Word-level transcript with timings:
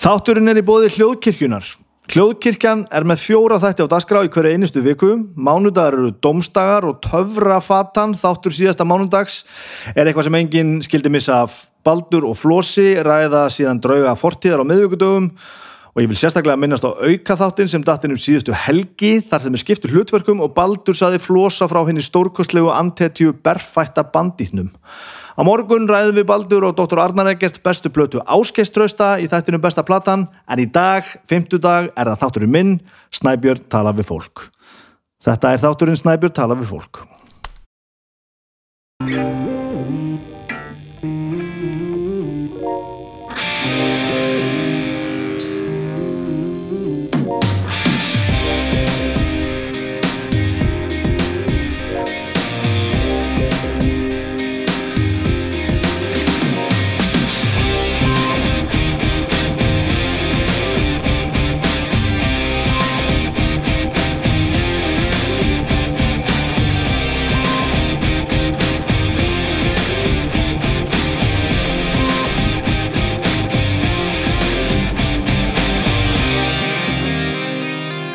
Þátturinn 0.00 0.48
er 0.48 0.56
í 0.56 0.64
bóði 0.64 0.88
hljóðkirkjunar. 0.94 1.66
Hljóðkirkjan 2.08 2.86
er 2.96 3.04
með 3.04 3.18
fjóra 3.20 3.58
þætti 3.60 3.84
á 3.84 3.92
dagskrá 3.92 4.22
í 4.24 4.30
hverju 4.32 4.54
einustu 4.56 4.80
viku. 4.80 5.10
Mánudagar 5.36 5.98
eru 5.98 6.14
domstagar 6.24 6.86
og 6.88 7.02
töfrafatan 7.04 8.14
þáttur 8.16 8.56
síðasta 8.56 8.86
mánudags 8.88 9.42
er 9.92 10.08
eitthvað 10.08 10.30
sem 10.30 10.38
enginn 10.40 10.70
skildi 10.86 11.12
missa 11.12 11.42
af 11.44 11.58
baldur 11.84 12.24
og 12.30 12.38
flosi, 12.40 12.94
ræða 13.04 13.44
síðan 13.52 13.82
drauga 13.84 14.16
fortíðar 14.16 14.64
á 14.64 14.70
miðvíkudögum 14.72 15.28
og 15.90 16.02
ég 16.02 16.10
vil 16.10 16.18
sérstaklega 16.18 16.58
minnast 16.60 16.86
á 16.86 16.90
auka 16.90 17.36
þáttin 17.38 17.70
sem 17.70 17.84
datin 17.84 18.14
um 18.14 18.20
síðustu 18.20 18.54
helgi 18.54 19.18
þar 19.30 19.44
sem 19.44 19.56
er 19.56 19.62
skiptu 19.62 19.90
hlutverkum 19.90 20.42
og 20.44 20.54
baldur 20.54 20.94
saði 20.96 21.18
flosa 21.22 21.66
frá 21.70 21.82
henni 21.88 22.02
stórkostlegu 22.04 22.70
antetju 22.70 23.34
berfætta 23.42 24.04
bandítnum. 24.14 24.70
Á 25.38 25.42
morgun 25.46 25.88
ræðum 25.88 26.18
við 26.18 26.26
Baldur 26.28 26.66
og 26.68 26.74
Dr. 26.76 27.00
Arnar 27.00 27.30
Egert 27.32 27.62
bestu 27.64 27.88
plötu 27.88 28.20
áskeistrausta 28.26 29.14
í 29.22 29.28
þættinum 29.30 29.62
besta 29.62 29.84
platan 29.86 30.26
en 30.50 30.60
í 30.60 30.66
dag, 30.68 31.06
fymtudag, 31.30 31.92
er 31.96 32.10
það 32.12 32.20
þátturinn 32.24 32.54
minn 32.56 32.74
Snæbjörn 33.14 33.64
tala 33.72 33.94
við 33.96 34.10
fólk. 34.10 34.50
Þetta 35.24 35.54
er 35.54 35.64
þátturinn 35.64 36.02
Snæbjörn 36.02 36.36
tala 36.36 36.58
við 36.60 36.74
fólk. 36.74 37.02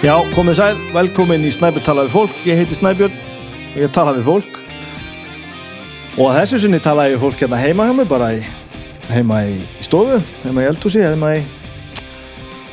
Já, 0.06 0.20
komið 0.36 0.60
sæl, 0.60 0.76
velkomin 0.94 1.48
í 1.48 1.50
Snæbjörn 1.50 1.82
tala 1.82 2.04
við 2.06 2.12
fólk. 2.14 2.34
Ég 2.46 2.60
heiti 2.60 2.76
Snæbjörn 2.78 3.14
og 3.72 3.78
ég 3.82 3.94
tala 3.96 4.12
við 4.14 4.28
fólk. 4.28 4.60
Og 6.20 6.28
að 6.28 6.36
þessu 6.44 6.60
sinni 6.62 6.80
tala 6.86 7.08
ég 7.10 7.18
fólk 7.24 7.42
hérna 7.42 7.58
heima 7.58 7.88
hjá 7.88 7.96
mig, 7.98 8.06
bara 8.12 8.28
í, 8.36 8.44
heima 9.10 9.40
í 9.50 9.56
stofu, 9.82 10.20
heima 10.44 10.62
í 10.62 10.70
eldhúsi, 10.70 11.02
heima 11.02 11.32
í... 11.40 11.42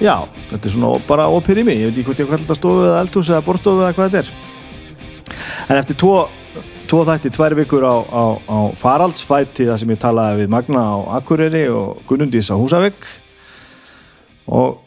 Já, 0.05 0.29
þetta 0.51 0.61
er 0.61 0.77
svona 0.77 0.93
bara 1.09 1.31
opir 1.33 1.63
í 1.63 1.65
mig. 1.71 1.81
Ég 1.81 1.89
veit 1.89 2.03
ekki 2.03 2.07
hvort 2.11 2.21
ég 2.21 2.29
kallar 2.29 2.45
þetta 2.45 2.59
stofu 2.61 2.85
eða 2.91 3.01
eldhúsi 3.07 3.33
eða 3.33 3.49
borstofu 3.49 3.81
eða 3.81 3.97
hvað 3.97 4.13
þetta 4.13 4.23
er. 4.27 5.33
En 5.71 5.81
eftir 5.81 6.01
tvo, 6.05 6.15
tvo 6.85 7.03
þætti, 7.09 7.35
tvær 7.41 7.61
vikur 7.63 7.89
á, 7.89 7.97
á, 7.97 8.25
á 8.45 8.59
faraldsfæti 8.77 9.73
þar 9.73 9.81
sem 9.81 9.97
ég 9.97 10.05
talaði 10.05 10.45
við 10.45 10.53
Magna 10.53 10.85
á 10.85 10.97
Akureyri 11.17 11.65
og 11.73 12.05
Gunnundís 12.13 12.53
á 12.53 12.61
Húsavík 12.61 13.09
og 14.53 14.83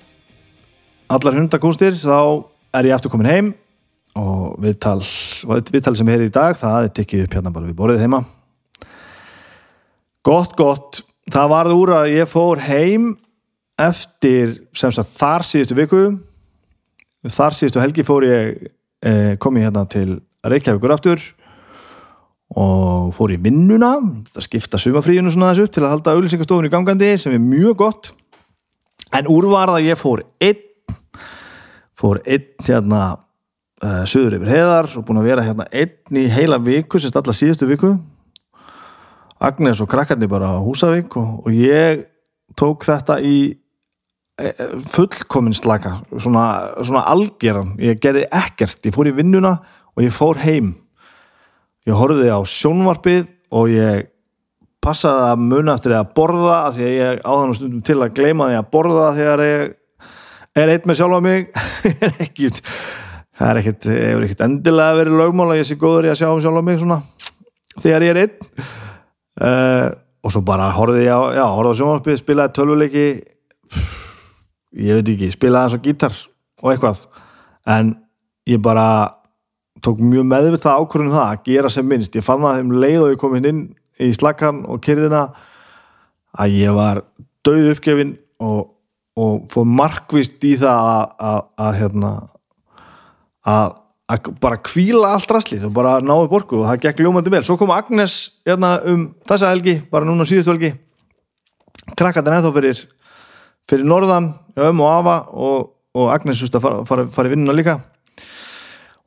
allar 1.12 1.38
hundakústir 1.38 1.96
þá 2.00 2.46
er 2.76 2.90
ég 2.90 2.96
aftur 2.96 3.14
komin 3.14 3.30
heim 3.30 3.52
og 4.16 4.56
viðtal, 4.64 5.02
viðtal 5.72 5.96
sem 5.98 6.10
er 6.12 6.26
í 6.26 6.32
dag 6.34 6.56
það 6.58 6.88
er 6.88 6.94
tikkið 6.96 7.26
upp 7.26 7.38
hérna 7.38 7.54
bara 7.54 7.68
við 7.68 7.78
borðið 7.80 8.06
heima. 8.06 8.22
Gott 10.26 10.56
gott. 10.58 11.04
Það 11.30 11.52
varð 11.52 11.76
úr 11.76 11.92
að 12.00 12.12
ég 12.14 12.30
fór 12.30 12.62
heim 12.66 13.16
eftir 13.82 14.56
sem 14.78 14.94
sagt 14.94 15.14
þar 15.18 15.46
síðustu 15.46 15.78
viku. 15.78 16.04
Þar 17.26 17.58
síðustu 17.58 17.82
helgi 17.82 18.06
fór 18.06 18.28
ég 18.28 18.70
eh, 19.06 19.34
kom 19.42 19.58
ég 19.60 19.68
hérna 19.68 19.86
til 19.90 20.22
Reykjavíkur 20.46 20.94
aftur 20.94 21.22
og 22.56 23.10
fór 23.18 23.34
í 23.34 23.40
vinnuna 23.42 23.96
það 24.36 24.46
skipta 24.46 24.80
sumafríinu 24.80 25.32
svona 25.34 25.50
þessu 25.52 25.72
til 25.74 25.82
að 25.82 25.96
halda 25.96 26.14
auðlýsingastofun 26.14 26.68
í 26.70 26.72
gangandi 26.72 27.10
sem 27.20 27.34
er 27.34 27.42
mjög 27.42 27.80
gott. 27.82 28.12
En 29.16 29.28
úr 29.32 29.50
var 29.50 29.74
það 29.74 29.80
að 29.80 29.90
ég 29.90 30.00
fór 30.00 30.24
einn 30.46 30.62
fór 32.06 32.22
einn 32.26 32.66
hérna 32.68 33.02
uh, 33.82 34.04
söður 34.10 34.38
yfir 34.40 34.52
heðar 34.54 34.90
og 35.00 35.06
búin 35.08 35.22
að 35.22 35.30
vera 35.32 35.46
hérna 35.46 35.68
einn 35.74 36.20
í 36.22 36.26
heila 36.32 36.60
viku, 36.62 37.02
sérst 37.02 37.18
alla 37.18 37.36
síðustu 37.36 37.70
viku. 37.70 37.96
Agnes 39.46 39.82
og 39.84 39.90
krakkarnir 39.92 40.32
bara 40.32 40.54
á 40.56 40.64
Húsavík 40.64 41.18
og, 41.20 41.46
og 41.46 41.54
ég 41.54 42.06
tók 42.58 42.86
þetta 42.88 43.18
í 43.20 43.38
e, 43.52 44.48
e, 44.48 44.68
fullkominn 44.94 45.56
slaka 45.58 45.98
svona, 46.14 46.46
svona 46.80 47.04
algjöran, 47.12 47.76
ég 47.84 48.00
gerði 48.02 48.26
ekkert 48.32 48.88
ég 48.88 48.96
fór 48.96 49.12
í 49.12 49.16
vinnuna 49.18 49.58
og 49.96 50.06
ég 50.06 50.14
fór 50.16 50.40
heim. 50.44 50.76
Ég 51.86 51.98
horfið 52.00 52.32
á 52.32 52.42
sjónvarpið 52.48 53.26
og 53.54 53.74
ég 53.74 54.08
passaði 54.86 55.32
að 55.34 55.44
muna 55.50 55.76
eftir 55.76 55.96
að 55.98 56.14
borða 56.16 56.56
að 56.68 56.78
því 56.78 56.86
að 56.86 56.96
ég 56.96 57.26
áðan 57.26 57.58
stundum 57.58 57.84
til 57.86 57.98
að 58.00 58.16
gleyma 58.18 58.50
því 58.50 58.58
að 58.60 58.72
borða 58.74 59.10
þegar 59.18 59.44
ég 59.46 59.76
er 60.64 60.72
eitt 60.72 60.88
með 60.88 61.00
sjálfa 61.02 61.22
mig? 61.26 61.50
Það 63.36 63.50
er 63.50 63.58
ekkert, 63.60 63.86
ekkert 63.92 64.42
endilega 64.46 64.96
verið 64.96 65.18
lögmál 65.20 65.50
að 65.50 65.58
ég 65.60 65.68
sé 65.68 65.76
góður 65.80 66.06
í 66.08 66.12
að 66.14 66.22
sjá 66.22 66.30
um 66.30 66.40
sjálfa 66.40 66.62
mig 66.64 66.78
svona, 66.80 67.02
þegar 67.84 68.06
ég 68.06 68.14
er 68.14 68.20
einn. 68.22 68.68
Uh, 69.36 69.88
og 70.24 70.32
svo 70.32 70.42
bara 70.48 70.70
horfið 70.78 71.04
ég 71.04 71.12
á, 71.12 71.22
já, 71.36 71.44
horfið 71.52 71.76
á 71.76 71.80
sjónvarpið 71.82 72.22
spilaði 72.22 72.56
tölvuleiki. 72.56 73.06
Ég 74.86 75.02
veit 75.02 75.12
ekki, 75.12 75.30
spilaði 75.36 75.68
eins 75.68 75.76
og 75.76 75.84
gítar 75.84 76.16
og 76.64 76.72
eitthvað. 76.72 77.04
En 77.76 77.92
ég 78.48 78.62
bara 78.64 78.88
tók 79.84 80.00
mjög 80.00 80.30
meðvitt 80.30 80.64
það 80.64 80.86
ákvörðunum 80.86 81.18
það 81.18 81.28
að 81.28 81.44
gera 81.50 81.74
sem 81.76 81.90
minnst, 81.90 82.16
ég 82.16 82.26
fann 82.26 82.44
það 82.46 82.62
þeim 82.62 82.72
leið 82.86 83.02
og 83.02 83.12
ég 83.12 83.20
kom 83.22 83.36
inn 83.42 83.66
í 84.02 84.10
slakkan 84.16 84.64
og 84.72 84.80
kyrðina 84.86 85.26
að 86.40 86.56
ég 86.62 86.76
var 86.76 87.04
döð 87.46 87.74
uppgefin 87.76 88.16
og 88.44 88.75
og 89.16 89.46
fóð 89.52 89.68
markvist 89.80 90.44
í 90.44 90.56
það 90.60 91.12
að 91.56 91.78
hérna 91.80 92.14
að 93.46 93.76
bara 94.42 94.60
kvíla 94.62 95.16
allt 95.16 95.32
rastlið 95.34 95.70
og 95.70 95.74
bara 95.74 95.96
náðu 96.04 96.28
borgu 96.30 96.60
og 96.60 96.68
það 96.68 96.82
gekk 96.84 97.02
ljómandi 97.02 97.32
vel. 97.34 97.42
Svo 97.46 97.58
kom 97.58 97.74
Agnes 97.74 98.36
hérna, 98.46 98.76
um 98.86 99.08
þessa 99.26 99.50
helgi 99.54 99.80
bara 99.92 100.06
núna 100.06 100.28
síðustu 100.28 100.54
helgi. 100.54 100.76
Krakkarnir 101.98 102.38
ennþá 102.38 102.54
fyrir 102.54 102.84
fyrir 103.70 103.88
norðan, 103.90 104.30
um 104.62 104.82
og 104.86 104.92
afa 104.92 105.18
og, 105.34 105.68
og 105.98 106.14
Agnes 106.14 106.42
just 106.42 106.56
að 106.58 106.68
fara, 106.68 106.86
fara, 106.86 107.06
fara 107.10 107.32
í 107.32 107.34
vinnuna 107.34 107.56
líka. 107.58 107.80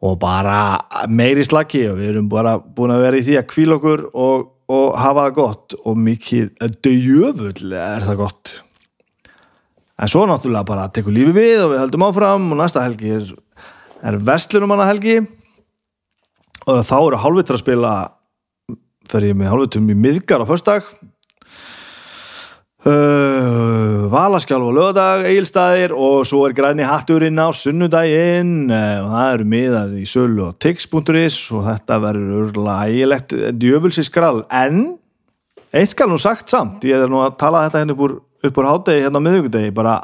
Og 0.03 0.19
bara 0.23 0.79
meiri 1.11 1.45
slaki 1.47 1.85
og 1.91 1.99
við 1.99 2.13
erum 2.15 2.31
bara 2.31 2.57
búin 2.59 2.95
að 2.95 3.05
vera 3.07 3.19
í 3.19 3.27
því 3.27 3.39
að 3.39 3.49
kvíla 3.53 3.79
okkur 3.79 4.05
og, 4.15 4.49
og 4.71 4.99
hafa 4.99 5.29
það 5.29 5.37
gott. 5.39 5.79
Og 5.85 5.99
mikið 6.09 6.51
döjöfull 6.83 7.77
er 7.79 8.07
það 8.07 8.21
gott 8.25 8.55
en 9.99 10.11
svo 10.11 10.25
náttúrulega 10.29 10.69
bara 10.69 10.89
tekur 10.95 11.15
lífi 11.15 11.35
við 11.37 11.65
og 11.65 11.73
við 11.73 11.83
höldum 11.83 12.07
áfram 12.09 12.49
og 12.53 12.61
næsta 12.61 12.85
helgi 12.85 13.15
er, 13.19 13.29
er 14.07 14.21
vestlunum 14.31 14.75
hana 14.77 14.89
helgi 14.91 15.19
og 16.69 16.83
þá 16.87 16.97
eru 17.01 17.23
hálfvittur 17.25 17.59
að 17.59 17.65
spila 17.65 17.93
fer 19.09 19.31
ég 19.31 19.39
með 19.39 19.53
hálfvittum 19.53 19.89
í 19.91 19.97
miðgar 19.99 20.45
á 20.45 20.47
förstak 20.49 20.91
uh, 22.87 24.07
Valaskjálf 24.13 24.69
og 24.69 24.77
lögadag 24.77 25.27
eigilstaðir 25.29 25.95
og 25.97 26.23
svo 26.29 26.45
er 26.47 26.55
græni 26.57 26.87
hatturinn 26.87 27.41
á 27.41 27.49
sunnudaginn. 27.53 28.71
Uh, 28.71 29.03
og 29.03 29.11
það 29.13 29.33
eru 29.35 29.49
miðar 29.55 29.97
í 29.99 30.07
sölu 30.09 30.47
og 30.49 30.57
tix.is 30.63 31.41
og 31.57 31.67
þetta 31.67 32.01
verður 32.05 32.39
örgulega 32.45 32.89
ægilegt 32.89 33.37
djöfulsi 33.61 34.07
skrall. 34.07 34.45
En 34.49 34.97
eitt 35.73 35.93
skal 35.93 36.11
nú 36.11 36.21
sagt 36.21 36.49
samt 36.53 36.87
ég 36.89 37.05
er 37.05 37.11
nú 37.11 37.21
að 37.25 37.37
tala 37.43 37.67
þetta 37.67 37.85
henni 37.85 37.97
hérna 37.97 38.09
úr 38.09 38.17
upp 38.45 38.61
á 38.63 38.71
hátegi 38.71 39.05
hérna 39.07 39.23
á 39.23 39.27
miðugundegi 39.27 39.73
bara 39.75 39.97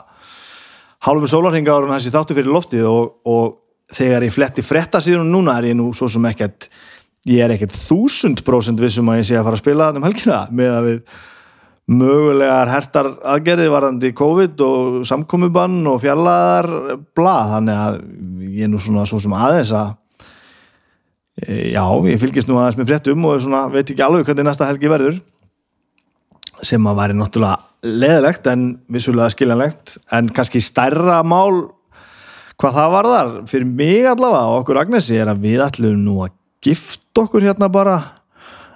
hálfum 1.04 1.30
sólarhinga 1.30 1.74
ára 1.74 1.92
þessi 1.98 2.14
þáttu 2.14 2.38
fyrir 2.38 2.54
loftið 2.54 2.88
og, 2.88 3.12
og 3.28 3.94
þegar 3.94 4.26
ég 4.26 4.34
fletti 4.34 4.64
fretta 4.64 5.02
síðan 5.02 5.30
núna 5.32 5.58
er 5.60 5.70
ég 5.70 5.78
nú 5.78 5.92
svo 5.96 6.08
sem 6.10 6.24
ekkert 6.30 6.68
ég 7.28 7.44
er 7.44 7.54
ekkert 7.54 7.76
þúsund 7.76 8.42
prósent 8.46 8.80
vissum 8.80 9.08
að 9.12 9.22
ég 9.22 9.28
sé 9.30 9.38
að 9.38 9.46
fara 9.48 9.58
að 9.58 9.64
spila 9.64 9.92
um 9.94 10.06
helgina 10.06 10.42
með 10.58 10.74
að 10.78 10.90
við 10.90 11.00
mögulegar 11.94 12.70
hertar 12.72 13.10
aðgerði 13.34 13.66
varandi 13.72 14.10
COVID 14.16 14.62
og 14.64 15.02
samkomiðbann 15.04 15.82
og 15.90 15.98
fjallaðar 16.00 16.68
blað, 17.16 17.50
þannig 17.50 17.82
að 17.82 17.98
ég 18.54 18.64
er 18.64 18.72
nú 18.72 18.80
svona 18.80 19.04
svo 19.08 19.20
sem 19.20 19.34
aðeins 19.36 19.72
að 19.76 19.90
e, 21.44 21.58
já, 21.74 21.84
ég 22.08 22.22
fylgist 22.22 22.48
nú 22.48 22.56
aðeins 22.56 22.80
með 22.80 22.88
frettum 22.88 23.28
og 23.28 23.42
svona, 23.44 23.66
veit 23.74 23.84
ekki 23.84 24.04
alveg 24.06 24.24
hvernig 24.30 24.48
næsta 24.48 24.70
helgi 24.70 24.92
verður 24.94 25.20
sem 26.62 26.86
að 26.86 27.00
væri 27.00 27.16
náttúrulega 27.18 27.62
leðilegt 27.84 28.46
en 28.48 28.68
vissulega 28.92 29.32
skiljanlegt 29.34 29.96
en 30.14 30.30
kannski 30.32 30.62
stærra 30.64 31.20
mál 31.26 31.66
hvað 32.60 32.76
það 32.78 32.92
var 32.94 33.10
þar 33.10 33.32
fyrir 33.50 33.68
mig 33.68 34.06
allavega 34.08 34.52
og 34.52 34.62
okkur 34.62 34.80
Agnesi 34.84 35.18
er 35.18 35.32
að 35.32 35.42
við 35.44 35.64
ætlum 35.64 35.98
nú 36.04 36.20
að 36.24 36.36
gifta 36.64 37.24
okkur 37.26 37.44
hérna 37.48 37.68
bara 37.72 37.98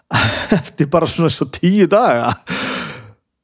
eftir 0.59 0.91
bara 0.91 1.09
svona 1.09 1.31
svo 1.33 1.49
tíu 1.53 1.89
daga 1.91 2.35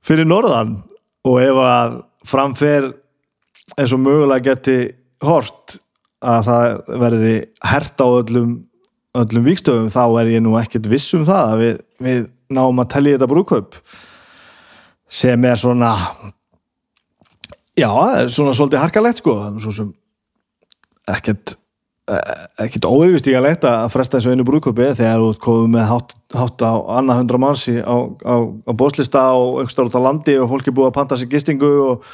fyrir 0.04 0.28
norðan. 0.28 0.76
Og 1.24 1.40
ef 1.40 1.58
að 1.60 1.96
framfer 2.28 2.90
eins 3.78 3.94
og 3.96 4.02
mögulega 4.04 4.52
geti 4.52 4.78
hort 5.24 5.78
að 6.24 6.48
það 6.48 6.94
verði 7.00 7.34
hert 7.64 8.00
á 8.00 8.06
öllum 8.08 8.54
öllum 9.14 9.46
vikstöfum 9.46 9.92
þá 9.94 10.04
er 10.20 10.32
ég 10.34 10.42
nú 10.44 10.56
ekkert 10.58 10.88
viss 10.90 11.14
um 11.16 11.24
það 11.28 11.52
að 11.52 11.60
við, 11.62 11.76
við 12.02 12.24
náum 12.52 12.82
að 12.82 12.90
tellja 12.96 13.16
þetta 13.16 13.30
brúkaup 13.30 13.76
sem 15.14 15.44
er 15.46 15.60
svona 15.60 15.92
já, 17.78 17.90
svona 18.28 18.54
svolítið 18.54 18.82
harkalegt 18.82 19.22
sko. 19.22 19.36
Svo 19.62 19.74
sem 19.74 19.92
ekkert 21.10 21.58
ekkert 22.60 22.84
óeyfistígalegt 22.84 23.62
að 23.64 23.86
fresta 23.94 24.18
þessu 24.18 24.34
einu 24.34 24.44
brúköpi 24.44 24.90
þegar 24.98 25.22
þú 25.22 25.28
komið 25.40 25.70
með 25.72 25.86
hátt, 25.88 26.10
hátt 26.36 26.64
á 26.68 26.72
annað 26.98 27.20
hundra 27.22 27.40
manns 27.40 27.62
á, 27.64 27.96
á, 28.28 28.36
á 28.44 28.72
bóslista 28.76 29.22
og 29.32 29.62
aukstar 29.62 29.88
út 29.88 29.96
á 29.96 30.04
landi 30.04 30.34
og 30.36 30.50
fólk 30.50 30.68
er 30.68 30.76
búið 30.76 30.90
að 30.90 30.96
panta 30.98 31.16
sér 31.16 31.30
gistingu 31.32 31.70
og 31.86 32.04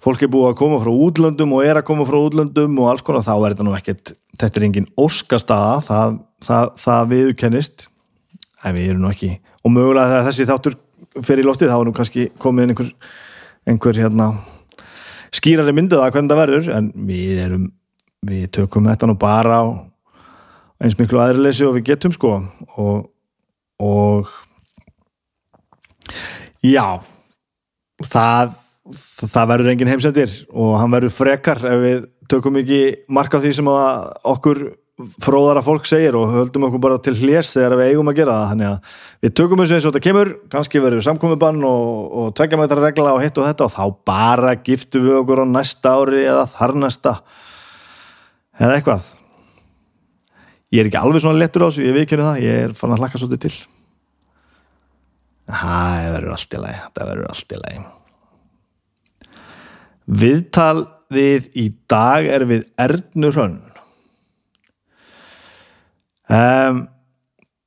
fólk 0.00 0.24
er 0.24 0.32
búið 0.32 0.54
að 0.54 0.56
koma 0.62 0.80
frá 0.80 0.92
útlöndum 0.94 1.52
og 1.58 1.68
er 1.68 1.76
að 1.76 1.86
koma 1.90 2.08
frá 2.08 2.16
útlöndum 2.22 2.80
og 2.80 2.88
alls 2.88 3.04
konar 3.04 3.26
þá 3.26 3.34
er 3.36 3.52
þetta 3.52 3.68
nú 3.68 3.76
ekkert, 3.76 4.14
þetta 4.40 4.60
er 4.62 4.68
engin 4.70 4.90
óskastaða, 4.96 5.76
það, 5.84 6.18
það, 6.48 6.74
það 6.86 7.12
viðkennist 7.12 7.88
en 8.64 8.78
við 8.78 8.94
erum 8.94 9.04
nú 9.04 9.12
ekki 9.12 9.34
og 9.60 9.76
mögulega 9.76 10.24
þessi 10.24 10.48
þáttur 10.48 10.80
fyrir 11.26 11.44
í 11.44 11.48
loftið 11.48 11.72
þá 11.72 11.76
er 11.78 11.88
nú 11.88 11.94
kannski 11.96 12.28
komið 12.42 12.68
einhver, 12.68 12.92
einhver 13.68 14.00
hérna 14.00 14.30
skýrari 15.34 15.74
myndið 15.76 16.02
að 16.02 16.14
hvernig 16.14 16.32
það 16.32 16.42
verður 16.42 16.72
en 16.76 16.90
við 17.08 17.42
erum 17.44 17.68
við 18.28 18.48
tökum 18.56 18.88
þetta 18.90 19.08
nú 19.08 19.16
bara 19.20 19.60
á 19.62 19.64
eins 20.82 20.96
miklu 20.98 21.20
aðrileysi 21.22 21.66
og 21.66 21.76
við 21.76 21.90
getum 21.92 22.14
sko 22.14 22.36
og, 22.78 23.08
og 23.82 24.30
já 26.64 27.00
það 28.06 28.56
það 29.28 29.50
verður 29.52 29.72
engin 29.72 29.90
heimsendir 29.90 30.34
og 30.48 30.76
hann 30.80 30.92
verður 30.94 31.14
frekar 31.14 31.62
ef 31.66 31.82
við 31.82 32.04
tökum 32.30 32.60
ekki 32.60 32.82
marka 33.12 33.40
því 33.42 33.54
sem 33.58 33.68
okkur 33.68 34.62
fróðara 35.22 35.62
fólk 35.62 35.86
segir 35.86 36.16
og 36.18 36.32
höldum 36.34 36.66
okkur 36.66 36.80
bara 36.82 36.98
til 37.02 37.14
hljés 37.14 37.52
þegar 37.54 37.76
við 37.78 37.92
eigum 37.92 38.10
að 38.10 38.18
gera 38.18 38.34
það. 38.34 38.48
Þannig 38.52 38.68
að 38.68 38.96
við 39.22 39.34
tökum 39.38 39.62
þessu 39.62 39.76
eins 39.76 39.86
og 39.86 39.92
þetta 39.92 40.04
kemur. 40.08 40.30
Kannski 40.50 40.82
verður 40.82 41.06
samkomiðbann 41.06 41.60
og, 41.68 41.86
og 42.22 42.32
tvekja 42.38 42.58
með 42.58 42.72
þetta 42.72 42.82
regla 42.82 43.14
og 43.14 43.22
hitt 43.22 43.38
og 43.38 43.46
þetta 43.46 43.68
og 43.68 43.74
þá 43.76 43.84
bara 44.10 44.56
giftu 44.66 45.04
við 45.04 45.20
okkur 45.20 45.44
á 45.44 45.46
næsta 45.52 45.94
ári 45.94 46.24
eða 46.24 46.44
þar 46.56 46.74
næsta. 46.82 47.14
Eða 48.58 48.80
eitthvað. 48.80 49.14
Ég 50.74 50.82
er 50.82 50.90
ekki 50.90 51.00
alveg 51.00 51.24
svona 51.24 51.40
lettur 51.40 51.64
á 51.64 51.68
þessu, 51.70 51.86
ég 51.86 51.96
viðkynna 51.96 52.30
það. 52.32 52.42
Ég 52.44 52.66
er 52.66 52.76
fann 52.76 52.96
að 52.96 53.04
hlaka 53.04 53.22
svolítið 53.22 53.44
til. 53.46 53.54
Það 55.48 56.10
verður 56.12 56.34
allt 56.34 56.52
í 56.52 56.60
lagi 56.60 56.80
það 56.98 57.10
verður 57.12 57.32
allt 57.32 57.54
í 57.54 57.62
lagi. 57.62 57.86
Viðtal 60.08 60.78
við 61.12 61.48
í 61.56 61.70
dag 61.88 62.26
er 62.28 62.44
við 62.48 62.66
Ernur 62.80 63.36
Hönn 63.38 63.58
um, 66.28 66.80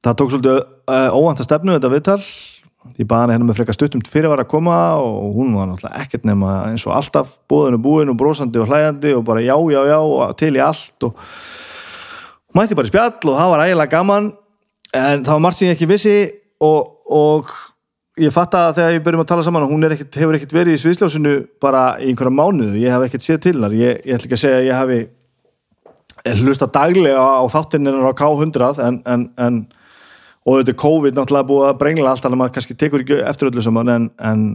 það 0.06 0.18
tók 0.22 0.34
svolítið 0.34 0.58
uh, 0.58 1.18
óvanta 1.18 1.46
stefnu 1.46 1.78
þetta 1.78 1.92
viðtal. 1.94 2.20
Ég 2.98 3.06
baði 3.06 3.22
henni 3.22 3.36
hérna 3.36 3.48
með 3.52 3.60
frekar 3.60 3.78
stuttum 3.78 4.02
fyrir 4.10 4.32
var 4.32 4.42
að 4.42 4.50
koma 4.50 4.76
og 4.98 5.36
hún 5.36 5.54
var 5.54 5.68
náttúrulega 5.70 6.02
ekkert 6.02 6.24
nema 6.26 6.56
eins 6.72 6.86
og 6.88 6.96
alltaf 6.98 7.36
bóðinu 7.52 7.78
búin 7.82 8.10
og 8.10 8.18
brósandi 8.18 8.58
og 8.58 8.72
hlægandi 8.72 9.12
og 9.14 9.26
bara 9.28 9.44
já, 9.46 9.54
já, 9.70 9.82
já 9.86 9.98
og 10.02 10.32
til 10.40 10.56
í 10.58 10.64
allt 10.66 11.06
og 11.06 11.20
mætti 12.58 12.78
bara 12.80 12.90
í 12.90 12.94
spjall 12.94 13.30
og 13.30 13.38
það 13.38 13.52
var 13.54 13.66
ægilega 13.68 13.94
gaman. 13.94 14.32
En 14.98 15.22
það 15.22 15.36
var 15.38 15.44
margt 15.46 15.60
sem 15.60 15.70
ég 15.70 15.78
ekki 15.78 15.92
vissi 15.92 16.16
og, 16.66 16.90
og 17.06 17.54
ég 18.20 18.34
fatt 18.34 18.56
að 18.58 18.76
þegar 18.80 18.98
ég 18.98 19.06
byrjum 19.06 19.24
að 19.24 19.30
tala 19.30 19.46
saman 19.46 19.66
og 19.66 19.72
hún 19.72 19.88
ekkit, 19.88 20.18
hefur 20.20 20.38
ekkert 20.38 20.56
verið 20.56 20.76
í 20.76 20.82
sviðsljósinu 20.82 21.36
bara 21.64 21.84
í 22.02 22.10
einhverja 22.12 22.34
mánuðu, 22.36 22.82
ég 22.82 22.94
hef 22.94 23.06
ekkert 23.08 23.26
séð 23.26 23.42
til 23.46 23.58
þar 23.62 23.76
ég, 23.78 24.02
ég 24.04 24.18
ætla 24.18 24.28
ekki 24.28 24.38
að 24.38 24.44
segja 24.44 24.60
að 24.60 24.68
ég 24.68 24.80
hefi 24.82 25.00
hlusta 26.42 26.68
daglega 26.70 27.22
á 27.22 27.44
þáttinninar 27.50 28.12
á 28.12 28.14
K100 28.18 28.82
en, 28.86 29.00
en, 29.06 29.30
en 29.38 29.62
og 30.42 30.58
þetta 30.58 30.74
er 30.74 30.82
COVID 30.82 31.18
náttúrulega 31.18 31.50
búið 31.50 31.68
að 31.70 31.80
brengla 31.82 32.12
allt 32.12 32.24
þannig 32.24 32.38
að 32.38 32.42
maður 32.42 32.56
kannski 32.58 32.78
tekur 32.78 33.04
ekki 33.04 33.20
eftir 33.30 33.52
öllu 33.52 33.64
saman 33.66 33.94
en, 33.94 34.08
en 34.18 34.46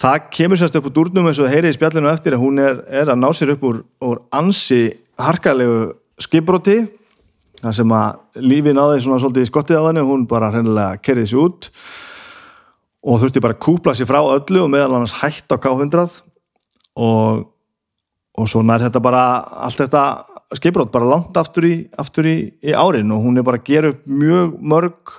það 0.00 0.28
kemur 0.34 0.58
sérst 0.58 0.78
upp 0.78 0.88
úr 0.90 0.96
durnum 0.96 1.28
eins 1.30 1.38
og 1.38 1.46
það 1.46 1.54
heyri 1.54 1.70
í 1.70 1.76
spjallinu 1.76 2.10
eftir 2.10 2.36
að 2.36 2.42
hún 2.42 2.58
er, 2.62 2.80
er 2.90 3.12
að 3.12 3.20
ná 3.22 3.28
sér 3.36 3.54
upp 3.54 3.66
úr, 3.68 3.80
úr 4.02 4.22
ansi 4.34 4.82
harkalegu 5.20 5.92
skipbróti 6.22 6.80
þar 7.62 7.76
sem 7.78 7.94
að 7.96 8.42
lífi 8.42 8.74
náði 8.74 9.04
svona 9.04 9.20
svolítið 9.22 9.48
skottið 9.48 9.78
á 9.80 9.86
henni 9.86 10.04
hún 10.06 10.26
bara 10.30 10.50
hreinlega 10.52 10.98
kerði 11.04 11.30
sér 11.30 11.44
út 11.46 11.70
og 13.04 13.20
þurfti 13.22 13.42
bara 13.44 13.54
að 13.54 13.64
kúpla 13.68 13.94
sér 13.94 14.10
frá 14.10 14.20
öllu 14.24 14.64
og 14.64 14.70
meðal 14.72 14.98
annars 14.98 15.14
hætt 15.20 15.54
á 15.54 15.56
K100 15.60 16.18
og, 16.98 17.44
og 18.34 18.50
svo 18.50 18.62
nær 18.66 18.82
þetta 18.82 19.02
bara 19.04 19.24
allt 19.66 19.84
þetta 19.84 20.04
skiprót 20.58 20.92
bara 20.94 21.08
langt 21.08 21.36
aftur 21.40 21.66
í, 21.68 21.74
aftur 21.98 22.28
í, 22.28 22.36
í 22.62 22.74
árin 22.76 23.12
og 23.14 23.24
hún 23.24 23.40
er 23.40 23.46
bara 23.46 23.60
að 23.60 23.68
gera 23.68 23.90
upp 23.94 24.04
mjög 24.06 24.54
mörg 24.60 25.14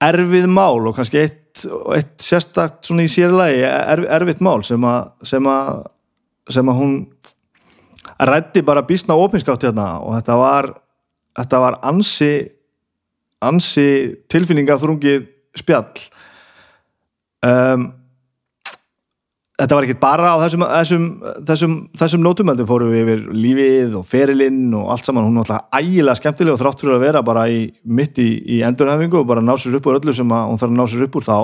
erfið 0.00 0.48
mál 0.50 0.88
og 0.88 0.96
kannski 0.96 1.22
eitt, 1.22 1.64
eitt 1.94 2.16
sérstakt 2.24 2.88
svona 2.88 3.06
í 3.06 3.10
sérlegi 3.12 3.64
erf, 3.66 4.06
erfitt 4.18 4.44
mál 4.44 4.64
sem 4.66 4.84
að 4.86 5.10
sem 5.28 5.50
að, 5.50 5.82
sem 6.50 6.72
að 6.72 6.80
hún 6.80 6.96
rætti 8.30 8.64
bara 8.66 8.84
bísna 8.86 9.16
opinskátt 9.18 9.68
hérna 9.68 9.92
og 10.00 10.16
þetta 10.18 10.40
var 10.40 10.72
þetta 11.38 11.62
var 11.62 11.78
ansi 11.90 12.32
ansi 13.40 13.86
tilfinninga 14.28 14.76
þrungið 14.80 15.24
spjall. 15.56 16.04
Um 17.46 17.88
þetta 19.60 19.76
var 19.76 19.86
ekki 19.86 19.98
bara 20.00 20.30
á 20.32 20.36
þessum, 20.40 20.64
þessum, 20.64 21.08
þessum, 21.48 21.74
þessum 22.00 22.22
nótumöldum 22.24 22.68
fórum 22.68 22.92
við 22.94 23.02
yfir 23.04 23.26
lífið 23.36 23.98
og 24.00 24.06
ferilinn 24.08 24.62
og 24.78 24.94
allt 24.94 25.08
saman, 25.08 25.26
hún 25.28 25.36
er 25.36 25.44
alltaf 25.44 25.76
ægilega 25.76 26.16
skemmtileg 26.16 26.54
og 26.54 26.62
þrátt 26.62 26.84
fyrir 26.84 26.96
að 26.96 27.04
vera 27.04 27.22
bara 27.26 27.44
í, 27.52 27.60
mitt 27.84 28.18
í, 28.22 28.30
í 28.56 28.62
endurhefingu 28.66 29.20
og 29.20 29.28
bara 29.28 29.44
ná 29.44 29.52
sér 29.60 29.76
upp 29.76 29.90
úr 29.90 30.00
öllu 30.00 30.14
sem 30.16 30.32
hún 30.32 30.60
þarf 30.60 30.72
að 30.72 30.78
ná 30.78 30.86
sér 30.88 31.06
upp 31.06 31.20
úr. 31.20 31.28
Þá 31.28 31.38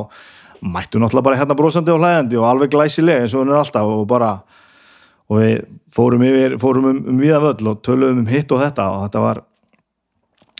mættu 0.64 1.00
náttúrulega 1.00 1.28
bara 1.28 1.40
hérna 1.40 1.56
brosandi 1.58 1.92
og 1.92 2.00
hlægandi 2.00 2.38
og 2.40 2.46
alveg 2.48 2.72
glæsileg 2.72 3.24
eins 3.24 3.34
og 3.34 3.44
hún 3.44 3.52
er 3.52 3.60
alltaf 3.60 3.90
og 3.92 4.06
bara 4.08 4.30
og 5.26 5.40
við 5.40 5.66
fórum 5.92 6.24
yfir, 6.26 6.56
fórum 6.62 6.88
um, 6.90 7.02
um 7.10 7.20
viða 7.20 7.40
völl 7.42 7.72
og 7.72 7.82
töluðum 7.84 8.22
um 8.22 8.30
hitt 8.30 8.52
og 8.54 8.62
þetta 8.62 8.86
og 8.94 9.06
þetta 9.06 9.24
var 9.24 9.42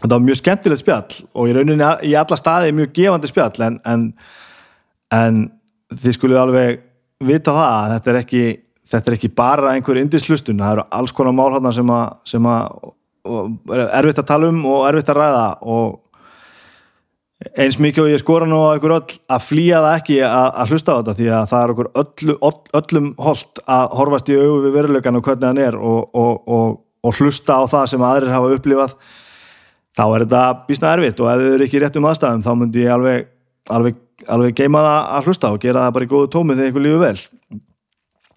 þetta 0.03 0.13
var 0.15 0.25
mjög 0.27 0.41
skemmtilegt 0.41 0.83
spjall 0.83 1.21
og 1.33 1.49
í 1.49 1.55
rauninni 1.57 1.91
í 2.11 2.17
alla 2.19 2.39
staði 2.39 2.75
mjög 2.77 2.93
gefandi 2.99 3.31
spjall 3.31 3.67
en, 3.69 3.79
en, 3.87 4.07
en 5.15 5.41
þið 5.95 6.19
skulle 6.19 6.41
alveg 6.41 6.83
vita 7.25 7.55
það 7.55 7.73
að 7.73 7.93
þetta 7.95 8.13
er 8.13 8.19
ekki, 8.21 8.45
þetta 8.93 9.11
er 9.11 9.17
ekki 9.17 9.33
bara 9.37 9.75
einhver 9.75 10.01
indislustun, 10.01 10.61
það 10.63 10.77
eru 10.77 10.87
alls 10.99 11.15
konar 11.17 11.37
mál 11.37 11.53
hérna 11.55 11.73
sem 11.75 11.93
að, 11.93 12.17
sem 12.29 12.49
að 12.51 12.67
er 13.75 13.87
erfitt 14.01 14.21
að 14.23 14.29
tala 14.29 14.51
um 14.53 14.59
og 14.71 14.85
erfitt 14.91 15.13
að 15.13 15.21
ræða. 15.21 15.47
Og 15.67 16.03
eins 17.61 17.77
mikið 17.83 18.05
og 18.05 18.11
ég 18.13 18.23
skora 18.23 18.49
nú 18.49 18.63
á 18.65 18.73
einhver 18.73 18.97
öll 18.97 19.19
að 19.29 19.45
flýja 19.45 19.83
það 19.85 19.99
ekki 19.99 20.17
að, 20.25 20.49
að 20.63 20.73
hlusta 20.73 20.95
á 20.95 20.99
þetta 20.99 21.17
því 21.19 21.29
að 21.37 21.51
það 21.51 21.63
er 21.65 21.75
okkur 21.75 21.91
öllu, 22.03 22.37
öll, 22.49 22.63
öllum 22.81 23.13
holdt 23.27 23.63
að 23.77 23.97
horfast 24.01 24.33
í 24.33 24.39
auðu 24.39 24.63
við 24.65 24.77
veruleikan 24.79 25.21
og 25.21 25.27
hvernig 25.27 25.51
hann 25.51 25.63
er 25.67 25.77
og, 25.77 26.17
og, 26.17 26.49
og, 26.57 26.81
og 27.05 27.21
hlusta 27.21 27.61
á 27.61 27.63
það 27.75 27.87
sem 27.93 28.07
aðrir 28.09 28.33
hafa 28.33 28.57
upplifað 28.57 28.97
þá 29.97 30.05
er 30.07 30.25
þetta 30.25 30.43
bísna 30.69 30.95
erfitt. 30.97 31.21
Og 31.21 31.31
ef 31.33 31.45
þau 31.45 31.53
eru 31.53 31.69
ekki 31.69 31.83
rétt 31.83 32.01
um 32.01 32.09
aðstæðum 32.11 32.47
þá 32.47 32.53
myndi 32.63 32.85
ég 32.87 32.97
alveg, 32.97 33.31
alveg 33.77 34.01
alveg 34.25 34.57
geima 34.57 34.83
það 34.85 34.99
að 35.17 35.31
hlusta 35.31 35.53
og 35.53 35.63
gera 35.63 35.87
það 35.87 35.97
bara 35.97 36.07
í 36.07 36.11
góðu 36.13 36.29
tómi 36.33 36.57
þegar 36.57 36.73
ykkur 36.73 36.87
lífi 36.87 37.01
vel. 37.03 37.17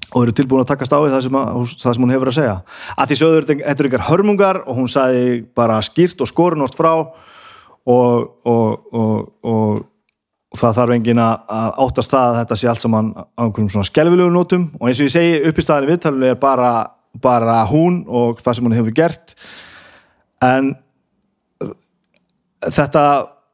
Og 0.10 0.24
eru 0.24 0.34
tilbúin 0.34 0.64
að 0.64 0.72
takast 0.72 0.94
á 0.96 0.98
því 0.98 1.12
það 1.14 1.24
sem, 1.26 1.38
að, 1.38 1.76
það 1.84 1.96
sem 1.96 2.06
hún 2.06 2.14
hefur 2.16 2.32
að 2.32 2.38
segja. 2.40 2.56
Að 2.96 3.12
því 3.12 3.18
sögður 3.20 3.48
þetta 3.50 3.76
er 3.76 3.90
ykkar 3.90 4.08
hörmungar 4.08 4.62
og 4.66 4.80
hún 4.80 4.90
sagði 4.90 5.26
bara 5.58 5.78
skýrt 5.86 6.24
og 6.26 6.32
skorunort 6.32 6.78
frá 6.78 6.92
og, 6.96 8.26
og, 8.50 8.90
og, 8.90 9.30
og 9.46 10.58
það 10.58 10.78
þarf 10.80 10.96
engin 10.96 11.22
að 11.22 11.74
áttast 11.86 12.14
það 12.16 12.28
að 12.28 12.38
þetta 12.40 12.60
sé 12.60 12.70
allt 12.72 12.86
saman 12.86 13.10
á 13.14 13.42
einhverjum 13.46 13.72
svona 13.76 13.90
skelvilegu 13.92 14.34
nótum. 14.34 14.70
Og 14.80 14.90
eins 14.90 15.02
og 15.02 15.10
ég 15.10 15.14
segi 15.14 15.42
upp 15.50 15.62
í 15.62 15.66
staðinni 15.66 15.94
viðtalinu 15.94 16.32
er 16.32 16.40
bara, 16.42 16.74
bara 17.22 17.60
hún 17.70 18.02
og 18.08 18.42
það 18.42 18.58
sem 18.58 18.70
hún 18.70 18.78
hefur 18.80 18.96
gert. 18.98 19.36
En 20.42 20.74
þetta 22.66 23.04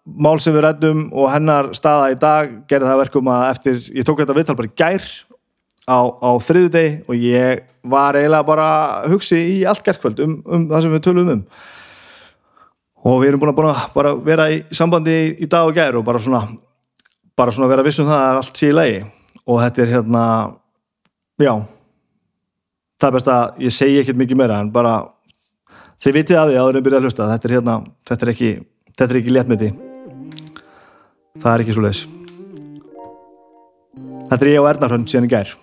mál 0.05 0.37
sem 0.41 0.53
við 0.53 0.67
rættum 0.67 1.05
og 1.13 1.31
hennar 1.33 1.71
staða 1.77 2.11
í 2.13 2.17
dag 2.21 2.51
gerði 2.69 2.89
það 2.91 2.99
verkum 3.01 3.31
að 3.33 3.45
eftir, 3.49 3.79
ég 3.89 4.05
tók 4.05 4.21
þetta 4.21 4.35
viðtal 4.37 4.57
bara 4.59 4.69
í 4.69 4.75
gær 4.77 5.07
á, 5.89 5.99
á 6.21 6.29
þriðu 6.45 6.69
deg 6.73 7.09
og 7.09 7.17
ég 7.17 7.63
var 7.85 8.17
eiginlega 8.17 8.45
bara 8.45 8.67
að 8.99 9.15
hugsi 9.15 9.39
í 9.39 9.55
allt 9.65 9.83
gerðkvöld 9.85 10.21
um, 10.25 10.35
um 10.45 10.67
það 10.69 10.85
sem 10.85 10.93
við 10.95 11.03
tölum 11.07 11.31
um. 11.33 11.41
Og 13.05 13.19
við 13.21 13.31
erum 13.31 13.41
búin 13.41 13.69
að, 13.69 13.71
að 13.77 13.95
bara 13.97 14.13
vera 14.25 14.47
í 14.53 14.61
sambandi 14.73 15.17
í, 15.37 15.49
dag 15.49 15.69
og 15.69 15.77
gær 15.77 15.97
og 15.99 16.05
bara 16.05 16.21
svona 16.21 16.45
bara 17.37 17.53
svona 17.53 17.69
vera 17.69 17.85
vissum 17.85 18.09
það 18.09 18.23
að 18.25 18.39
allt 18.41 18.61
í 18.63 18.71
lagi. 18.73 19.01
Og 19.45 19.59
þetta 19.61 19.83
er 19.83 19.91
hérna 19.93 20.23
já 21.41 21.53
það 23.01 23.09
er 23.09 23.17
best 23.17 23.33
að 23.33 23.65
ég 23.65 23.75
segi 23.75 23.99
ekkert 24.01 24.21
mikið 24.21 24.41
meira 24.41 24.61
en 24.63 24.71
bara 24.73 24.95
þið 26.01 26.21
vitið 26.21 26.39
að 26.41 26.53
því 26.53 26.61
að 26.61 26.63
það 26.63 26.79
er 26.79 26.87
byrjað 26.87 27.01
að 27.01 27.09
hlusta. 27.09 27.33
Þetta 27.33 27.49
er 27.49 27.57
hérna, 27.59 27.81
þetta 28.09 28.25
er 28.25 28.33
ekki 28.33 28.53
þetta 28.95 29.11
er 29.11 29.21
ekki 29.21 29.35
léttmyndi 29.35 29.73
það 31.41 31.53
er 31.53 31.63
ekki 31.63 31.75
svo 31.75 31.85
leiðis 31.85 32.05
Þetta 34.25 34.41
er 34.41 34.51
ég 34.51 34.63
og 34.63 34.71
Ernarhund 34.71 35.11
síðan 35.11 35.29
í 35.29 35.33
gær 35.35 35.53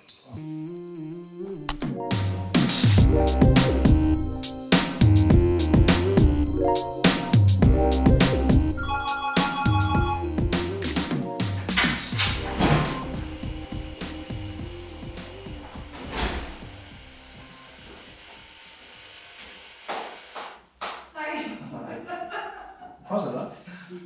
Hvað 23.13 23.25
sér 23.27 23.35
það? 23.37 23.49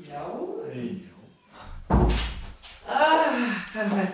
Já. 0.09 0.23
Hey 0.73 1.16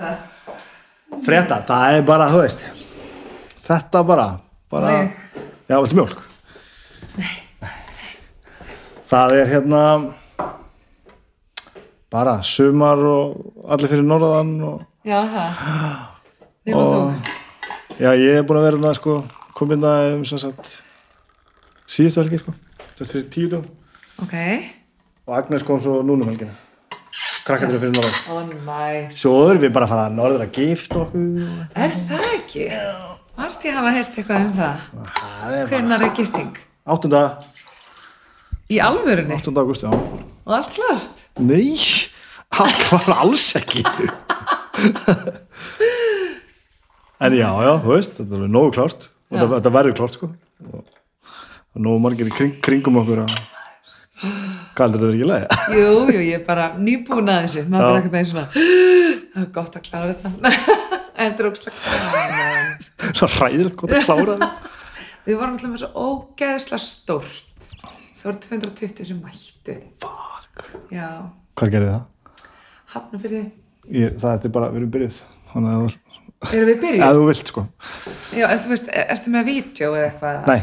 þetta? 0.03 1.23
Frétta, 1.27 1.59
það 1.69 1.97
er 1.99 2.03
bara, 2.09 2.29
þú 2.33 2.41
veist 2.43 2.63
Þetta 3.63 4.03
bara, 4.07 4.27
bara 4.73 4.93
Nei. 4.93 5.13
Já, 5.69 5.77
viltu 5.83 5.99
mjólk? 6.01 6.23
Nei 7.19 7.39
Það 9.13 9.35
er 9.43 9.47
hérna 9.53 9.81
bara 12.13 12.39
sumar 12.45 13.01
og 13.09 13.67
allir 13.73 13.89
fyrir 13.93 14.05
norðan 14.05 14.51
og 14.69 14.81
Já, 15.05 15.19
það. 15.27 15.61
Nefna 16.67 16.83
Og- 16.83 16.93
þú. 16.95 17.33
já, 17.99 18.11
ég 18.15 18.37
er 18.39 18.43
búin 18.47 18.59
að 18.61 18.67
vera 18.69 18.77
hérna 18.77 18.95
sko, 18.95 19.15
komin 19.59 19.81
það 19.83 20.15
um 20.17 20.25
sem 20.25 20.39
sagt 20.39 20.83
síðustu 21.89 22.23
helgi 22.23 22.39
sko, 22.39 22.55
þess 22.99 23.13
fyrir 23.13 23.29
tíu 23.35 23.49
dögum 23.51 23.71
Ok. 24.23 24.35
og 25.27 25.35
Agnes 25.37 25.63
kom 25.67 25.81
svo 25.81 26.03
núna 26.03 26.23
um 26.25 26.29
helgina 26.31 26.55
krakkandur 27.47 27.81
fyrir 27.83 27.95
norðan 27.97 28.15
oh, 28.31 28.43
næs. 28.67 29.17
svo 29.19 29.35
erum 29.51 29.63
við 29.65 29.73
bara 29.75 29.89
að 29.89 29.93
fara 29.95 30.05
að 30.09 30.17
norður 30.19 30.45
að 30.45 30.59
gifta 30.59 31.01
okkur 31.03 31.23
Er 31.85 31.97
það 32.09 32.27
ekki? 32.37 32.67
Varst 33.39 33.67
ég 33.67 33.79
hafa 33.79 33.95
heyrt 33.97 34.19
eitthvað 34.21 34.45
um 34.45 34.53
það? 34.59 34.85
er 35.03 35.65
bara 35.65 35.71
Hvenær 35.73 36.07
er 36.07 36.15
gifting? 36.19 36.53
8. 36.97 37.23
Í 38.73 38.81
alvörunni? 38.83 39.39
8. 39.39 39.55
augusti, 39.63 39.89
já 39.89 39.93
Og 40.43 40.55
allt 40.59 40.73
klart? 40.75 41.27
Nei, 41.39 41.79
það 42.53 42.77
var 42.91 43.13
alls 43.23 43.49
ekki 43.59 43.85
En 47.23 47.35
já, 47.39 47.49
já, 47.49 47.73
þú 47.83 47.93
veist 47.95 48.17
þetta 48.19 48.39
er 48.39 48.51
nógu 48.51 48.73
Já. 49.33 49.47
þetta, 49.49 49.71
verður 49.73 49.95
klárt 49.97 50.19
sko 50.19 50.29
og 51.73 51.81
nógu 51.81 52.01
margir 52.05 52.29
í 52.29 52.33
kring, 52.37 52.59
kringum 52.61 52.99
okkur 53.01 53.23
að 53.23 53.31
hvað 54.21 54.83
heldur 54.83 55.01
þetta 55.01 55.07
verið 55.07 55.17
ekki 55.17 55.29
leið? 55.31 55.47
Jú, 55.79 55.93
jú, 56.13 56.21
ég 56.27 56.35
er 56.39 56.45
bara 56.47 56.67
nýbúin 56.79 57.31
að 57.33 57.41
þessu. 57.47 57.65
Maður 57.73 57.89
er 57.89 57.97
eitthvað 58.01 58.17
neginn 58.17 58.31
svona, 58.33 58.47
það 59.33 59.43
er 59.43 59.49
gott 59.57 59.79
að 59.79 59.87
klára 59.89 60.13
þetta. 60.13 60.33
en 61.23 61.33
þetta 61.33 61.43
er 61.45 61.49
ógslag. 61.51 61.75
Svo 63.19 63.29
hræðilegt 63.39 63.79
gott 63.81 63.97
að 63.97 64.07
klára 64.07 64.37
það 64.43 64.71
Við 65.23 65.37
vorum 65.39 65.53
alltaf 65.55 65.71
með 65.71 65.83
svo 65.85 66.07
ógeðslega 66.07 66.83
stórt. 66.83 67.67
Það 68.19 68.25
voru 68.27 68.41
220 68.43 69.07
sem 69.07 69.19
mættu. 69.23 69.77
Fuck 70.03 70.67
Já, 70.95 71.09
Hvað 71.59 71.71
gerði 71.77 71.93
það? 71.93 72.49
hafna 72.93 73.21
fyrir. 73.23 73.45
Ég, 73.93 74.17
það 74.21 74.47
er 74.49 74.53
bara, 74.55 74.69
við 74.75 74.83
erum 74.83 74.91
byrjuð 74.95 75.21
Þannig 75.53 75.73
að 75.77 76.53
Erum 76.53 76.69
við 76.69 76.77
byrjuð? 76.83 77.03
ef 77.07 77.17
þú 77.17 77.23
vilt 77.29 77.51
sko 77.53 77.63
Já, 78.35 78.45
ertu, 78.51 78.69
veist, 78.73 78.91
er- 78.93 79.09
ertu 79.15 79.33
með 79.33 79.47
vídeo 79.49 79.89
eða 79.97 80.09
eitthvað? 80.11 80.51
Nei, 80.51 80.61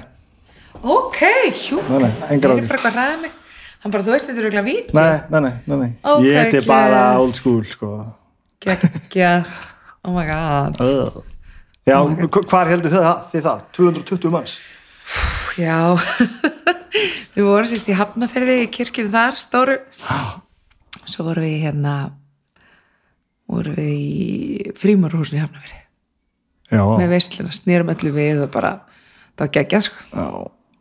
Ok, 0.94 1.20
hjú. 1.60 1.80
Nei, 1.90 2.00
nei, 2.06 2.12
engar 2.36 2.54
Ég 2.54 2.62
er 2.62 2.68
fyrir 2.70 2.78
eitthvað 2.78 2.92
að 2.92 3.00
ræða 3.00 3.18
mig. 3.24 3.39
Hann 3.80 3.92
bara, 3.94 4.04
þú 4.04 4.12
veist, 4.12 4.28
þetta 4.28 4.42
er 4.42 4.48
eiginlega 4.50 4.66
vídeo. 4.68 4.94
nei, 4.98 5.22
nei, 5.32 5.40
nei, 5.40 5.54
nei, 5.66 5.78
nei. 5.80 5.92
Ok, 6.04 6.24
Ég 6.28 6.54
er 6.60 6.66
bara 6.68 7.04
old 7.20 7.36
school 7.40 7.62
sko 7.64 7.92
Gekkja. 8.60 9.34
Oh 10.04 10.12
my 10.16 10.26
god. 10.28 10.80
uh. 10.84 11.22
Já, 11.88 11.96
Oh 12.02 12.10
my 12.12 12.28
hva- 12.28 12.44
hvar 12.52 12.68
heldur 12.70 12.92
þið 12.92 13.06
það, 13.08 13.22
þið 13.32 13.46
það? 13.48 13.62
220 13.80 14.32
manns 14.36 14.58
Já. 15.60 15.78
við 17.36 17.44
vorum 17.48 17.66
sérst 17.72 17.88
í 17.90 17.96
Hafnafyrði 17.98 18.58
í 18.66 18.68
kirkjunum 18.72 19.12
þar, 19.16 19.40
stóru. 19.42 19.78
Svo 21.10 21.26
vorum 21.26 21.44
við 21.48 21.64
hérna, 21.66 21.94
vorum 23.50 23.76
við 23.80 23.94
í 23.96 24.74
frímarhúsinu 24.78 25.40
í 25.40 25.44
Hafnafyrði. 25.44 25.80
Já, 26.70 26.84
Með 27.00 27.10
veisluna, 27.16 27.52
snýrum 27.56 27.90
öllu 27.96 28.12
við 28.14 28.44
og 28.46 28.52
bara, 28.54 28.76
það 29.34 29.48
var 29.48 29.54
geggjað 29.58 29.88
sko. 29.88 30.04
já, 30.14 30.28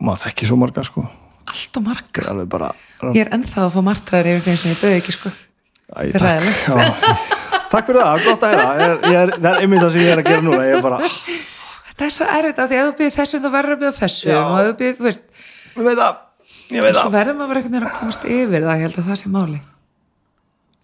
maður 0.05 0.23
þekki 0.27 0.49
svo 0.51 0.59
marga 0.61 0.83
sko 0.85 1.07
Allt 1.49 1.77
og 1.79 1.85
margar. 1.89 2.29
alveg 2.33 2.49
bara 2.51 2.69
Ég 3.15 3.21
er 3.25 3.29
ennþá 3.37 3.65
að 3.65 3.73
fá 3.75 3.81
martraðir 3.89 4.29
yfir 4.37 4.45
þeim 4.47 4.57
sem 4.63 4.71
ég 4.73 4.81
döði 4.83 4.97
ekki 5.01 5.13
sko. 5.15 5.31
Æ, 5.89 5.99
er 6.13 6.19
hræðilegt. 6.19 6.65
já. 6.69 7.27
Takk 7.69 7.85
fyrir 7.89 8.01
það, 8.01 8.23
gott 8.25 8.43
að 8.45 8.53
heyra 8.53 8.69
er, 8.73 8.93
er, 9.13 9.31
Það 9.39 9.49
er 9.49 9.63
einmitt 9.63 9.81
það 9.83 9.91
sem 9.95 10.01
ég 10.05 10.11
er 10.15 10.21
að 10.23 10.29
gera 10.29 10.43
núna 10.45 10.63
Ég 10.65 10.75
er 10.79 10.83
bara, 10.85 10.99
Þetta 11.89 12.05
er 12.07 12.13
svo 12.15 12.27
erfitt 12.37 12.59
af 12.63 12.69
því 12.71 12.77
að 12.79 12.87
þú 12.89 12.93
byrðir 12.99 13.15
þessum 13.19 13.43
þá 13.43 13.49
verður 13.55 13.75
að 13.75 13.81
byrða 13.83 13.97
þessum 13.99 14.39
og 14.39 14.59
þú 14.69 14.73
byrðir, 14.79 14.95
þú 14.99 15.07
veist, 15.09 15.23
ég 15.79 15.85
veit 15.89 15.99
það 15.99 16.15
Ég 16.69 16.85
veit 16.85 16.95
svo 16.95 17.03
það 17.03 17.15
verður 17.17 17.37
maður 17.39 17.59
einhvern 17.59 17.75
veginn 17.75 17.89
að 17.89 17.97
komast 17.99 18.25
yfir 18.29 18.65
það, 18.65 18.73
ég 18.79 18.83
held 18.85 18.97
að 19.01 19.07
það 19.09 19.19
sé 19.23 19.31
máli. 19.33 19.59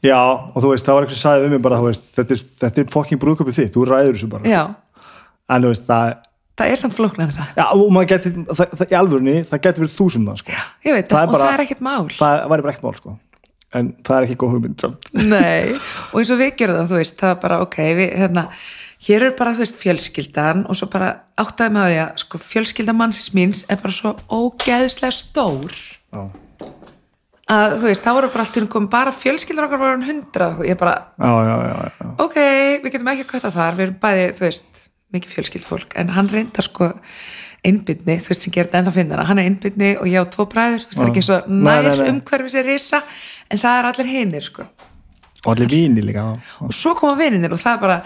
Já, 0.05 0.19
og 0.21 0.57
þú 0.61 0.71
veist, 0.73 0.85
það 0.85 0.97
var 0.97 1.05
eitthvað 1.05 1.17
sem 1.17 1.25
sagði 1.25 1.45
við 1.45 1.53
mig 1.55 1.61
bara 1.65 1.77
veist, 1.85 2.03
Þetta 2.17 2.35
er, 2.35 2.41
þetta 2.65 2.81
er 2.83 2.89
fokking 2.93 3.21
brúðköpið 3.21 3.57
þitt, 3.59 3.73
þú 3.75 3.85
ræður 3.89 4.17
þessu 4.17 4.29
bara 4.35 4.49
Já, 4.49 4.61
En 5.55 5.65
þú 5.65 5.71
veist, 5.73 5.85
það 5.89 6.13
það 6.55 6.71
er 6.71 6.79
samt 6.81 6.95
flóknar 6.95 7.33
það. 7.35 7.49
Já, 7.59 7.65
og 7.75 7.89
maður 7.91 8.09
geti, 8.13 8.31
það, 8.47 8.73
það, 8.79 8.87
í 8.91 8.95
alvörunni 9.01 9.35
Það 9.49 9.61
geti 9.65 9.83
verið 9.83 9.95
þúsund 9.97 10.25
mann, 10.29 10.37
sko 10.39 10.55
Ég 10.85 10.95
veit 10.95 11.09
Það 11.09 11.17
það, 11.17 11.25
og 11.27 11.33
bara- 11.35 11.45
það 11.49 11.53
er 11.59 11.63
ekkert 11.65 11.81
mál. 11.89 12.07
Það 12.15 12.45
væri 12.53 12.65
bara 12.67 12.73
ekkert 12.75 12.87
mál, 12.89 12.97
sko 13.01 13.17
En 13.75 13.89
það 14.07 14.15
er 14.21 14.25
ekki 14.29 14.35
góð 14.39 14.51
hugmynd 14.55 14.79
samt. 14.79 15.07
Nei, 15.19 15.73
og 16.13 16.19
eins 16.21 16.29
og 16.31 16.37
við 16.39 16.53
gerum 16.61 16.77
það, 16.77 16.91
þú 16.93 16.99
veist, 17.01 17.15
það 17.19 17.31
er 17.33 17.39
bara, 17.41 17.57
ok, 17.65 17.75
við, 17.97 18.13
hérna, 18.21 18.43
hér 19.09 19.25
er 19.27 19.33
bara, 19.35 19.51
þú 19.57 19.63
veist, 19.65 19.75
fjölskyldan 19.81 20.61
og 20.71 20.77
svo 20.79 20.87
bara 20.93 21.09
áttaði 21.43 21.73
með 21.75 21.89
því 21.89 21.97
að, 22.05 22.13
sko, 22.23 22.39
fjölskyldan 22.53 22.95
mannsins 23.01 23.33
míns 23.35 23.65
er 23.67 23.81
bara 23.83 23.97
svo 23.97 24.13
ógeðslega 24.31 25.11
stór 25.17 25.75
Já, 25.75 26.23
að, 27.51 27.75
þú 27.81 27.89
veist, 27.89 28.05
það 28.05 28.17
voru 28.21 28.31
bara 28.37 28.45
allt 28.47 28.55
í 28.55 28.63
einu 28.63 28.71
komið 28.77 28.93
bara 28.95 29.13
fjölskyldan 29.19 29.67
okkar 29.67 29.83
voru 29.83 30.07
hundra, 30.07 30.47
ég 30.71 30.79
bara, 30.79 30.95
já, 31.19 31.33
já, 31.49 31.55
já, 31.67 31.75
já. 31.99 32.09
ok, 32.25 32.39
við 32.85 32.91
getum 32.95 33.11
ekki 33.11 33.25
að 33.27 33.31
kvötta 33.33 33.51
þar, 33.59 33.75
við 33.81 33.87
erum 33.89 33.99
bæði, 34.07 34.25
þú 34.39 34.45
veist, 34.47 34.84
mikið 35.15 35.37
fjölskyld 35.37 35.65
fólk, 35.67 35.95
en 35.99 36.13
hann 36.15 36.29
reyndar 36.31 36.67
sko 36.67 36.91
einbytni, 37.65 38.17
þú 38.21 38.31
veist 38.31 38.45
sem 38.45 38.53
þetta 38.53 38.79
ennþá 38.79 38.93
finnara, 38.95 39.25
hann 39.29 39.41
er 39.41 39.49
einbytni 39.49 39.95
og 39.97 40.07
ég 40.09 40.21
á 40.21 40.25
tvo 40.31 40.45
bræður, 40.49 40.85
það 40.91 41.03
er 41.03 41.11
ekki 41.11 41.25
svo 41.25 41.39
nær 41.49 41.87
nei, 41.87 41.97
nei. 41.97 42.07
umhverfi 42.13 42.53
sér 42.53 42.67
risa, 42.69 43.01
en 43.49 43.61
það 43.61 43.79
er 43.79 43.89
allir 43.89 44.11
hinir, 44.11 44.45
sko. 44.45 44.65
Og 45.45 45.51
allir 45.53 45.69
víni 45.69 46.03
líka. 46.05 46.25
Og 46.65 46.73
svo 46.73 46.95
koma 46.97 47.17
vininir 47.19 47.53
og 47.53 47.61
það 47.61 47.77
er 47.77 47.81
bara, 47.83 47.97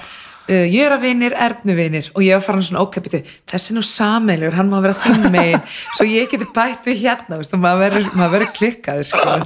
uh, 0.50 0.66
ég 0.66 0.86
er 0.86 0.96
að 0.96 1.06
vinir, 1.08 1.36
ernu 1.48 1.76
vinir 1.78 2.12
og 2.14 2.24
ég 2.26 2.40
var 2.40 2.46
farin 2.46 2.66
svona 2.68 2.84
ókæpitu, 2.86 3.22
þessi 3.52 3.76
nú 3.76 3.84
sameilur, 3.86 4.56
hann 4.56 4.72
má 4.72 4.80
vera 4.84 4.98
þinn 4.98 5.30
megin, 5.34 5.66
svo 5.98 6.08
ég 6.08 6.32
geti 6.32 6.48
bætt 6.56 6.88
við 6.92 7.04
hérna, 7.06 7.40
veist, 7.40 7.56
og 7.56 7.64
maður 7.64 8.00
verður, 8.20 8.54
klikkaður, 8.56 9.10
sko. 9.12 9.40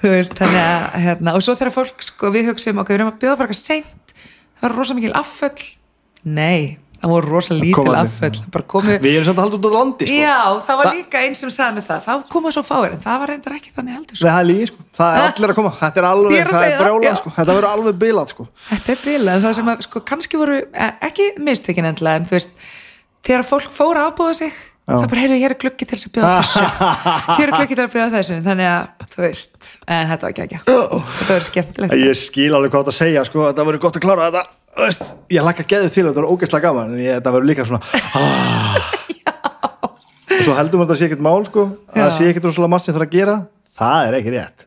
Veist, 0.00 0.38
að, 0.40 0.54
hérna, 0.96 1.34
og 1.36 1.44
svo 1.44 1.56
þegar 1.58 1.74
fólk, 1.74 2.06
sko, 2.06 2.30
við 2.34 2.52
hugsaum, 2.52 2.80
ok, 2.80 2.94
við 2.94 3.00
erum 3.00 3.10
að 3.10 3.18
bjóða 3.20 3.40
bara 3.42 3.52
eitthvað 3.52 3.66
seint, 3.66 4.14
það 4.56 4.64
var 4.64 4.76
rosa 4.78 4.96
mikil 4.96 5.12
afföll, 5.18 5.66
nei, 6.24 6.78
það 7.00 7.12
voru 7.14 7.30
rosa 7.32 7.56
lítil 7.56 7.94
afföll, 7.96 8.40
komið, 8.68 8.98
Við 9.00 9.14
erum 9.16 9.26
samt 9.28 9.40
að 9.40 9.46
halda 9.46 9.58
út 9.58 9.66
á 9.66 9.72
landi, 9.74 10.06
sko. 10.08 10.18
Já, 10.20 10.38
það 10.66 10.78
var 10.80 10.88
Þa- 10.88 10.94
líka 10.98 11.22
einn 11.24 11.36
sem 11.38 11.52
sagði 11.54 11.76
með 11.78 11.86
það, 11.88 12.00
þá 12.06 12.28
koma 12.34 12.52
svo 12.54 12.62
fáir, 12.66 12.92
en 12.92 13.02
það 13.04 13.20
var 13.22 13.32
reyndar 13.32 13.56
ekki 13.56 13.74
þannig 13.76 13.96
heldur, 13.96 14.16
sko. 14.20 14.26
Það 14.26 14.40
er 14.40 14.48
lígi, 14.50 14.68
sko, 14.70 14.86
það 15.00 15.16
er 15.16 15.26
allir 15.30 15.54
að 15.54 15.58
koma. 15.60 15.72
Þetta 15.80 16.02
er 16.02 16.08
alveg, 16.10 16.36
það 16.36 16.44
er 16.44 16.74
það, 16.76 16.84
brjólað, 16.84 17.08
já. 17.08 17.14
sko. 17.22 17.34
Þetta 17.38 17.56
verður 17.56 17.70
alveg 17.70 18.00
bilað, 18.04 18.34
sko. 18.34 18.48
Þetta 18.70 18.92
er 18.96 19.04
bilað, 19.04 19.44
það 19.46 19.54
sem 19.60 19.70
að 19.72 19.86
sko 19.88 20.04
kannski 20.10 20.40
voru, 20.40 20.58
eh, 20.74 20.92
ekki 21.10 21.30
mistökin 21.40 21.88
endilega 21.88 22.20
en 22.20 22.28
þú 22.28 22.36
veist, 22.36 22.52
þegar 23.24 23.48
fólk 23.48 23.72
fór 23.72 23.96
að 23.96 24.12
ábúða 24.12 24.36
sig, 24.36 24.52
það 24.90 25.08
bara, 25.08 25.20
heyrðu, 25.24 25.40
hér 25.40 25.52
er 25.54 25.60
gluggi 25.60 25.86
til 25.86 25.96
þess 25.96 26.08
að 26.08 26.14
bjóða 26.18 26.36
þessu, 26.40 26.64
hér 27.38 27.46
er 27.46 27.56
gluggi 27.56 27.76
til 27.78 27.84
að 27.84 27.92
bjóða 27.94 28.14
þessu. 28.18 28.38
Þannig 28.44 28.70
að, 28.70 29.08
þú 29.14 29.20
veist, 29.24 29.68
en 29.86 30.08
þetta 30.10 30.26
var 30.26 30.32
ekki 30.34 30.44
ekki 30.46 30.60
þetta 30.66 31.02
verður 31.30 31.46
skemmtilegt. 31.48 32.00
Ég 32.00 32.18
skil 32.18 32.50
alveg 32.58 32.72
hvað 32.74 32.82
þetta 32.84 32.94
að 32.96 32.98
segja, 33.00 33.24
sko. 33.28 33.44
Þetta 33.46 33.66
verður 33.70 33.84
gott 33.86 34.00
að 34.00 34.04
klára 34.04 34.30
þetta 34.30 34.42
veist, 34.78 35.04
Ég 35.32 35.44
lakka 35.44 35.66
geðið 35.66 35.92
til, 35.94 36.06
þetta 36.06 36.20
verður 36.20 36.32
ógeðslega 36.36 36.66
gaman 36.68 36.94
En 36.94 37.02
ég, 37.02 37.18
þetta 37.18 37.34
verður 37.34 37.50
líka 37.50 37.66
svona 37.68 37.82
ah. 38.14 38.96
Og 40.40 40.46
svo 40.46 40.56
heldur 40.56 40.80
maður 40.80 40.88
að 40.88 40.94
það 40.94 41.00
sé 41.00 41.06
ekkert 41.10 41.22
mál, 41.26 41.38
sko. 41.44 41.62
Að 41.90 42.00
Það 42.00 42.12
sé 42.16 42.28
ekkert 42.30 42.46
rosalega 42.48 42.72
margt 42.72 42.86
sem 42.86 42.94
það 42.96 43.02
að 43.04 43.10
gera. 43.12 43.32
Það 43.76 44.06
er 44.06 44.16
ekki 44.20 44.32
rétt. 44.32 44.66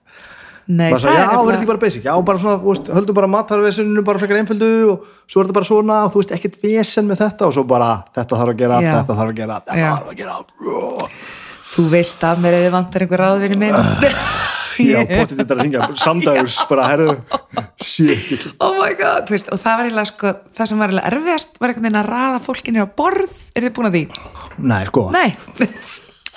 Nei, 0.63 0.85
það 0.93 0.99
sagði, 1.03 1.15
er 1.17 1.23
já, 1.23 1.39
verður 1.39 1.57
ekki 1.57 1.69
bara 1.71 1.81
basic. 1.81 2.05
Já, 2.05 2.13
bara 2.29 2.39
svona, 2.43 2.59
veist, 2.63 2.91
höldum 2.95 3.17
bara 3.17 3.29
matarvesuninu 3.33 4.03
bara 4.07 4.21
frekar 4.21 4.39
einföldu 4.39 4.69
og 4.93 5.09
svo 5.25 5.41
er 5.41 5.49
þetta 5.49 5.57
bara 5.57 5.67
svona 5.67 5.97
og 6.05 6.13
þú 6.13 6.21
veist, 6.21 6.33
ekkert 6.37 6.61
vesen 6.61 7.09
með 7.09 7.23
þetta 7.25 7.49
og 7.49 7.57
svo 7.57 7.65
bara 7.67 7.89
þetta 8.15 8.39
þarf 8.39 8.53
að 8.53 8.61
gera, 8.61 8.79
Já. 8.85 8.93
þetta 8.93 9.17
þarf 9.19 9.33
að 9.33 9.41
gera 9.41 9.59
þetta 9.59 9.81
þarf 9.81 10.13
að 10.13 10.21
gera. 10.21 11.11
Þú 11.73 11.87
veist 11.97 12.27
að 12.29 12.43
mér 12.45 12.59
eða 12.61 12.73
vantar 12.77 13.07
einhver 13.07 13.25
ráðvinni 13.25 13.59
minn 13.65 13.79
já, 14.79 14.99
potið 15.09 15.39
þetta 15.41 15.55
að 15.55 15.61
ringja, 15.63 15.87
samdægurs 16.03 16.57
bara, 16.69 16.87
herðu, 16.91 17.15
shit 17.83 18.45
Oh 18.59 18.73
my 18.79 18.93
god, 18.99 19.27
þú 19.27 19.35
veist, 19.37 19.51
og 19.53 19.61
það 19.61 19.77
var 19.79 19.89
eiginlega 19.89 20.11
sko, 20.11 20.33
það 20.57 20.71
sem 20.71 20.81
var 20.83 20.93
eiginlega 20.93 21.11
erfiðast 21.13 21.59
var 21.61 21.73
einhvern 21.73 21.87
veginn 21.87 21.99
að 22.01 22.09
raða 22.13 22.39
fólkinni 22.47 22.83
á 22.83 22.87
borð. 23.01 23.35
Er 23.53 23.67
þið 23.67 23.75
búin 23.77 23.89
að 23.89 23.97
því? 23.97 24.03
nei, 24.73 24.81
sko, 24.89 25.05
Nei, 25.13 25.27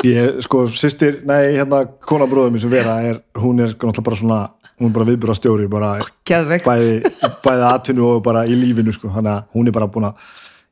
ég, 0.07 0.41
sko, 0.45 0.67
sýstir 0.77 1.21
nei, 1.29 1.41
hérna, 1.57 1.85
kona 2.07 2.29
bróðum 2.31 2.57
mín 2.57 2.65
sem 2.65 2.73
vera 2.73 2.99
er, 3.07 3.23
hún 3.41 3.63
er 3.65 3.73
náttúrulega 3.75 4.07
bara 4.11 4.21
svona 4.21 4.41
hún 4.77 4.91
er 4.91 4.97
bara 4.99 5.07
viðbúra 5.09 5.37
stjóri, 5.37 5.69
bara 5.73 5.95
geðveikt. 6.29 6.67
bæði, 6.69 7.15
bæði 7.45 7.69
atvinnu 7.71 8.11
og 8.11 8.19
bara 8.27 8.45
í 8.45 8.57
lífinu, 8.59 8.93
sko, 8.93 9.09
hann 9.15 9.31
að 9.33 9.47
hún 9.57 9.71
er 9.71 9.77
bara 9.77 9.89
búin 9.89 10.11
að 10.11 10.21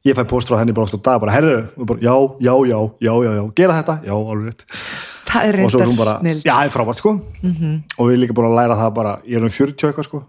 ég 0.05 0.19
fæ 0.19 0.27
póstur 0.29 0.59
á 0.59 0.61
henni 0.61 0.75
bara 0.77 0.85
oft 0.85 0.99
á 0.99 1.01
dag, 1.01 1.23
bara, 1.23 1.33
herðu, 1.33 1.57
og 1.81 1.89
bara, 1.89 2.05
já, 2.05 2.15
já, 2.45 2.53
já, 2.69 2.79
já, 3.01 3.15
já, 3.25 3.31
já, 3.39 3.45
gera 3.57 3.79
þetta, 3.81 3.97
já, 4.05 4.13
alveg 4.13 4.67
Það 5.29 5.49
er 5.49 5.59
reyndar 5.59 6.11
snill 6.19 6.41
já, 6.43 6.53
það 6.53 6.67
er 6.67 6.73
frábært 6.75 7.01
sko. 7.01 7.13
Og 7.45 8.09
við 8.09 8.15
erum 8.15 8.23
líka 8.25 8.37
búin 8.37 8.51
að 8.51 8.59
læra 8.61 8.79
það 8.81 8.93
bara 8.99 9.15
ég 9.29 9.39
er 9.39 9.47
um 9.47 9.53
40 9.53 9.89
eitthvað 9.89 10.09
sko 10.09 10.21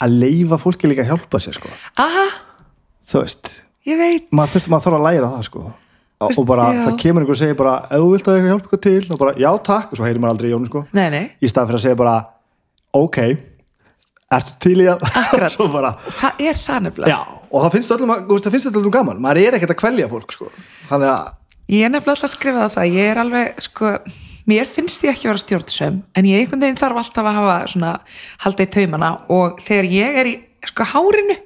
að 0.00 0.16
leifa 0.22 0.58
fólki 0.60 0.88
líka 0.88 1.04
að 1.04 1.12
hjálpa 1.12 1.40
sér 1.44 1.58
sko. 1.58 1.70
Aha, 2.00 2.24
þú 3.10 3.22
veist, 3.24 3.52
ég 3.88 4.00
veit. 4.00 4.30
maður, 4.32 4.54
þurft, 4.54 4.70
maður 4.72 4.86
þarf 4.86 4.98
að 4.98 5.06
læra 5.08 5.30
það 5.34 5.46
sko. 5.50 5.64
Og 6.20 6.40
bara, 6.48 6.66
já. 6.76 6.80
það 6.84 6.96
kemur 7.00 7.24
einhver 7.24 7.36
og 7.36 7.40
segir 7.40 7.56
bara 7.56 7.74
ef 7.88 8.00
þú 8.00 8.08
vilt 8.12 8.26
að 8.28 8.34
eitthvað 8.34 8.50
hjálpa 8.52 8.68
ykkur 8.68 8.82
til 8.84 9.04
og 9.14 9.20
bara, 9.22 9.32
já 9.40 9.50
takk 9.64 9.92
og 9.92 10.00
svo 10.00 10.04
heyrir 10.04 10.20
maður 10.20 10.34
aldrei 10.34 10.48
í 10.48 10.52
jónu 10.52 10.68
sko. 10.68 10.82
Nei, 10.96 11.06
nei, 11.12 11.22
í 11.40 11.48
stað 11.48 11.70
fyrir 11.70 11.80
að 11.80 11.84
segja 11.86 12.00
bara, 12.00 12.16
ok 12.96 13.20
ertu 14.30 14.56
til 14.62 14.76
í 14.84 14.86
að? 14.86 15.00
Bara, 15.74 15.94
það 16.06 16.42
er 16.44 16.58
það 16.60 16.84
nefnilega. 16.84 17.16
Já, 17.16 17.40
og 17.50 17.64
það 17.64 17.72
finnst 17.74 17.94
öllum, 17.96 18.12
öllum 18.78 18.92
gaman. 18.94 19.22
Maður 19.24 19.40
er 19.42 19.56
ekkert 19.58 19.72
að 19.74 19.80
kvelja 19.80 20.06
fólk 20.12 20.34
sko. 20.36 20.50
Þannig 20.86 21.10
að, 21.10 21.32
Ég 21.70 21.86
er 21.86 21.90
nefnilega 21.92 22.16
alltaf 22.16 22.26
að 22.26 22.34
skrifa 22.34 22.62
það 22.62 22.76
það, 22.76 22.94
ég 22.98 23.08
er 23.10 23.20
alveg, 23.24 23.58
sko, 23.62 23.90
mér 24.50 24.68
finnst 24.68 25.04
ég 25.06 25.14
ekki 25.14 25.30
vera 25.30 25.40
stjórnsöm, 25.40 26.00
en 26.16 26.28
ég 26.28 26.42
einhvern 26.42 26.64
veginn 26.64 26.80
þarf 26.80 27.00
alltaf 27.04 27.30
að 27.30 27.38
hafa 27.38 27.56
svona 27.72 27.92
haldið 28.44 28.66
í 28.66 28.72
taumana 28.76 29.10
og 29.32 29.62
þegar 29.66 29.90
ég 29.94 30.20
er 30.22 30.30
í, 30.30 30.36
sko, 30.70 30.86
hárinu, 30.92 31.36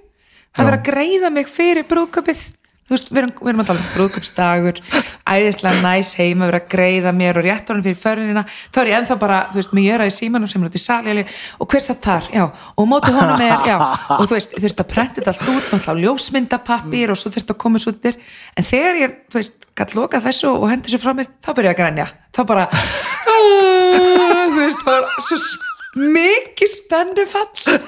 það 0.54 0.68
verður 0.70 0.78
að 0.80 0.86
greiða 0.88 1.32
mig 1.34 1.50
fyrir 1.52 1.88
brúðköpið, 1.90 2.42
þú 2.84 2.94
veist, 2.94 3.10
við 3.10 3.20
erum, 3.22 3.32
við 3.40 3.50
erum 3.52 3.62
að 3.62 3.68
tala 3.70 3.80
um 3.80 3.90
brúðköpsdagur, 3.94 4.80
æðislega 5.24 5.82
næs 5.84 6.10
heim 6.18 6.42
að 6.44 6.50
vera 6.50 6.60
að 6.60 6.70
greiða 6.74 7.12
mér 7.16 7.40
og 7.40 7.46
rétt 7.46 7.72
orðin 7.72 7.86
fyrir 7.86 8.00
förunina, 8.02 8.44
þá 8.68 8.78
er 8.82 8.90
ég 8.90 8.98
ennþá 8.98 9.16
bara, 9.22 9.38
þú 9.52 9.60
veist, 9.60 9.74
mér 9.78 9.86
gera 9.88 10.08
í 10.08 10.14
símanum 10.14 10.50
sem 10.50 10.60
er 10.60 10.68
út 10.68 10.76
í 10.76 10.82
saljáli 10.82 11.24
og 11.58 11.70
hver 11.72 11.84
satt 11.84 12.04
þar, 12.04 12.30
já, 12.34 12.44
og 12.76 12.88
móti 12.90 13.12
honum 13.14 13.40
er, 13.40 13.56
já, 13.70 13.76
og 14.18 14.24
þú 14.28 14.36
veist, 14.36 14.56
þurft 14.60 14.84
að 14.84 14.90
prenta 14.92 15.20
þetta 15.20 15.32
allt 15.32 15.48
út, 15.48 15.72
náttúrulega 15.72 16.04
ljósmyndapappir 16.04 17.14
og 17.14 17.20
svo 17.20 17.32
þurft 17.34 17.54
að 17.54 17.60
koma 17.64 17.80
svo 17.80 17.94
út 17.94 18.08
en 18.12 18.68
þegar 18.68 19.00
ég, 19.00 19.18
þú 19.32 19.40
veist, 19.40 19.68
gætt 19.74 19.94
lokað 19.96 20.28
þessu 20.28 20.50
og 20.52 20.68
hendur 20.70 20.92
sér 20.92 21.02
frá 21.02 21.14
mér, 21.16 21.30
þá 21.40 21.50
byrja 21.56 21.72
ég 21.72 21.74
að 21.74 21.80
grænja 21.80 22.08
þá 22.34 22.40
bara 22.50 22.66
þú 24.54 24.60
veist, 24.60 25.56
mikið 25.94 26.70
spennufall 26.74 27.78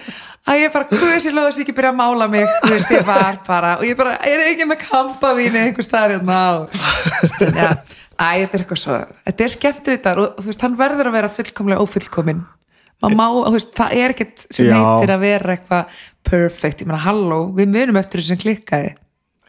að 0.46 0.60
ég 0.62 0.74
bara, 0.74 1.00
sér 1.22 1.34
loða 1.36 1.52
sér 1.54 1.64
ekki 1.66 1.76
byrja 1.76 1.92
að 1.92 2.00
mála 2.00 2.28
mig, 2.30 2.48
þú 2.64 2.72
veist, 2.74 2.90
ég 2.94 3.06
var 3.08 3.38
bara 3.46 3.76
og 3.80 3.86
ég 3.88 3.96
bara, 3.98 4.16
ég 4.22 4.36
er 4.38 4.50
ekki 4.52 4.68
með 4.70 4.82
kampavíni 4.84 5.62
einhver 5.62 5.86
staðar 5.86 6.16
hérna 6.16 6.40
og 6.56 6.76
já, 7.56 7.70
æ, 8.16 8.28
þetta 8.44 8.58
er 8.58 8.60
eitthvað 8.60 8.82
svo 8.82 8.98
þetta 9.26 9.46
er 9.48 9.54
skemmtur 9.56 9.96
þetta 9.96 10.12
og 10.22 10.36
þú 10.42 10.50
veist, 10.52 10.66
hann 10.66 10.76
verður 10.78 11.10
að 11.10 11.16
vera 11.18 11.32
fullkomlega 11.38 11.86
ófullkomin 11.86 12.44
maður 13.02 13.18
má, 13.18 13.26
þú 13.48 13.56
veist, 13.56 13.72
það 13.76 13.96
er 14.02 14.14
ekkert 14.14 14.46
sem 14.48 14.70
heitir 14.72 15.12
að 15.16 15.24
vera 15.26 15.56
eitthvað 15.56 15.98
perfect, 16.26 16.80
ég 16.84 16.88
meina, 16.88 17.02
halló, 17.04 17.40
við 17.56 17.74
munum 17.74 17.98
eftir 18.00 18.22
þessu 18.22 18.32
sem 18.32 18.40
klikkaði. 18.40 18.94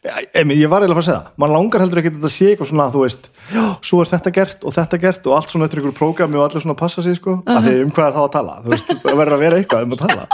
Ég 0.08 0.70
var 0.70 0.84
eiginlega 0.84 0.94
að 0.94 0.94
fara 0.94 1.02
að 1.02 1.08
segja 1.08 1.16
það, 1.18 1.30
mann 1.42 1.54
langar 1.56 1.82
heldur 1.84 2.00
ekki 2.02 2.12
að 2.12 2.18
þetta 2.20 2.32
sé 2.32 2.50
eitthvað 2.52 2.70
svona, 2.70 2.86
þú 2.94 3.02
veist, 3.02 3.30
já, 3.52 3.64
svo 3.90 4.02
er 4.04 4.12
þetta 4.12 4.34
gert 4.38 4.62
og 4.68 4.76
þetta 4.76 5.00
gert 5.04 5.28
og 5.28 5.38
allt 5.38 5.52
svona 5.56 5.68
eftir 5.68 5.82
einhverju 5.82 5.98
prógrami 5.98 6.38
og 6.40 6.46
allir 6.46 6.64
svona 6.64 6.76
að 6.78 6.82
passa 6.84 7.04
sig, 7.04 7.18
sko, 7.18 7.38
af 7.50 7.66
því 7.66 7.74
um 7.82 7.92
hvað 7.98 8.08
er 8.12 8.16
þá 8.16 8.22
að 8.22 8.30
tala? 8.38 8.58
Þú 8.64 8.74
veist, 8.76 8.94
það 9.08 9.20
verður 9.24 9.38
að 9.38 9.44
vera 9.48 9.60
eitthvað 9.64 9.88
um 9.88 9.96
að 9.98 10.04
tala 10.06 10.28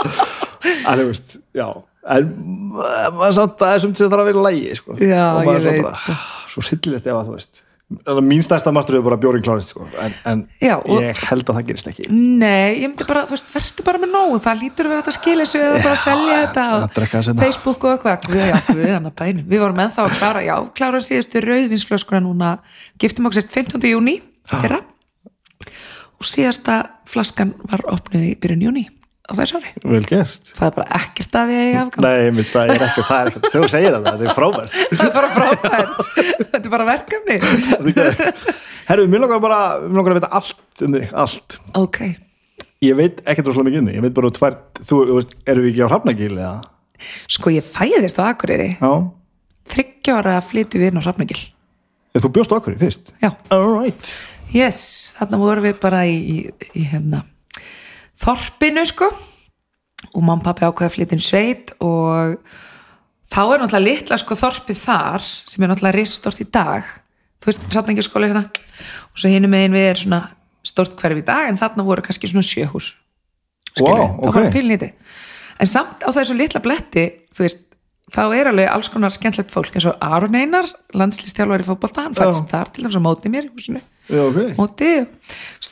en 0.64 1.00
þú 1.00 1.10
veist, 1.10 1.36
já. 1.56 1.68
En 2.14 2.32
maður 2.76 3.36
samt, 3.38 3.58
það 3.60 3.74
er 3.74 3.84
sem 3.84 3.92
þetta 3.96 4.08
þarf 4.12 4.22
að 4.24 4.30
vera 4.30 4.46
lægi, 4.48 4.72
sko, 4.80 4.96
Já, 5.00 5.26
og 5.32 5.46
maður 5.48 5.68
er 5.70 5.84
bara, 5.86 6.16
svo 6.52 6.64
sillilegt 6.66 7.06
ef 7.08 7.16
að, 7.16 7.28
þú 7.30 7.36
veist. 7.38 7.60
Að 8.08 8.18
mín 8.24 8.40
stærsta 8.42 8.72
mastur 8.74 8.96
er 8.98 9.02
bara 9.04 9.16
bjórin 9.20 9.44
klárist, 9.44 9.72
sko. 9.72 9.86
En, 10.02 10.14
en 10.28 10.42
Já, 10.60 10.74
ég 10.88 11.20
held 11.28 11.44
að 11.48 11.58
það 11.58 11.66
gerist 11.68 11.88
ekki. 11.90 12.06
Nei, 12.10 12.80
ég 12.80 12.88
myndi 12.88 13.06
bara, 13.08 13.24
þú 13.28 13.36
veist, 13.36 13.50
verður 13.54 13.86
bara 13.88 14.00
með 14.02 14.12
nóg. 14.16 14.34
Það 14.44 14.64
lítur 14.64 14.88
að 14.88 14.94
vera 14.94 15.12
að 15.12 15.16
skilja 15.18 15.46
sig 15.48 15.64
eða 15.64 15.82
bara 15.84 15.92
að 15.94 16.02
selja 16.02 16.38
þetta 16.42 16.64
á 16.64 16.72
að 16.80 17.28
seinna. 17.28 17.44
Facebook 17.44 17.84
og 17.84 17.94
eitthvað. 17.94 18.40
Já, 18.40 18.56
við 18.80 18.92
hann 18.96 19.10
að 19.10 19.16
bænum, 19.20 19.46
við 19.52 19.64
vorum 19.64 19.84
ennþá 19.84 20.08
að 20.08 20.16
klára 20.18 20.42
já, 20.44 20.54
klára 20.80 21.02
síðustu 21.04 21.44
rauðvinsflöskuna 21.44 22.22
núna. 22.24 22.56
Giftum 23.00 23.28
okkur 23.28 23.40
sérst 23.40 23.54
15. 23.54 23.88
júni 23.92 24.18
fyrra. 24.48 24.80
Og 26.20 26.28
síðasta 26.28 26.80
flaskan 27.08 27.54
var 27.68 27.84
opnuð 27.92 28.30
í 28.32 28.34
byrjun 28.40 28.68
júni 28.68 28.86
á 29.24 29.32
þess 29.38 29.54
ári, 29.56 29.70
vel 29.88 30.02
gert. 30.08 30.50
Það 30.56 30.66
er 30.68 30.74
bara 30.78 30.98
ekkert 31.00 31.38
að 31.40 31.48
því 31.50 31.56
að 31.60 31.64
ég 31.70 31.78
afgang. 31.80 32.04
Nei, 32.04 32.42
það 32.50 32.72
er 32.74 32.84
ekki, 32.88 33.04
það 33.08 33.20
er 33.22 33.30
þegar 33.38 33.64
þú 33.64 33.70
segir 33.72 33.94
það, 33.94 34.08
þetta 34.10 34.26
er 34.28 34.36
frábært. 34.38 34.76
Það 34.98 35.06
er 35.06 35.14
bara 35.14 35.30
frábært. 35.38 36.12
Þetta 36.52 36.60
er 36.60 36.72
bara 36.74 36.86
verkefni. 36.90 37.38
Herru, 38.90 39.06
mér 39.08 39.24
langar 39.24 39.40
bara, 39.40 39.60
mér 39.80 39.96
langar 39.96 40.14
að 40.14 40.20
vita 40.20 40.30
allt 40.40 40.84
um 40.84 40.96
þig, 40.98 41.08
allt. 41.24 41.58
Ok, 41.80 42.00
Ég 42.84 42.96
veit 42.98 43.20
ekkert 43.24 43.46
rosalega 43.48 43.70
mikið 43.70 43.80
um 43.80 43.86
þig, 43.88 43.96
ég 43.96 44.04
veit 44.04 44.14
bara 44.18 44.30
tvær, 44.36 44.56
þú, 44.84 44.96
þú 45.08 45.14
veist, 45.16 45.30
erum 45.48 45.64
við 45.64 45.70
ekki 45.72 45.84
á 45.84 45.88
Hrafnagil 45.88 46.32
eða? 46.34 46.54
sko 47.32 47.52
ég 47.52 47.64
fæðist 47.64 48.18
á 48.20 48.22
Akureyri. 48.28 48.66
Já, 48.76 48.90
þryggja 49.72 50.16
ára 50.20 50.34
að 50.38 50.48
flytja 50.50 50.80
við 50.82 50.90
inn 50.92 51.00
á 51.00 51.04
Hrafnagil. 51.06 51.38
Þú 52.20 52.30
bjóst 52.36 52.52
á 52.52 52.56
Akureyri 52.60 52.82
fyrst? 52.84 53.14
já, 53.24 53.30
All 53.54 53.70
right. 53.78 54.12
Yes, 54.52 54.82
þarna 55.16 55.40
vorum 55.40 55.64
við 55.64 55.78
bara 55.80 56.02
í, 56.06 56.18
í, 56.20 56.36
í 56.76 56.84
hérna 56.92 57.22
þorpinu 58.22 58.84
sko. 58.90 59.10
Og 60.14 60.20
mamma 60.20 60.42
og 60.42 60.46
pappi 60.46 60.66
ákveða 60.66 60.90
að 60.90 60.94
flytja 60.98 61.16
inn 61.16 61.24
sveit 61.24 61.72
og 61.82 62.36
þá 63.32 63.40
er 63.42 63.62
náttúrulega 63.62 63.84
litla 63.86 64.18
sko 64.20 64.36
þorpið 64.38 64.80
þar 64.82 65.24
sem 65.24 65.64
er 65.64 65.72
náttúrulega 65.72 65.96
ristort 65.96 66.42
í 66.44 66.46
dag. 66.52 66.86
Þú 67.40 67.50
veist, 67.50 67.64
hratningaskóla 67.72 68.30
hérna. 68.30 68.44
Og 69.12 69.20
svo 69.20 69.32
hinum 69.32 69.52
megin 69.52 69.74
við 69.74 69.90
er 69.90 70.00
svona 70.00 70.20
stort 70.64 70.96
hverf 71.00 71.20
í 71.20 71.24
dag 71.26 71.48
en 71.48 71.60
þarna 71.60 71.84
voru 71.86 72.04
kannski 72.04 72.30
svona 72.30 72.46
sjöhús 72.46 72.92
skilur, 73.74 74.00
Vá, 74.00 74.06
það 74.16 74.28
ok. 74.30 74.38
var 74.38 74.50
pílnýti 74.54 74.90
en 75.60 75.70
samt 75.70 76.04
á 76.06 76.10
þessu 76.14 76.36
litla 76.38 76.62
bletti 76.64 77.04
þú 77.34 77.44
veist, 77.44 77.60
þá 78.14 78.22
er 78.38 78.50
alveg 78.50 78.70
alls 78.70 78.90
konar 78.92 79.14
skemmtlegt 79.14 79.52
fólk 79.54 79.74
eins 79.76 79.88
og 79.90 79.98
Aron 80.04 80.38
Einar 80.38 80.70
landslistjálfari 80.96 81.66
fótbolta, 81.66 82.06
hann 82.06 82.16
fættist 82.16 82.50
þar 82.52 82.72
til 82.72 82.86
þess 82.86 83.00
að 83.00 83.06
móti 83.06 83.32
mér 83.32 83.48
í 83.48 83.52
húsinu 83.52 83.82
Já, 84.10 84.20
ok 84.26 84.58
móti 84.58 84.90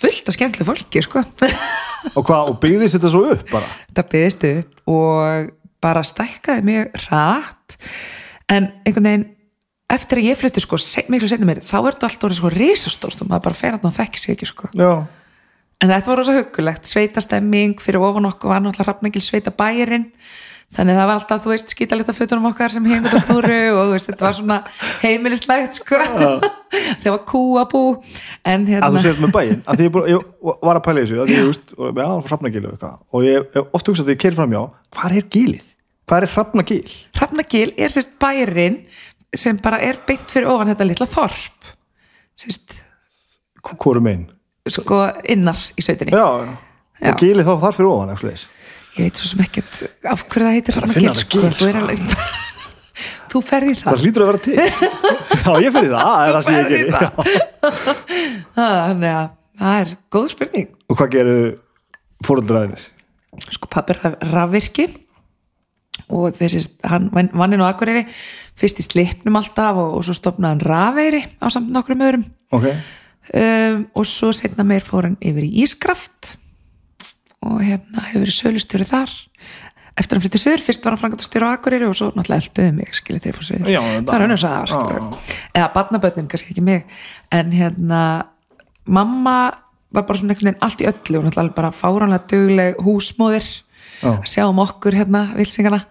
fullt 0.03 0.29
af 0.31 0.37
skemmtileg 0.37 0.69
fólki 0.69 1.03
sko. 1.05 1.23
Og 2.19 2.25
hvað, 2.27 2.49
og 2.51 2.57
byggðist 2.63 2.97
þetta 2.97 3.11
svo 3.13 3.27
upp 3.31 3.51
bara? 3.53 3.69
þetta 3.91 4.05
byggðist 4.15 4.47
upp 4.49 4.91
og 4.91 5.53
bara 5.83 6.03
stækkaði 6.07 6.65
mjög 6.67 6.97
rætt 7.05 7.77
en 8.51 8.69
einhvern 8.83 9.09
veginn 9.09 9.27
eftir 9.93 10.19
að 10.19 10.29
ég 10.31 10.41
flytti 10.41 10.63
sko, 10.65 10.79
miklu 11.13 11.29
setna 11.31 11.47
mér 11.47 11.61
þá 11.63 11.77
er 11.79 11.95
þetta 11.95 12.09
allt 12.09 12.27
orðið 12.27 12.41
sko 12.41 12.53
risastórt 12.55 13.23
og 13.23 13.31
maður 13.31 13.45
bara 13.47 13.59
fer 13.61 13.77
að 13.77 13.99
þekki 13.99 14.23
sig 14.23 14.35
ekki 14.35 14.49
sko. 14.51 14.71
Já, 14.79 15.05
en 15.83 15.93
þetta 15.93 16.13
var 16.13 16.21
rosa 16.23 16.37
huggulegt, 16.39 16.89
sveitastemming 16.91 17.83
fyrir 17.83 18.03
ofan 18.03 18.31
okkur 18.31 18.55
var 18.55 18.63
náttúrulega 18.65 18.89
rafningil 18.89 19.25
sveita 19.25 19.53
bærin 19.55 20.09
þannig 20.73 20.97
það 20.97 21.07
var 21.11 21.19
alltaf, 21.19 21.43
þú 21.45 21.51
veist, 21.53 21.73
skítalegt 21.75 22.09
að 22.13 22.17
fötunum 22.21 22.47
okkar 22.49 22.73
sem 22.73 22.87
hengur 22.89 23.13
á 23.13 23.21
snúru 23.23 23.59
og 23.77 23.83
þú 23.83 23.93
veist, 23.97 24.09
þetta 24.09 24.25
var 24.29 24.37
svona 24.39 24.59
heimilislegt 25.03 25.79
sko. 25.81 25.99
Það 27.03 27.09
var 27.13 27.21
kúabú 27.29 27.83
en 28.49 28.65
að 28.65 28.71
þú 28.71 28.77
hérna 28.79 29.03
segir 29.05 29.21
með 29.27 29.35
bæinn 29.37 29.61
að 29.69 29.77
því 29.83 29.87
ég, 29.89 29.93
búin- 29.93 30.09
ég 30.09 30.57
var 30.65 30.79
að 30.81 30.85
pæla 30.87 31.03
þessu 31.05 31.19
að 31.21 31.33
ég 31.35 31.49
veist, 31.51 31.75
og 31.77 32.01
já, 32.01 32.07
Hrafnagil 32.31 32.65
og 32.73 33.27
ég 33.27 33.51
hef 33.59 33.77
oft 33.77 33.91
hugsað 33.93 34.09
því 34.09 34.17
ég 34.17 34.23
keiri 34.25 34.39
fram 34.41 34.55
hjá 34.57 34.63
hvað 34.97 35.17
er 35.21 35.29
gilið? 35.37 35.67
Hvað 36.09 36.23
er 36.27 36.33
Hrafnagil? 36.37 36.95
Hrafnagil 37.19 37.69
er 37.77 37.93
sérst 37.93 38.17
bærin 38.23 38.81
sem 39.37 39.61
bara 39.65 39.79
er 39.85 40.01
beint 40.09 40.33
fyrir 40.33 40.49
ofan 40.53 40.69
þetta 40.73 40.89
litla 40.89 41.07
þorp. 41.09 41.69
Sérst, 42.41 42.81
Hvorum 43.63 44.09
einn? 44.11 44.25
sko 44.69 44.99
innar 45.29 45.59
í 45.77 45.83
sveitinni. 45.85 46.13
Já, 46.15 46.27
já, 47.03 47.13
og 47.13 47.17
gilið 47.21 47.47
þá 47.49 47.55
þar 47.67 47.77
fyrir 47.77 47.91
ofan 47.93 48.13
ekki 48.15 48.33
ég 48.97 49.07
veit 49.07 49.21
svo 49.21 49.29
sem 49.31 49.43
ekkert 49.45 49.83
af 50.13 50.25
hverju 50.29 50.47
það 50.47 50.57
heitir 50.57 50.81
þetta 50.81 51.15
sko, 51.23 51.45
þú 51.59 51.69
er 51.71 51.79
alveg 51.83 52.01
þú 53.33 53.43
ferði 53.49 53.75
Það. 53.81 53.87
Það 53.89 54.03
hlýtur 54.07 54.25
að 54.25 54.31
vera 54.31 54.43
til? 54.45 54.57
Já, 55.43 55.53
ég 55.65 55.77
fyrir 55.77 55.93
það, 55.93 56.09
það 56.09 56.25
er 56.25 56.35
það 56.37 56.43
sem 56.47 56.55
ég 56.55 56.65
Ferð 56.65 56.73
í 56.73 56.79
geri. 56.79 56.91
það. 56.97 57.07
þannig 58.89 59.13
að 59.13 59.31
það 59.63 59.79
er 59.83 59.95
góð 60.13 60.27
spurning. 60.35 60.69
Og 60.93 60.99
hvað 61.01 61.15
gerir 61.17 61.47
fóröldræðinir? 62.27 62.91
sko 63.49 63.69
pappi 63.73 63.95
er 63.97 64.17
rafvirki 64.29 64.85
og 66.13 66.35
þessi, 66.37 66.67
hann 66.85 67.09
vann 67.13 67.55
inn 67.57 67.63
á 67.65 67.73
Akureyri 67.73 68.03
fyrst 68.61 68.83
í 68.83 68.85
slipnum 68.85 69.39
alltaf 69.41 69.79
og, 69.81 69.95
og 69.97 70.05
svo 70.05 70.17
stopnaði 70.17 70.53
hann 70.53 70.67
rafeyri 70.69 71.23
á 71.41 71.47
samt 71.53 71.73
nokkrum 71.73 72.05
öðrum. 72.05 72.27
Ok, 72.53 72.69
um, 73.33 73.87
og 73.97 74.09
svo 74.09 74.33
setna 74.37 74.67
meir 74.69 74.85
fór 74.85 75.09
hann 75.09 75.17
yfir 75.25 75.47
í 75.49 75.65
Ískraft 75.65 76.35
og 77.43 77.61
hérna 77.63 78.07
hefur 78.09 78.25
verið 78.25 78.39
sölustjóri 78.39 78.89
þar. 78.89 79.15
Eftir 79.99 80.17
hann 80.17 80.25
flyttu 80.25 80.41
söður, 80.41 80.63
fyrst 80.65 80.87
var 80.87 80.95
hann 80.95 81.03
frangatastjóri 81.03 81.49
á 81.49 81.53
Akureyri 81.53 81.89
og 81.89 81.97
svo 81.99 82.13
náttúrulega 82.15 82.47
elduði 82.47 82.77
mig, 82.79 82.95
skilja 82.97 83.25
þeir 83.27 83.35
fór 83.37 83.49
söður 83.49 83.67
það 84.09 84.15
er 84.17 84.25
önnur 84.27 84.41
saga, 84.41 84.63
skilur 84.71 85.35
eða 85.53 85.67
barnabötnin, 85.75 86.31
kannski 86.33 86.55
ekki 86.55 86.65
mig. 86.65 86.87
En 87.35 87.53
hérna 87.53 88.01
mamma 88.87 89.37
var 89.93 90.07
bara 90.09 90.19
svona 90.19 90.33
einhvern 90.33 90.49
veginn 90.49 90.65
allt 90.65 90.81
í 90.81 90.89
öllu. 90.89 91.21
Og 91.21 91.27
náttúrulega 91.27 91.59
bara 91.59 91.75
fáránlega 91.77 92.25
dugleg 92.33 92.81
húsmóðir. 92.81 93.51
Já. 94.03 94.19
sjáum 94.27 94.59
okkur 94.59 94.97
hérna 94.99 95.29
vilsingana 95.37 95.85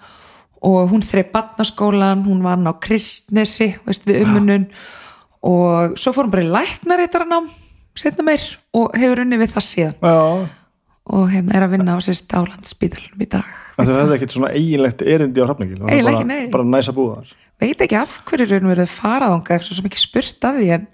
og 0.68 0.90
hún 0.92 1.04
þreif 1.06 1.32
barnaskólan 1.32 2.26
hún 2.26 2.42
var 2.44 2.58
hann 2.58 2.68
á 2.68 2.76
kristnesi 2.76 3.72
veist, 3.86 4.04
við 4.04 4.26
umunun 4.26 4.66
og 5.48 5.96
svo 5.96 6.12
fór 6.12 6.28
hún 6.28 6.34
bara 6.34 6.44
í 6.44 6.52
læknaréttaranám 6.52 7.48
setna 7.96 8.26
meir 8.28 8.44
og 8.76 8.92
hefur 9.00 9.24
unni 9.24 9.40
við 9.40 9.56
það 9.56 9.68
síðan. 9.70 9.96
Já 10.04 10.61
og 11.12 11.32
hérna 11.32 11.56
er 11.58 11.66
að 11.66 11.74
vinna 11.76 11.96
á 11.98 12.00
sérst 12.06 12.30
á 12.30 12.40
landsbítalunum 12.46 13.24
í 13.24 13.30
dag 13.32 13.48
þau 13.78 13.88
hefði 13.90 14.18
ekkert 14.18 14.36
svona 14.36 14.52
eiginlegt 14.54 15.02
erindi 15.02 15.42
á 15.42 15.46
Það 15.50 15.64
Eiginlega 15.66 16.20
bara-. 16.22 16.52
Bara 16.54 16.68
næsa 16.76 16.94
búðar 16.96 17.32
veit 17.62 17.82
ekki 17.86 17.98
af 17.98 18.20
hverju 18.30 18.48
raun 18.52 18.70
verið 18.72 18.94
farað 18.94 19.36
ánga 19.38 19.58
eftir 19.58 19.78
svo 19.78 19.86
mikið 19.86 20.04
spurt 20.06 20.48
af 20.50 20.60
því 20.60 20.70
en, 20.78 20.86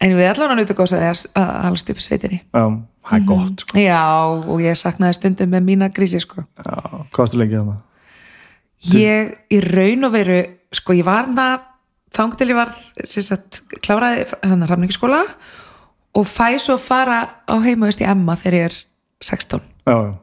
en 0.00 0.16
við 0.16 0.30
allan 0.32 0.54
að 0.54 0.62
nuta 0.62 0.76
gósa 0.78 0.98
að 1.00 1.26
að 1.36 1.52
halast 1.66 1.92
upp 1.92 2.00
í 2.00 2.06
sveitinni 2.06 2.40
Já, 2.40 2.64
það 3.10 3.16
er 3.18 3.26
gott 3.28 3.64
sko. 3.64 3.78
já 3.80 4.02
og 4.24 4.64
ég 4.64 4.80
saknaði 4.80 5.18
stundum 5.20 5.54
með 5.54 5.66
mína 5.68 5.90
grísi 5.92 6.20
sko 6.24 6.44
Já, 6.44 6.76
hvað 7.12 7.22
varstu 7.22 7.40
lengi 7.40 7.60
þannig? 7.60 7.80
ég 8.96 9.34
í 9.52 9.60
raun 9.64 10.08
og 10.08 10.14
veru 10.16 10.40
sko 10.72 10.96
ég 10.96 11.04
var 11.08 11.28
það 11.36 11.66
þang 12.16 12.36
til 12.40 12.50
ég 12.50 12.58
var 12.58 12.70
sem 13.06 13.24
sagt, 13.24 13.60
kláraði 13.84 14.24
hann 14.42 14.64
að 14.64 14.72
rafningiskóla 14.72 15.24
og 16.18 16.26
fæ 16.26 16.56
svo 16.58 16.74
að 16.76 16.86
fara 16.88 17.18
á 17.46 17.54
heimaðist 17.62 18.00
í 18.02 18.08
Emma 18.08 18.34
þegar 18.38 18.56
ég 18.58 18.70
er 18.70 18.78
16 19.20 19.60
já, 19.86 19.92
já, 19.92 20.14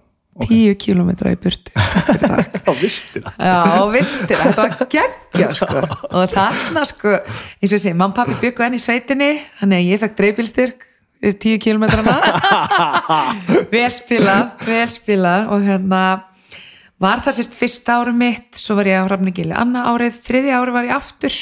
10 0.48 0.76
kilometra 0.78 1.32
í 1.34 1.38
burtu. 1.42 1.72
Takk 1.74 2.08
fyrir 2.08 2.24
takk 2.28 2.58
já, 2.68 2.74
vistina 2.82 3.34
Já, 3.38 3.56
vistir, 3.94 4.38
þetta 4.42 4.66
var 4.66 4.92
geggja 4.94 5.50
sko. 5.58 5.82
og 6.12 6.34
þarna 6.34 6.84
sko 6.90 7.16
eins 7.62 7.74
og 7.78 7.88
mamma 7.94 8.08
og 8.12 8.16
pappi 8.20 8.38
byggu 8.44 8.66
enn 8.68 8.78
í 8.78 8.82
sveitinni 8.82 9.32
þannig 9.60 9.82
að 9.82 9.92
ég 9.92 10.02
fekk 10.04 10.18
dreifbílstyrk 10.22 10.88
fyrir 11.18 11.38
10 11.42 11.62
kilometrana 11.66 12.18
vel 13.74 13.92
spilað, 13.94 14.50
vel 14.68 14.88
spilað. 14.94 15.48
Og 15.54 15.66
hérna 15.66 16.02
var 17.02 17.22
það 17.26 17.40
sérst 17.40 17.58
fyrsta 17.58 18.00
ári 18.02 18.14
mitt 18.18 18.58
svo 18.58 18.78
var 18.78 18.90
ég 18.90 19.02
á 19.02 19.08
Hrafningili, 19.08 19.54
annað 19.58 19.94
árið 19.94 20.20
þriðja 20.26 20.60
ári 20.62 20.76
var 20.78 20.90
ég 20.90 20.98
aftur 20.98 21.40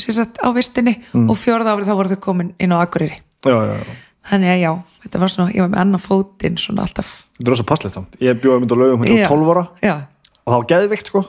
sérst 0.00 0.40
á 0.40 0.48
vistinni. 0.56 0.98
Og 1.28 1.36
fjórða 1.38 1.76
árið 1.76 1.92
þá 1.92 1.96
voru 2.00 2.12
þau 2.12 2.24
komin 2.28 2.52
inn 2.60 2.76
á 2.76 2.80
Akureyri. 2.80 3.20
Já, 3.44 3.56
já, 3.56 3.76
já 3.80 4.02
þannig 4.30 4.50
að 4.54 4.60
já, 4.64 4.72
þetta 5.04 5.20
var 5.22 5.32
svona, 5.34 5.52
ég 5.54 5.64
var 5.64 5.70
með 5.74 5.80
annað 5.84 6.04
fótinn 6.08 6.58
svona 6.60 6.84
alltaf. 6.86 7.12
Þetta 7.36 7.46
er 7.48 7.52
rosa 7.54 7.66
passlegt 7.68 7.94
samt. 7.98 8.18
Ég 8.24 8.40
bjóði 8.42 8.64
mynd 8.64 8.74
á 8.74 8.76
lögum 8.80 9.04
hérna 9.06 9.28
á 9.28 9.32
12 9.32 9.52
ára. 9.54 9.64
Já, 9.84 9.94
og 10.44 10.52
það 10.52 10.58
var 10.60 10.68
geðvikt 10.74 11.10
sko. 11.12 11.24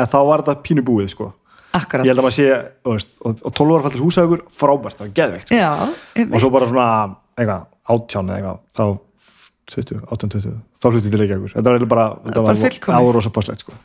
En 0.00 0.08
þá 0.10 0.18
var 0.30 0.42
þetta 0.44 0.62
pínu 0.66 0.84
búið 0.86 1.10
sko. 1.14 1.28
Akkurat. 1.76 2.02
Ég 2.06 2.10
held 2.10 2.18
að 2.18 2.26
maður 2.26 2.34
sé, 2.34 2.46
þú 2.82 2.94
veist, 2.96 3.10
og, 3.22 3.42
og 3.46 3.52
12 3.54 3.74
ára 3.76 3.84
fættir 3.86 4.02
húsaugur 4.02 4.40
frábært, 4.58 4.96
það 4.98 5.06
var 5.06 5.12
geðvikt 5.20 5.46
sko. 5.52 5.58
já, 5.60 6.24
og 6.24 6.40
svo 6.42 6.50
bara 6.50 6.66
svona, 6.70 6.86
eitthvað, 7.38 7.68
átján 7.94 8.32
eða 8.34 8.38
eitthvað, 8.40 8.58
þá 8.74 8.84
20, 9.70 10.00
18, 10.10 10.32
20 10.34 10.56
þá 10.80 10.86
hlutið 10.90 11.12
til 11.14 11.20
Reykjavíkur, 11.20 11.52
þetta 11.54 11.62
var 11.68 11.76
eiginlega 11.78 11.92
bara 11.92 12.06
þetta 12.10 12.34
Bara 12.34 12.46
var, 12.48 12.58
fullkomið. 12.64 12.96
það 12.96 13.06
var 13.06 13.14
rosa 13.20 13.30
passlegt 13.36 13.62
sko. 13.62 13.76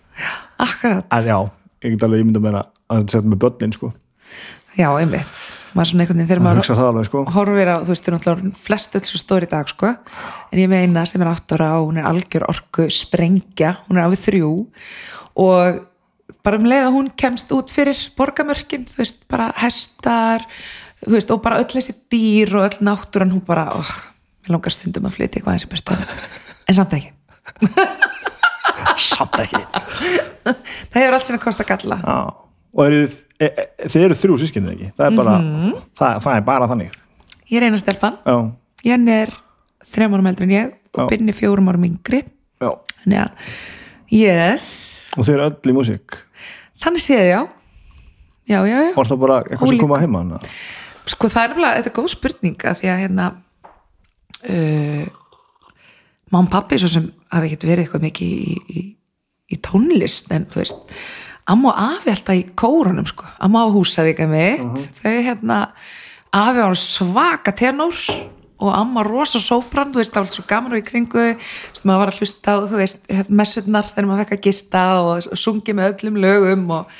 Akkurat. 0.65 1.05
En 1.13 1.29
já, 1.29 1.37
ég 1.85 1.93
get 1.93 2.05
alveg 2.07 2.23
ímynda 2.25 2.41
með 2.41 2.57
að 2.57 2.65
þetta 3.03 3.13
setja 3.13 3.29
með 3.35 3.41
börnin 3.45 3.75
sko, 3.77 3.91
Já, 4.75 4.89
einmitt, 4.99 5.41
maður 5.71 5.89
svona 5.89 6.03
einhvern 6.03 6.19
veginn 6.19 6.29
þegar 6.29 6.41
maður 6.43 6.79
alveg 6.83 7.07
sko 7.07 7.21
horfir 7.31 7.69
á, 7.71 7.77
þú 7.79 7.93
veist, 7.93 8.03
þau 8.03 8.09
eru 8.09 8.17
náttúrulega 8.17 8.61
flest 8.65 8.97
öll 8.99 9.03
svo 9.07 9.19
stóri 9.21 9.47
dag, 9.47 9.69
sko, 9.71 9.91
en 10.51 10.59
ég 10.59 10.71
með 10.71 10.83
eina 10.83 11.03
sem 11.07 11.23
er 11.23 11.29
átt 11.31 11.53
ára 11.55 11.69
og 11.79 11.89
hún 11.89 11.99
er 12.01 12.07
algjör 12.09 12.47
orku 12.51 12.87
sprengja, 12.91 13.77
hún 13.87 14.01
er 14.01 14.07
á 14.07 14.11
við 14.11 14.25
þrjú 14.25 14.49
og 15.45 15.79
bara 16.45 16.59
um 16.59 16.67
leið 16.67 16.87
að 16.89 16.97
hún 16.97 17.07
kemst 17.23 17.53
út 17.55 17.71
fyrir 17.71 18.01
borgamörkin, 18.19 18.83
þú 18.91 18.99
veist, 18.99 19.23
bara 19.31 19.47
hestar, 19.61 20.43
þú 21.05 21.15
veist, 21.15 21.31
og 21.31 21.43
bara 21.45 21.61
öll 21.63 21.71
þessi 21.71 21.95
dýr 22.11 22.51
og 22.59 22.67
öll 22.67 22.85
náttúran, 22.85 23.31
hún 23.31 23.45
bara, 23.47 23.69
óh, 23.79 23.93
mér 24.43 24.57
langar 24.57 24.75
stundum 24.75 25.07
að 25.07 25.15
flytja 25.17 25.39
eitthvað 25.39 25.55
eins 25.55 25.67
í 25.67 25.71
börstu, 25.71 25.97
en 26.67 26.77
samt 26.77 26.97
ekki. 26.99 27.13
samt 28.99 29.39
ekki 29.39 29.59
Það 30.91 30.97
hefur 30.99 31.15
allt 31.17 31.27
sinna 31.27 31.41
kosta 31.41 31.65
galla. 31.67 31.97
já. 32.03 32.17
og 32.75 32.83
eru, 32.85 33.07
e, 33.39 33.47
e, 33.49 33.65
þið 33.91 34.05
eru 34.09 34.17
þrjú 34.21 34.37
sískinni 34.43 34.73
ekki 34.75 34.91
það 34.95 35.07
er 35.09 35.17
bara, 35.19 35.33
það, 35.99 36.19
það 36.27 36.37
er 36.39 36.45
bara 36.51 36.69
þannig 36.71 37.01
Ég 37.45 37.59
er 37.61 37.67
eina 37.67 37.77
stelpan, 37.77 38.15
já, 38.25 38.35
Jenny 38.87 39.11
er 39.13 39.33
þrejum 39.85 40.15
árum 40.17 40.29
eldri 40.31 40.47
en 40.47 40.53
ég 40.55 40.71
og 40.95 41.01
Já. 41.03 41.07
Binni 41.11 41.33
fjórum 41.35 41.67
árum 41.69 41.83
yngri, 41.89 42.21
já 42.63 42.69
þannig 43.03 43.19
að, 43.25 43.49
yes, 44.15 44.65
og 45.17 45.27
þið 45.27 45.35
eru 45.35 45.47
öll 45.51 45.73
í 45.73 45.75
músík 45.75 46.21
Þannig 46.85 47.01
séð, 47.05 47.25
já. 47.29 47.41
Já, 48.45 48.57
já, 48.67 48.75
já. 48.83 48.89
var 48.97 49.07
það 49.09 49.19
bara 49.21 49.35
eitthvað 49.43 49.61
sem 49.61 49.71
Ólík. 49.71 49.81
koma 49.85 49.99
heima 50.01 50.19
hana? 50.23 50.39
Sko 51.09 51.29
það 51.31 51.43
er 51.45 51.51
nefnilega, 51.53 51.77
þetta 51.79 51.91
er 51.91 51.95
góð 51.99 52.09
spurning 52.11 52.65
að 52.65 52.79
því 52.81 52.89
að 52.91 52.99
hérna 53.03 53.27
uh, 54.49 55.05
Mám 56.33 56.49
pappi 56.51 56.79
svo 56.81 56.89
sem 56.91 57.05
hafi 57.31 57.47
ekkert 57.51 57.67
verið 57.69 57.85
eitthvað 57.85 58.05
mikið 58.07 58.31
í, 58.35 58.55
í, 58.81 58.83
í 59.53 59.59
tónlist 59.63 60.31
en 60.35 60.47
þú 60.51 60.61
veist, 60.63 60.95
amma 61.51 61.73
og 61.73 61.83
afi 61.97 62.13
alltaf 62.13 62.39
í 62.39 62.47
kórunum 62.57 63.05
sko, 63.09 63.27
amma 63.43 63.65
á 63.65 63.73
húsavíka 63.73 64.27
mitt 64.29 64.87
þau 65.01 65.17
hérna 65.27 65.59
afi 66.35 66.63
var 66.63 66.79
svaka 66.79 67.53
tenor 67.55 67.99
og 68.55 68.71
amma 68.71 69.03
rosa 69.03 69.39
sóbrann, 69.43 69.91
þú 69.91 69.99
veist, 69.99 70.13
það 70.13 70.21
var 70.21 70.29
allt 70.29 70.37
svo 70.37 70.45
gaman 70.47 70.75
og 70.75 70.79
í 70.79 70.85
kringu, 70.87 71.25
þú 71.35 71.75
veist, 71.75 71.85
maður 71.87 72.01
var 72.01 72.11
að 72.13 72.21
hlusta 72.21 72.55
á, 72.55 72.57
þú 72.71 72.79
veist, 72.79 73.13
messurnar 73.27 73.89
þegar 73.89 74.07
maður 74.09 74.23
fekk 74.23 74.37
að 74.37 74.47
gista 74.47 74.83
og 75.01 75.37
sungi 75.41 75.75
með 75.75 75.89
öllum 75.91 76.19
lögum 76.23 76.63
og, 76.77 76.95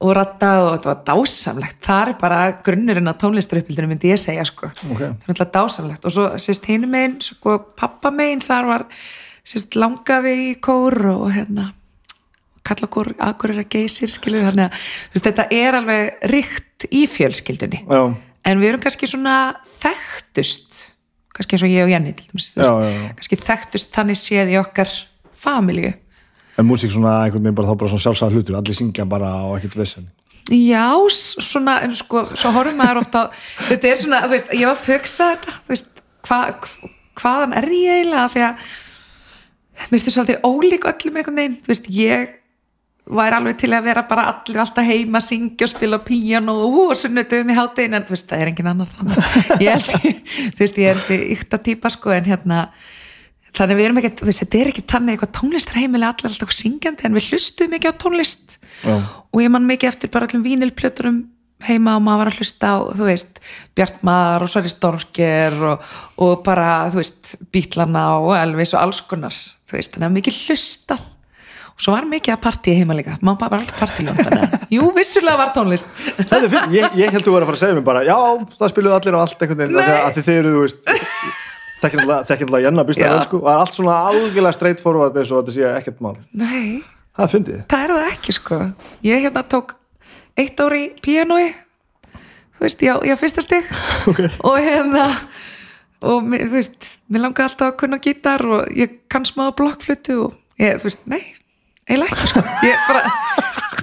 og 0.00 0.14
rattað 0.16 0.62
og 0.62 0.72
þetta 0.72 0.90
var 0.90 1.04
dásamlegt, 1.10 1.78
það 1.84 2.08
er 2.08 2.18
bara 2.24 2.40
grunnurinn 2.64 3.12
á 3.12 3.20
tónlistaruppildinu 3.20 3.92
myndi 3.92 4.14
ég 4.14 4.24
segja, 4.24 4.48
sko. 4.48 4.72
Ok. 4.88 5.04
það 5.04 5.28
er 5.28 5.36
alltaf 5.36 5.54
dásamlegt. 5.58 6.08
Og 6.08 6.16
svo 6.16 6.26
sérst 6.40 6.68
hinu 6.72 6.88
megin, 6.90 7.18
sko, 7.24 7.60
pappa 7.76 8.12
megin 8.14 8.42
þar 8.44 8.70
var 8.72 8.88
sérst 9.44 9.76
langafi 9.76 10.36
í 10.48 10.52
kór 10.64 11.02
og 11.18 11.28
hérna 11.36 11.68
kalla 12.64 12.88
kór, 12.90 13.12
akkur 13.22 13.52
er 13.54 13.62
að 13.64 13.70
geysir 13.76 14.12
skilur, 14.12 14.46
þannig 14.48 14.66
að 14.70 14.78
veist, 15.14 15.26
þetta 15.28 15.46
er 15.52 15.78
alveg 15.80 16.28
ríkt 16.32 16.86
í 16.90 17.04
fjölskyldunni. 17.10 17.82
Já, 17.84 18.02
en 18.44 18.60
við 18.62 18.70
erum 18.72 18.84
kannski 18.84 19.08
svona 19.10 19.36
þekktust 19.82 20.82
kannski 21.34 21.56
eins 21.56 21.64
og 21.66 21.72
ég 21.72 21.82
og 21.86 21.90
Jenny 21.90 22.12
til 22.14 22.28
dæmis, 22.30 22.52
já, 22.54 22.68
já, 22.84 22.90
kannski 23.18 23.38
þekktust 23.42 23.94
þannig 23.94 24.18
séð 24.20 24.52
í 24.54 24.58
okkar 24.60 24.92
familju. 25.44 25.94
En 26.54 26.68
músík 26.68 26.92
svona 26.94 27.16
einhvern 27.24 27.42
veginn 27.42 27.56
bara 27.58 27.72
þá 27.72 27.78
bara 27.80 27.90
svona 27.90 28.04
sjálfsagt 28.04 28.36
hlutur 28.36 28.58
allir 28.60 28.76
syngja 28.78 29.06
bara 29.10 29.32
og 29.48 29.56
ekkert 29.58 29.80
vissin 29.80 30.06
Já, 30.52 30.92
svona, 31.10 31.78
en 31.86 31.94
sko, 31.96 32.26
svo 32.36 32.50
horfum 32.52 32.76
maður 32.76 33.00
ofta 33.00 33.22
á, 33.24 33.24
þetta 33.70 33.88
er 33.90 34.00
svona, 34.02 34.22
þú 34.26 34.34
veist, 34.36 34.50
ég 34.52 34.68
var 34.68 34.80
þetta, 34.84 35.54
veist, 35.70 36.02
hva, 36.28 36.40
hva- 36.52 36.90
hvaðan 37.14 37.54
er 37.56 37.66
ég 37.72 37.94
eiginlega, 37.98 38.26
því 38.34 38.42
að, 38.44 38.66
mér 39.80 39.88
finnst 39.94 40.08
þess 40.08 40.18
svolítið 40.18 40.44
ólík 40.50 40.88
öllum 40.90 41.18
einhvern 41.20 41.40
veginn, 41.40 41.56
þú 41.64 41.72
veist, 41.72 41.88
ég 41.96 42.34
væri 43.04 43.36
alveg 43.36 43.58
til 43.60 43.70
að 43.76 43.86
vera 43.88 44.02
bara 44.08 44.26
allir 44.30 44.60
alltaf 44.62 44.86
heima 44.88 45.20
að 45.20 45.26
syngja 45.26 45.66
og 45.66 45.72
spila 45.74 45.98
á 46.00 46.06
píjano 46.06 46.54
og, 46.64 46.76
og 46.86 46.96
sunnutum 46.96 47.50
í 47.52 47.56
háttegin, 47.58 47.96
en 47.98 48.06
þú 48.08 48.14
veist, 48.16 48.28
það 48.30 48.44
er 48.44 48.52
engin 48.52 48.70
annar 48.70 48.92
þannig, 48.96 49.32
ég 49.64 49.74
held, 49.74 50.22
þú 50.56 50.62
veist, 50.62 50.80
ég 50.80 50.88
er 50.90 51.00
þessi 51.00 51.18
ykta 51.36 51.60
típa, 51.66 51.92
sko, 51.92 52.14
en 52.16 52.30
hérna, 52.30 52.62
þannig 53.54 53.80
við 53.80 53.88
erum 53.90 54.00
ekkert, 54.00 54.22
þú 54.22 54.30
veist, 54.30 54.44
þetta 54.46 54.62
er 54.62 54.72
ekki 54.72 54.86
þannig 54.94 55.16
eitthvað 55.18 55.34
tónlistarheimili 55.40 56.08
allir 56.08 56.30
alltaf 56.32 56.56
syngjandi 56.56 57.08
en 57.08 57.18
við 57.18 57.30
hlustum 57.34 57.76
ekki 57.76 57.92
á 57.92 58.00
tónlist. 58.00 58.58
Já. 58.84 58.96
og 59.32 59.40
ég 59.40 59.52
man 59.52 59.68
mikið 59.68 59.88
eftir 59.92 60.10
bara 60.12 60.26
öllum 60.26 60.42
vínilplöturum 60.44 61.22
heima 61.64 61.94
og 61.96 62.02
maður 62.04 62.24
var 62.24 62.30
að 62.32 62.38
hlusta 62.40 62.72
á, 62.74 62.76
þú 62.98 63.06
veist 63.08 63.40
Bjartmar 63.78 64.44
og 64.44 64.50
Sværi 64.50 64.72
Stormsker 64.72 65.56
og, 65.70 65.84
og 66.24 66.42
bara, 66.44 66.90
þú 66.92 67.00
veist 67.00 67.34
Bítlana 67.54 68.04
og 68.18 68.34
Elvis 68.36 68.74
og 68.74 68.82
alls 68.82 69.00
konar 69.08 69.36
þú 69.64 69.78
veist, 69.78 69.94
þannig 69.94 70.10
að 70.10 70.16
mikið 70.18 70.40
hlustað 70.48 71.06
og 71.74 71.82
svo 71.82 71.92
var 71.96 72.06
mikið 72.06 72.34
að 72.36 72.42
partíi 72.44 72.76
heima 72.78 72.94
líka. 72.94 73.16
Maður 73.24 73.40
bara 73.42 73.60
alltaf 73.60 73.80
partíljón, 73.82 74.18
jú, 74.76 74.90
vissulega 74.94 75.40
var 75.40 75.50
tónlist. 75.56 75.88
Ég, 76.70 76.98
ég 77.00 77.10
held 77.14 77.24
þú 77.26 77.34
verið 77.34 77.46
að 77.46 77.48
fara 77.50 77.56
að 77.58 77.62
segja 77.64 77.78
mér 77.78 77.86
bara 77.88 78.04
já, 78.06 78.14
það 78.60 78.70
spiluðu 78.74 78.94
allir 78.98 79.16
á 79.18 79.20
allt 79.24 79.42
einhvern 79.42 79.62
veginn. 79.64 79.80
Af 79.80 79.88
því 79.88 79.94
að- 79.94 80.04
af 80.06 80.14
því 80.14 80.24
þið 80.28 80.38
eru, 80.42 80.52
þú 80.54 80.62
veist 80.64 80.92
Já. 83.02 83.10
að 83.18 83.24
sko, 83.26 83.36
og 83.42 83.44
það 83.48 83.54
er 83.54 83.62
allt 83.64 83.78
svona 83.78 83.96
algjörlega 84.08 84.56
straight 84.56 84.80
forward 84.80 85.18
eins 85.20 85.32
og 85.34 85.42
þetta 85.42 85.56
sé 85.56 85.66
ekkert 85.80 85.98
mál. 86.04 86.14
Nei, 86.32 86.82
það 87.18 87.34
það 87.68 87.82
er 87.82 87.92
það 87.94 88.06
ekki 88.12 88.32
sko. 88.38 88.60
Ég 89.04 89.26
hérna 89.26 89.42
tók 89.52 89.74
eitt 90.40 90.62
ári 90.64 90.80
í 90.86 90.92
píanói. 91.04 91.50
Þú 92.54 92.62
veist, 92.64 92.80
já, 92.86 92.94
já 93.04 93.16
fyrsta 93.20 93.42
stig. 93.44 93.66
Okay. 94.08 94.30
og 94.44 94.56
hérna 94.62 95.04
og 96.04 96.26
þú 96.32 96.50
veist, 96.54 96.88
mér 97.12 97.24
langaði 97.26 97.48
alltaf 97.50 97.70
að 97.72 97.78
kunna 97.82 97.98
gítar 98.04 98.44
og 98.46 98.72
ég 98.76 98.98
kann 99.12 99.24
smá 99.28 99.46
blokkflutu 99.56 100.18
og 100.26 100.34
ég, 100.60 100.76
þú 100.80 100.88
veist, 100.88 101.04
nei 101.10 101.22
eiginlega 101.88 102.16
ekki 102.16 102.30
sko, 102.32 102.42
ég 102.64 102.86
bara 102.88 103.02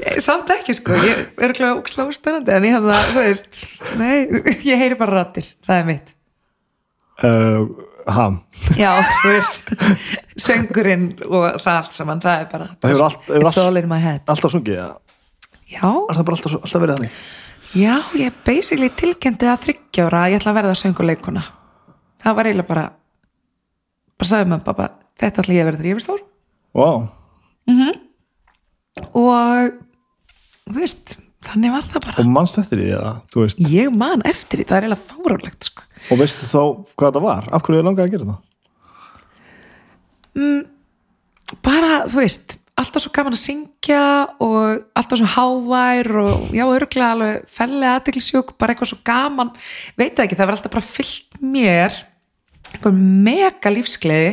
ég, 0.02 0.18
samt 0.26 0.50
ekki 0.56 0.76
sko, 0.78 0.98
ég 1.06 1.22
er 1.38 1.54
ekki 1.54 1.68
óksláð 1.76 2.12
spennandi 2.18 2.56
en 2.56 2.66
ég 2.70 2.76
hefði 2.78 2.96
það, 2.96 3.12
þú 3.14 3.26
veist 3.28 3.62
nei, 4.02 4.18
ég 4.72 4.82
heyri 4.82 4.98
bara 5.00 5.20
rattir, 5.22 5.52
það 5.68 5.82
er 5.84 5.88
mitt 5.92 6.14
uh, 7.28 7.68
ha, 8.16 8.26
já, 8.80 8.90
þú 9.22 9.36
veist 9.36 9.70
söngurinn 10.48 11.06
og 11.28 11.46
það 11.62 11.76
allt 11.78 11.96
saman 12.00 12.24
það 12.24 12.42
er 12.46 12.50
bara, 12.56 12.70
Það 12.82 12.94
hefur 12.96 13.06
allt- 13.10 13.30
hefur 13.30 13.50
allt- 13.52 13.62
all 13.68 13.82
in 13.84 13.92
my 13.92 14.02
head 14.02 14.34
alltaf 14.34 14.56
sungið 14.56 14.80
ja. 14.80 14.90
já, 15.76 15.86
er 15.92 16.18
það 16.18 16.26
bara 16.32 16.40
alltaf, 16.40 16.58
alltaf 16.62 16.84
verið 16.88 17.00
þannig 17.02 17.22
Já, 17.72 17.94
ég 18.20 18.34
basically 18.44 18.90
tilkendi 19.00 19.48
að 19.48 19.62
þryggjára 19.64 20.26
að 20.26 20.34
ég 20.34 20.42
ætla 20.42 20.52
að 20.52 20.56
verða 20.58 20.74
sönguleikuna. 20.76 21.42
Það 22.20 22.34
var 22.36 22.48
eiginlega 22.50 22.68
bara, 22.68 22.82
bara 24.20 24.28
sagði 24.28 24.50
með 24.52 24.66
pappa, 24.66 24.88
þetta 25.24 25.40
ætla 25.46 25.56
ég 25.56 25.62
að 25.64 25.70
verða 25.70 25.80
þegar 25.80 25.88
ég 25.88 25.96
verð 26.02 26.04
stór. 26.10 26.20
wow. 26.76 26.98
Og, 29.18 29.76
þú 30.68 30.78
veist, 30.78 31.16
þannig 31.48 31.72
var 31.74 31.86
það 31.90 32.06
bara. 32.06 32.18
og 32.22 32.32
mannst 32.36 32.60
eftir 32.62 32.82
því 32.82 32.90
eða, 32.98 33.12
þú 33.34 33.44
veist? 33.46 33.62
Ég 33.72 33.94
man 33.98 34.22
eftir 34.30 34.62
því, 34.62 34.68
það 34.70 34.78
er 34.78 34.88
eiginlega 34.88 35.08
fárálegt, 35.10 35.70
sko. 35.70 35.86
og 36.12 36.20
veistu 36.22 36.50
þá 36.50 36.62
hvað 36.96 37.08
þetta 37.08 37.24
var, 37.26 37.50
af 37.52 37.64
hverju 37.66 37.80
ég 37.82 37.88
langaði 37.88 38.08
að 38.08 38.16
gera 38.16 38.30
það? 38.32 38.42
Bara, 41.66 41.92
þú 42.08 42.22
veist, 42.22 42.58
alltaf 42.80 43.04
svo 43.04 43.12
gaman 43.16 43.36
að 43.36 43.42
syngja 43.44 44.04
og 44.44 44.86
alltaf 44.98 45.20
svo 45.20 45.28
hávær 45.34 46.08
og 46.22 46.54
já, 46.56 46.64
örglega 46.66 47.10
alveg 47.16 47.50
fellega 47.52 47.98
aðteklisjók, 48.00 48.54
bara 48.62 48.74
eitthvað 48.74 48.94
svo 48.94 49.02
gaman, 49.08 49.52
veit 50.00 50.16
það 50.16 50.26
ekki, 50.28 50.38
það 50.40 50.48
var 50.48 50.58
alltaf 50.58 50.76
bara 50.78 50.88
fyllt 50.88 51.42
mér 51.44 52.00
einhver 52.72 52.96
mega 52.96 53.74
lífsgleði 53.74 54.32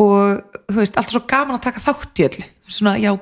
og 0.00 0.58
þú 0.70 0.78
veist, 0.80 0.96
alltaf 0.96 1.12
svo 1.12 1.22
gaman 1.28 1.58
að 1.58 1.66
taka 1.68 1.84
þátt 1.84 2.20
í 2.22 2.26
öllu. 2.28 2.48
Svona 2.72 2.96
já, 3.00 3.12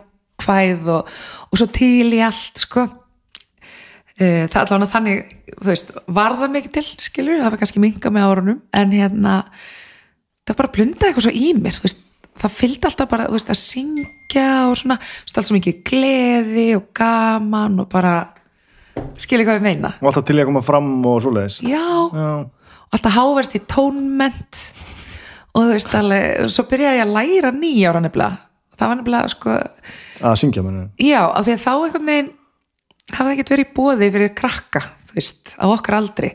hvæð 0.40 0.90
og, 0.94 1.12
og 1.50 1.60
svo 1.60 1.68
til 1.74 2.10
í 2.14 2.20
allt 2.24 2.62
sko, 2.62 2.86
uh, 2.86 4.44
það 4.46 4.60
allavega 4.62 4.92
þannig 4.94 5.34
þú 5.56 5.70
veist, 5.70 5.92
var 6.06 6.36
það 6.40 6.54
mikið 6.56 6.76
til 6.76 6.86
skilur, 7.06 7.40
það 7.40 7.50
var 7.50 7.62
kannski 7.62 7.82
minga 7.82 8.14
með 8.14 8.28
árunum 8.28 8.62
en 8.76 8.94
hérna 8.94 9.34
það 10.46 10.60
bara 10.62 10.72
blundaði 10.76 11.10
eitthvað 11.10 11.26
svo 11.28 11.34
í 11.36 11.50
mér 11.58 11.76
þú 11.76 11.86
veist, 11.86 12.04
það 12.40 12.56
fylgdi 12.56 12.88
alltaf 12.88 13.10
bara 13.10 13.28
þú 13.28 13.36
veist, 13.36 13.52
að 13.52 13.60
syngja 13.60 14.46
og 14.70 14.76
svona 14.80 15.00
þú 15.00 15.24
veist, 15.26 15.40
allt 15.40 15.50
svo 15.50 15.58
mikið 15.58 15.82
gleði 15.90 16.68
og 16.78 16.86
gaman 16.96 17.82
og 17.82 17.90
bara 17.92 18.14
skilja 19.20 19.46
hvað 19.48 19.60
ég 19.60 19.66
meina? 19.66 19.92
Og 20.00 20.10
alltaf 20.10 20.26
til 20.28 20.38
ég 20.38 20.46
að 20.46 20.52
koma 20.52 20.64
fram 20.64 20.88
og 21.08 21.20
svoleiðis. 21.24 21.60
Já, 21.66 21.84
já, 22.14 22.30
alltaf 22.90 23.16
háverst 23.16 23.56
í 23.56 23.62
tónment 23.70 24.64
og 25.54 25.64
þú 25.64 25.72
veist 25.74 25.96
alveg 25.98 26.52
svo 26.52 26.66
byrjaði 26.70 27.00
ég 27.00 27.06
að 27.06 27.16
læra 27.16 27.52
nýjára 27.56 28.04
nefnilega. 28.04 28.46
Það 28.76 28.90
var 28.90 29.00
nefnilega 29.00 29.32
sko 29.34 29.56
að 30.20 30.38
syngja 30.40 30.62
mér 30.64 30.78
já, 31.00 31.20
af 31.26 31.44
því 31.46 31.56
að 31.56 31.64
þá 31.64 31.72
einhvern 31.74 32.10
veginn 32.10 32.32
hafði 33.10 33.34
ekkert 33.34 33.52
verið 33.54 33.66
í 33.66 33.74
bóði 33.76 34.10
fyrir 34.14 34.34
krakka 34.38 34.82
þú 35.10 35.18
veist, 35.18 35.54
á 35.58 35.66
okkar 35.70 35.98
aldri. 35.98 36.32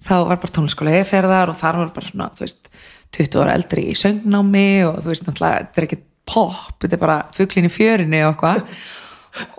Þá 0.00 0.14
var 0.28 0.40
bara 0.40 0.54
tónliskóla 0.56 0.94
eferðar 1.00 1.52
og 1.52 1.58
þar 1.60 1.82
var 1.82 1.92
bara 1.96 2.08
svona, 2.08 2.30
þú 2.36 2.46
veist 2.46 2.70
20 3.16 3.42
ára 3.42 3.58
eldri 3.58 3.90
í 3.90 3.98
söngnámi 3.98 4.68
og 4.86 5.02
þú 5.02 5.12
veist, 5.12 5.26
náttúrulega, 5.26 5.66
þetta 5.66 5.80
er 5.80 5.86
ekkert 5.88 6.08
pop, 6.30 6.74
þetta 6.80 6.96
er 6.96 7.02
bara 7.02 7.20
fugglin 7.36 7.68
í 7.68 7.72
fjörinni 7.74 8.24
og 8.24 8.34
eitthvað. 8.34 8.64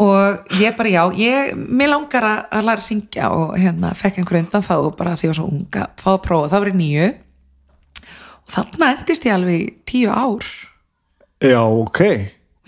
Og 0.04 0.58
ég 0.60 0.74
bara, 0.76 0.90
já, 0.92 1.06
ég 1.16 1.54
mér 1.56 1.94
langar 1.94 2.26
að, 2.28 2.58
læra 2.68 2.82
að 2.82 2.84
syngja 2.90 3.30
og 3.32 3.54
hérna 3.56 3.94
fekk 3.96 4.18
einhver 4.20 4.42
undan 4.42 4.66
þá 4.68 4.74
bara 4.98 5.14
því 5.16 5.22
að 5.22 5.24
ég 5.24 5.32
var 5.32 5.38
svo 5.38 5.46
unga 5.48 5.86
fá 5.96 6.10
að 6.12 6.18
prófa, 6.26 6.50
það 6.52 6.64
var 6.66 6.72
í 6.74 6.74
nýju 6.76 7.06
þarna 8.52 8.92
endist 8.98 9.26
ég 9.28 9.36
alveg 9.36 9.82
tíu 9.88 10.12
ár. 10.12 10.46
Já, 11.42 11.62
ok. 11.64 12.02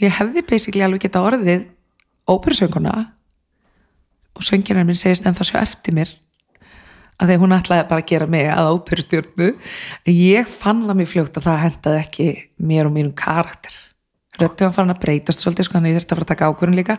Ég 0.02 0.17
hefði 0.17 0.43
basically 0.50 0.84
alveg 0.86 1.06
geta 1.06 1.22
orðið 1.24 1.67
óperusönguna 2.30 2.98
og 4.34 4.46
söngjarnar 4.48 4.88
minn 4.88 4.98
segist 4.98 5.26
en 5.28 5.36
það 5.38 5.52
sjá 5.52 5.58
eftir 5.62 5.96
mér 5.96 6.12
að 7.22 7.30
því 7.30 7.39
hún 7.43 7.56
ætlaði 7.56 7.88
bara 7.89 8.04
að 8.04 8.10
gera 8.10 8.28
mig 8.28 8.48
að 8.50 8.69
óperustjórnu. 8.74 9.50
Ég 10.10 10.50
fann 10.50 10.86
það 10.88 11.00
mér 11.00 11.10
fljótt 11.12 11.39
að 11.39 11.48
það 11.48 11.60
hendaði 11.63 12.00
ekki 12.02 12.30
mér 12.72 12.89
og 12.89 12.96
mínum 12.96 13.13
karakter. 13.17 13.76
Röttu 14.41 14.65
var 14.65 14.74
farin 14.74 14.96
að 14.96 15.04
breytast 15.04 15.43
svolítið 15.43 15.67
sko, 15.67 15.78
þannig 15.78 15.93
ég 15.93 16.00
þurfti 16.00 16.10
að 16.10 16.17
fara 16.17 16.26
að 16.26 16.32
taka 16.32 16.48
ákvörðun 16.50 16.80
líka. 16.80 16.96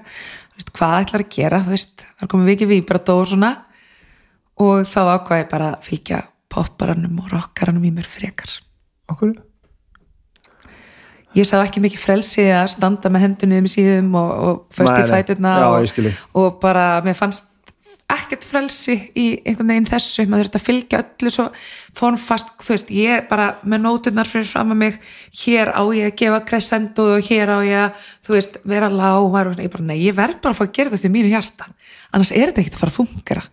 Veist, 0.54 0.70
hvað 0.78 0.94
ætlar 1.00 1.24
að 1.24 1.32
gera, 1.34 1.62
þú 1.64 1.72
veist 1.74 2.04
það 2.06 2.30
komið 2.30 2.52
vikið 2.52 2.70
víbrató 2.70 3.16
og 3.18 3.26
svona. 3.32 3.50
Og 4.62 4.86
þá 4.86 5.00
ákvaði 5.16 5.42
ég 5.42 5.50
bara 5.50 5.72
að 5.72 5.88
fylgja 5.88 6.20
popparanum 6.54 7.18
og 7.24 7.34
rockaranum 7.34 7.90
í 7.90 7.92
mér 7.96 8.06
frekar 8.06 8.54
okkur 9.12 9.34
ég 11.34 11.48
sá 11.48 11.58
ekki 11.62 11.82
mikið 11.82 12.02
frelsi 12.02 12.44
að 12.54 12.68
standa 12.76 13.10
með 13.10 13.26
hendunum 13.28 13.66
í 13.66 13.72
síðum 13.72 14.14
og, 14.20 14.30
og 14.30 14.78
Nei, 14.78 15.08
í 15.08 15.10
Já, 15.64 15.66
og, 15.72 16.22
og 16.38 16.62
bara 16.62 16.86
mér 17.06 17.18
fannst 17.18 17.50
ekkert 18.14 18.44
frelsi 18.46 18.94
í 19.16 19.24
einhvern 19.48 19.70
veginn 19.72 19.88
þessu. 19.88 20.26
Maður 20.28 20.50
þurft 20.50 20.58
að 20.58 20.64
fylgja 20.66 21.00
öllu 21.00 21.30
svo 21.32 21.46
formfast, 21.96 22.50
þú 22.62 22.74
veist, 22.74 22.90
ég 22.94 23.24
bara 23.30 23.46
með 23.64 23.82
nóturnar 23.86 24.28
fyrir 24.28 24.46
fram 24.50 24.74
að 24.74 24.80
mig, 24.82 24.98
hér 25.40 25.72
á 25.72 25.82
ég 25.96 26.10
að 26.10 26.18
gefa 26.20 26.40
crescendo 26.50 27.06
og 27.16 27.24
hér 27.30 27.54
á 27.56 27.58
ég 27.64 27.80
að 27.80 28.10
þú 28.28 28.36
veist, 28.36 28.58
vera 28.68 28.90
lágar 28.92 29.50
og 29.50 29.56
svona, 29.56 29.66
ég 29.66 29.74
bara 29.74 29.88
nei, 29.88 29.96
ég 30.04 30.18
verð 30.18 30.40
bara 30.44 30.54
að 30.54 30.60
fá 30.60 30.66
að 30.68 30.74
gera 30.76 30.94
þetta 30.94 31.10
í 31.10 31.14
mínu 31.16 31.32
hjarta. 31.32 31.70
Annars 32.12 32.34
er 32.34 32.52
þetta 32.52 32.62
ekkert 32.62 32.76
að 32.76 32.84
fara 32.84 32.94
að 32.94 32.98
fungera 33.00 33.46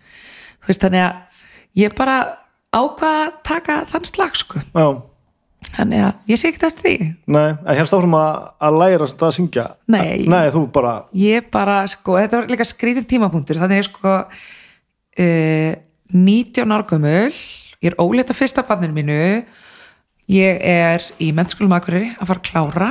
þú 0.62 0.70
veist, 0.70 0.84
þannig 0.84 1.06
að 1.06 1.82
ég 1.82 1.96
bara 1.98 2.18
ákvað 2.72 3.18
að 3.22 3.32
taka 3.48 3.78
þann 3.92 4.08
slag 4.08 4.38
sko, 4.40 4.62
já, 4.76 4.88
þannig 5.70 6.06
að 6.08 6.32
ég 6.32 6.42
sé 6.42 6.50
ekkert 6.50 6.68
eftir 6.72 6.88
því. 6.88 7.12
Nei, 7.32 7.48
en 7.54 7.78
hérst 7.78 7.96
áfram 7.96 8.18
að, 8.18 8.50
að 8.68 8.80
læra 8.82 9.08
að 9.12 9.36
syngja. 9.38 9.68
Nei. 9.92 10.26
nei, 10.32 10.50
þú 10.54 10.66
bara, 10.74 10.96
ég 11.18 11.48
bara, 11.54 11.82
sko, 11.92 12.18
þetta 12.20 12.42
var 12.42 12.52
líka 12.52 12.68
skrítin 12.68 13.08
tímapunktur. 13.08 13.62
Þannig 13.62 13.80
að 13.80 13.84
ég 13.84 13.90
sko 13.90 14.16
uh, 15.22 15.74
19 16.12 16.76
ára 16.76 16.88
gömul 16.88 17.32
ég 17.82 17.92
er 17.92 18.00
óleita 18.02 18.36
fyrsta 18.36 18.64
banninu 18.68 18.96
mínu 18.96 19.20
ég 20.32 20.60
er 20.62 21.06
í 21.24 21.32
mennskólum 21.36 21.74
akkurir 21.76 22.12
að 22.18 22.30
fara 22.30 22.42
að 22.42 22.50
klára 22.50 22.90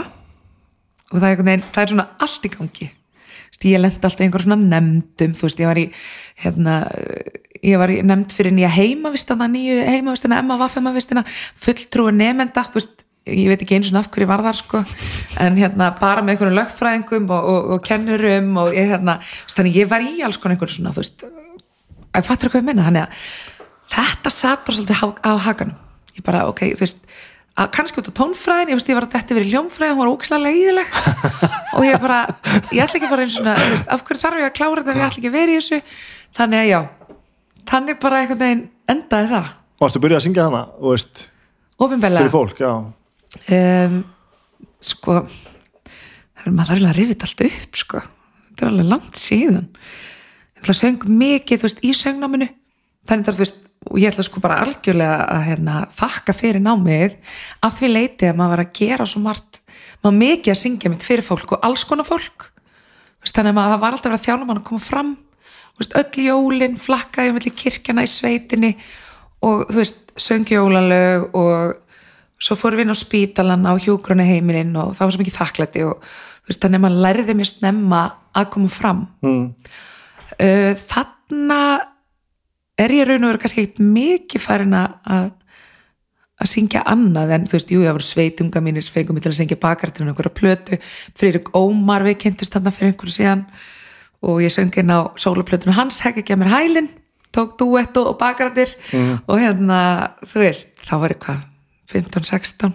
og 1.11 1.19
það 1.19 1.29
er, 1.31 1.43
veginn, 1.43 1.67
það 1.71 1.83
er 1.83 1.93
svona 1.93 2.09
allt 2.21 2.47
í 2.47 2.53
gangi 2.55 2.89
ég 3.67 3.81
lendi 3.81 4.01
alltaf 4.01 4.23
einhver 4.25 4.45
svona 4.45 4.59
nefndum 4.61 5.35
þú 5.37 5.47
veist, 5.47 5.61
ég 5.61 5.71
var 5.71 5.81
í 5.81 5.87
hérna, 6.41 6.79
ég 7.61 7.81
var 7.81 7.93
í 7.93 8.01
nefnd 8.07 8.35
fyrir 8.37 8.55
nýja 8.57 8.71
heimavistana 8.73 9.51
nýju 9.51 9.83
heimavistina, 9.85 10.41
Emma 10.41 10.57
Vaffemavistina 10.61 11.25
fulltrúi 11.29 12.15
nefnda, 12.17 12.65
þú 12.71 12.81
veist 12.81 13.07
ég 13.29 13.51
veit 13.51 13.61
ekki 13.61 13.77
eins 13.77 13.91
og 13.93 14.01
af 14.01 14.09
hverju 14.15 14.31
var 14.31 14.43
þar 14.47 14.59
sko 14.59 14.81
en 15.45 15.59
hérna 15.61 15.91
bara 16.01 16.23
með 16.25 16.35
einhverjum 16.35 16.57
lögfræðingum 16.57 17.29
og, 17.29 17.51
og, 17.53 17.69
og 17.75 17.83
kennurum 17.85 18.57
og 18.63 18.73
ég 18.75 18.89
hérna 18.95 19.19
þannig 19.53 19.77
ég 19.83 19.91
var 19.91 20.07
í 20.07 20.23
alls 20.25 20.41
konar 20.41 20.57
einhverju 20.57 20.79
svona 20.79 20.95
þú 20.97 21.03
veist, 21.05 21.27
að 22.17 22.27
fattur 22.27 22.51
hvað 22.51 22.63
ég 22.63 22.71
menna 22.71 22.87
þannig 22.89 23.05
að 23.05 23.27
þetta 23.91 24.33
satt 24.35 24.65
bara 24.67 24.79
svolítið 24.79 25.03
á, 25.03 25.07
á 25.27 25.33
hakanum. 25.47 25.77
Ég 26.17 26.25
bara, 26.27 26.47
ok, 26.51 26.65
þú 26.75 26.85
veist 26.85 27.03
að 27.61 27.71
kannski 27.77 28.01
út 28.01 28.09
á 28.09 28.15
tónfræðin, 28.17 28.71
ég 28.73 28.79
veist, 28.79 28.89
ég 28.89 28.97
var 28.97 29.07
að 29.07 29.15
detti 29.17 29.37
verið 29.37 29.51
hljómfræðin, 29.53 29.97
hún 29.97 30.01
var 30.01 30.13
ókslega 30.15 30.45
leiðileg. 30.47 30.95
Og 31.77 31.85
ég 31.85 32.01
bara, 32.01 32.21
ég 32.73 32.85
ætla 32.85 32.99
ekki 32.99 33.09
að 33.09 33.13
fara 33.13 33.27
eins 33.27 33.37
þú 33.37 33.73
veist, 33.75 33.91
af 33.93 34.05
hverju 34.07 34.23
þarf 34.23 34.41
ég 34.41 34.49
að 34.49 34.55
klára 34.57 34.85
þetta 34.85 34.95
ef 34.95 35.01
ég 35.01 35.07
ætla 35.09 35.21
ekki 35.21 35.31
að 35.31 35.37
vera 35.37 35.53
í 35.53 35.59
þessu? 35.59 35.81
Þannig 36.39 36.63
að 36.63 36.71
já, 36.71 36.81
þannig 37.71 38.01
bara 38.01 38.23
einhvern 38.23 38.41
veginn 38.45 38.63
endaði 38.95 39.31
það. 39.35 39.51
Varstu 39.81 40.01
að 40.01 40.05
byrja 40.07 40.21
að 40.21 40.25
syngja 40.27 40.47
hana 40.49 40.63
og 40.79 40.95
veist, 40.95 41.25
ofinbella 41.81 42.25
fyrir 42.25 42.35
fólk, 42.35 42.63
já. 42.65 42.73
Um, 43.57 43.99
sko 44.81 45.19
það 45.21 46.47
er 46.47 46.57
maður 46.57 46.73
þarf 46.73 46.89
að 46.91 46.97
rifið 47.01 47.27
allt 47.27 47.45
upp 47.51 47.83
sko, 47.83 48.03
þetta 48.49 48.65
er 48.65 48.73
alveg 48.73 48.91
langt 48.95 49.21
síðan. 49.21 49.69
Ég 50.55 50.63
ætla 50.65 50.75
að 50.77 50.81
söng 50.81 51.07
mikið 51.21 51.61
þú 51.61 51.69
veist, 51.69 51.85
í 51.85 51.93
söngnáminu 51.97 52.51
þannig 53.11 53.29
að 53.29 53.37
þú 53.37 53.43
veist, 53.45 53.59
og 53.91 53.99
ég 53.99 54.13
ætla 54.13 54.27
sko 54.27 54.43
bara 54.45 54.61
algjörlega 54.65 55.19
að 55.35 55.43
hérna, 55.49 55.77
þakka 55.97 56.37
fyrir 56.37 56.63
námið. 56.63 57.17
Að 57.65 57.77
því 57.79 57.91
leiti 57.91 58.29
að 58.29 58.39
maður 58.39 58.55
var 58.55 58.63
að 58.65 58.73
gera 58.81 59.09
svo 59.09 59.23
margt, 59.25 59.61
maður 60.05 60.19
mikið 60.21 60.55
að 60.55 60.61
syngja 60.61 60.93
mitt 60.93 61.07
fyrir 61.07 61.27
fólk 61.27 61.57
og 61.57 61.67
alls 61.67 61.85
konar 61.89 62.09
fólk. 62.09 62.51
Veist, 63.21 63.37
þannig 63.37 63.53
að 63.53 63.59
maður 63.59 63.75
það 63.75 63.83
var 63.85 63.97
alltaf 63.97 64.11
að 64.11 64.17
vera 64.17 64.27
þjálfum 64.27 64.55
að 64.55 64.65
koma 64.69 64.85
fram. 64.85 65.13
Veist, 65.81 65.97
öll 66.01 66.25
jólin 66.27 66.81
flakkaði 66.81 67.37
mellir 67.37 67.57
kirkjana 67.57 68.05
í 68.05 68.11
sveitinni 68.11 68.73
og 69.49 69.69
þú 69.71 69.81
veist, 69.81 70.03
söngjólalög 70.21 71.37
og 71.41 71.79
svo 72.41 72.57
fórum 72.57 72.81
við 72.81 72.87
inn 72.87 72.97
á 72.97 72.99
spítalan 73.01 73.69
á 73.69 73.73
hjúgrunni 73.81 74.27
heimilinn 74.29 74.75
og 74.81 74.95
það 74.97 75.07
var 75.07 75.15
svo 75.15 75.23
mikið 75.23 75.39
þakklæti 75.39 75.85
og 75.89 76.05
veist, 76.49 76.61
þannig 76.61 76.81
að 76.81 76.85
maður 76.85 77.05
lærði 77.07 77.37
mér 77.37 77.49
snemma 77.49 78.03
að 78.37 78.51
koma 78.55 78.73
fram. 78.73 79.07
Mm. 79.25 79.47
uh, 80.37 80.73
þarna 80.91 81.61
er 82.85 82.95
ég 82.97 83.07
raun 83.09 83.25
og 83.27 83.33
veru 83.33 83.43
kannski 83.45 83.65
ekkert 83.67 83.83
mikið 83.95 84.45
farin 84.45 84.75
að 84.77 84.95
að- 85.17 85.37
að 86.41 86.49
syngja 86.49 86.81
annað 86.89 87.33
en 87.37 87.43
þú 87.51 87.53
veist, 87.59 87.71
jú, 87.75 87.81
það 87.85 87.97
voru 87.99 88.07
sveitunga 88.09 88.61
mínir 88.65 88.87
fengum 88.89 89.15
mig 89.19 89.23
til 89.27 89.33
að 89.33 89.39
syngja 89.43 89.59
bakartinn 89.61 90.09
og 90.09 90.15
einhverja 90.15 90.33
plötu. 90.39 90.79
Friðrik 91.19 91.51
Ómar 91.53 92.01
við 92.07 92.17
kynntust 92.23 92.55
þarna 92.55 92.73
fyrir 92.73 92.93
einhverju 92.95 93.13
síðan 93.19 93.43
og 94.23 94.41
ég 94.41 94.53
söng 94.55 94.73
inn 94.81 94.89
á 94.93 95.13
sólaplötunu 95.21 95.73
hans, 95.77 96.01
hekka 96.01 96.23
ekki 96.23 96.33
að 96.37 96.41
mér 96.45 96.55
hælinn 96.55 96.89
tók 97.33 97.59
duett 97.61 97.97
og, 98.01 98.07
og 98.15 98.19
bakarættir 98.19 98.73
og 99.29 99.37
hérna, 99.39 100.13
þú 100.27 100.41
veist, 100.43 100.73
þá 100.89 100.95
var 101.01 101.13
eitthvað 101.15 101.45
15-16 101.93 102.73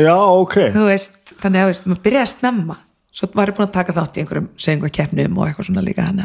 já, 0.00 0.14
ok, 0.16 0.56
þú 0.74 0.86
veist, 0.88 1.34
þannig 1.40 1.60
að 1.60 1.66
þú 1.68 1.70
veist, 1.70 1.86
maður 1.86 2.02
byrjaði 2.08 2.24
að 2.24 2.32
snemma. 2.32 2.76
Svo 3.14 3.28
var 3.34 3.46
ég 3.52 3.54
búin 3.56 3.68
að 3.68 3.72
taka 3.76 3.92
þátt 3.94 4.16
í 4.18 4.22
einhverjum 4.24 4.48
söngukeppnum 4.58 5.36
og 5.38 5.46
eitthvað 5.46 5.68
svona 5.68 5.84
líka 5.86 6.02
hann 6.08 6.24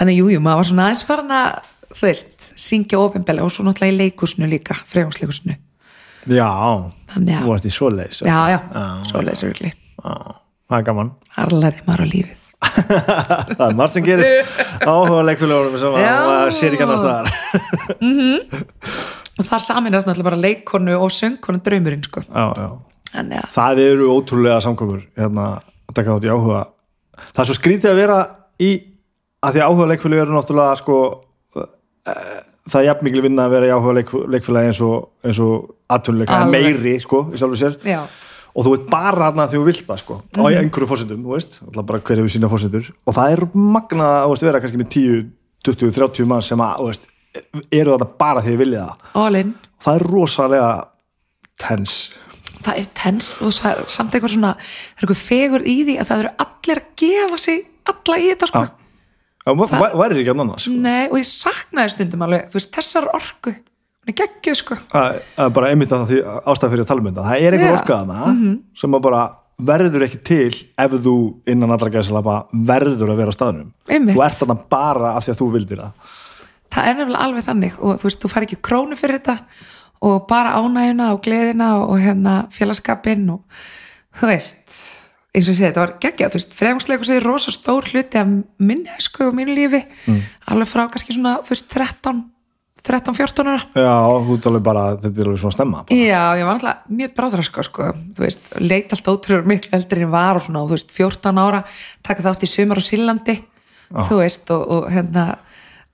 þannig, 0.00 0.16
jú, 0.18 0.30
jú, 0.32 0.40
maður 0.42 0.56
var 0.62 0.68
svona 0.70 0.86
aðeins 0.88 1.04
farin 1.06 1.30
að 1.34 1.60
þú 1.94 2.06
veist, 2.06 2.50
syngja 2.60 3.00
ofinbeli 3.02 3.42
og 3.44 3.50
svo 3.54 3.64
náttúrulega 3.66 3.94
í 3.94 3.98
leikusinu 4.04 4.48
líka, 4.50 4.76
fregjónsleikusinu 4.90 5.56
já 6.30 6.50
þú 7.16 7.48
varst 7.48 7.66
í 7.66 7.72
svoleiðis 7.74 8.22
já, 8.26 8.38
já, 8.52 8.58
Já, 8.60 8.84
svo 9.08 9.22
leysir 9.24 9.50
virkli 9.50 9.72
já, 9.72 10.12
það 10.70 10.78
er 10.78 10.86
gaman. 10.90 11.10
Harlaði 11.36 11.82
maður 11.86 12.04
á 12.04 12.06
lífið. 12.10 12.46
Það 12.60 13.62
er 13.64 13.76
margt 13.78 13.94
sem 13.94 14.04
gerist. 14.04 14.58
Áhuga 14.84 15.22
leikfélagunum 15.30 15.78
sem 15.80 15.94
að 15.96 16.02
Já. 16.04 16.12
maður 16.28 16.54
sér 16.58 16.74
ekki 16.76 16.84
annar 16.84 17.00
staðar. 17.00 17.30
Og 19.40 19.46
þar 19.48 19.62
saminast 19.64 20.08
náttúrulega 20.08 20.26
bara 20.28 20.40
leikonu 20.42 20.96
og 21.00 21.12
söngkonu 21.16 21.62
draumurinn, 21.64 22.02
sko. 22.04 22.20
Já, 22.26 22.44
já. 22.60 22.68
Þannig 23.14 23.40
að, 23.40 23.48
það 23.56 23.80
eru 23.86 24.08
ótrúlega 24.12 24.58
samkokur 24.66 25.00
hérna, 25.18 25.46
að 25.88 25.96
taka 25.96 26.16
þátt 26.18 26.26
í 26.28 26.32
áhuga. 26.34 26.60
Það 27.30 27.42
er 27.42 27.48
svo 27.48 27.56
skrítið 27.56 27.90
að 27.94 28.00
vera 28.02 28.18
í 28.60 28.70
að 29.40 29.56
því 29.56 29.62
að 29.62 29.70
áhuga 29.72 29.88
leikfélagi 29.94 30.24
eru 30.26 30.36
náttúrulega 30.36 30.76
sko, 30.82 30.98
það 32.70 32.80
er 32.80 32.86
jafn 32.88 33.06
mikil 33.08 33.24
vinna 33.26 33.46
að 33.46 33.54
vera 33.56 33.68
í 33.68 33.74
áhuga 33.74 33.94
leik, 33.98 34.12
leikfélagi 34.34 34.72
eins 34.72 34.82
og, 34.86 35.10
og 35.44 35.70
Alveg. 36.46 36.66
meiri 36.68 36.96
sko, 37.02 37.22
í 37.32 37.40
sjálfu 37.40 37.60
sér. 37.60 37.78
Já, 37.86 38.02
og 38.50 38.66
þú 38.66 38.74
veit 38.74 38.86
bara 38.90 39.28
þarna 39.30 39.48
þegar 39.50 39.62
þú 39.62 39.68
vilt 39.70 39.84
það 39.88 40.00
sko, 40.02 40.18
á 40.36 40.42
einhverju 40.50 40.90
fórsendum, 40.90 41.26
þú 41.26 41.36
veist. 41.36 41.60
Alltaf 41.66 41.88
bara 41.90 42.02
hver 42.02 42.22
hefur 42.22 42.34
sína 42.34 42.50
fórsendur 42.50 42.90
og 43.06 43.16
það 43.16 43.36
er 43.36 43.44
magna 43.54 44.08
að 44.24 44.46
vera 44.48 44.62
kannski 44.62 44.80
með 44.80 44.90
10, 44.96 45.20
20, 45.70 45.94
30 45.98 46.30
mann 46.30 46.46
sem 46.46 46.64
að, 46.64 46.80
þú 46.80 46.88
veist, 46.90 47.06
eru 47.70 47.94
þarna 47.94 48.10
bara 48.24 48.42
því 48.42 48.54
þið 48.54 48.64
viljið 48.64 48.82
það. 48.82 49.06
Og 49.14 49.84
það 49.84 50.00
er 50.00 50.06
rosalega 50.10 50.72
tens 51.60 52.00
það 52.60 52.80
er 52.82 52.88
tens 52.96 53.30
og 53.40 53.54
samt 53.54 54.14
eitthvað 54.14 54.34
svona 54.34 54.52
það 54.58 55.00
er 55.00 55.04
eitthvað 55.04 55.22
fegur 55.22 55.64
í 55.64 55.76
því 55.88 55.96
að 56.00 56.10
það 56.10 56.22
eru 56.24 56.32
allir 56.44 56.80
að 56.82 56.90
gefa 57.02 57.40
sig 57.40 57.62
alla 57.90 58.18
í 58.20 58.28
þetta 58.30 58.50
sko. 58.50 58.64
Já. 58.66 58.79
Það 59.46 59.98
væri 60.00 60.22
ekki 60.22 60.32
annars 60.34 60.66
sko. 60.66 60.76
nei, 60.76 61.08
og 61.08 61.18
ég 61.20 61.28
saknaði 61.28 61.94
stundum 61.94 62.24
alveg 62.26 62.48
þú 62.50 62.58
veist, 62.60 62.72
þessar 62.76 63.10
orku. 63.16 63.54
Hún 64.00 64.12
er 64.12 64.16
geggjuð 64.16 64.56
sko. 64.56 64.76
Er 64.96 65.50
bara 65.52 65.70
einmitt 65.72 65.92
að 65.92 66.06
því 66.08 66.20
ástæð 66.48 66.72
fyrir 66.72 66.84
að 66.84 66.90
tala 66.90 67.02
um 67.02 67.08
þetta. 67.10 67.24
Það 67.28 67.44
er 67.44 67.56
einhver 67.56 67.70
Já. 67.70 67.76
orka 67.78 67.98
þarna 68.00 68.52
sem 68.80 68.96
að 68.96 69.02
bara 69.06 69.24
verður 69.60 70.04
ekki 70.06 70.20
til 70.24 70.54
ef 70.80 70.94
þú 71.04 71.14
innan 71.52 71.74
allra 71.74 71.92
gæðsalapa 71.92 72.36
verður 72.70 73.12
að 73.12 73.20
vera 73.20 73.34
á 73.34 73.36
staðnum. 73.36 73.72
Einmitt. 73.90 74.16
þú 74.16 74.24
ert 74.24 74.38
þarna 74.40 74.56
bara 74.72 75.12
af 75.18 75.26
því 75.26 75.34
að 75.34 75.40
þú 75.42 75.50
vildir 75.56 75.82
það. 75.84 76.14
Það 76.70 76.88
er 76.88 76.96
nefnilega 77.00 77.26
alveg 77.26 77.44
þannig 77.44 77.76
og 77.80 78.00
þú 78.00 78.08
veist, 78.08 78.22
þú 78.22 78.30
fær 78.32 78.46
ekki 78.46 78.60
krónu 78.62 78.96
fyrir 78.96 79.20
þetta 79.20 79.36
og 80.08 80.26
bara 80.30 80.54
ánæguna 80.56 81.10
og 81.12 81.20
gleðina 81.26 81.68
og 81.82 81.98
hérna 82.00 82.34
félagskapinn 82.54 83.26
og 83.34 83.42
þú 84.16 84.30
veist, 84.30 84.78
eins 85.30 85.46
og 85.46 85.54
ég 85.54 85.58
segi, 85.60 85.68
þetta 85.68 85.84
var 85.84 85.94
geggjað, 86.02 86.32
þú 86.32 86.40
veist, 86.40 86.58
fremsleikur 86.58 87.08
segir 87.08 87.26
rosa 87.26 87.54
stór 87.54 87.86
hluti 87.92 88.18
af 88.18 88.34
minni 88.58 88.98
sko 89.02 89.30
og 89.30 89.38
mínu 89.38 89.54
lífi 89.54 89.84
alveg 90.50 90.70
frá 90.70 90.86
kannski 90.90 91.14
svona, 91.16 91.38
þú 91.44 91.54
veist, 91.54 91.68
13 91.70 92.22
13-14 92.80 93.44
ára 93.44 93.60
já, 93.76 93.96
þú 94.24 94.36
alveg 94.48 94.62
bara, 94.64 94.84
þetta 95.02 95.20
er 95.20 95.28
alveg 95.28 95.40
svona 95.42 95.56
snemma 95.56 95.82
bara. 95.84 95.98
Já, 96.00 96.22
ég 96.40 96.46
var 96.48 96.54
alltaf 96.56 96.86
mjög 96.88 97.12
bráðraska 97.18 97.64
sko, 97.66 97.90
þú 98.16 98.24
veist, 98.24 98.48
leit 98.56 98.94
alltaf 98.94 99.12
ótrúður 99.12 99.48
miklu 99.50 99.74
eldri 99.76 100.06
en 100.06 100.12
var 100.14 100.40
og 100.40 100.46
svona, 100.46 100.62
og 100.64 100.70
þú 100.70 100.78
veist, 100.78 100.94
14 100.96 101.42
ára 101.44 101.62
taka 102.06 102.24
þátt 102.24 102.46
í 102.46 102.50
sumar 102.50 102.80
á 102.80 102.84
Sílandi 102.88 103.36
þú 103.90 104.20
veist, 104.22 104.50
og, 104.54 104.64
og 104.64 104.88
hérna 104.94 105.26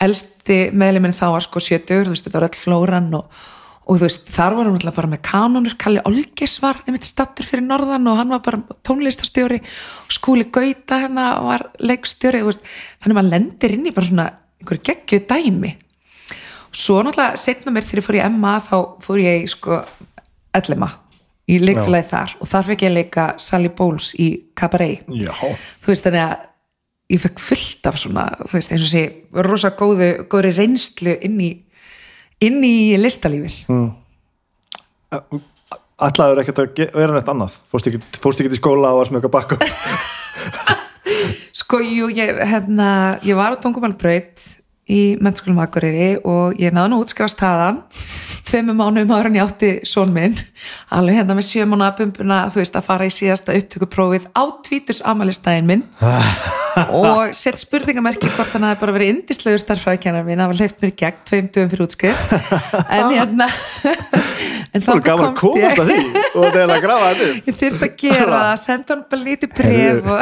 elsti 0.02 0.58
meðluminn 0.76 1.16
þá 1.16 1.26
var 1.34 1.46
sko 1.46 1.62
70, 1.64 2.06
þú 2.06 2.14
veist, 2.14 2.26
þetta 2.28 2.38
var 2.38 2.48
öll 2.50 2.60
flóran 2.60 3.10
og, 3.18 3.44
og 3.86 4.00
þú 4.00 4.06
veist, 4.08 4.26
þar 4.34 4.56
var 4.56 4.66
hann 4.66 4.78
alltaf 4.80 4.96
bara 4.96 5.10
með 5.12 5.22
kanonur, 5.28 5.76
Kalli 5.78 6.02
Olges 6.08 6.56
var 6.62 6.80
einmitt 6.86 7.06
stattur 7.06 7.46
fyrir 7.46 7.62
norðan 7.62 8.08
og 8.10 8.18
hann 8.18 8.32
var 8.34 8.42
bara 8.42 8.76
tónlistastjóri 8.86 9.60
og 9.62 10.14
skúli 10.14 10.48
Gauta 10.50 10.98
hérna 11.04 11.26
var 11.46 11.68
leikstjóri, 11.78 12.42
veist, 12.46 12.66
þannig 12.98 13.14
að 13.14 13.20
maður 13.20 13.34
lendir 13.36 13.76
inn 13.76 13.86
í 13.86 13.94
bara 13.94 14.08
svona 14.10 14.26
einhverju 14.60 14.86
geggju 14.90 15.22
dæmi. 15.30 15.72
Svo 16.76 16.98
náttúrulega 17.00 17.40
setna 17.40 17.72
mér 17.72 17.86
þegar 17.86 18.02
ég 18.02 18.08
fór 18.08 18.18
í 18.18 18.24
Emma 18.26 18.56
þá 18.60 18.76
fór 19.06 19.22
ég 19.22 19.46
sko 19.48 19.78
ellima 20.56 20.90
í 21.46 21.60
leikfélagi 21.62 22.10
þar. 22.10 22.34
Og 22.42 22.50
þar 22.50 22.68
fekk 22.72 22.84
ég 22.88 22.94
leika 22.96 23.28
Sally 23.40 23.70
Bowles 23.70 24.10
í 24.18 24.28
Cabaret. 24.58 25.06
Já, 25.06 25.32
þú 25.32 25.92
veist 25.92 26.04
þannig 26.04 26.24
að 26.26 26.44
ég 27.14 27.22
fekk 27.22 27.42
fullt 27.42 27.86
af 27.86 28.00
svona 28.02 28.26
þú 28.42 28.56
veist 28.56 28.74
eins 28.74 28.82
og 28.82 28.90
sé 28.90 29.04
rosa 29.46 29.70
góðu, 29.78 30.10
góðri 30.30 30.52
reynslu 30.56 31.14
inn 31.22 31.38
í 31.38 31.52
inn 32.44 32.64
í 32.66 32.96
listalífið. 33.00 33.62
Ætlaður 35.96 36.42
ekkert 36.42 36.60
að 36.60 36.82
vera 36.92 37.14
neitt 37.14 37.30
annað? 37.32 37.56
Fórst 37.70 37.88
ekki, 37.88 38.02
fórst 38.20 38.42
ekki 38.42 38.52
til 38.52 38.60
skóla 38.60 38.92
og 38.92 39.00
var 39.00 39.10
smöka 39.10 39.32
bakka? 39.32 39.58
Sko 41.56 41.80
jú, 41.80 42.10
ég, 42.12 42.36
hérna, 42.50 42.88
ég 43.24 43.38
var 43.38 43.56
á 43.56 43.60
Tungumálbraut 43.62 44.42
í 44.92 45.16
mennskólum 45.22 45.62
Akureyri 45.64 46.18
og 46.22 46.58
ég 46.60 46.74
náði 46.74 46.92
nú 46.92 47.00
útskjáðast 47.02 47.40
þaðan 47.40 47.80
tveimur 48.46 48.76
mánuðum 48.78 49.14
ára 49.16 49.30
en 49.30 49.38
ég 49.38 49.46
átti 49.46 49.70
són 49.88 50.12
minn. 50.14 50.36
Alveg 50.94 51.20
hérna 51.20 51.36
með 51.38 51.48
sjömána 51.50 51.90
bumbuna 51.98 52.44
þú 52.52 52.62
veist 52.62 52.78
að 52.78 52.86
fara 52.86 53.08
í 53.08 53.14
síðasta 53.14 53.56
upptökuprófið 53.58 54.28
á 54.32 54.42
tvíturs 54.66 55.02
amalistæðin 55.06 55.70
minn. 55.70 55.84
Og 56.76 57.32
sett 57.36 57.56
spurningamerki 57.56 58.28
hvort 58.36 58.52
hann 58.52 58.66
hafi 58.68 58.82
bara 58.82 58.92
verið 58.92 59.14
indislegur 59.14 59.62
starffræðkennar 59.62 60.26
minn, 60.26 60.42
það 60.42 60.50
var 60.50 60.58
hleyft 60.60 60.82
mér 60.82 60.90
í 60.92 60.96
gegn 61.00 61.22
tveim 61.30 61.46
dögum 61.54 61.70
fyrir 61.72 61.86
útskrift. 61.86 62.34
En 62.92 63.14
hérna 63.14 63.48
en 64.76 64.84
að 64.92 65.02
komast 65.38 65.80
að 65.80 65.90
því 65.90 66.00
og 66.36 66.44
það 66.44 66.58
er 66.62 66.72
að 66.74 66.82
grafa 66.84 67.12
þetta 67.12 67.28
ég 67.48 67.60
þyrft 67.60 67.86
að 67.86 67.94
gera 68.02 68.40
senda 68.60 68.94
hann 68.94 69.04
bara 69.10 69.22
lítið 69.22 69.54
bref 69.56 70.10
og... 70.12 70.20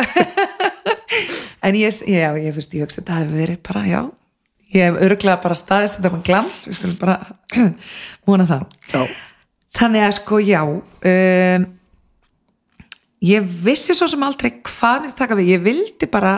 en 1.65 1.81
ég, 1.81 2.03
já, 2.11 2.29
ég, 2.39 2.53
fyrst, 2.57 2.77
ég 2.77 2.87
hugsa 2.87 3.01
þetta 3.01 3.21
hefur 3.23 3.41
verið 3.41 3.61
bara, 3.67 3.85
já 3.89 4.01
ég 4.75 4.89
hef 4.89 4.99
örgulega 5.07 5.43
bara 5.43 5.57
staðist 5.59 5.99
þetta 5.99 6.11
með 6.13 6.27
glans 6.27 6.59
við 6.67 6.79
skulum 6.79 6.99
bara 6.99 7.17
múna 8.27 8.47
það. 8.49 8.67
Já, 8.91 9.01
þannig 9.79 10.07
að 10.07 10.15
sko, 10.19 10.41
já 10.43 10.61
um, 10.67 11.67
ég 13.25 13.49
vissi 13.65 13.97
svo 13.97 14.09
sem 14.11 14.27
aldrei 14.27 14.57
hvað 14.67 15.07
mér 15.07 15.17
taka 15.19 15.39
við, 15.39 15.55
ég 15.55 15.65
vildi 15.65 16.11
bara 16.11 16.35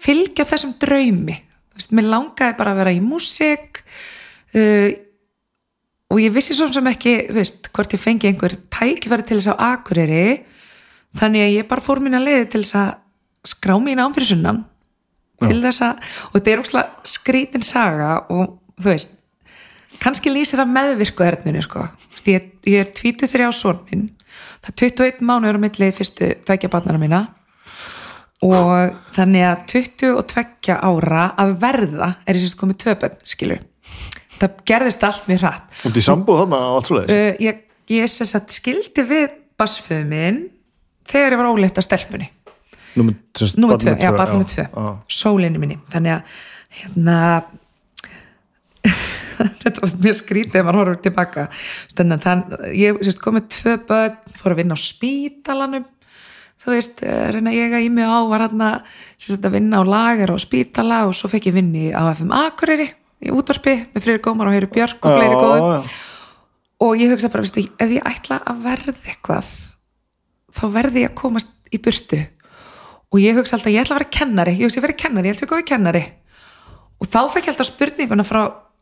fylgja 0.00 0.46
þessum 0.48 0.76
draumi. 0.80 1.36
Þú 1.70 1.80
veist, 1.80 1.94
mér 1.96 2.10
langaði 2.14 2.58
bara 2.60 2.74
að 2.74 2.82
vera 2.84 2.94
í 2.94 3.02
músík 3.04 3.82
uh, 3.82 4.88
og 6.10 6.22
ég 6.22 6.34
vissi 6.34 6.56
svo 6.56 6.70
sem 6.70 6.86
ekki 6.90 7.16
þú 7.28 7.38
veist, 7.40 7.70
hvort 7.74 7.98
ég 7.98 8.02
fengi 8.02 8.30
einhver 8.30 8.56
tækifæri 8.70 9.26
til 9.26 9.40
þess 9.40 9.54
á 9.58 9.74
Akureyri. 9.74 10.40
Þannig 11.18 11.48
að 11.48 11.54
ég 11.58 11.70
bara 11.70 11.82
fór 11.82 11.98
mína 12.02 12.22
leiði 12.22 12.46
til 12.52 12.62
þess 12.62 12.78
að 12.78 12.98
skrá 13.50 13.74
mín 13.82 13.98
án 13.98 14.14
fyrir 14.14 14.36
sunnan 14.36 14.68
til 15.40 15.58
þess 15.64 15.84
að, 15.86 16.04
og 16.28 16.36
þetta 16.36 16.52
er 16.52 16.62
óslega 16.62 17.10
skrítin 17.14 17.64
saga 17.66 18.12
og 18.28 18.56
þú 18.80 18.92
veist 18.92 19.16
kannski 20.00 20.32
lýsir 20.32 20.62
að 20.62 20.72
meðvirku 20.74 21.26
herninu 21.26 21.62
sko, 21.64 21.84
ég, 22.28 22.48
ég 22.68 22.84
er 22.84 22.92
23 22.96 23.48
á 23.48 23.52
son 23.54 23.82
minn, 23.90 24.08
það 24.64 24.70
er 24.72 24.78
21 24.86 25.26
mánuður 25.28 25.60
á 25.60 25.64
milli 25.66 25.90
fyrstu 25.96 26.32
tveikja 26.48 26.72
barnana 26.72 27.00
mína 27.00 27.24
og 28.46 28.94
þannig 29.16 29.44
að 29.44 29.66
22 29.74 30.76
ára 30.76 31.26
að 31.40 31.56
verða 31.60 32.14
er 32.24 32.38
ég 32.38 32.46
sérst 32.46 32.60
komið 32.60 32.78
tvö 32.84 32.94
bönn, 33.02 33.18
skilur. 33.28 33.66
Það 34.40 34.62
gerðist 34.70 35.02
allt 35.04 35.26
mjög 35.28 35.42
hratt. 35.44 35.66
Út 35.84 35.98
í 36.00 36.04
sambúð 36.04 36.38
þarna 36.40 36.60
og 36.70 36.78
allt 36.78 36.88
svo 36.88 36.96
leiðis 36.96 37.18
uh, 37.18 37.42
ég, 37.44 37.60
ég 37.92 38.08
sérst 38.08 38.56
skildi 38.56 39.04
við 39.04 39.26
basföðu 39.60 40.06
minn 40.08 40.40
þegar 41.10 41.36
ég 41.36 41.42
var 41.42 41.50
óleitt 41.50 41.80
að 41.80 41.88
stelpunni 41.90 42.30
Barn 43.74 43.84
tvö, 43.84 43.94
já, 43.94 44.08
tvö, 44.10 44.16
barn 44.18 44.32
númer 44.36 44.48
tvö. 44.50 44.64
já. 44.66 44.92
sólinni 45.20 45.62
minni, 45.62 45.78
þannig 45.92 46.16
að 46.16 46.22
hérna 46.80 47.18
þetta 49.62 49.80
var 49.84 49.94
mjög 50.04 50.18
skrítið 50.20 50.60
ef 50.60 50.66
maður 50.66 50.78
horfður 50.80 51.00
tilbaka. 51.06 51.46
Þannig 51.96 52.16
að 52.18 52.26
þann, 52.26 52.44
ég 52.76 53.00
sérst, 53.06 53.22
komið 53.24 53.48
tvö 53.54 53.76
börn 53.88 54.36
fór 54.40 54.54
að 54.54 54.60
vinna 54.62 54.76
á 54.76 54.80
spítalanum. 54.80 55.86
Þú 56.60 56.74
veist, 56.74 57.00
reyna 57.32 57.52
ég 57.56 57.72
að 57.72 57.86
í 57.86 57.90
mig 57.92 58.04
á 58.04 58.20
var 58.28 58.44
hann 58.44 58.64
að 58.66 59.46
vinna 59.54 59.80
á 59.80 59.84
lager 59.88 60.32
og 60.34 60.42
spítala 60.42 61.06
og 61.08 61.14
svo 61.16 61.30
fekk 61.32 61.48
ég 61.48 61.56
vinni 61.56 61.86
á 61.88 62.04
FM 62.12 62.34
Akureyri 62.36 62.90
í 63.24 63.32
útvarpi 63.32 63.78
með 63.94 64.04
Freyri 64.04 64.20
Gómar 64.24 64.50
og 64.50 64.56
Heyri 64.56 64.68
Björk 64.72 65.00
og 65.08 65.16
fleiri 65.16 65.36
Já, 65.36 65.40
góðum. 65.40 65.72
já. 65.72 65.96
og 66.84 67.00
ég 67.00 67.14
hugsa 67.14 67.30
bara, 67.32 67.44
veistu, 67.46 67.64
ef 67.64 67.94
ég 67.96 68.04
ætla 68.08 68.42
að 68.44 68.60
verða 68.64 68.94
eitthvað 69.08 69.48
þá 70.56 70.62
verði 70.76 71.04
ég 71.06 71.10
að 71.12 71.18
komast 71.20 71.50
í 71.72 71.80
burtu 71.80 72.20
og 73.10 73.22
ég 73.22 73.38
hugsa 73.38 73.56
alltaf, 73.56 73.72
ég 73.72 73.82
ætla 73.82 73.96
að 73.96 74.00
vera 74.00 74.14
kennari. 74.18 74.54
Ég 74.58 74.68
hugsa 74.68 74.80
ég 74.80 74.86
verið 74.86 75.00
kennari, 75.02 75.30
ég 75.30 75.36
ætla 75.36 75.48
að 75.48 75.52
góði 75.54 75.66
kennari. 75.70 76.04
Og 77.00 77.08
þá 77.10 77.20
fekk 77.32 77.48
ég 77.48 77.52
alltaf 77.54 77.70
spurninguna 77.70 78.26
frá 78.28 78.40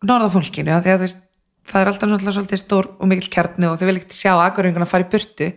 norðafólkinu, 0.08 0.74
að 0.74 0.88
þú 0.88 1.00
veist 1.06 1.24
það 1.68 1.80
er 1.80 1.90
alltaf 1.90 2.10
náttúrulega 2.10 2.36
svolítið 2.36 2.60
stór 2.62 2.88
og 2.96 3.10
mikil 3.10 3.30
kjarni 3.32 3.68
og 3.68 3.78
þau 3.78 3.88
vil 3.88 3.96
ekkert 3.98 4.16
sjá 4.16 4.32
akureyringuna 4.40 4.88
fara 4.88 5.04
í 5.04 5.10
burtu. 5.12 5.48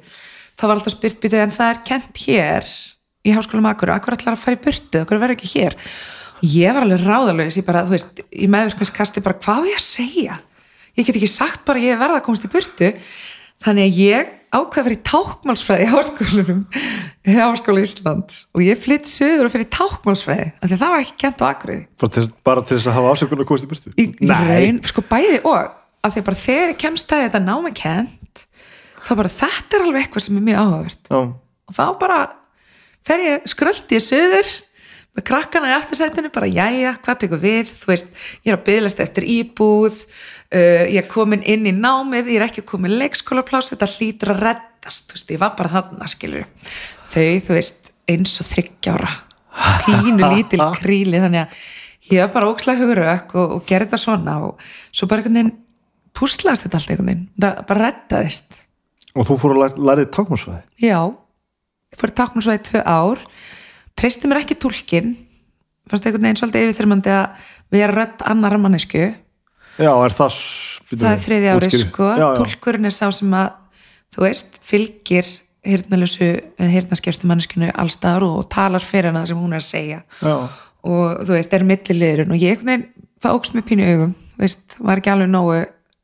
Þá 0.60 0.64
var 0.66 0.76
alltaf 0.76 0.96
spurt 0.96 1.22
býtu 1.24 1.40
en 1.40 1.54
það 1.56 1.72
er 1.72 1.80
kent 1.88 2.24
hér 2.26 2.72
í 3.22 3.36
háskólum 3.36 3.70
akur, 3.70 3.94
akkur 3.96 4.18
ætlar 4.18 4.36
að 4.36 4.44
fara 4.44 4.58
í 4.58 4.62
burtu 4.66 5.02
akkur 5.02 5.22
verður 5.22 5.38
ekki 5.38 5.52
hér. 5.54 5.78
Ég 6.42 6.74
var 6.74 6.88
alveg 6.88 7.06
ráðalögis, 7.06 7.60
ég 7.62 7.68
bara, 7.68 7.86
þú 7.86 7.96
veist 7.96 8.22
í 8.34 8.50
meðvirkningskasti 8.52 9.24
bara, 9.24 9.38
hvað 9.44 9.62
á 9.62 9.70
ég 9.70 9.78
að 9.78 9.86
segja? 9.86 10.38
Ég 10.98 11.08
get 11.08 11.20
ekki 11.20 11.30
sagt 11.30 11.64
bara 11.68 11.82
ég 11.82 12.00
verða 12.02 12.20
að 12.20 12.26
komast 12.26 12.48
í 12.48 12.52
burtu. 12.52 12.92
Þannig 13.62 13.88
að 13.88 14.00
ég 14.02 14.32
ákveð 14.52 14.88
að 14.88 14.94
í 14.94 15.00
tákmálsfræði 15.08 15.86
í 15.86 15.90
háskólanum 15.92 16.62
í 17.24 17.36
háskóla 17.38 17.84
Íslands. 17.86 18.42
Og 18.56 18.66
ég 18.66 18.80
flytt 18.80 19.08
söður 19.10 19.48
og 19.48 19.54
fyrir 19.54 19.70
tákmálsfræði 19.72 20.48
af 20.52 20.66
því 20.66 20.76
að 20.76 20.82
það 20.84 20.96
var 20.96 21.06
ekki 21.06 21.20
kent 21.24 21.44
á 21.44 21.46
Akureyri. 21.48 21.86
Bara 22.02 22.16
til, 22.18 22.26
bara 22.48 22.66
til 22.66 22.78
þess 22.78 22.90
að 22.92 22.98
hafa 22.98 23.14
ásökun 23.16 23.44
og 23.44 23.52
komast 23.52 23.68
í 23.68 23.72
burtu? 23.72 23.94
Í, 23.96 24.08
í 24.12 24.32
raun, 24.32 24.82
sko 24.92 25.06
bæði 25.08 25.40
og. 25.46 25.78
Af 26.02 26.16
því 26.16 26.24
að 26.24 26.28
bara 26.32 26.42
þegar 26.42 26.74
ég 26.74 26.82
kemst 26.82 27.14
að 27.14 27.24
þetta 27.28 27.44
námi 27.46 27.72
kent 27.78 28.44
þá 29.06 29.14
bara 29.20 29.32
þetta 29.34 29.78
er 29.78 29.86
alveg 29.86 30.04
eitthvað 30.06 30.26
sem 30.26 30.38
er 30.40 30.46
mjög 30.50 30.62
áhugavert. 30.66 31.14
Og 31.16 31.78
þá 31.78 31.86
bara 32.02 32.20
fer 33.08 33.24
ég 33.26 33.48
skröldi 33.50 33.98
ég 33.98 34.06
söður 34.06 34.52
með 35.12 35.26
krakkana 35.28 35.72
í 35.72 35.76
aftursætinu 35.76 36.32
bara 36.34 36.50
jæja, 36.50 36.94
hvað 37.04 37.24
tekur 37.24 37.42
við? 37.42 37.72
Þú 37.82 37.92
veist, 37.92 38.12
ég 38.46 38.54
er 38.54 38.60
að 38.60 38.66
byggðast 38.70 39.02
eftir 39.04 39.28
íbúð 39.28 40.06
uh, 40.56 40.86
ég 40.88 41.02
er 41.02 41.10
komin 41.12 41.44
inn 41.48 41.68
í 41.70 41.74
námið 41.76 42.32
ég 42.34 42.40
er 42.40 42.48
ekki 42.48 42.66
komin 42.68 42.98
leikskólapláss 43.00 43.74
þetta 43.74 43.90
hlýtur 43.96 44.34
að 44.36 44.44
reddast, 44.48 45.12
veist, 45.14 45.32
ég 45.32 45.42
var 45.42 45.56
bara 45.58 45.74
þarna 45.76 46.10
skilur 46.12 46.48
þau, 47.12 47.28
þú 47.48 47.58
veist 47.58 47.94
eins 48.12 48.36
og 48.42 48.50
þryggjára 48.52 49.14
pínu 49.86 50.34
lítil 50.36 50.64
kríli, 50.82 51.22
þannig 51.22 51.46
að 51.46 52.12
ég 52.12 52.26
var 52.26 52.34
bara 52.36 52.52
ókslega 52.52 52.82
hugurök 52.84 53.36
og, 53.36 53.58
og 53.58 53.66
gerði 53.68 53.90
þetta 53.90 54.04
svona 54.04 54.38
og 54.48 54.70
svo 54.92 55.08
bara 55.08 55.24
einhvern 55.24 55.40
veginn 55.40 55.58
púslaðist 56.18 56.68
þetta 56.68 56.80
allt 56.80 56.94
einhvern 56.94 57.12
veginn, 57.12 57.26
það 57.40 57.66
bara 57.70 57.88
reddaðist. 57.88 58.62
Og 59.12 59.28
þú 59.28 59.38
fór 59.40 59.56
að 59.56 59.62
læra, 59.62 59.84
lærið 59.90 60.10
tákmálsfræði 60.16 60.88
Já, 60.88 61.00
ég 61.92 62.00
fór 62.00 62.12
í 62.12 62.16
táknarsvæði 62.16 62.64
tvö 62.68 62.84
ár. 62.88 63.26
Treysti 64.00 64.32
mér 64.32 64.42
ekki 64.42 64.58
túlkin 64.60 65.14
fannst 65.92 66.08
einhvern 66.08 66.28
veginn 66.28 66.40
svolítið 66.40 66.70
yfirþyrmandi 66.70 67.14
að 67.16 67.50
vera 67.76 67.96
rödd 67.96 68.24
annar 68.28 68.58
mannesku 68.62 69.10
já, 69.78 69.92
er 69.92 70.18
það 70.18 70.40
það 70.92 71.08
er 71.12 71.24
þriði 71.26 71.52
ári 71.52 71.70
útskýrðu. 71.70 71.88
sko. 71.92 72.10
Túlkurinn 72.40 72.90
er 72.90 72.96
sá 72.96 73.06
sem 73.16 73.38
að 73.38 73.52
þú 74.12 74.26
veist, 74.26 74.58
fylgir 74.68 75.30
hirtnalösu, 75.68 76.32
hirtnaskjörstu 76.58 77.30
manneskinu 77.30 77.70
allstaðar 77.80 78.26
og 78.26 78.50
talar 78.52 78.84
fyrir 78.84 79.12
hana 79.12 79.22
það 79.22 79.32
sem 79.32 79.44
hún 79.44 79.54
er 79.54 79.62
að 79.62 79.70
segja. 79.70 80.02
Já. 80.20 80.36
og 80.82 81.22
þú 81.28 81.36
veist, 81.38 81.54
er 81.54 81.68
milliliðurinn. 81.70 82.34
Og 82.34 82.42
ég 82.42 82.64
veginn, 82.66 82.88
það 83.22 83.38
óks 83.38 83.54
mér 83.54 83.68
pínu 83.70 83.86
augum 83.92 84.16
veist, 84.42 84.80
var 84.82 85.02
ekki 85.02 85.14
alveg 85.14 85.30
nógu 85.32 85.60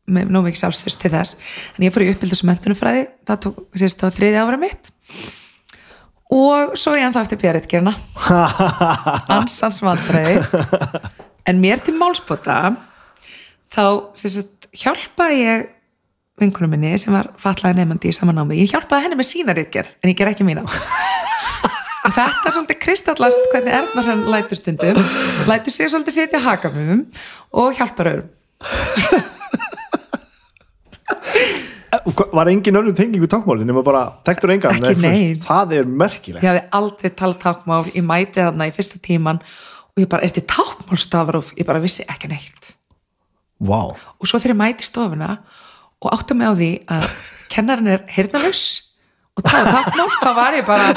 með 0.07 0.30
nógu 0.32 0.47
mikið 0.47 0.61
sjálfstyrst 0.61 1.01
til 1.01 1.11
þess. 1.11 1.36
En 1.76 1.88
ég 1.88 1.93
fór 1.93 2.05
í 2.05 2.11
uppbyldus 2.13 2.43
og 2.43 2.49
mentunumfræði 2.51 3.07
það 3.28 3.41
tók, 3.43 3.57
sérst, 3.76 3.97
það 3.99 4.07
var 4.07 4.18
þriði 4.20 4.41
ára 4.43 4.59
mitt. 4.61 4.91
Og 6.38 6.76
svo 6.80 6.93
ég 6.95 7.07
ennþá 7.07 7.24
eftir 7.26 7.41
björritgerina 7.41 7.93
ansans 9.38 9.82
vandræði. 9.84 10.41
En 11.47 11.59
mér 11.63 11.82
til 11.84 11.95
málspota 11.99 12.59
þá 13.74 13.84
sérst, 14.18 14.70
hjálpaði 14.76 15.41
ég 15.41 15.68
vinkunum 16.38 16.76
minni 16.76 16.93
sem 17.01 17.15
var 17.15 17.32
fatlaði 17.41 17.82
nefandi 17.82 18.11
í 18.11 18.15
saman 18.15 18.38
námi, 18.38 18.59
ég 18.61 18.74
hjálpaði 18.74 19.07
henni 19.07 19.20
með 19.20 19.30
sína 19.32 19.55
ritgerð 19.57 19.95
en 20.01 20.11
ég 20.11 20.18
ger 20.20 20.32
ekki 20.32 20.45
mína. 20.47 20.65
Og 22.07 22.13
þetta 22.15 22.47
er 22.47 22.53
svolítið 22.55 22.78
kristallast 22.80 23.47
hvernig 23.51 23.74
Erna 23.82 24.03
hann 24.05 24.22
lætur 24.32 24.59
stundum. 24.59 24.99
Lætur 25.49 25.74
sig 25.76 25.89
svolítið 25.91 26.15
setja 26.22 26.39
hakamum 26.45 27.01
og 27.51 27.74
hjálpar 27.76 28.11
öðrum. 28.13 28.30
Var 32.38 32.51
engin 32.51 32.80
önnum 32.80 32.95
tengingu 32.95 33.28
tákmáli 33.32 33.68
nema 33.68 33.84
bara 33.84 34.05
tektur 34.28 34.53
engan. 34.55 34.80
Það 35.43 35.76
er 35.82 35.89
merkilegt. 35.89 36.45
Ég 36.45 36.49
hafði 36.51 36.63
aldrei 36.80 37.11
talað 37.11 37.41
tákmál 37.43 37.84
ég 37.91 38.03
mæti 38.07 38.39
þarna 38.39 38.70
í 38.70 38.76
fyrsta 38.76 39.01
tíman 39.03 39.41
og 39.41 40.03
ég 40.05 40.07
bara, 40.11 40.24
er 40.24 40.32
þetta 40.32 40.47
tákmálstafar 40.55 41.41
og 41.41 41.53
ég 41.57 41.68
bara 41.68 41.84
vissi 41.84 42.07
ekki 42.07 42.32
neitt 42.32 42.76
Vá, 43.58 43.80
og 43.97 44.30
svo 44.30 44.38
þegar 44.38 44.53
ég 44.53 44.60
mæti 44.60 44.86
stofuna 44.86 45.32
og 45.97 46.12
átta 46.14 46.38
mig 46.38 46.49
á 46.49 46.53
því 46.53 46.72
að 46.93 47.05
kennarinn 47.53 47.93
er 47.95 48.03
heyrnalaus 48.14 48.64
og 49.38 49.45
það 49.45 49.60
er 49.60 49.78
tákmál 49.78 50.10
þá 50.22 50.30
var 50.38 50.58
ég 50.58 50.68
bara 50.68 50.89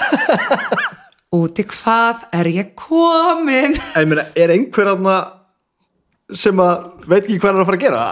út 1.40 1.60
í 1.62 1.66
hvað 1.70 2.24
er 2.36 2.50
ég 2.52 2.72
komin? 2.78 3.76
En 3.96 4.10
meina, 4.10 4.26
er 4.34 4.52
einhver 4.56 4.92
aðna 4.92 5.18
sem 6.36 6.60
að 6.62 7.06
veit 7.10 7.22
ekki 7.24 7.40
hvað 7.42 7.52
er 7.54 7.62
að 7.62 7.70
fara 7.70 7.78
að 7.78 7.84
gera? 7.86 8.02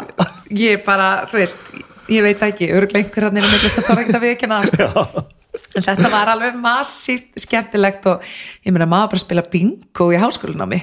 Ég 0.59 0.84
bara, 0.86 1.09
þú 1.30 1.40
veist 1.42 1.72
ég 2.09 2.24
veit 2.24 2.44
ekki, 2.49 2.70
örgulega 2.72 3.05
einhver 3.05 3.28
hann 3.28 3.40
er 3.40 3.49
að 3.49 3.66
það 3.76 4.07
er 4.16 4.30
ekkert 4.32 4.55
að 4.55 4.70
það 4.70 4.70
sko. 4.72 5.24
en 5.76 5.84
þetta 5.84 6.12
var 6.12 6.30
alveg 6.32 6.57
massíft 6.61 7.36
skemmtilegt 7.42 8.07
og 8.11 8.24
ég 8.64 8.72
meina 8.72 8.88
maður 8.88 9.12
bara 9.14 9.24
spila 9.24 9.44
bingo 9.53 10.09
í 10.14 10.20
háskólanámi 10.20 10.80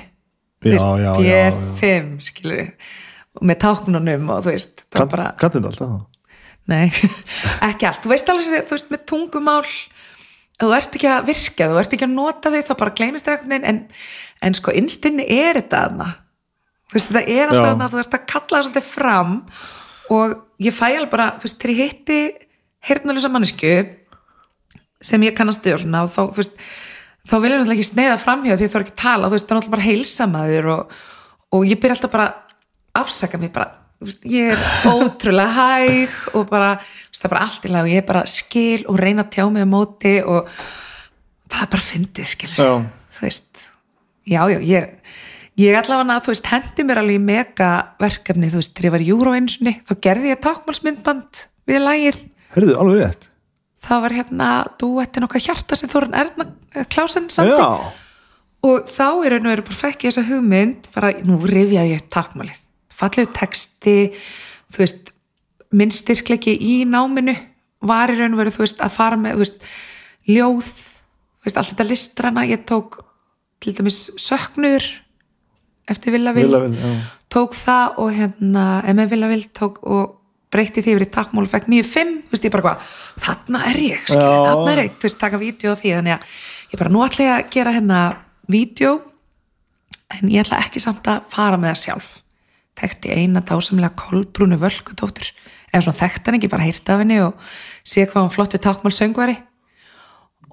Já, 0.66 0.80
já, 0.98 1.12
já, 1.22 1.22
já. 1.22 1.52
P5 1.78 2.22
skilur 2.26 2.62
og 2.64 2.70
með 3.42 3.62
táknunum 3.64 4.30
og 4.34 4.46
þú 4.46 4.54
veist 4.54 4.86
var 4.96 5.10
bara, 5.12 5.32
Kanntu 5.40 5.64
alltaf 5.64 5.96
nei, 6.72 6.90
ekki 7.70 7.88
allt. 7.90 8.04
Þú 8.04 8.14
veist 8.14 8.32
alveg, 8.32 8.68
þú 8.70 8.78
veist, 8.78 8.92
með 8.94 9.04
tungumál 9.12 9.64
þú 10.56 10.70
ert 10.78 10.96
ekki 10.96 11.10
að 11.12 11.28
virka, 11.30 11.68
þú 11.72 11.80
ert 11.82 11.96
ekki 11.96 12.08
að 12.08 12.16
nota 12.16 12.52
þau, 12.54 12.62
þá 12.70 12.76
bara 12.80 12.96
gleymist 12.96 13.28
það 13.28 13.44
veginn 13.44 13.68
en, 13.72 13.82
en 14.46 14.58
sko 14.58 14.74
innstinni 14.76 15.28
er 15.28 15.60
þetta 15.60 15.84
þarna. 15.84 16.10
Þú 16.86 16.98
veist, 16.98 17.12
þetta 17.12 17.36
er 17.36 17.52
alltaf 17.52 17.68
þarna 17.68 17.92
þú 17.92 18.02
ert 18.02 18.18
að 18.18 18.26
kalla 18.32 18.56
það 18.56 18.66
svolítið 18.68 18.88
fram 18.90 19.36
og 20.16 20.36
ég 20.62 20.76
fæ 20.76 20.86
alveg 20.94 21.12
bara, 21.12 21.30
þú 21.36 21.48
veist, 21.48 21.60
þegar 21.62 21.76
ég 21.76 21.94
hitti 21.94 22.20
heyrnalusa 22.86 23.32
mannesku 23.34 23.76
sem 25.06 25.26
ég 25.26 25.36
kannast 25.38 25.66
við 25.66 25.76
og 25.76 25.84
svona 25.84 26.06
og 26.06 26.14
þá, 26.14 26.22
þú 26.30 26.42
veist, 26.42 26.60
þá 27.26 27.36
vil 27.36 27.50
ég 27.50 27.60
náttúrulega 27.60 27.76
ekki 27.76 27.90
sneiða 27.90 28.18
framhjá 28.22 28.56
því 28.56 28.68
að 28.68 28.72
það 28.72 28.80
er 28.80 28.86
ekki 28.86 28.96
að 28.96 29.02
tala, 29.02 29.30
þú 29.30 29.38
veist, 29.38 29.48
það 29.48 29.56
er 29.56 29.60
náttúrulega 29.60 29.76
bara 29.76 29.88
heilsa 29.90 30.28
maður 30.30 30.70
og, 30.76 30.96
og 31.58 31.66
ég 31.68 31.82
byrja 31.82 31.98
alltaf 31.98 32.14
bara 32.14 32.28
afsaka 33.02 33.40
mig 33.42 33.52
bara, 33.56 33.70
þú 34.00 34.16
ég 34.32 34.56
er 34.56 34.66
ótrúlega 34.92 35.52
hæg 35.56 36.18
og 36.36 36.50
bara, 36.52 36.76
þú 37.10 37.20
það 37.20 37.28
er 37.28 37.34
bara 37.36 37.46
allt 37.46 37.68
í 37.68 37.72
lag 37.74 37.88
og 37.88 37.94
ég 37.94 38.04
er 38.04 38.10
bara 38.10 38.26
skil 38.30 38.86
og 38.92 39.00
reyna 39.02 39.26
að 39.26 39.32
tjá 39.36 39.46
mig 39.52 39.66
á 39.66 39.70
móti 39.70 40.18
og 40.24 40.52
það 41.52 41.62
er 41.64 41.72
bara 41.76 41.88
fyndið, 41.90 42.32
skilur 42.32 42.60
Já, 42.60 42.72
þú 43.18 43.28
veist, 43.28 43.66
já, 44.26 44.42
já, 44.52 44.60
ég 44.60 45.16
ég 45.56 45.78
allavega, 45.80 46.20
þú 46.24 46.34
veist, 46.34 46.50
hendi 46.52 46.86
mér 46.88 47.02
alveg 47.02 47.20
í 47.20 47.24
mega 47.24 47.70
verkefni, 48.02 48.52
þú 48.52 48.62
veist, 48.62 48.74
þegar 48.76 48.90
ég 48.90 48.96
var 48.96 49.06
í 49.06 49.12
Euro 49.14 49.36
einsunni, 49.38 49.78
þá 49.88 49.94
gerði 50.04 50.34
ég 50.34 50.42
tákmálsmyndband 50.44 51.46
við 51.70 51.82
lagið, 51.84 52.20
heyrðu, 52.58 52.76
alveg 52.82 53.02
rétt. 53.02 53.30
Það 53.86 54.02
var 54.02 54.16
hérna 54.18 54.50
duettin 54.82 55.28
okkar 55.28 55.44
hjarta 55.46 55.78
sem 55.78 55.92
Þórun 55.92 56.16
Erna 56.18 56.48
eh, 56.74 56.88
Klásen 56.90 57.28
samti 57.30 57.54
Já, 57.54 57.94
og 58.66 58.88
þá 58.90 59.08
er 59.28 59.36
og 59.38 59.50
veru 59.52 59.66
bara 59.68 59.82
fekk 59.84 60.08
ég 60.08 60.14
þessa 60.14 60.26
hugmynd 60.30 60.88
bara, 60.96 61.12
nú 61.28 61.38
rifjaði 61.46 61.94
ég 61.94 62.02
upp 62.02 62.14
tákmálið 62.16 62.65
fallegu 62.96 63.32
texti 63.36 63.98
þú 64.74 64.84
veist, 64.84 65.12
minn 65.76 65.94
styrklegi 65.94 66.56
í 66.56 66.76
náminu 66.90 67.36
var 67.86 68.14
í 68.14 68.20
raun 68.20 68.36
og 68.36 68.44
veru 68.44 68.54
þú 68.56 68.66
veist, 68.66 68.82
að 68.82 68.96
fara 68.96 69.20
með, 69.20 69.36
þú 69.36 69.44
veist, 69.46 69.68
ljóð 70.32 70.70
þú 70.72 71.48
veist, 71.48 71.58
allt 71.60 71.74
þetta 71.74 71.90
listrana 71.90 72.48
ég 72.50 72.64
tók 72.70 73.02
til 73.64 73.76
dæmis 73.78 74.08
söknur 74.22 74.86
eftir 75.90 76.16
Villa 76.16 76.34
Vil 76.34 76.48
vilja 76.48 76.64
vel, 76.66 76.80
já 76.80 76.96
tók 77.36 77.56
það 77.58 77.98
og 78.00 78.14
hérna 78.16 78.66
M.E. 78.94 79.08
Villa 79.12 79.30
Vil 79.32 79.48
tók 79.56 79.82
og 79.84 80.22
breytti 80.54 80.84
því 80.84 80.94
yfir 80.94 81.04
í 81.04 81.12
takkmál 81.12 81.44
og 81.44 81.52
fekk 81.52 81.68
9-5, 81.68 82.12
þú 82.28 82.36
veist, 82.36 82.46
ég 82.48 82.54
bara 82.54 82.66
hvað 82.66 82.92
þarna 83.26 83.64
er 83.72 83.80
ég, 83.82 84.04
skilur, 84.06 84.30
Já. 84.30 84.46
þarna 84.46 84.72
er 84.72 84.82
ég 84.86 84.94
þú 84.94 85.08
veist, 85.10 85.18
taka 85.20 85.40
vídeo 85.42 85.74
á 85.74 85.80
því, 85.80 85.92
þannig 85.98 86.16
að 86.16 86.38
ég 86.72 86.82
bara 86.82 86.94
nú 86.94 87.02
ætla 87.04 87.26
ég 87.26 87.34
að 87.34 87.50
gera 87.56 87.74
hérna 87.76 88.04
vídeo 88.56 88.94
en 90.16 90.32
ég 90.32 90.46
ætla 90.46 90.62
ekki 90.64 90.84
samt 90.84 91.10
að 91.12 91.26
fara 91.34 91.60
með 91.60 91.74
það 91.74 91.82
sjálf 91.84 92.14
þekkti 92.80 93.12
eina 93.16 93.44
dásamlega 93.46 93.96
kolbrúnu 94.00 94.60
völkudóttur. 94.62 95.32
Eða 95.72 95.88
svona 95.88 96.00
þekkt 96.00 96.28
hann 96.28 96.40
ekki, 96.40 96.52
bara 96.52 96.68
heyrt 96.68 96.90
af 96.92 97.02
henni 97.02 97.20
og 97.24 97.52
sé 97.84 98.06
hvað 98.06 98.22
hann 98.26 98.34
flottu 98.34 98.62
takkmál 98.62 98.96
söngvari 98.96 99.36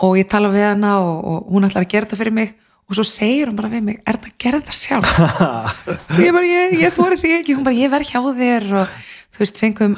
og 0.02 0.16
ég 0.18 0.28
tala 0.30 0.50
við 0.52 0.66
hana 0.72 0.96
og, 1.02 1.16
og 1.22 1.50
hún 1.52 1.68
ætlar 1.68 1.86
að 1.86 1.92
gera 1.92 2.08
þetta 2.08 2.20
fyrir 2.22 2.36
mig. 2.38 2.54
Og 2.90 2.96
svo 2.98 3.04
segir 3.06 3.48
hún 3.48 3.56
bara 3.56 3.70
við 3.72 3.84
mig, 3.86 4.00
er 4.02 4.18
þetta 4.18 4.30
að 4.32 4.40
gera 4.42 4.58
þetta 4.60 4.74
sjálf? 4.76 5.12
Og 6.12 6.18
ég 6.20 6.34
bara, 6.34 6.48
ég, 6.48 6.74
ég 6.82 6.92
þóri 6.92 7.16
því 7.22 7.30
ekki. 7.38 7.54
Hún 7.56 7.64
bara, 7.64 7.78
ég 7.78 7.92
verð 7.92 8.10
hjá 8.10 8.18
þér. 8.36 8.66
Og 8.82 8.96
þú 9.32 9.40
veist, 9.40 9.60
fengum 9.62 9.94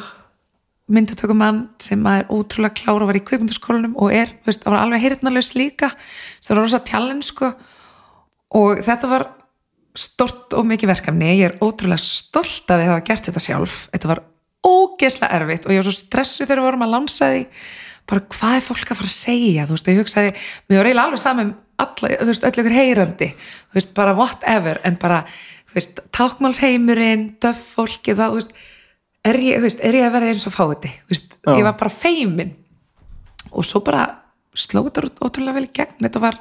myndatökumann 0.95 1.63
sem 1.83 2.05
er 2.13 2.29
ótrúlega 2.29 2.77
klára 2.77 3.07
og 3.07 3.11
var 3.11 3.19
í 3.19 3.23
kvikmyndaskólanum 3.25 3.97
og 3.97 4.13
er, 4.15 4.35
þú 4.45 4.51
veist, 4.51 4.63
það 4.63 4.77
var 4.77 4.83
alveg 4.85 5.05
heyrnalaus 5.07 5.51
líka. 5.57 5.91
Það 6.45 6.53
var 6.53 6.61
rosa 6.61 6.83
challenge 6.87 7.31
sko. 7.31 7.51
Og 8.61 8.85
þetta 8.85 9.11
var 9.11 9.27
stort 9.95 10.55
og 10.59 10.67
mikið 10.67 10.91
verkefni, 10.91 11.33
ég 11.39 11.53
er 11.53 11.59
ótrúlega 11.63 12.03
stolt 12.03 12.71
að 12.71 12.83
við 12.83 12.91
hafa 12.91 13.05
gert 13.07 13.29
þetta 13.29 13.43
sjálf. 13.43 13.77
Þetta 13.95 14.11
var 14.11 14.23
ógeðslega 14.65 15.39
erfitt 15.39 15.67
og 15.67 15.75
ég 15.75 15.83
var 15.83 15.89
svo 15.89 15.97
stressuð 15.97 16.49
þegar 16.49 16.63
við 16.63 16.69
vorum 16.69 16.87
að 16.87 16.95
lánsa 16.97 17.31
því. 17.31 17.43
Bara 18.11 18.25
hvað 18.35 18.57
er 18.59 18.65
fólk 18.67 18.91
að 18.91 18.99
fara 19.01 19.11
að 19.11 19.17
segja? 19.17 19.67
Þú 19.69 19.77
veist, 19.77 19.91
ég 19.91 20.01
hugsaði, 20.03 20.33
mér 20.69 20.81
var 20.81 20.89
eiginlega 20.91 21.09
alveg 21.09 21.23
saman 21.23 21.53
alla, 21.85 22.11
þú 22.21 22.29
veist, 22.31 22.47
öll 22.49 22.63
ykkur 22.63 22.77
heyrandi. 22.77 23.31
Þú 23.71 23.79
veist, 23.79 23.95
bara 23.97 24.17
whatever, 24.19 24.81
en 24.85 24.99
bara 25.01 25.23
þú 25.71 25.79
veist, 25.79 26.03
tákmálsheimurinn, 26.19 27.25
döff 27.43 27.63
fólki 27.79 28.17
það, 28.19 28.35
þú 28.35 28.41
veist, 28.43 28.53
er 29.31 29.41
ég, 29.41 29.57
þú 29.57 29.69
veist, 29.69 29.81
er 29.89 29.99
ég 30.01 30.09
að 30.09 30.15
verða 30.19 30.35
eins 30.35 30.47
og 30.51 30.55
fáti, 30.55 30.93
þú 31.01 31.15
veist, 31.15 31.33
Já. 31.39 31.55
ég 31.55 31.67
var 31.67 31.79
bara 31.81 31.95
feimin 31.95 32.53
og 33.55 33.67
svo 33.67 33.81
bara 33.87 34.05
slóð 34.55 34.91
þetta 34.91 35.25
ótrúlega 35.25 35.57
vel 35.59 35.67
í 35.67 35.73
gegn. 35.75 35.99
Þetta 36.03 36.23
var 36.23 36.39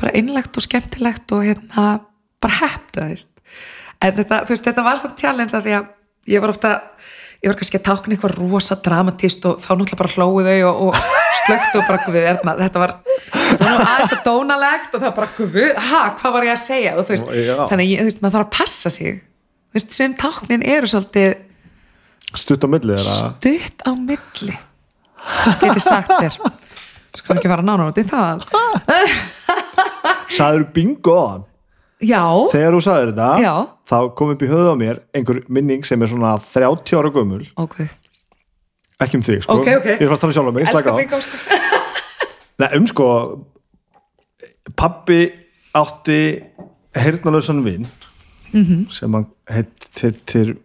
bara 0.00 0.14
innlegt 0.18 0.56
og 0.58 0.64
skemmtilegt 0.64 1.32
og 1.34 1.44
hérna 1.46 1.88
bara 2.40 2.70
veist. 2.96 3.30
en 4.00 4.14
þetta, 4.16 4.44
veist, 4.48 4.64
þetta 4.64 4.84
var 4.86 5.00
samt 5.00 5.20
challenge 5.20 5.56
að 5.56 5.66
því 5.66 5.74
að 5.78 5.88
ég 6.34 6.44
var 6.44 6.52
ofta 6.54 6.74
ég 7.40 7.48
var 7.48 7.56
kannski 7.56 7.78
að 7.80 7.86
tákna 7.88 8.16
eitthvað 8.16 8.36
rosa 8.36 8.76
dramatist 8.84 9.44
og 9.48 9.60
þá 9.62 9.70
náttúrulega 9.72 10.00
bara 10.00 10.12
hlóðu 10.14 10.42
þau 10.44 10.70
og, 10.70 10.80
og 10.88 10.98
slögt 11.40 11.78
og 11.78 11.86
bara 11.88 12.02
guð, 12.04 12.18
erna, 12.20 12.56
þetta 12.60 12.82
var 12.82 12.96
aðeins 13.64 14.10
svo 14.12 14.18
dónalegt 14.26 14.96
og 14.96 15.04
það 15.04 15.14
bara 15.16 15.30
guð, 15.38 15.60
ha, 15.90 16.02
hvað 16.20 16.34
var 16.36 16.48
ég 16.48 16.56
að 16.56 16.62
segja? 16.66 16.96
Og 17.00 17.08
veist, 17.08 17.30
þannig 17.72 17.94
að 17.96 18.10
maður 18.20 18.34
þarf 18.36 18.44
að 18.44 18.52
passa 18.58 18.92
sig. 18.92 19.22
Veist, 19.74 19.94
sem 19.96 20.16
táknin 20.18 20.66
eru 20.66 20.90
svolítið 20.90 21.38
Stutt 22.30 22.62
á 22.62 22.68
milli 22.70 22.94
stutt 23.02 23.80
á 23.82 23.90
milli 23.98 24.54
geti 25.60 25.82
sagt 25.82 26.12
þér. 26.12 26.36
Skal 27.16 27.34
ekki 27.34 27.50
fara 27.50 27.64
nánar 27.66 27.90
út 27.90 27.98
í 27.98 28.04
það. 28.06 28.44
Sæður 30.30 30.68
bingo 30.76 31.16
á 31.16 31.24
hann 31.32 31.49
já, 32.00 32.22
Þegar 32.52 32.72
þú 32.76 32.80
sagðir 32.86 33.10
þetta 33.12 33.30
Já. 33.44 33.54
þá 33.90 33.96
kom 34.16 34.30
upp 34.34 34.42
í 34.42 34.48
höfðu 34.50 34.70
á 34.72 34.76
mér 34.80 35.00
einhver 35.14 35.42
minning 35.48 35.84
sem 35.86 36.02
er 36.02 36.06
svona 36.12 36.34
30 36.40 36.96
ára 37.00 37.10
gömul 37.14 37.44
ok 37.60 37.76
ekki 39.00 39.16
um 39.20 39.22
þig 39.24 39.42
sko 39.44 39.58
Ok, 39.60 39.68
ok. 39.80 39.86
Ég 39.96 40.02
er 40.04 40.08
fast 40.12 40.20
að 40.20 40.26
tala 40.26 40.36
sjálf 40.36 40.48
um 40.48 40.54
mig, 40.54 40.66
slaka 40.68 40.90
elskar 40.90 40.92
á 40.92 41.00
bingo 41.00 41.20
sko. 41.20 41.36
Nei, 42.60 42.68
um 42.76 42.86
sko 42.90 43.06
pappi 44.76 45.20
átti 45.76 46.20
heyrnalösan 46.96 47.64
vin 47.64 47.86
Mhm. 48.52 48.62
-hmm. 48.66 48.90
sem 48.92 49.12
hann 49.14 49.26
heitir 49.48 50.56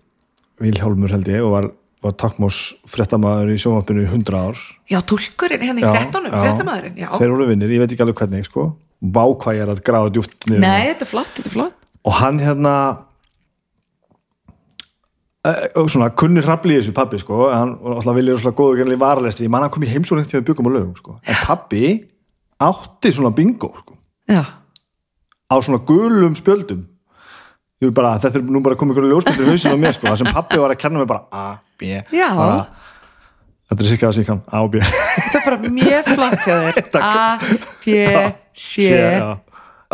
Vilhjálmur 0.59 1.09
held 1.11 1.27
ég 1.27 1.43
og 1.43 1.51
var, 1.51 1.65
var 2.01 2.11
takkmós 2.13 2.73
fréttamaður 2.87 3.51
í 3.53 3.57
sjónvarpinu 3.61 4.01
í 4.05 4.07
100 4.09 4.33
ár 4.33 4.55
já, 4.89 4.99
tulkurinn 5.05 5.61
hérna 5.61 5.81
í 5.81 5.83
fréttamaðurinn, 5.83 6.97
já 6.97 7.07
þeir 7.11 7.29
voru 7.29 7.45
vinnir, 7.47 7.69
ég 7.69 7.79
veit 7.79 7.91
ekki 7.91 8.01
alveg 8.01 8.15
hvernig 8.15 8.45
sko 8.45 8.75
vá 9.01 9.23
hvað 9.27 9.57
ég 9.57 9.65
er 9.65 9.73
að 9.73 9.81
grafa 9.85 10.13
djúpt 10.15 10.47
niður 10.49 10.63
nei, 10.63 10.87
þetta 10.91 11.05
er 11.05 11.11
flott, 11.11 11.33
þetta 11.37 11.49
er 11.51 11.55
flott. 11.55 11.85
Og 12.05 12.13
hann 12.19 12.39
hérna 12.41 12.73
eh, 15.45 15.67
og 15.79 15.89
svona 15.93 16.09
kunni 16.17 16.43
hrafli 16.45 16.75
í 16.77 16.81
þessu 16.81 16.95
pappi 16.95 17.19
sko, 17.21 17.45
hann 17.53 17.75
alltaf 17.95 18.17
viljið 18.17 18.41
svona 18.43 18.57
góður 18.57 18.81
gennilega 18.81 19.03
varalestri, 19.05 19.47
ég 19.47 19.53
man 19.53 19.65
hann 19.65 19.73
kom 19.73 19.85
í 19.85 19.91
heimsókn 19.91 20.25
þegar 20.25 20.41
við 20.43 20.49
byggum 20.51 20.69
á 20.69 20.75
lögum 20.77 20.95
sko, 20.99 21.17
en 21.21 21.39
pappi 21.45 21.83
átti 22.65 23.11
svona 23.13 23.33
bingo 23.35 23.71
sko, 23.81 23.97
já, 24.31 24.41
á 24.45 25.55
svona 25.61 25.81
gulum 25.85 26.37
spjöldum. 26.37 26.85
Bara, 27.93 28.15
þetta 28.17 28.39
er 28.39 28.45
nú 28.49 28.61
bara 28.65 28.77
komið 28.79 28.95
ykkur 28.95 29.05
ljósmyndir 29.11 29.45
í 29.45 29.51
hausinu 29.51 29.75
á 29.77 29.79
mér 29.83 29.93
sko, 29.93 30.07
það 30.07 30.21
sem 30.23 30.29
pappi 30.33 30.57
var 30.57 30.71
að 30.73 30.79
kenna 30.81 31.01
mig 31.01 31.09
bara 31.11 31.27
A, 31.29 31.59
B, 31.77 31.91
Já. 32.15 32.29
Þetta 33.71 33.85
er 33.85 33.89
sikka 33.91 34.37
að 34.37 34.61
og 34.61 34.69
B. 34.73 34.83
Þetta 34.83 35.39
er 35.39 35.45
bara 35.47 35.73
mjög 35.79 36.11
flott 36.11 36.45
hjá 36.45 36.55
þér. 36.65 36.79
A, 37.05 37.25
B, 37.85 37.97
C 38.55 38.87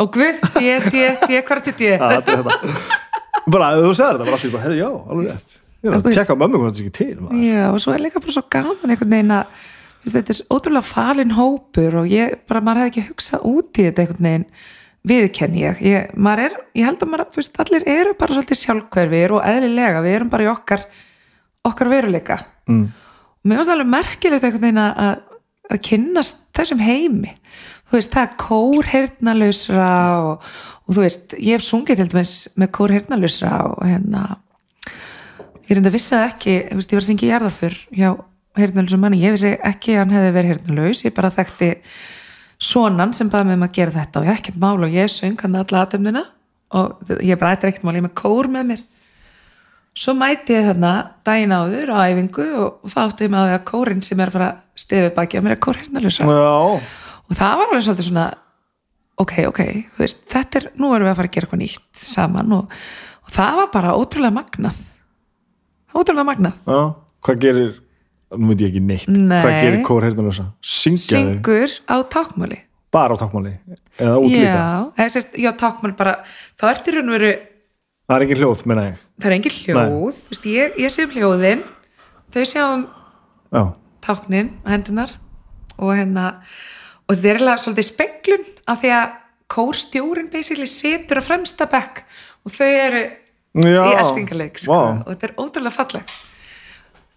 og 0.01 0.13
Guð, 0.15 0.37
D, 0.55 0.75
D, 0.87 1.07
D, 1.27 1.41
hvað 1.45 1.57
er 1.57 1.63
þetta 1.65 1.73
D? 1.77 1.89
Þetta 2.01 2.35
er 2.35 2.41
þetta 2.41 3.51
bara, 3.51 3.73
þú 3.77 3.91
segir 3.97 4.17
þetta, 4.17 4.27
bara 4.27 4.37
allir 4.37 4.53
bara, 4.53 4.63
herri, 4.65 4.79
já, 4.79 4.89
alveg 4.91 5.29
rétt. 5.31 5.57
Ég 5.81 5.89
er 5.89 5.97
að 5.97 6.09
tjekka 6.13 6.37
mömmu 6.37 6.61
hvað 6.61 6.71
þetta 6.71 6.81
er 6.81 6.87
ekki 6.87 6.97
til. 6.97 7.41
Já, 7.41 7.63
og 7.71 7.79
svo 7.81 7.93
er 7.95 8.03
líka 8.03 8.21
bara 8.21 8.35
svo 8.35 8.43
gaman 8.53 8.93
einhvern 8.93 9.15
veginn 9.15 9.35
að 9.35 9.63
þetta 10.11 10.35
er 10.35 10.41
ótrúlega 10.53 10.87
falin 10.87 11.33
hópur 11.37 11.97
og 12.01 12.11
ég, 12.11 12.37
bara 12.49 12.61
maður 12.65 12.85
hefði 12.85 12.91
ekki 12.93 13.07
hugsað 13.09 13.47
út 13.51 13.81
í 13.81 13.87
þetta 13.87 14.05
einhvern 14.05 14.29
veginn 14.29 14.47
viðkenni 15.11 15.63
ég, 15.63 15.79
ég, 15.85 16.11
maður 16.13 16.43
er, 16.45 16.57
ég 16.77 16.85
held 16.85 17.01
að 17.01 17.11
maður, 17.11 17.29
veist, 17.37 17.55
allir 17.63 17.85
eru 17.89 18.13
bara 18.19 18.37
svolítið 18.37 18.59
sjálfhverfir 18.61 19.33
og 19.37 19.45
eðlilega, 19.49 20.03
við 20.05 20.17
erum 20.19 20.31
bara 20.33 20.45
í 20.45 20.51
okkar 20.51 20.85
okkar 21.65 21.89
veruleika. 21.91 22.37
Mm. 22.69 22.85
Mér 23.43 23.61
finnst 23.61 23.73
alveg 23.73 23.91
merkilegt 23.91 24.45
einhvern 24.45 24.65
veginn 24.65 24.81
að, 24.81 25.21
að, 25.69 25.81
kynnast 25.87 26.41
þessum 26.57 26.81
heimi. 26.83 27.35
Þú 27.89 27.97
veist, 27.97 28.13
það 28.13 28.25
er 28.27 28.35
kór 28.39 28.89
heyrnalausra 28.91 29.91
og, 30.21 30.49
og 30.85 30.95
þú 30.95 31.05
veist, 31.05 31.35
ég 31.37 31.57
hef 31.57 31.65
sungið 31.67 32.01
til 32.01 32.09
dæmis 32.13 32.35
með 32.59 32.73
kór 32.77 32.95
heyrnalausra 32.95 33.51
og 33.71 33.81
hérna 33.87 34.25
ég 35.67 35.77
reynda 35.77 35.93
vissi 35.93 36.15
það 36.15 36.27
ekki, 36.27 36.57
þú 36.69 36.79
veist, 36.79 36.91
ég 36.91 36.97
var 36.97 37.03
að 37.03 37.09
syngja 37.09 37.27
í 37.27 37.31
jarðarfur 37.31 37.77
hjá 37.95 38.09
heyrnalausum 38.59 39.03
manni, 39.03 39.21
ég 39.23 39.35
vissi 39.35 39.53
ekki 39.55 39.95
að 39.95 40.01
hann 40.01 40.15
hefði 40.17 40.33
verið 40.35 40.53
heyrnalaus, 40.53 41.03
ég 41.05 41.15
bara 41.15 41.31
þekkti 41.31 41.71
sonan 42.61 43.15
sem 43.15 43.31
baði 43.31 43.49
mig 43.49 43.59
um 43.59 43.67
að 43.67 43.75
gera 43.79 43.95
þetta 43.95 44.21
og 44.21 44.27
ég 44.27 44.39
ekkert 44.39 44.61
mál 44.61 44.85
og 44.85 44.95
ég 44.95 45.11
söng 45.11 45.39
hann 45.41 45.57
alla 45.57 45.83
aðtöfnina 45.85 46.23
og 46.77 47.13
ég 47.23 47.39
bara 47.39 47.55
ættir 47.55 47.71
ekkert 47.71 47.87
mál, 47.87 47.95
ég 47.97 48.05
með 48.05 48.17
kór 48.19 48.51
með 48.51 48.67
mér 48.71 48.83
svo 49.97 50.15
mæti 50.17 50.55
ég 50.55 50.67
þarna 50.69 50.93
daginn 51.27 51.55
áður 51.55 51.91
á 51.91 51.97
æfingu 52.07 52.47
og, 52.61 52.79
og 52.85 52.93
það 52.93 53.09
átti 53.09 53.27
ég 53.27 53.33
með 53.33 53.41
á 53.41 53.47
því 53.47 53.57
að 53.57 53.65
kórin 53.71 54.05
sem 54.05 54.21
er 54.21 54.31
að 54.31 54.37
fara 54.37 54.51
stefið 54.79 55.11
baki 55.17 55.39
að 55.39 55.45
mér 55.45 55.55
er 55.57 55.61
kór 55.65 55.81
heyrnalösa 55.81 56.27
já, 56.29 56.55
og 57.27 57.35
það 57.35 57.59
var 57.59 57.67
alveg 57.67 57.85
svolítið 57.87 58.07
svona 58.07 58.27
ok, 59.21 59.35
ok, 59.51 59.61
veist, 59.99 60.23
þetta 60.31 60.61
er 60.61 60.67
nú 60.79 60.91
erum 60.95 61.07
við 61.07 61.13
að 61.13 61.19
fara 61.19 61.29
að 61.29 61.35
gera 61.35 61.47
eitthvað 61.47 61.61
nýtt 61.61 62.01
saman 62.01 62.57
og, 62.57 62.81
og 63.25 63.35
það 63.35 63.59
var 63.59 63.69
bara 63.75 63.93
ótrúlega 63.99 64.33
magnað. 64.33 64.81
Það 65.91 66.01
ótrúlega 66.01 66.27
magnað. 66.31 66.55
Já, 66.65 66.81
hvað 67.27 67.43
gerir 67.45 67.71
nú 68.39 68.51
veit 68.51 68.63
ég 68.63 68.71
ekki 68.71 68.83
neitt, 68.85 69.07
Nei. 69.11 69.39
hvað 69.43 69.55
gerir 69.57 69.81
kór 69.87 70.05
heyrnarlösa 70.07 70.45
syngja 70.63 71.19
þau, 71.19 71.31
syngur 71.31 71.73
á 71.83 71.95
tákmáli 72.15 72.59
bara 72.91 73.15
á 73.15 73.17
tákmáli 73.19 73.51
eða 73.99 74.19
út 74.19 74.31
líka, 74.31 74.51
já, 74.55 74.69
eða 74.95 75.13
sérst, 75.15 75.35
já, 75.39 75.49
tákmáli 75.59 75.97
bara 75.99 76.13
þá 76.59 76.65
raun 76.71 77.11
og 77.11 77.17
veru, 77.17 77.31
það 78.11 78.17
er 78.19 78.25
engin 78.27 78.41
hljóð, 78.41 78.65
meina 78.69 78.87
ég. 78.89 79.03
Það 79.21 79.29
er 79.29 79.37
engin 79.37 79.57
hljóð. 79.57 79.85
Þú 80.21 80.33
veist, 80.35 80.49
ég, 80.51 80.81
ég 80.83 80.93
sé 80.93 81.07
um 81.07 81.15
hljóðin. 81.15 81.63
Þau 82.31 82.43
sjá 82.47 82.63
um 82.67 82.83
já, 83.51 83.63
táknin 84.03 84.53
hendunar 84.65 85.15
og 85.77 85.95
hérna 85.95 86.27
og 87.07 87.15
þetta 87.15 87.27
er 87.27 87.37
eiginlega 87.37 87.63
svolítið 87.63 87.87
speklun 87.87 88.45
af 88.71 88.81
því 88.81 88.93
að 88.97 89.17
kórstjórin 89.51 90.29
basically 90.31 90.69
situr 90.69 91.19
á 91.19 91.23
fremsta 91.25 91.67
bekk 91.71 92.03
og 92.45 92.55
þau 92.55 92.69
eru 92.69 93.01
já. 93.03 93.81
í 93.83 93.91
eltingaleik 93.99 94.61
sko, 94.61 94.71
vá. 94.71 95.03
og 95.03 95.11
þetta 95.11 95.27
er 95.27 95.35
ótrúlega 95.35 95.75
falleg 95.75 96.15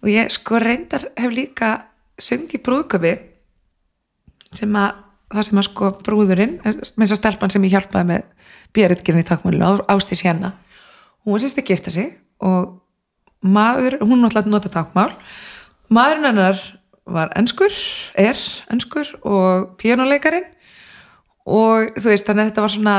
og 0.03 0.11
ég 0.11 0.35
sko 0.35 0.59
reyndar 0.61 1.07
hef 1.15 1.33
líka 1.33 1.71
sungið 2.19 2.63
brúðköpi 2.65 3.15
sem 4.55 4.77
að 4.79 5.01
það 5.35 5.47
sem 5.47 5.59
að 5.59 5.67
sko 5.69 5.91
brúðurinn 6.05 6.59
þess 6.63 7.15
að 7.15 7.19
stelpan 7.21 7.53
sem 7.53 7.63
ég 7.65 7.75
hjálpaði 7.75 8.11
með 8.11 8.27
björitgirinn 8.75 9.23
í 9.23 9.27
takmálinu, 9.27 9.79
Ástís 9.89 10.25
hérna 10.27 10.53
hún 11.25 11.41
sérst 11.41 11.59
að 11.59 11.69
gifta 11.71 11.93
sig 11.93 12.15
og 12.45 12.79
maður, 13.45 13.99
hún 14.01 14.23
náttúrulega 14.23 14.51
nota 14.51 14.71
takmál 14.73 15.11
maðurinn 15.93 16.29
hennar 16.31 16.61
var 17.05 17.29
enskur, 17.37 17.73
er 18.17 18.39
enskur 18.73 19.11
og 19.21 19.75
píjónuleikarin 19.81 20.47
og 21.45 21.93
þú 21.99 22.09
veist 22.09 22.25
þannig 22.25 22.47
að 22.47 22.49
þetta 22.49 22.65
var 22.65 22.73
svona 22.73 22.95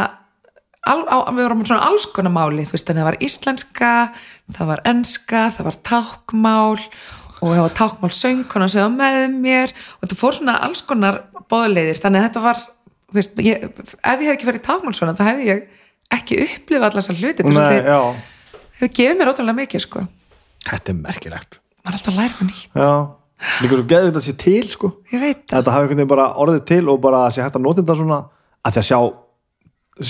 al, 0.87 1.01
á, 1.11 1.17
við 1.35 1.43
vorum 1.43 1.65
svona 1.67 1.89
alls 1.89 2.07
konar 2.15 2.35
máli 2.35 2.67
þú 2.67 2.77
veist 2.77 2.87
þannig 2.87 3.03
að 3.03 3.05
það 3.05 3.11
var 3.11 3.27
íslenska 3.29 3.93
það 4.55 4.71
var 4.71 4.83
enska, 4.93 5.43
það 5.57 5.69
var 5.71 5.81
tákmál 5.91 6.85
og 7.37 7.51
það 7.51 7.65
var 7.65 7.77
tákmál 7.81 8.13
söngkona 8.15 8.71
sem 8.71 8.87
var 8.87 8.95
með 8.95 9.35
mér 9.43 9.75
og 9.97 10.07
þetta 10.07 10.21
fór 10.21 10.39
svona 10.39 10.61
alls 10.67 10.85
konar 10.87 11.25
bóðleiðir 11.51 12.01
þannig 12.03 12.23
að 12.23 12.29
þetta 12.29 12.45
var 12.47 12.63
veist, 13.17 13.43
ég, 13.43 13.67
ef 13.67 14.23
ég 14.23 14.29
hef 14.29 14.37
ekki 14.37 14.51
verið 14.53 14.67
tákmál 14.69 14.95
svona 14.97 15.17
þá 15.19 15.27
hefði 15.33 15.51
ég 15.51 15.67
ekki 16.15 16.41
upplifað 16.45 16.89
allar 16.89 17.03
þessar 17.03 17.21
hluti 17.21 17.47
er 17.47 18.35
hefur 18.77 18.93
gefið 18.93 19.19
mér 19.19 19.31
ótrúlega 19.33 19.57
mikið 19.63 19.85
sko. 19.87 20.03
Þetta 20.67 20.93
er 20.93 20.99
merkilegt. 21.01 21.59
Maður 21.87 21.95
er 21.95 21.99
alltaf 21.99 22.13
að 22.13 22.19
læra 22.19 22.33
eitthvað 22.33 22.49
nýtt. 22.51 22.77
Já, 22.77 22.93
líka 23.63 23.79
svo 23.79 23.87
geður 23.93 24.09
þetta 24.11 24.25
sé 24.27 24.35
til 24.43 24.67
sko. 24.73 24.91
Ég 25.13 25.23
veit 25.23 25.43
það, 25.45 25.55
þetta 25.55 25.75
hafi 25.75 25.87
einhvern 25.87 26.01
veginn 26.03 26.13
bara 26.13 26.27
orðið 26.43 26.65
til 26.71 26.83
og 26.93 27.01
bara 27.05 27.23
sé 27.33 27.45
hægt 27.45 27.57
að 27.57 27.65
nota 27.65 27.83
þetta 27.83 27.99
svona 28.01 28.21
að 28.67 28.77
því 28.77 28.83
að 28.83 28.89
sjá 28.91 29.01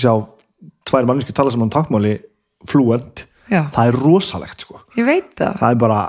sjá 0.01 0.13
tvær 0.87 1.07
mannsku 1.07 1.35
tala 1.35 1.53
saman 1.53 1.71
tákmáli 1.71 2.15
fluent, 2.67 3.25
já, 3.47 3.61
það 3.71 3.91
er 3.91 3.99
rosalegt 4.03 4.65
sko. 4.65 4.81
Ég 4.97 5.07
veit 5.07 5.29
það. 5.37 5.59
Það 5.61 5.75
er 5.75 5.81
bara 5.83 5.99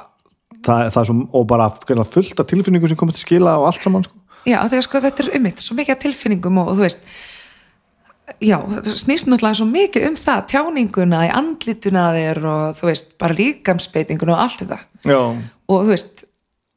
það, 0.65 0.85
það 0.95 1.01
er 1.03 1.11
svo, 1.11 1.19
og 1.39 1.49
bara 1.53 1.69
fullt 2.09 2.43
af 2.43 2.49
tilfinningum 2.51 2.91
sem 2.91 2.99
komast 2.99 3.21
til 3.21 3.27
skila 3.27 3.59
og 3.61 3.69
allt 3.71 3.85
saman 3.85 4.07
sko. 4.07 4.17
Já, 4.49 4.63
þegar 4.71 4.87
sko 4.87 5.03
þetta 5.05 5.25
er 5.25 5.35
ummitt, 5.39 5.61
svo 5.63 5.77
mikið 5.77 5.95
af 5.95 6.03
tilfinningum 6.07 6.63
og, 6.63 6.73
og 6.73 6.79
þú 6.79 6.87
veist 6.87 7.05
já, 8.45 8.57
þetta 8.61 8.95
snýst 9.01 9.29
náttúrulega 9.29 9.59
svo 9.61 9.67
mikið 9.71 10.07
um 10.11 10.17
það 10.19 10.47
tjáninguna 10.53 11.21
í 11.27 11.35
andlituna 11.41 12.07
þér 12.17 12.41
og 12.53 12.81
þú 12.81 12.89
veist, 12.91 13.13
bara 13.21 13.39
líkamsbeitinguna 13.39 14.35
og 14.37 14.43
allt 14.45 14.65
þetta 14.65 14.81
já, 15.09 15.21
og 15.69 15.87
þú 15.87 15.93
veist, 15.93 16.25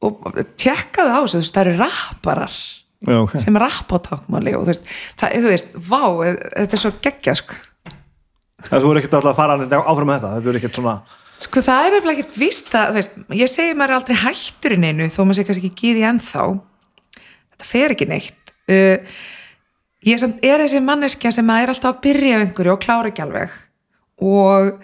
og 0.02 0.22
tjekkaðu 0.58 1.16
á 1.16 1.20
þessu, 1.22 1.34
þú 1.34 1.42
veist, 1.42 1.56
það 1.56 1.64
eru 1.64 1.74
rapparar 1.82 2.60
já, 3.08 3.16
ok 3.18 3.36
sem 3.44 3.60
rappa 3.64 4.00
á 4.00 4.04
tákmáli 4.08 4.56
og 4.58 4.66
þú 4.66 4.74
veist, 4.74 4.94
það, 5.20 5.36
þú 5.38 5.54
veist, 5.54 5.74
vá 5.90 6.02
þetta 6.36 6.78
er 6.78 6.84
svo 6.84 6.94
geggja, 7.04 7.36
sko 7.42 7.58
en 8.62 8.78
þú 8.78 8.92
er 8.92 9.02
ekkert 9.02 9.18
alltaf 9.18 9.34
að 9.34 9.40
fara 9.42 9.82
áfram 9.82 10.08
með 10.08 10.20
þetta 10.20 10.36
þetta 10.38 10.52
er 10.52 10.62
ekkert 10.62 10.80
svona 10.80 10.96
Sko 11.42 11.62
það 11.64 11.86
er 11.86 11.96
eftir 11.96 12.12
ekkert 12.12 12.36
víst 12.38 12.74
að, 12.78 12.88
þú 12.88 12.98
veist, 13.00 13.14
ég 13.34 13.50
segi 13.50 13.74
maður 13.74 13.96
aldrei 13.96 14.18
hættur 14.22 14.76
í 14.76 14.78
neinu 14.78 15.08
þó 15.10 15.22
maður 15.24 15.38
sé 15.40 15.44
kannski 15.48 15.70
ekki 15.70 15.80
gíði 15.80 16.04
ennþá. 16.06 16.44
Þetta 17.54 17.66
fer 17.66 17.94
ekki 17.96 18.06
neitt. 18.10 18.52
Uh, 18.70 19.16
ég 20.06 20.20
samt, 20.20 20.42
er 20.44 20.62
þessi 20.62 20.82
manneskja 20.84 21.32
sem 21.34 21.52
er 21.54 21.72
alltaf 21.72 21.94
að 21.94 22.02
byrja 22.06 22.42
einhverju 22.42 22.74
og 22.74 22.82
klára 22.82 23.12
ekki 23.12 23.24
alveg 23.24 23.56
og 24.22 24.82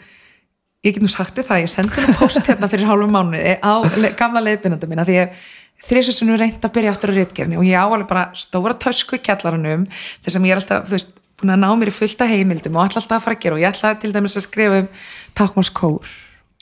ég 0.86 0.94
get 0.94 1.02
nú 1.02 1.10
sagt 1.10 1.38
það, 1.38 1.64
ég 1.64 1.72
sendi 1.72 2.04
nú 2.04 2.16
post 2.18 2.42
hérna 2.46 2.70
fyrir 2.70 2.88
hálfum 2.88 3.14
mánuði 3.14 3.56
á 3.58 3.72
gamla 4.18 4.42
leiðbynanda 4.44 4.90
mína 4.90 5.06
því 5.08 5.22
að 5.24 5.46
þrísusunum 5.88 6.38
reynd 6.38 6.64
að 6.64 6.74
byrja 6.74 6.92
aftur 6.94 7.14
á 7.14 7.18
réttgerni 7.18 7.58
og 7.58 7.66
ég 7.66 7.78
á 7.78 7.86
alveg 7.86 8.08
bara 8.10 8.28
stóra 8.38 8.74
tösku 8.78 9.18
í 9.18 9.22
kjallaranum 9.22 9.86
þess 10.24 10.38
að 10.38 10.48
ég 10.48 10.54
er 10.54 10.62
alltaf, 10.62 10.86
þú 10.88 10.96
veist, 10.96 11.12
búin 11.38 11.54
að 11.54 11.60
ná 11.62 11.68
mér 11.78 11.92
í 11.92 11.94
fullta 11.94 12.26
heimildum 12.26 12.78
og 12.78 12.86
alltaf 12.86 13.12
að 13.14 13.26
fara 13.26 13.36
að 13.38 13.42
gera 13.44 13.58
og 13.58 13.62
ég 13.62 13.70
ætla 13.70 13.92
til 14.02 14.10
dæmis 14.14 14.38
að 14.38 14.46
skrifa 14.48 14.80
um 14.82 14.88
tákmálskór 15.38 16.08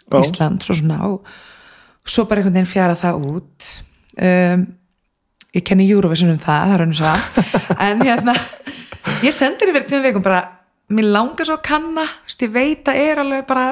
Já. 0.06 0.20
Ísland, 0.20 0.62
svo 0.62 0.76
svona 0.78 0.98
og 1.08 1.30
svo 2.06 2.26
bara 2.28 2.42
einhvern 2.42 2.60
veginn 2.60 2.70
fjara 2.70 2.98
það 2.98 3.24
út 3.32 3.70
um, 4.22 4.66
ég 5.56 5.64
kenni 5.66 5.88
Eurovision 5.88 6.34
um 6.34 6.40
það, 6.42 6.66
það 6.68 6.74
er 6.76 6.84
og 6.86 6.98
svo 6.98 7.14
en 7.86 8.04
hérna 8.04 8.34
ég 9.24 9.34
sendir 9.34 9.72
yfir 9.72 9.86
tveim 9.88 10.04
vikum 10.10 10.26
bara 10.26 10.42
mér 10.92 11.08
langar 11.14 11.48
svo 11.48 11.56
að 11.56 11.64
kanna, 11.66 12.04
veist, 12.26 12.42
ég 12.44 12.52
veit 12.54 12.90
að 12.90 13.00
er 13.02 13.22
alveg 13.22 13.46
bara 13.48 13.70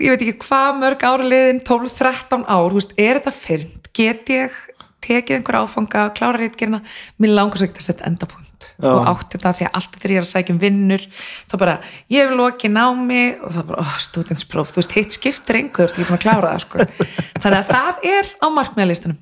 ég 0.00 0.12
veit 0.12 0.24
ekki 0.24 0.46
hvað 0.46 0.76
mörg 0.80 1.06
ára 1.06 1.26
liðin 1.26 1.64
12-13 1.66 2.44
ár, 2.46 2.76
veist, 2.76 2.94
er 2.96 3.18
þetta 3.20 3.34
fyrnt? 3.36 3.90
Get 3.96 4.30
ég 4.32 4.54
tekið 5.00 5.40
einhver 5.40 5.58
áfanga 5.62 6.04
klára 6.16 6.38
reitgerina, 6.38 6.82
mér 7.20 7.34
langar 7.34 7.60
svo 7.60 7.68
ekki 7.68 7.82
að 7.82 7.88
setja 7.90 8.08
endapunkt. 8.10 8.46
Já. 8.80 8.90
og 8.92 9.06
átt 9.08 9.32
þetta 9.32 9.50
því 9.56 9.64
að 9.66 9.76
alltaf 9.78 10.00
þegar 10.00 10.12
ég 10.12 10.18
er 10.18 10.24
að 10.26 10.30
sækja 10.30 10.52
um 10.52 10.58
vinnur 10.60 11.04
þá 11.48 11.54
bara, 11.62 11.74
ég 12.12 12.26
hef 12.26 12.34
lokið 12.36 12.72
námi 12.74 13.20
og 13.40 13.54
það 13.54 13.66
bara, 13.70 13.84
oh, 13.84 13.94
stúdenspróf, 14.04 14.72
þú 14.72 14.80
veist, 14.82 14.94
heitt 14.96 15.16
skiptir 15.16 15.58
einhver, 15.62 15.88
þú 15.88 15.88
ert 15.88 15.96
ekki 15.96 16.08
búin 16.10 16.18
að 16.18 16.24
klára 16.26 16.52
það 16.52 16.62
sko. 16.66 16.86
þannig 17.42 17.58
að 17.58 17.72
það 17.72 18.06
er 18.12 18.30
á 18.36 18.46
markmiðalistunum 18.56 19.18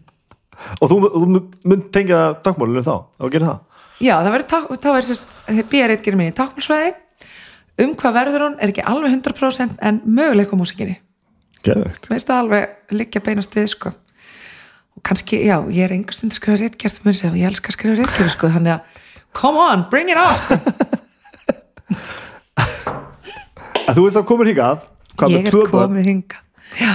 og 0.78 0.90
þú, 0.90 0.98
þú 1.14 1.26
mynd 1.70 1.90
tengja 1.94 2.22
tákmálinu 2.44 2.84
þá, 2.86 2.94
þá 3.18 3.26
gerir 3.34 3.48
það? 3.48 3.60
Já, 3.98 4.14
það 4.14 4.32
verður, 4.36 4.78
þá 4.78 4.90
er 4.92 5.06
sérst, 5.08 5.30
býjar 5.70 5.92
reitgerið 5.92 6.20
minni 6.20 6.32
í 6.32 6.38
tákmálsvæði 6.38 6.90
um 7.84 7.94
hvað 7.98 8.16
verður 8.18 8.44
hún 8.46 8.58
er 8.58 8.72
ekki 8.72 8.84
alveg 8.90 9.14
100% 9.14 9.78
en 9.86 10.00
möguleik 10.06 10.52
á 10.54 10.56
músikinni 10.58 10.98
geðvegt 11.66 12.06
mér 12.06 12.16
finnst 12.16 12.30
það 12.30 12.42
alveg 12.42 12.94
liggja 12.94 13.24
beinast 13.24 13.56
við 13.58 13.68
sko. 13.74 13.92
og 14.98 15.04
kannski, 15.06 15.40
já, 15.46 15.56
ég 15.74 15.86
er 15.86 15.94
engur 15.94 16.16
stund 16.16 16.34
að 16.34 16.40
skrifa 16.40 16.62
réttgerð, 16.62 17.02
mér 17.06 17.18
segja, 17.18 17.34
ég 17.38 17.50
elska 17.50 17.72
að 17.72 17.78
skrifa 17.78 17.98
réttgerð 18.00 18.32
sko, 18.34 18.50
þannig 18.54 18.76
að, 18.76 19.02
come 19.38 19.66
on, 19.66 19.86
bring 19.90 20.10
it 20.10 20.18
on! 20.18 20.38
En 23.88 23.96
þú 23.96 24.02
ert 24.04 24.18
þá 24.18 24.24
komin 24.28 24.50
hingað 24.50 24.82
ég 25.32 25.46
er 25.46 25.52
tvö 25.52 25.62
börn? 25.64 25.88
komið 25.88 26.08
hinga 26.10 26.40
já, 26.76 26.92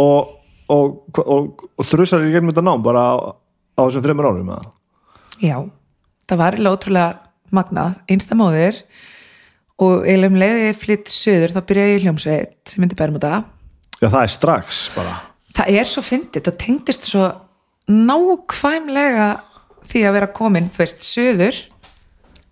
og, 0.00 0.32
og, 0.72 1.20
og, 1.22 1.64
og, 1.76 1.84
þrjusar 1.86 2.26
í 2.26 2.32
gegnum 2.32 2.52
þetta 2.52 2.66
nám 2.66 2.84
bara 2.84 3.04
á, 3.12 3.14
á 3.76 3.80
þessum 3.84 4.04
þreymur 4.06 4.30
árum 4.30 4.52
eða? 4.54 4.72
já 5.42 5.56
það 6.30 6.42
var 6.42 6.58
ótrúlega 6.72 7.08
magnað, 7.52 7.98
einsta 8.10 8.36
móðir 8.38 8.78
og 9.82 10.06
eiginlega 10.06 10.30
um 10.30 10.38
leiði 10.40 10.72
flytt 10.78 11.12
söður 11.12 11.54
þá 11.54 11.60
byrjaði 11.68 11.94
ég 11.94 12.06
hljómsveit 12.06 12.72
sem 12.72 12.82
myndi 12.82 12.96
Bermuda. 12.98 13.42
Já, 13.98 14.08
það 14.08 14.22
er 14.22 14.32
strax 14.32 14.82
bara. 14.96 15.16
Það 15.52 15.78
er 15.80 15.90
svo 15.90 16.04
fyndið, 16.06 16.46
það 16.46 16.58
tengdist 16.62 17.08
svo 17.10 17.26
nákvæmlega 17.90 19.28
því 19.90 20.04
að 20.06 20.16
vera 20.16 20.30
komin, 20.32 20.70
þú 20.72 20.84
veist, 20.84 21.04
söður 21.04 21.58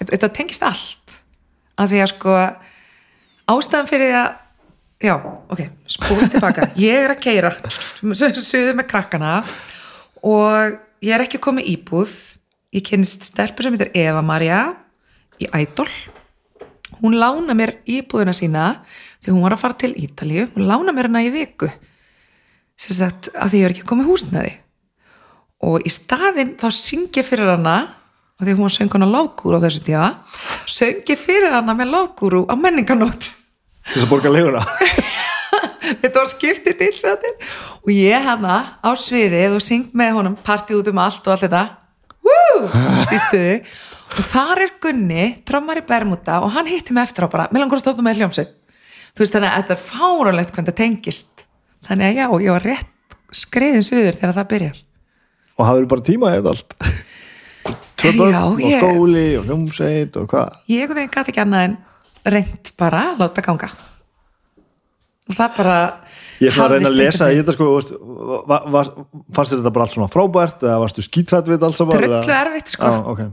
þetta 0.01 0.33
tengist 0.37 0.67
allt. 0.67 1.17
Að 1.81 1.95
því 1.95 2.03
að 2.03 2.11
sko 2.13 2.37
ástæðan 3.51 3.91
fyrir 3.91 4.17
að 4.19 4.31
já, 5.01 5.15
ok, 5.49 5.65
spólum 5.89 6.31
tilbaka. 6.33 6.71
Ég 6.81 7.07
er 7.07 7.15
að 7.15 7.23
keira 7.25 7.53
söður 7.57 8.77
með 8.81 8.89
krakkana 8.93 9.35
og 10.23 10.79
ég 11.05 11.17
er 11.17 11.25
ekki 11.25 11.41
komið 11.43 11.73
íbúð. 11.75 12.15
Ég 12.77 12.87
kynst 12.87 13.27
stelpur 13.27 13.67
sem 13.67 13.75
heitir 13.75 13.91
Eva 13.99 14.23
Maria 14.23 14.63
í 15.41 15.49
Ædol 15.51 15.89
hún 17.01 17.17
lána 17.17 17.55
mér 17.57 17.79
íbúðina 17.89 18.35
sína 18.37 18.81
því 19.21 19.33
hún 19.33 19.45
var 19.45 19.57
að 19.57 19.63
fara 19.63 19.79
til 19.81 19.93
Ítalíu. 19.97 20.49
Hún 20.55 20.69
lána 20.69 20.95
mér 20.95 21.11
hana 21.11 21.25
í 21.25 21.33
viku. 21.33 21.69
Sagt 22.81 23.29
að 23.35 23.53
því 23.53 23.61
ég 23.61 23.67
er 23.67 23.75
ekki 23.75 23.89
komið 23.89 24.09
húsnaði 24.09 24.53
og 25.61 25.85
í 25.85 25.91
staðinn 25.93 26.55
þá 26.61 26.71
syngi 26.73 27.25
fyrir 27.25 27.51
hana 27.53 27.77
og 28.41 28.47
því 28.47 28.55
hún 28.55 28.65
var 28.65 28.73
sönguna 28.73 29.09
lágúru 29.11 29.59
á 29.61 29.65
þessu 29.67 29.83
tíma 29.85 30.07
söngi 30.65 31.17
fyrir 31.21 31.53
hana 31.53 31.75
með 31.77 31.93
lágúru 31.93 32.47
á 32.49 32.57
menninganót 32.57 33.21
til 33.21 33.40
þess 33.91 34.05
að 34.05 34.11
borga 34.11 34.33
leguna 34.33 34.65
þetta 36.03 36.17
var 36.23 36.31
skiptið 36.31 36.79
dilsættir 36.81 37.53
og 37.81 37.93
ég 37.95 38.27
hana 38.27 38.57
á 38.81 38.91
sviðið 38.99 39.57
og 39.59 39.65
syng 39.65 39.89
með 39.97 40.17
honum 40.19 40.37
partí 40.45 40.77
út 40.79 40.91
um 40.91 41.01
allt 41.03 41.27
og 41.27 41.35
allt 41.35 41.47
þetta. 41.47 41.65
Woo! 42.21 42.69
og 44.11 44.27
þar 44.27 44.63
er 44.65 44.73
Gunni, 44.83 45.27
trommar 45.47 45.81
í 45.81 45.85
Bermuda 45.87 46.41
og 46.45 46.51
hann 46.57 46.69
hitti 46.69 46.95
mig 46.95 47.07
eftir 47.07 47.27
á 47.27 47.29
bara, 47.31 47.49
með 47.51 47.63
langur 47.63 47.79
að 47.79 47.85
stofna 47.85 48.07
með 48.07 48.21
hljómsveit. 48.21 48.57
Þú 49.15 49.23
veist 49.23 49.37
þannig 49.37 49.51
að 49.51 49.61
þetta 49.61 49.77
er 49.77 49.85
fáránlegt 49.87 50.55
hvernig 50.55 50.71
það 50.71 50.79
tengist. 50.81 51.45
Þannig 51.87 52.09
að 52.09 52.19
já, 52.19 52.27
ég 52.45 52.57
var 52.57 52.67
rétt 52.67 53.19
skriðin 53.41 53.87
suður 53.87 54.19
þegar 54.19 54.37
það 54.39 54.51
byrjar. 54.55 54.81
Og 55.57 55.69
hafður 55.69 55.89
bara 55.93 56.07
tíma 56.07 56.33
eða 56.35 56.55
allt? 56.55 56.77
Tvö 58.01 58.13
börn 58.17 58.37
og 58.41 58.61
skóli 58.65 59.25
og 59.39 59.47
hljómsveit 59.47 60.19
og 60.19 60.29
hvað? 60.33 60.59
Ég 60.73 60.91
gæti 60.91 61.33
ekki 61.35 61.43
annað 61.45 61.67
en 61.69 61.79
reynt 62.27 62.73
bara 62.81 63.11
að 63.11 63.23
láta 63.25 63.45
ganga. 63.45 63.71
Og 65.31 65.37
það 65.37 65.57
bara 65.61 65.77
ég 66.43 66.55
svona 66.55 66.67
að 66.67 66.75
reyna 66.75 66.91
að 66.91 66.99
lesa 66.99 67.29
þetta 67.31 67.55
sko 67.55 67.69
fannst 69.37 69.55
þetta 69.55 69.73
bara 69.73 69.87
allt 69.87 69.97
svona 69.97 70.11
frábært 70.11 70.65
eða 70.67 70.81
varstu 70.83 71.05
skítrætt 71.07 71.51
við 71.51 71.67
allt 71.69 71.79
saman 71.79 72.01
Drullu 72.01 72.35
erfitt, 72.35 72.75
sko. 72.75 72.91
Já, 72.91 73.01
ok. 73.13 73.25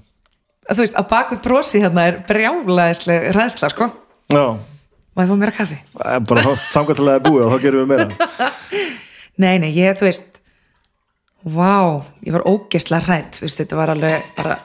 þú 0.70 0.84
veist, 0.84 0.98
á 1.00 1.04
bakvið 1.10 1.44
brosi 1.48 1.84
hérna 1.84 2.08
er 2.12 2.22
brjálaðisleg 2.30 3.30
ræðsla 3.38 3.72
sko. 3.74 3.90
Já, 4.34 4.44
og 4.54 5.24
ég 5.24 5.32
fá 5.32 5.36
mér 5.40 5.54
að 5.54 5.60
kaffi? 5.62 5.82
Bara 6.30 6.56
þangar 6.70 7.00
til 7.00 7.06
að 7.06 7.12
það 7.12 7.20
er 7.20 7.28
búið 7.28 7.46
og 7.48 7.54
þá 7.54 7.66
gerum 7.66 7.86
við 7.86 7.94
meira. 7.96 8.50
Nei, 9.44 9.60
nei, 9.62 9.70
ég, 9.70 9.94
þú 10.00 10.08
veist 10.08 10.38
vá, 11.46 12.02
ég 12.26 12.34
var 12.34 12.46
ógeðslega 12.50 13.20
veist, 13.38 13.60
þetta 13.60 13.78
var 13.78 13.94
alveg 13.94 14.32
bara 14.38 14.58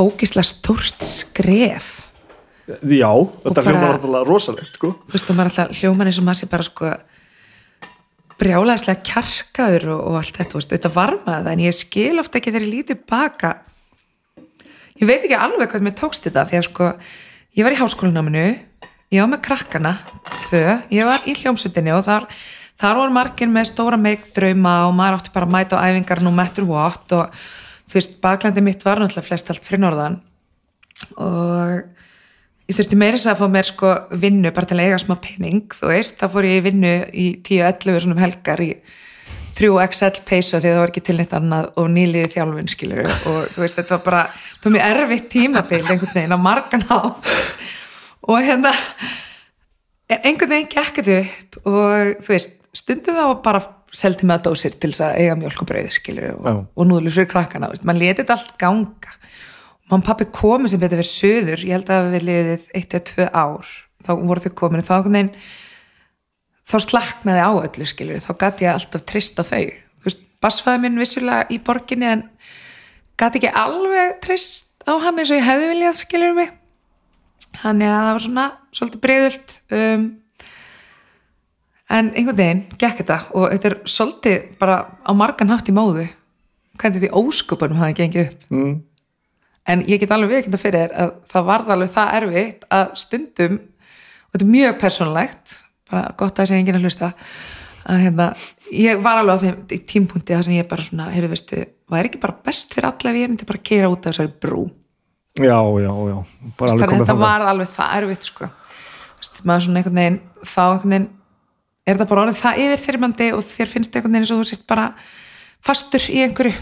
ógeðslega 0.00 0.46
stórt 0.46 1.02
skref 1.04 2.09
Já, 2.70 3.10
þetta 3.44 3.64
hljómar 3.66 3.94
náttúrulega 3.94 4.28
rosalegt 4.28 4.76
sko. 4.76 4.92
þú 5.06 5.14
veist, 5.14 5.26
það 5.28 5.38
maður 5.38 5.50
alltaf 5.50 5.80
hljóman 5.80 6.10
eins 6.10 6.20
og 6.20 6.26
maður 6.28 6.40
sé 6.40 6.50
bara 6.50 6.66
sko 6.66 6.92
brjálaðislega 8.40 9.04
kjarkaður 9.04 9.88
og, 9.94 10.04
og 10.10 10.20
allt 10.20 10.38
þetta, 10.38 10.56
veist, 10.58 10.72
þetta 10.72 10.92
varmaði 10.94 11.44
það 11.44 11.52
en 11.52 11.64
ég 11.66 11.76
skil 11.76 12.22
ofta 12.22 12.40
ekki 12.40 12.54
þegar 12.54 12.66
ég 12.66 12.74
lítið 12.76 13.02
baka 13.10 13.52
ég 15.00 15.08
veit 15.08 15.20
ekki 15.20 15.36
alveg 15.36 15.72
hvað 15.72 15.86
mér 15.86 15.98
tókst 15.98 16.26
þetta 16.28 16.46
því 16.48 16.60
að 16.60 16.66
sko 16.68 16.88
ég 17.58 17.66
var 17.66 17.74
í 17.74 17.80
háskólanáminu, 17.80 18.46
ég 19.10 19.22
var 19.24 19.30
með 19.32 19.44
krakkana 19.48 19.94
tvö, 20.46 20.64
ég 20.94 21.08
var 21.08 21.24
í 21.28 21.36
hljómsutinni 21.36 21.94
og 21.96 22.04
þar, 22.06 22.28
þar 22.80 23.00
voru 23.02 23.16
margir 23.16 23.52
með 23.52 23.70
stóra 23.72 24.00
meikdrauma 24.00 24.76
og 24.88 24.96
maður 24.96 25.20
átti 25.20 25.34
bara 25.34 25.48
að 25.48 25.56
mæta 25.56 25.80
á 25.80 25.84
æfingar 25.88 26.24
nú 26.24 26.32
matter 26.34 26.68
what 26.68 27.16
og 27.16 27.40
þú 27.90 27.98
veist, 27.98 28.18
baklandi 28.22 28.64
mitt 28.64 28.84
var 28.86 29.02
náttúrulega 29.02 29.28
flest 29.28 29.50
allt 29.52 29.66
fyrir 29.66 29.82
norðan 29.84 30.20
og 31.16 31.99
ég 32.70 32.78
þurfti 32.78 32.98
meira 32.98 33.18
þess 33.18 33.32
að 33.32 33.40
fá 33.42 33.46
mér 33.50 33.68
sko 33.68 33.92
vinnu 34.22 34.54
bara 34.54 34.70
til 34.70 34.78
að 34.78 34.86
eiga 34.86 35.02
smá 35.02 35.16
pening, 35.22 35.64
þú 35.74 35.90
veist. 35.90 36.18
Þá 36.20 36.26
fór 36.30 36.46
ég 36.46 36.60
í 36.60 36.66
vinnu 36.68 36.96
í 37.10 37.28
10-11 37.46 38.04
svona 38.04 38.16
um 38.16 38.22
helgar 38.22 38.62
í 38.62 38.70
3XL 39.60 40.22
peysu 40.24 40.60
því 40.60 40.70
það 40.70 40.78
var 40.80 40.92
ekki 40.92 41.02
til 41.04 41.16
neitt 41.18 41.34
annað 41.36 41.66
og 41.80 41.88
nýliði 41.92 42.30
þjálfun 42.32 42.70
skilur 42.70 43.10
og 43.10 43.40
þú 43.52 43.64
veist 43.64 43.76
þetta 43.76 43.96
var 43.96 44.04
bara 44.06 44.22
það 44.30 44.68
var 44.68 44.74
mjög 44.76 45.02
erfitt 45.02 45.26
tímabil 45.34 45.80
einhvern 45.82 46.14
veginn 46.14 46.36
á 46.36 46.40
margan 46.40 46.86
átt 46.86 47.28
og 48.30 48.46
hérna 48.46 48.72
einhvern 50.08 50.54
veginn 50.54 50.70
gekk 50.72 51.02
þetta 51.02 51.18
upp 51.18 51.60
og 51.74 52.24
þú 52.24 52.34
veist 52.34 52.56
stundum 52.80 53.20
þá 53.20 53.26
bara 53.44 53.62
seldi 54.00 54.28
með 54.30 54.46
dósir 54.46 54.76
til 54.78 54.92
þess 54.94 55.04
að 55.08 55.20
eiga 55.24 55.36
mjölk 55.42 55.64
og 55.64 55.70
brauð 55.72 55.92
skilur 55.92 56.32
og, 56.38 56.64
og 56.70 56.86
núðlur 56.88 57.16
fyrir 57.18 57.30
krakkana, 57.32 57.72
veist, 57.72 57.84
mann 57.84 58.00
leti 58.00 58.22
þetta 58.22 58.38
allt 58.38 58.54
ganga 58.60 59.16
mann 59.90 60.04
pappi 60.06 60.26
komið 60.30 60.74
sem 60.74 60.82
betur 60.82 61.00
verið 61.00 61.10
söður, 61.10 61.64
ég 61.66 61.74
held 61.74 61.90
að 61.90 62.12
við 62.14 62.26
liðið 62.28 62.68
eitt 62.78 62.94
eða 62.94 63.06
tvö 63.10 63.26
ár, 63.34 63.72
þá 64.06 64.12
voru 64.20 64.44
þau 64.44 64.52
komin 64.60 64.86
þá 64.86 64.94
veginn 65.06 65.32
þá 66.70 66.76
slaknaði 66.84 67.42
á 67.42 67.50
öllu 67.50 67.86
skilur 67.88 68.22
þá 68.22 68.32
gæti 68.38 68.66
ég 68.66 68.76
alltaf 68.76 69.04
trist 69.08 69.40
á 69.40 69.44
þau. 69.46 69.66
Þú 70.00 70.06
veist, 70.06 70.22
basfæði 70.42 70.82
minn 70.84 71.00
vissulega 71.00 71.48
í 71.50 71.58
borginni 71.66 72.08
en 72.08 72.24
gæti 73.20 73.40
ekki 73.40 73.52
alveg 73.62 74.20
trist 74.24 74.86
á 74.86 74.94
hann 75.02 75.18
eins 75.20 75.32
og 75.32 75.40
ég 75.40 75.48
hefði 75.48 75.70
viljað 75.72 76.00
skilur 76.00 76.36
mig. 76.38 76.54
Þannig 77.60 77.90
að 77.90 78.00
það 78.00 78.12
var 78.12 78.24
svona 78.26 78.46
svolítið 78.78 79.02
breyðult 79.04 79.56
um, 79.74 80.06
en 81.90 82.12
einhvern 82.14 82.38
veginn 82.38 82.62
gekk 82.78 83.02
þetta 83.02 83.18
og 83.34 83.48
þetta 83.50 83.70
er 83.72 83.78
svolítið 83.96 84.38
bara 84.60 84.78
á 85.02 85.12
margan 85.16 85.50
hátt 85.50 85.70
í 85.70 85.74
móðu. 85.74 86.06
Hvernig 86.80 87.02
því 87.02 87.10
óskupunum 87.18 87.80
hafi 87.80 87.98
gengið 87.98 88.28
upp. 88.28 88.46
Mm. 88.54 88.76
En 89.70 89.84
ég 89.88 90.02
get 90.02 90.12
alveg 90.14 90.34
viðkynna 90.34 90.60
fyrir 90.60 90.84
þér 90.84 90.96
að 91.04 91.14
það 91.30 91.48
varð 91.50 91.72
alveg 91.74 91.94
það 91.94 92.14
erfitt 92.18 92.68
að 92.76 92.92
stundum 93.00 93.56
og 93.60 94.34
þetta 94.34 94.46
er 94.46 94.52
mjög 94.54 94.76
persónulegt 94.82 95.56
bara 95.90 96.12
gott 96.18 96.38
að 96.38 96.50
segja 96.50 96.62
enginn 96.62 96.78
að 96.78 96.86
hlusta 96.86 97.10
að 97.90 98.02
hérna, 98.04 98.26
ég 98.76 99.00
var 99.02 99.20
alveg 99.20 99.40
á 99.40 99.42
þeim 99.44 99.86
tímpunkti 99.88 100.36
þar 100.36 100.46
sem 100.46 100.58
ég 100.58 100.68
bara 100.70 100.84
svona, 100.84 101.08
heyrðu 101.14 101.32
veistu 101.32 101.62
væri 101.90 102.10
ekki 102.10 102.20
bara 102.22 102.36
best 102.46 102.74
fyrir 102.74 102.90
alla 102.90 103.12
ef 103.12 103.18
ég 103.18 103.32
myndi 103.32 103.48
bara 103.48 103.62
keira 103.70 103.90
út 103.90 104.04
af 104.04 104.12
þessari 104.14 104.32
brú? 104.42 104.66
Já, 105.38 105.58
já, 105.80 105.92
já. 106.10 106.18
Þetta 106.60 107.16
var 107.18 107.46
alveg 107.46 107.70
það 107.70 107.96
erfitt 108.00 108.28
sko. 108.28 108.50
Vist, 109.20 109.40
maður 109.46 109.66
svona 109.66 109.80
einhvern 109.80 110.00
veginn 110.00 110.20
þá 110.42 110.62
einhvern 110.64 110.94
veginn 110.94 111.08
er 111.86 112.00
það 112.00 112.10
bara 112.10 112.24
orðið 112.26 112.40
það 112.40 112.60
yfirþyrmandi 112.64 113.30
og 113.36 113.46
þér 113.48 113.72
finnst 113.72 113.96
einhvern 113.96 114.14
veginn 114.14 114.26
eins 114.26 114.34
og 114.34 114.40
þú 114.42 114.48
sért 114.50 114.66
bara 114.70 114.86
fastur 115.64 116.06
í 116.12 116.22
einhverju 116.26 116.54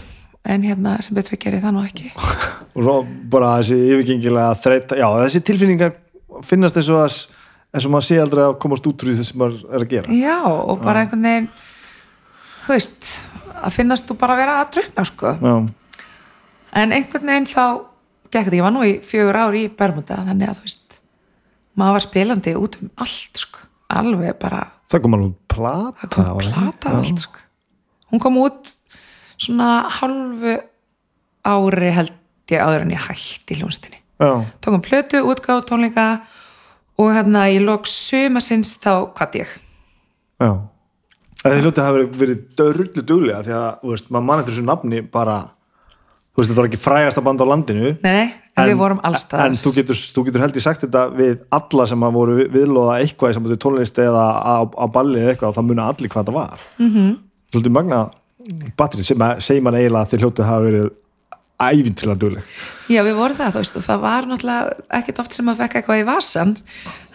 en 0.45 0.63
hérna 0.63 0.95
sem 1.03 1.17
betur 1.17 1.35
við 1.35 1.41
gerði 1.45 1.63
það 1.65 1.75
nú 1.75 1.83
ekki. 1.87 2.11
Og 2.75 2.85
svo 2.85 2.95
bara 3.31 3.55
þessi 3.59 3.79
yfirgengilega 3.89 4.55
þreita, 4.63 4.99
já 4.99 5.07
þessi 5.23 5.41
tilfinningar 5.49 5.95
finnast 6.47 6.77
eins 6.79 6.91
og, 6.93 7.01
að, 7.03 7.17
eins 7.75 7.87
og 7.87 7.93
maður 7.95 8.07
sé 8.07 8.19
aldrei 8.23 8.43
að 8.45 8.55
komast 8.63 8.87
út 8.87 9.03
úr 9.03 9.11
því 9.11 9.17
þess 9.19 9.33
sem 9.33 9.41
maður 9.41 9.59
er 9.67 9.83
að 9.85 9.91
gera. 9.95 10.15
Já 10.15 10.37
og 10.47 10.83
bara 10.85 11.03
einhvern 11.03 11.25
veginn 11.27 11.49
þú 12.63 12.75
veist 12.75 13.11
að 13.59 13.75
finnast 13.75 14.07
þú 14.07 14.17
bara 14.21 14.37
vera 14.39 14.57
að 14.61 14.73
drukna 14.77 15.05
sko. 15.09 15.35
Já, 15.43 15.55
en 16.83 16.95
einhvern 16.95 17.33
veginn 17.33 17.49
þá 17.49 17.63
gekk 18.29 18.45
þetta, 18.45 18.59
ég 18.59 18.67
var 18.67 18.75
nú 18.75 18.85
í 18.85 18.95
fjögur 19.05 19.39
ár 19.41 19.57
í 19.57 19.65
Bermuda 19.73 20.21
þannig 20.29 20.51
að 20.51 20.59
þú 20.61 20.67
veist 20.69 20.99
maður 21.79 21.95
var 21.97 22.05
spilandi 22.05 22.55
út 22.59 22.79
um 22.79 22.91
allt 23.01 23.43
sko. 23.43 23.65
Alveg 23.89 24.35
bara, 24.37 24.67
það 24.91 25.01
kom 25.01 25.15
alveg 25.17 25.37
plata 25.49 26.05
það 26.05 26.11
kom 26.13 26.43
plata 26.45 26.91
allt 26.99 27.23
sko. 27.23 27.47
Hún 28.09 28.21
kom 28.21 28.37
út 28.41 28.75
svona 29.39 29.69
halvu 29.99 30.57
ári 31.47 31.95
held 31.95 32.13
ég 32.51 32.61
áður 32.65 32.85
en 32.85 32.93
ég 32.95 33.07
hætti 33.07 33.55
í 33.55 33.59
hljónstinni 33.61 33.99
tókum 34.19 34.81
plötu, 34.83 35.21
útgáð, 35.23 35.63
tónleika 35.69 36.07
og 36.99 37.13
hérna 37.15 37.45
í 37.51 37.59
lok 37.63 37.87
sumasins 37.87 38.73
þá 38.81 38.91
hvað 39.15 39.37
ég. 39.39 39.53
Já. 40.39 40.49
Það 41.39 41.53
þið 41.53 41.63
hljótið 41.63 41.85
hafa 41.85 42.01
verið 42.19 42.41
dörrullu 42.59 43.05
duglega 43.07 43.45
því 43.45 43.55
að, 43.55 43.69
þú 43.79 43.93
veist, 43.93 44.11
maður 44.11 44.27
mann 44.27 44.41
eftir 44.41 44.55
þessu 44.57 44.65
nafni 44.67 44.99
bara, 45.13 45.37
þú 46.33 46.41
veist, 46.41 46.49
þetta 46.51 46.59
var 46.59 46.69
ekki 46.69 46.81
frægasta 46.83 47.23
band 47.23 47.43
á 47.43 47.45
landinu. 47.47 47.93
Nei, 48.03 48.11
nei, 48.11 48.33
en, 48.59 48.67
við 48.67 48.81
vorum 48.81 48.99
allstað 49.07 49.45
en 49.45 49.55
þú 49.63 49.73
getur, 49.77 50.01
þú 50.17 50.25
getur 50.27 50.43
held 50.43 50.59
ég 50.59 50.67
sagt 50.67 50.83
þetta 50.83 51.05
við 51.15 51.39
alla 51.55 51.87
sem 51.93 52.03
að 52.09 52.19
voru 52.19 52.37
við- 52.41 52.51
viðlóða 52.57 52.99
eitthvað 52.99 53.37
sem 53.37 53.47
þú 53.47 53.59
tónlist 53.63 54.03
eða 54.03 54.25
á, 54.35 54.55
á 54.67 54.85
balli 54.91 55.23
eða 55.23 55.37
eitthvað 55.37 55.53
og 55.53 55.59
það 55.61 55.69
muna 55.71 55.87
allir 55.93 56.11
hvað 56.11 56.25
þetta 56.25 56.35
var. 56.35 56.67
Mm. 56.75 56.91
-hmm. 56.91 57.17
Svolítið 57.53 57.77
magna 57.79 58.01
batteri 58.79 59.05
sem 59.05 59.25
að 59.25 59.43
segir 59.45 59.65
mann 59.65 59.77
eiginlega 59.79 60.05
að 60.05 60.13
þið 60.13 60.25
hljótið 60.25 60.49
hafa 60.49 60.65
verið 60.67 60.89
ævintilega 61.59 62.19
dugleg. 62.21 62.55
Já, 62.87 63.01
við 63.03 63.17
vorum 63.19 63.35
það, 63.35 63.51
þú 63.51 63.61
veist, 63.63 63.75
og 63.75 63.85
það 63.85 64.03
var 64.05 64.27
náttúrulega 64.29 64.77
ekkert 64.99 65.21
oft 65.25 65.35
sem 65.35 65.51
að 65.51 65.59
fekk 65.59 65.79
eitthvað 65.79 65.99
í 65.99 66.05
vasan 66.07 66.53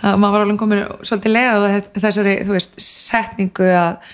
það 0.05 0.21
maður 0.21 0.35
var 0.35 0.45
alveg 0.45 0.61
komin 0.61 0.83
svolítið 1.01 1.35
leið 1.35 1.49
á 1.49 1.59
þessari, 2.05 2.35
þú 2.45 2.57
veist, 2.59 2.77
setningu 2.85 3.71
að 3.73 4.13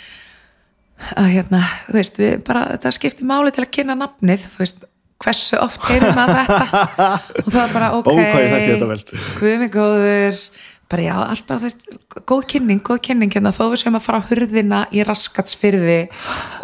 að 1.17 1.29
hérna, 1.33 1.61
þú 1.87 1.97
veist, 1.97 2.19
við 2.21 2.41
bara 2.47 2.65
þetta 2.75 2.93
skipti 2.93 3.27
máli 3.27 3.53
til 3.57 3.65
að 3.65 3.73
kynna 3.75 3.97
nafnið, 3.97 4.47
þú 4.53 4.63
veist 4.63 4.83
hversu 5.21 5.59
oft 5.61 5.85
heyrði 5.89 6.11
maður 6.17 6.41
þetta? 6.41 6.81
Og 7.45 7.49
það 7.49 7.61
var 7.61 7.73
bara 7.75 7.91
ok 7.99 8.11
hvað 8.11 8.47
þekki 8.55 8.71
þetta 8.71 8.91
vel. 8.91 9.23
guð 9.41 9.57
mig 9.63 9.73
góður 9.75 10.43
bara 10.91 11.07
já, 11.07 11.15
allt 11.23 11.47
bara 11.49 11.63
þú 11.63 11.69
veist 11.69 12.25
góð 12.29 12.45
kynning, 12.55 12.83
góð 12.87 13.01
kynning 13.07 13.35
hérna 13.35 13.53
þó 13.55 13.65
við 13.71 13.83
sem 13.85 13.99
að 13.99 14.07
fara 14.07 14.21
á 14.21 14.29
hurðina 14.29 14.81
í 14.91 15.05
raskatsfyrði 15.07 16.01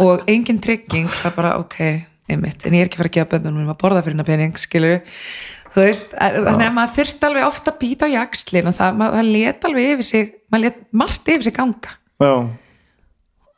og 0.03 0.25
engin 0.31 0.61
trygging 0.63 1.11
það 1.13 1.31
er 1.31 1.37
bara 1.37 1.53
ok, 1.63 1.79
einmitt 2.33 2.67
en 2.67 2.77
ég 2.77 2.85
er 2.85 2.91
ekki 2.91 3.01
fara 3.01 3.13
að 3.13 3.19
gefa 3.19 3.33
böndunum 3.37 3.71
að 3.71 3.81
borða 3.83 4.03
fyrir 4.03 4.17
hérna 4.17 4.27
pening 4.27 4.59
skilur 4.61 4.99
þú 5.77 5.85
veist, 5.85 6.07
þannig 6.17 6.67
að 6.67 6.77
maður 6.79 6.95
þurfti 6.99 7.29
alveg 7.29 7.49
ofta 7.51 7.73
að 7.73 7.81
býta 7.83 8.09
á 8.09 8.15
jakslin 8.17 8.71
og 8.71 8.79
það, 8.79 9.01
maður, 9.01 9.19
það 9.19 9.33
let 9.37 9.69
alveg 9.69 9.91
yfir 9.95 10.09
sig 10.11 10.31
maður 10.51 10.65
let 10.67 10.79
margt 10.97 11.31
yfir 11.35 11.47
sig 11.47 11.57
ganga. 11.57 11.97
Já, 12.23 12.33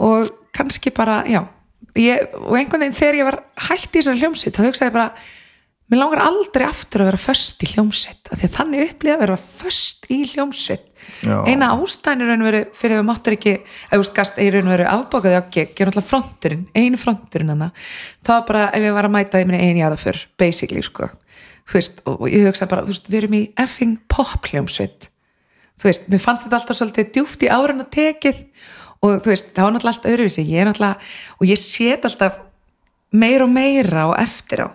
og 0.09 0.33
kannski 0.59 0.93
bara, 0.95 1.23
já 1.31 1.43
ég, 1.99 2.29
og 2.43 2.57
einhvern 2.59 2.85
veginn 2.85 2.99
þegar 2.99 3.19
ég 3.21 3.29
var 3.29 3.39
hætt 3.69 3.93
í 3.93 4.01
þessari 4.01 4.23
hljómsveit 4.23 4.59
þá 4.59 4.65
hugsaði 4.67 4.95
bara 4.97 5.09
mér 5.89 6.03
langar 6.03 6.21
aldrei 6.21 6.67
aftur 6.69 7.03
að 7.03 7.11
vera 7.13 7.21
föst 7.21 7.63
í 7.65 7.71
hljómsveit 7.73 8.29
af 8.29 8.39
því 8.41 8.49
að 8.49 8.55
þannig 8.59 8.83
upplýða 8.85 9.17
að 9.17 9.23
vera 9.25 9.37
föst 9.41 10.09
í 10.13 10.19
hljómsveit. 10.35 10.85
Já. 11.25 11.37
eina 11.49 11.71
ástæðin 11.73 12.25
er 12.25 12.29
raun 12.29 12.43
og 12.43 12.49
veru 12.49 12.61
fyrir 12.77 12.97
að 12.97 13.01
við 13.01 13.07
máttur 13.09 13.35
ekki 13.37 13.53
ef 13.55 13.93
þú 13.93 14.01
veist 14.03 14.17
gast 14.19 14.41
er 14.43 14.51
raun 14.53 14.67
og 14.69 14.75
veru 14.75 14.89
afbókaði 14.91 15.39
á 15.41 15.43
gig 15.49 15.71
er 15.81 15.89
náttúrulega 15.89 16.09
fronturinn, 16.11 16.65
einu 16.77 17.01
fronturinn 17.01 17.53
hana. 17.55 17.69
það 18.27 18.35
var 18.35 18.45
bara 18.51 18.65
ef 18.77 18.85
ég 18.85 18.97
var 18.99 19.09
að 19.09 19.15
mæta 19.15 19.41
í 19.41 19.47
minni 19.49 19.63
einu 19.63 19.81
jáða 19.81 20.01
fyrr, 20.03 20.25
basically 20.37 20.83
sko. 20.85 21.09
Veist, 21.73 22.03
og 22.09 22.27
ég 22.29 22.49
hugsaði 22.49 22.73
bara, 22.73 22.85
veist, 22.89 23.09
við 23.09 23.23
erum 23.23 23.39
í 23.39 23.43
effing 23.61 23.97
pop 24.09 24.51
hljómsveit. 24.51 25.09
Þú 25.79 25.89
veist, 25.89 26.07
mér 26.11 26.23
fannst 26.23 26.45
þetta 26.45 26.61
alltaf 26.61 26.79
svolítið 26.79 27.11
djúft 27.15 27.45
í 27.45 27.51
árun 27.53 27.85
að 27.85 27.91
tekið 27.97 28.45
og 29.05 29.21
þú 29.23 29.33
veist, 29.33 29.51
það 29.55 29.65
var 29.65 29.75
náttúrulega 29.75 29.97
allt 29.97 30.09
öðruvísi. 30.13 30.45
Ég 30.49 30.63
er 30.63 30.71
náttúrulega, 30.71 31.11
og 31.39 31.49
ég 31.49 31.61
set 31.63 32.09
alltaf 32.09 32.41
meira 33.13 33.45
og 33.47 33.53
meira 33.53 34.09
og 34.11 34.17
eftir 34.21 34.65
á 34.65 34.69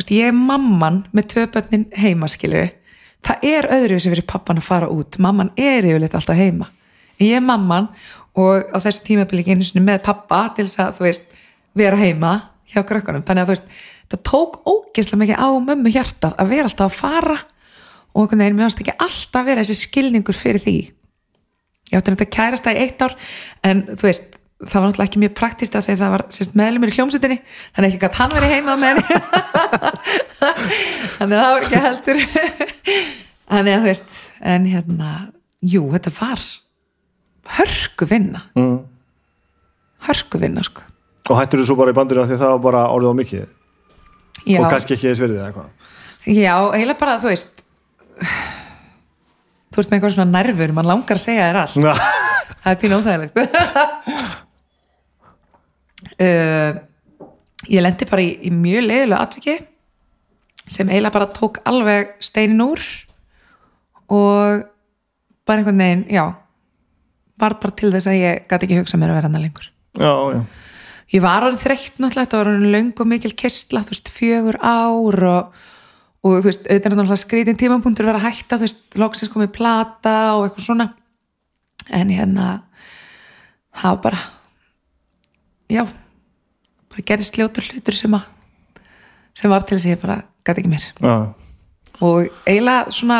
veist, 0.00 0.14
ég 0.16 0.30
er 0.30 0.36
mamman 0.36 1.04
með 1.14 1.32
tvö 1.34 1.46
börnin 1.54 1.88
heima 2.00 2.28
skilur 2.30 2.70
það 3.26 3.46
er 3.46 3.68
öðruvísi 3.74 4.12
fyrir 4.12 4.26
pappan 4.28 4.60
að 4.60 4.66
fara 4.66 4.88
út. 4.92 5.18
Mamman 5.20 5.52
er 5.60 5.86
yfirleitt 5.86 6.16
alltaf 6.16 6.38
heima. 6.38 6.70
Ég 7.20 7.36
er 7.36 7.44
mamman 7.44 7.90
og 8.38 8.70
á 8.72 8.78
þessu 8.80 9.04
tímabili 9.08 9.44
einu 9.48 9.66
sinni 9.66 9.84
með 9.84 10.04
pappa 10.06 10.46
til 10.56 10.66
þess 10.66 10.80
að 10.84 10.98
þú 10.98 11.06
veist, 11.08 11.26
vera 11.76 11.98
heima 12.00 12.32
hjá 12.70 12.82
krökkunum, 12.86 13.24
þannig 13.26 13.44
að 13.44 13.50
þú 13.50 13.56
veist 13.56 13.80
það 14.10 14.22
tók 14.26 14.56
ógeðslega 14.66 15.20
mikið 15.20 15.42
á 15.42 15.48
mömmu 15.66 15.92
hjartað 15.94 16.38
að 16.38 16.52
vera 16.54 16.66
alltaf 16.66 16.86
að 16.88 16.96
fara 16.98 17.36
og 18.10 18.24
einhvern 18.24 18.42
veginn 18.42 18.62
fannst 18.62 18.82
ekki 18.82 18.96
alltaf 19.06 19.46
vera 19.46 19.62
þessi 19.62 19.86
skilningur 19.86 20.38
fyrir 20.38 20.64
því. 20.64 20.76
Ég 21.90 21.98
átti 21.98 22.14
þetta 22.14 22.30
kærast 22.36 22.66
það 22.66 22.78
í 22.78 22.84
eitt 22.86 23.04
ár 23.04 23.16
en 23.66 23.84
þú 23.90 24.08
veist, 24.08 24.39
það 24.60 24.76
var 24.76 24.86
náttúrulega 24.90 25.08
ekki 25.08 25.20
mjög 25.22 25.34
praktist 25.38 25.76
af 25.78 25.86
því 25.86 25.94
að 25.94 26.00
það 26.02 26.14
var 26.14 26.24
meðlumir 26.60 26.90
í 26.92 26.96
hljómsutinni 26.96 27.38
þannig 27.76 27.94
ekki 27.94 28.08
að 28.08 28.18
hann 28.18 28.34
veri 28.34 28.50
heima 28.50 28.74
með 28.80 28.90
henni 28.90 29.20
þannig 31.16 31.36
að 31.36 31.40
það 31.40 31.52
var 31.54 31.66
ekki 31.66 31.82
heldur. 31.86 32.20
Þannig 33.50 33.74
að 33.74 33.80
þú 33.80 33.88
veist 33.88 34.18
en 34.52 34.66
hérna, 34.70 35.08
jú, 35.72 35.86
þetta 35.94 36.12
var 36.20 36.44
hörku 37.56 38.06
vinna. 38.10 38.42
Mm. 38.58 38.76
hörku 40.06 40.40
vinna 40.40 40.62
sko. 40.66 40.84
Og 41.30 41.38
hættur 41.38 41.62
þú 41.62 41.70
svo 41.70 41.78
bara 41.80 41.94
í 41.94 41.96
bandinu 41.96 42.22
af 42.22 42.30
því 42.30 42.38
það 42.40 42.54
var 42.54 42.62
bara 42.66 42.84
orðið 42.92 43.10
á 43.10 43.20
mikið? 43.20 43.48
Já, 44.46 44.60
og 44.60 44.70
kannski 44.72 44.96
ekki 44.96 45.08
þess 45.10 45.24
verið 45.24 45.40
eða 45.40 45.48
eitthvað? 45.50 45.96
Já 46.30 46.54
eiginlega 46.74 47.00
bara 47.00 47.16
þú 47.20 47.32
veist 47.32 47.64
þú 49.70 49.80
veist 49.80 49.90
með 49.90 49.96
eitthvað 49.96 50.14
svona 50.16 50.30
nervur 50.36 50.76
mann 50.76 50.88
langar 50.88 51.16
að 51.18 51.24
segja 51.24 51.48
þér 51.48 51.60
allt. 51.64 51.76
Það 52.60 52.72
er 52.74 52.80
pínu 52.80 53.00
óþægilegt 53.00 54.48
uh, 56.20 56.80
ég 57.68 57.84
lendi 57.84 58.08
bara 58.08 58.24
í, 58.24 58.32
í 58.46 58.50
mjög 58.54 58.86
leiðilega 58.86 59.24
atviki 59.24 59.56
sem 60.70 60.88
eiginlega 60.90 61.16
bara 61.16 61.32
tók 61.34 61.60
alveg 61.68 62.14
steinin 62.22 62.62
úr 62.64 62.82
og 64.10 64.66
bara 65.46 65.62
einhvern 65.62 65.82
veginn, 65.82 66.06
já 66.10 66.24
var 67.40 67.56
bara 67.60 67.76
til 67.76 67.90
þess 67.92 68.10
að 68.10 68.20
ég 68.20 68.42
gæti 68.50 68.68
ekki 68.68 68.80
hugsa 68.82 68.98
mér 69.00 69.12
að 69.12 69.18
vera 69.18 69.30
hana 69.30 69.42
lengur. 69.42 69.66
Já, 69.98 70.12
já, 70.34 70.40
ég 71.14 71.24
var 71.24 71.46
orðin 71.46 71.62
þreytt 71.62 71.96
náttúrulega, 71.96 72.26
þetta 72.26 72.40
var 72.40 72.50
orðin 72.52 72.74
löng 72.74 73.02
og 73.02 73.10
mikil 73.10 73.32
kistla, 73.38 73.82
þú 73.86 73.94
veist, 73.94 74.12
fjögur 74.14 74.58
ár 74.60 75.24
og, 75.30 75.62
og 76.20 76.36
þú 76.36 76.50
veist, 76.50 76.66
auðvitað 76.66 76.96
náttúrulega 76.96 77.22
skrítin 77.24 77.60
tímapunktur 77.60 78.10
vera 78.10 78.20
að 78.20 78.28
hætta, 78.28 78.58
þú 78.60 78.68
veist, 78.68 78.84
loksins 79.00 79.32
komið 79.32 79.54
plata 79.56 80.16
og 80.36 80.46
eitthvað 80.46 80.66
svona. 80.68 80.90
En 81.96 82.12
hérna 82.12 82.50
það 83.80 83.96
var 83.96 84.04
bara 84.04 84.22
já 85.70 85.84
bara 87.00 87.08
gerðist 87.08 87.38
ljótur 87.40 87.66
hlutur 87.72 87.96
sem 87.96 88.14
að 88.14 88.28
sem 89.40 89.50
var 89.52 89.64
til 89.64 89.78
þess 89.78 89.88
að 89.88 89.94
ég 89.94 90.00
bara 90.02 90.16
gæti 90.44 90.62
ekki 90.62 90.70
mér. 90.72 90.86
Já. 91.00 91.14
og 92.00 92.26
eiginlega 92.48 92.94
svona 92.94 93.18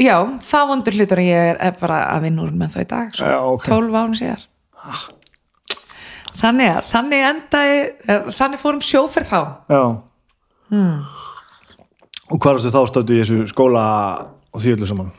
já, 0.00 0.16
það 0.46 0.70
vondur 0.70 0.96
hlutur 0.96 1.22
að 1.22 1.28
ég 1.30 1.52
er, 1.54 1.76
bara 1.80 2.00
að 2.14 2.26
vinna 2.26 2.46
úr 2.46 2.56
með 2.56 2.74
það 2.76 2.86
í 2.86 2.88
dag 2.92 3.12
sko, 3.14 3.28
Já, 3.30 3.38
ok. 3.52 3.68
12 3.68 4.00
árum 4.00 4.16
síðar. 4.18 4.46
Þannig 6.36 6.72
að 6.72 6.90
þannig 6.92 7.26
endaði 7.30 7.78
eh, 7.82 8.26
þannig 8.36 8.60
fórum 8.60 8.82
sjóferð 8.84 9.30
þá. 9.30 9.40
Já. 9.72 9.82
og 12.26 12.40
hvað 12.42 12.58
varstu 12.58 12.74
þá 12.74 12.82
stöðu 12.90 13.14
í 13.14 13.22
þessu 13.22 13.46
skóla 13.52 13.84
og 14.52 14.62
því 14.62 14.76
öllu 14.76 14.90
saman? 14.90 15.12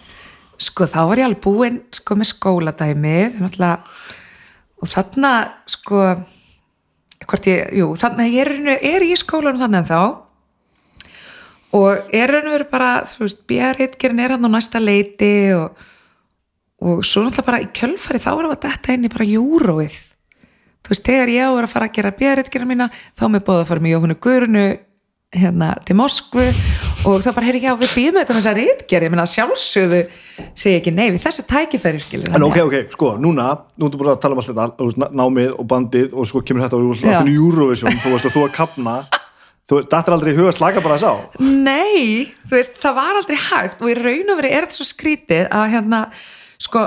Sko 0.57 0.87
þá 0.89 0.99
var 1.07 1.21
ég 1.21 1.27
alveg 1.29 1.43
búin 1.45 1.81
sko 1.93 2.17
með 2.17 2.31
skóladæmi 2.33 3.17
náttúrulega 3.37 3.77
og 4.81 4.91
þarna 4.91 5.31
sko 5.69 6.01
hvort 7.25 7.49
ég, 7.49 7.73
jú, 7.79 7.91
þarna 7.97 8.27
ég 8.29 8.45
er, 8.45 8.77
er 8.77 9.05
í 9.05 9.15
skólanum 9.17 9.61
þannig 9.61 9.83
en 9.83 9.89
þá 9.89 10.01
og 11.77 12.13
er 12.15 12.31
raun 12.31 12.47
og 12.47 12.55
veru 12.55 12.67
bara 12.71 12.91
þú 13.09 13.25
veist, 13.25 13.43
björritgerinn 13.49 14.21
er 14.23 14.35
hann 14.35 14.47
á 14.47 14.49
næsta 14.53 14.81
leiti 14.81 15.31
og, 15.55 15.79
og 16.79 17.03
svo 17.05 17.25
náttúrulega 17.25 17.49
bara 17.49 17.63
í 17.63 17.69
kjölfari 17.75 18.21
þá 18.23 18.29
að 18.33 18.59
detta 18.63 18.95
inn 18.95 19.07
í 19.07 19.11
bara 19.11 19.27
júróið. 19.27 19.97
Þú 20.85 20.93
veist, 20.93 21.07
þegar 21.09 21.33
ég 21.33 21.43
á 21.43 21.51
að 21.51 21.63
að 21.65 21.73
fara 21.73 21.89
að 21.89 21.97
gera 21.97 22.15
björritgerinn 22.21 22.71
mína 22.71 22.89
þá 23.11 23.25
með 23.33 23.47
bóða 23.49 23.65
að 23.65 23.71
fara 23.71 23.83
með 23.83 23.95
Jóhannu 23.95 24.19
Guðrunu 24.23 24.67
hérna 25.35 25.73
til 25.83 25.97
Moskvu 25.99 26.47
og 27.07 27.21
það 27.23 27.37
bara 27.37 27.47
heyri 27.47 27.61
ekki 27.61 27.71
á 27.71 27.79
við 27.79 27.93
býðum 27.95 28.17
þetta 28.19 28.35
með 28.35 28.41
þess 28.41 28.51
að 28.51 28.59
rítgerð 28.61 29.07
ég 29.07 29.13
meina 29.13 29.25
sjálfsögðu 29.31 30.01
segi 30.57 30.79
ekki 30.79 30.93
nei 30.95 31.05
við 31.13 31.21
þessu 31.23 31.45
tækifæri 31.47 32.01
skilur 32.03 32.35
en 32.35 32.47
ok, 32.47 32.57
ok, 32.65 32.75
sko, 32.95 33.13
núna 33.21 33.47
nú 33.77 33.87
ertu 33.87 34.01
bara 34.01 34.15
að 34.15 34.23
tala 34.25 34.35
um 34.35 34.41
allt 34.41 34.51
þetta, 34.51 35.09
námið 35.21 35.53
og 35.55 35.69
bandið 35.71 36.17
og 36.17 36.27
sko 36.29 36.43
kemur 36.43 36.65
þetta 36.65 36.81
veist, 36.83 37.31
Eurovision 37.31 38.01
þú 38.03 38.13
veist, 38.15 38.27
og 38.27 38.35
þú 38.35 38.43
að 38.47 38.55
kapna 38.57 38.97
þú 39.67 39.79
veist, 39.79 39.91
þetta 39.91 40.03
er 40.03 40.17
aldrei 40.17 40.33
í 40.33 40.37
huga 40.37 40.51
að 40.51 40.59
slaka 40.59 40.83
bara 40.83 40.97
þess 40.99 41.07
á? 41.07 41.15
Nei, 41.43 42.33
þú 42.47 42.57
veist, 42.57 42.81
það 42.83 42.99
var 42.99 43.21
aldrei 43.21 43.37
hægt 43.47 43.81
og 43.83 43.91
í 43.91 43.97
raun 43.99 44.33
og 44.33 44.41
veri 44.41 44.53
er 44.53 44.67
þetta 44.67 44.79
svo 44.79 44.87
skrítið 44.87 45.47
að 45.47 45.65
hérna, 45.75 46.03
sko, 46.57 46.83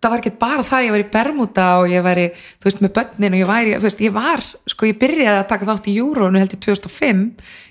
það 0.00 0.12
var 0.12 0.20
ekki 0.20 0.32
bara 0.40 0.64
það 0.66 0.86
ég 0.86 0.94
var 0.94 1.02
í 1.02 1.10
Bermuda 1.12 1.66
og 1.80 1.92
ég 1.92 2.02
væri 2.04 2.26
þú 2.34 2.68
veist, 2.68 2.80
með 2.84 2.92
börnin 2.98 3.36
og 3.36 3.40
ég 3.40 3.50
væri, 3.50 3.76
þú 3.76 3.88
veist, 3.88 4.02
ég 4.04 4.14
var 4.16 4.42
sko, 4.44 4.88
ég 4.90 4.98
byrjaði 5.00 5.40
að 5.40 5.46
taka 5.52 5.68
þátt 5.70 5.88
í 5.88 5.94
Júrónu 5.96 6.42
held 6.42 6.56
í 6.56 6.60
2005 6.66 7.22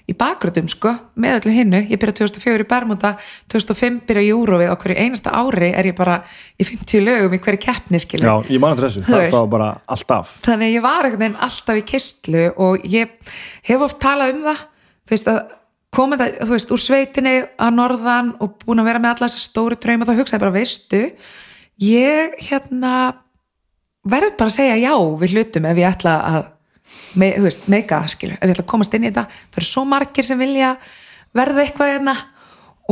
í 0.05 0.15
bakgröðum, 0.17 0.69
sko 0.69 0.93
með 1.21 1.39
öllu 1.39 1.53
hinnu, 1.55 1.81
ég 1.89 2.01
byrjaði 2.01 2.19
2004 2.21 2.65
í 2.65 2.69
Bermuda 2.69 3.13
2005 3.53 3.99
byrjaði 4.09 4.31
Júróið 4.31 4.73
á 4.73 4.75
hverju 4.81 4.97
einasta 5.05 5.33
ári 5.37 5.71
er 5.71 5.89
ég 5.91 5.97
bara 5.97 6.19
í 6.57 6.67
50 6.67 7.05
lögum 7.05 7.37
í 7.37 7.41
hverju 7.45 7.61
keppni, 7.65 8.01
skilur 8.01 8.29
já, 8.29 8.35
ég 8.53 8.61
man 8.61 8.73
eftir 8.73 8.89
þessu, 8.89 9.05
það, 9.09 9.27
var 9.37 9.51
bara 9.53 9.69
alltaf. 9.85 10.37
Þannig 10.45 10.77
ég 10.77 10.85
var 10.85 11.09
alltaf 11.09 11.81
í 11.81 11.85
kistlu 11.85 12.47
og 12.57 12.85
ég 12.89 13.13
hef 13.65 13.85
oft 13.85 14.01
talað 14.01 14.37
um 14.37 14.47
það 14.49 14.65
þú 15.05 15.13
veist 15.13 15.29
að 15.29 15.39
koma 15.95 16.19
það, 16.19 16.39
þú 16.41 16.55
veist, 16.55 16.73
úr 16.75 16.81
sveitinni 16.81 17.35
að 17.61 17.75
norðan 17.75 18.33
og 18.43 18.57
búin 18.63 18.81
að 18.83 18.89
vera 18.91 19.01
með 19.03 19.13
alla 19.15 19.29
þessa 19.29 19.45
stóru 19.45 19.77
drauma 19.79 20.07
þá 20.07 20.17
hugsaði 20.19 20.43
bara, 20.43 20.55
veistu 20.55 21.03
ég 21.83 22.35
hérna 22.47 22.91
verð 24.05 24.35
bara 24.37 24.51
að 24.51 24.57
segja 24.57 24.75
já 24.79 24.93
við 25.21 25.35
hlutum 25.35 25.67
ef 25.69 25.81
ég 25.81 25.89
ætla 25.89 26.17
að 26.29 26.43
me, 27.19 27.31
þú 27.35 27.47
veist, 27.47 27.65
meika, 27.71 27.99
skilur, 28.11 28.37
ef 28.37 28.45
ég 28.45 28.55
ætla 28.55 28.65
að 28.65 28.71
komast 28.71 28.95
inn 28.95 29.05
í 29.05 29.09
þetta. 29.09 29.25
Það 29.49 29.61
eru 29.61 29.69
svo 29.69 29.83
margir 29.89 30.27
sem 30.27 30.41
vilja 30.41 30.71
verða 31.35 31.65
eitthvað 31.65 31.93
hérna. 31.93 32.15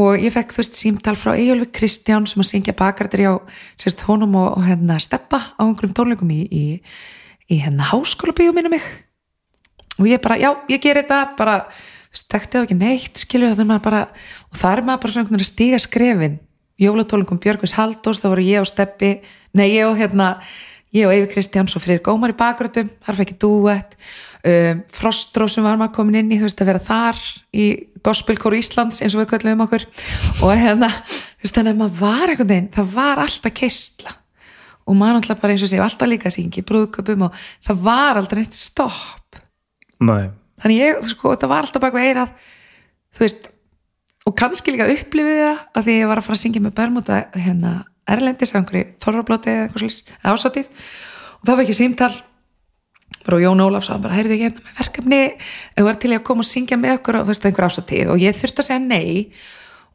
Og 0.01 0.23
ég 0.25 0.33
fekk, 0.33 0.55
þú 0.55 0.61
veist, 0.63 0.77
símtal 0.79 1.13
frá 1.19 1.35
Eyjólfi 1.35 1.69
Kristján 1.77 2.25
sem 2.29 2.41
að 2.41 2.49
syngja 2.49 2.73
bakrættir 2.77 3.27
hjá 3.27 3.33
sérst 3.77 4.01
honum 4.07 4.33
og, 4.41 4.55
og 4.57 4.65
hérna 4.65 4.97
steppa 5.01 5.39
á 5.53 5.61
einhverjum 5.61 5.93
tónleikum 5.99 6.31
í, 6.33 6.39
í, 6.49 6.63
í 7.53 7.59
hérna 7.61 7.91
háskóla 7.91 8.33
bíu 8.33 8.55
minna 8.55 8.71
mig. 8.73 8.87
Og 9.99 10.09
ég 10.09 10.23
bara, 10.23 10.39
já, 10.41 10.49
ég 10.71 10.81
ger 10.81 10.97
þetta 11.03 11.19
bara, 11.37 11.59
þekkti 12.13 12.57
það 12.57 12.65
ekki 12.67 12.79
neitt 12.79 13.21
skilur 13.21 13.55
það 13.57 13.79
bara, 13.83 14.03
og 14.51 14.59
það 14.59 14.75
er 14.75 14.83
maður 14.87 15.01
bara 15.05 15.15
svona 15.15 15.39
að 15.39 15.47
stíga 15.49 15.79
skrefin. 15.81 16.37
Jólatólingum 16.81 17.39
Björgvins 17.41 17.75
Haldós, 17.77 18.19
það 18.21 18.33
voru 18.33 18.45
ég 18.47 18.61
og 18.63 18.69
Steppi 18.69 19.15
nei, 19.53 19.67
ég 19.75 19.87
og 19.87 19.97
hérna 19.99 20.35
ég 20.93 21.07
og 21.07 21.13
Eyvi 21.13 21.29
Kristjáns 21.31 21.75
og 21.77 21.83
Freyr 21.83 22.01
Gómar 22.05 22.33
í 22.33 22.37
bakgrötum 22.37 22.89
þar 23.05 23.19
fekk 23.19 23.33
ég 23.33 23.41
dúett. 23.41 23.95
Um, 24.43 24.81
Frostrósum 24.91 25.63
var 25.63 25.77
maður 25.79 25.95
komin 25.95 26.19
inn 26.19 26.33
í, 26.33 26.39
þú 26.41 26.49
veist, 26.49 26.61
að 26.61 26.69
vera 26.73 26.83
þar 26.83 27.21
í 27.55 27.67
gospelkóru 28.03 28.59
Íslands 28.59 28.99
eins 29.01 29.15
og 29.15 29.23
við 29.23 29.29
köllum 29.31 29.63
okkur. 29.63 29.85
Og 30.43 30.51
hérna, 30.59 30.89
þú 30.89 31.45
veist, 31.45 31.55
þannig 31.55 31.71
að 31.71 31.79
maður 31.79 32.01
var 32.01 32.33
einhvern 32.33 32.51
veginn, 32.51 32.69
það 32.75 32.93
var 32.97 33.23
alltaf 33.23 33.55
keistla 33.57 34.17
og 34.83 34.97
maður 34.99 35.21
alltaf 35.21 35.39
bara 35.39 35.55
eins 35.55 35.63
og 35.63 35.71
sé 35.71 35.79
alltaf 35.79 36.09
líka 36.11 36.31
í 36.35 36.65
brúðköpum 36.67 37.27
og 37.29 37.43
það 37.63 37.83
var 37.85 38.19
aldrei 38.19 38.41
neitt 38.41 38.57
stopp. 38.57 39.39
Nei. 40.03 40.27
Þannig 40.63 40.81
ég, 40.81 41.01
sko, 41.11 41.33
þetta 41.35 41.51
var 41.51 41.67
alltaf 41.67 41.83
bak 41.83 41.97
við 41.97 42.09
eirað 42.09 42.35
þú 43.13 43.25
veist 43.27 43.49
og 44.23 44.35
kannski 44.39 44.73
líka 44.73 44.87
upplifið 44.91 45.41
það 45.43 45.63
að 45.75 45.87
því 45.87 45.97
ég 45.99 46.11
var 46.11 46.21
að 46.21 46.27
fara 46.27 46.39
að 46.39 46.43
syngja 46.45 46.63
með 46.63 46.77
Bermuda 46.77 47.23
hérna 47.35 47.73
Erlendis, 48.09 48.51
einhverju 48.57 48.85
þorrablóti 49.03 49.51
eða 49.51 49.65
eitthvað 49.65 49.83
svolítið 49.83 50.29
ásatið. 50.33 50.69
Og 51.39 51.47
það 51.47 51.53
var 51.55 51.63
ekki 51.63 51.75
símtal. 51.77 52.13
Og 53.23 53.39
Jón 53.39 53.63
Ólafs 53.63 53.91
að 53.93 54.01
bara 54.03 54.17
heyrði 54.17 54.37
ég 54.39 54.41
hérna 54.49 54.63
með 54.65 54.79
verkefni. 54.81 55.19
Eða 55.77 55.85
var 55.87 55.99
til 56.01 56.11
ég 56.11 56.19
að 56.19 56.25
koma 56.27 56.43
og 56.43 56.49
syngja 56.49 56.79
með 56.79 56.97
okkur 56.97 57.19
og 57.19 57.27
þú 57.27 57.31
veist 57.31 57.45
einhver 57.47 57.67
ásatið. 57.69 58.09
Og 58.11 58.23
ég 58.23 58.39
þurfti 58.39 58.63
að 58.63 58.67
segja 58.67 58.81
nei. 58.83 59.13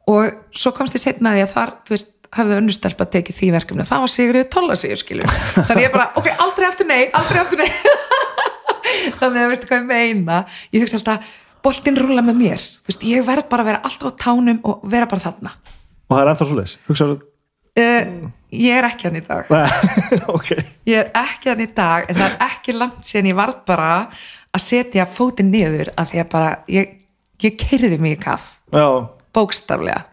Og 0.09 0.39
svo 0.57 0.73
komst 0.73 0.97
ég 0.97 1.03
setna 1.03 1.35
að 1.37 1.51
þar, 1.53 1.75
þú 1.85 1.95
veist, 1.95 2.09
hafði 2.33 2.57
önnustelpa 2.59 3.05
tekið 3.09 3.37
því 3.39 3.47
verkefni, 3.55 3.85
það 3.89 4.03
var 4.03 4.11
Sigurður 4.13 4.49
Tólasíu 4.53 4.97
skilu, 5.01 5.25
þannig 5.55 5.87
ég 5.87 5.93
bara, 5.95 6.11
ok, 6.19 6.27
aldrei 6.45 6.67
aftur 6.67 6.85
nei 6.85 7.07
aldrei 7.17 7.39
aftur 7.41 7.63
nei 7.63 7.69
þannig 9.21 9.41
að 9.43 9.49
veistu 9.53 9.71
hvað 9.71 9.81
ég 9.81 9.89
meina? 9.89 10.43
Ég 10.75 10.85
hugsa 10.85 10.99
alltaf, 10.99 11.33
boltinn 11.65 11.99
rúla 11.99 12.23
með 12.25 12.39
mér. 12.43 12.69
Þú 12.83 12.91
veist, 12.93 13.07
ég 13.09 13.25
verð 13.27 13.49
bara 13.51 13.65
að 13.65 13.71
vera 13.73 13.83
alltaf 13.89 14.13
á 14.15 14.19
tánum 14.25 14.61
og 14.67 14.85
vera 14.91 15.09
bara 15.09 15.25
þarna. 15.27 15.55
Og 16.09 16.15
það 16.15 16.23
er 16.23 16.31
ennþá 16.33 16.49
svo 16.49 16.59
leis 16.59 16.77
hugsaðu 16.89 17.19
uh, 17.79 18.29
ég 18.49 18.77
er 18.77 18.87
ekki 18.89 19.07
hann 19.09 19.19
í 19.19 19.23
dag. 19.25 19.49
Ok, 20.35 20.53
ég 20.89 20.99
er 20.99 21.09
ekki 21.17 21.51
hann 21.51 21.63
í 21.63 21.69
dag 21.75 22.09
en 22.09 22.19
það 22.19 22.29
er 22.29 22.45
ekki 22.49 22.75
langt 22.75 23.07
síðan 23.07 23.31
ég 23.31 23.39
varð 23.39 23.63
bara 23.69 23.89
að 24.49 24.63
setja 24.65 25.05
fótinn 25.09 25.51
niður 25.53 25.91
að 25.95 26.13
því 26.13 26.21
að 26.23 26.31
bara 26.31 26.53
ég, 26.71 26.95
ég 27.45 27.59
kerði 27.59 27.99
mig 28.01 28.17
í 28.17 28.21
kaff 28.21 28.55
bókstaflega. 29.35 30.05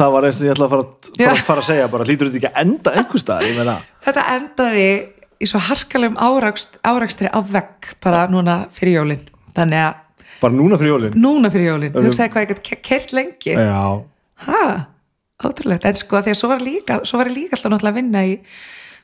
Það 0.00 0.12
var 0.14 0.26
eins 0.26 0.38
og 0.40 0.46
ég 0.46 0.54
ætla 0.54 0.66
að 0.66 0.74
fara, 0.74 0.84
fara, 1.18 1.40
fara 1.44 1.62
að 1.62 1.66
segja 1.66 1.88
bara 1.92 2.04
hlýtur 2.08 2.28
þetta 2.28 2.38
ekki 2.40 2.50
að 2.50 2.60
enda 2.62 2.92
einhvers 2.96 3.24
staðar? 3.24 3.48
Ég 3.48 3.58
meina, 3.58 3.74
þetta 4.06 4.26
endaði 4.36 4.84
í 5.40 5.48
svo 5.48 5.60
harkalegum 5.64 6.18
árakst, 6.20 6.78
árakstri 6.84 7.30
á 7.32 7.40
vegg 7.40 7.94
bara 8.04 8.26
núna 8.30 8.62
fyrir 8.74 9.00
jólin. 9.00 9.22
Þannig 9.56 9.82
að 9.86 9.94
bara 10.40 10.56
núna 10.56 10.78
fyrir 10.80 10.94
jólin? 10.94 11.16
Núna 11.20 11.50
fyrir 11.52 11.70
jólin, 11.72 11.92
Það 11.92 12.00
er- 12.02 12.08
hugsaði 12.10 12.32
hvað 12.34 12.44
ég 12.46 12.52
gæti 12.54 12.80
kert 12.82 13.12
lengi. 13.16 13.54
Já, 13.56 14.04
ha, 14.46 14.86
ótrúlegt. 15.44 15.84
En 15.84 15.96
sko 15.96 16.20
því 16.20 16.32
að 16.34 16.38
svo 16.40 16.48
var, 16.48 16.60
líka, 16.64 17.00
svo 17.04 17.18
var 17.18 17.28
ég 17.28 17.36
líka 17.36 17.56
alltaf 17.56 17.72
náttúrulega 17.72 17.92
að 17.92 18.00
vinna 18.00 18.24
í 18.24 18.38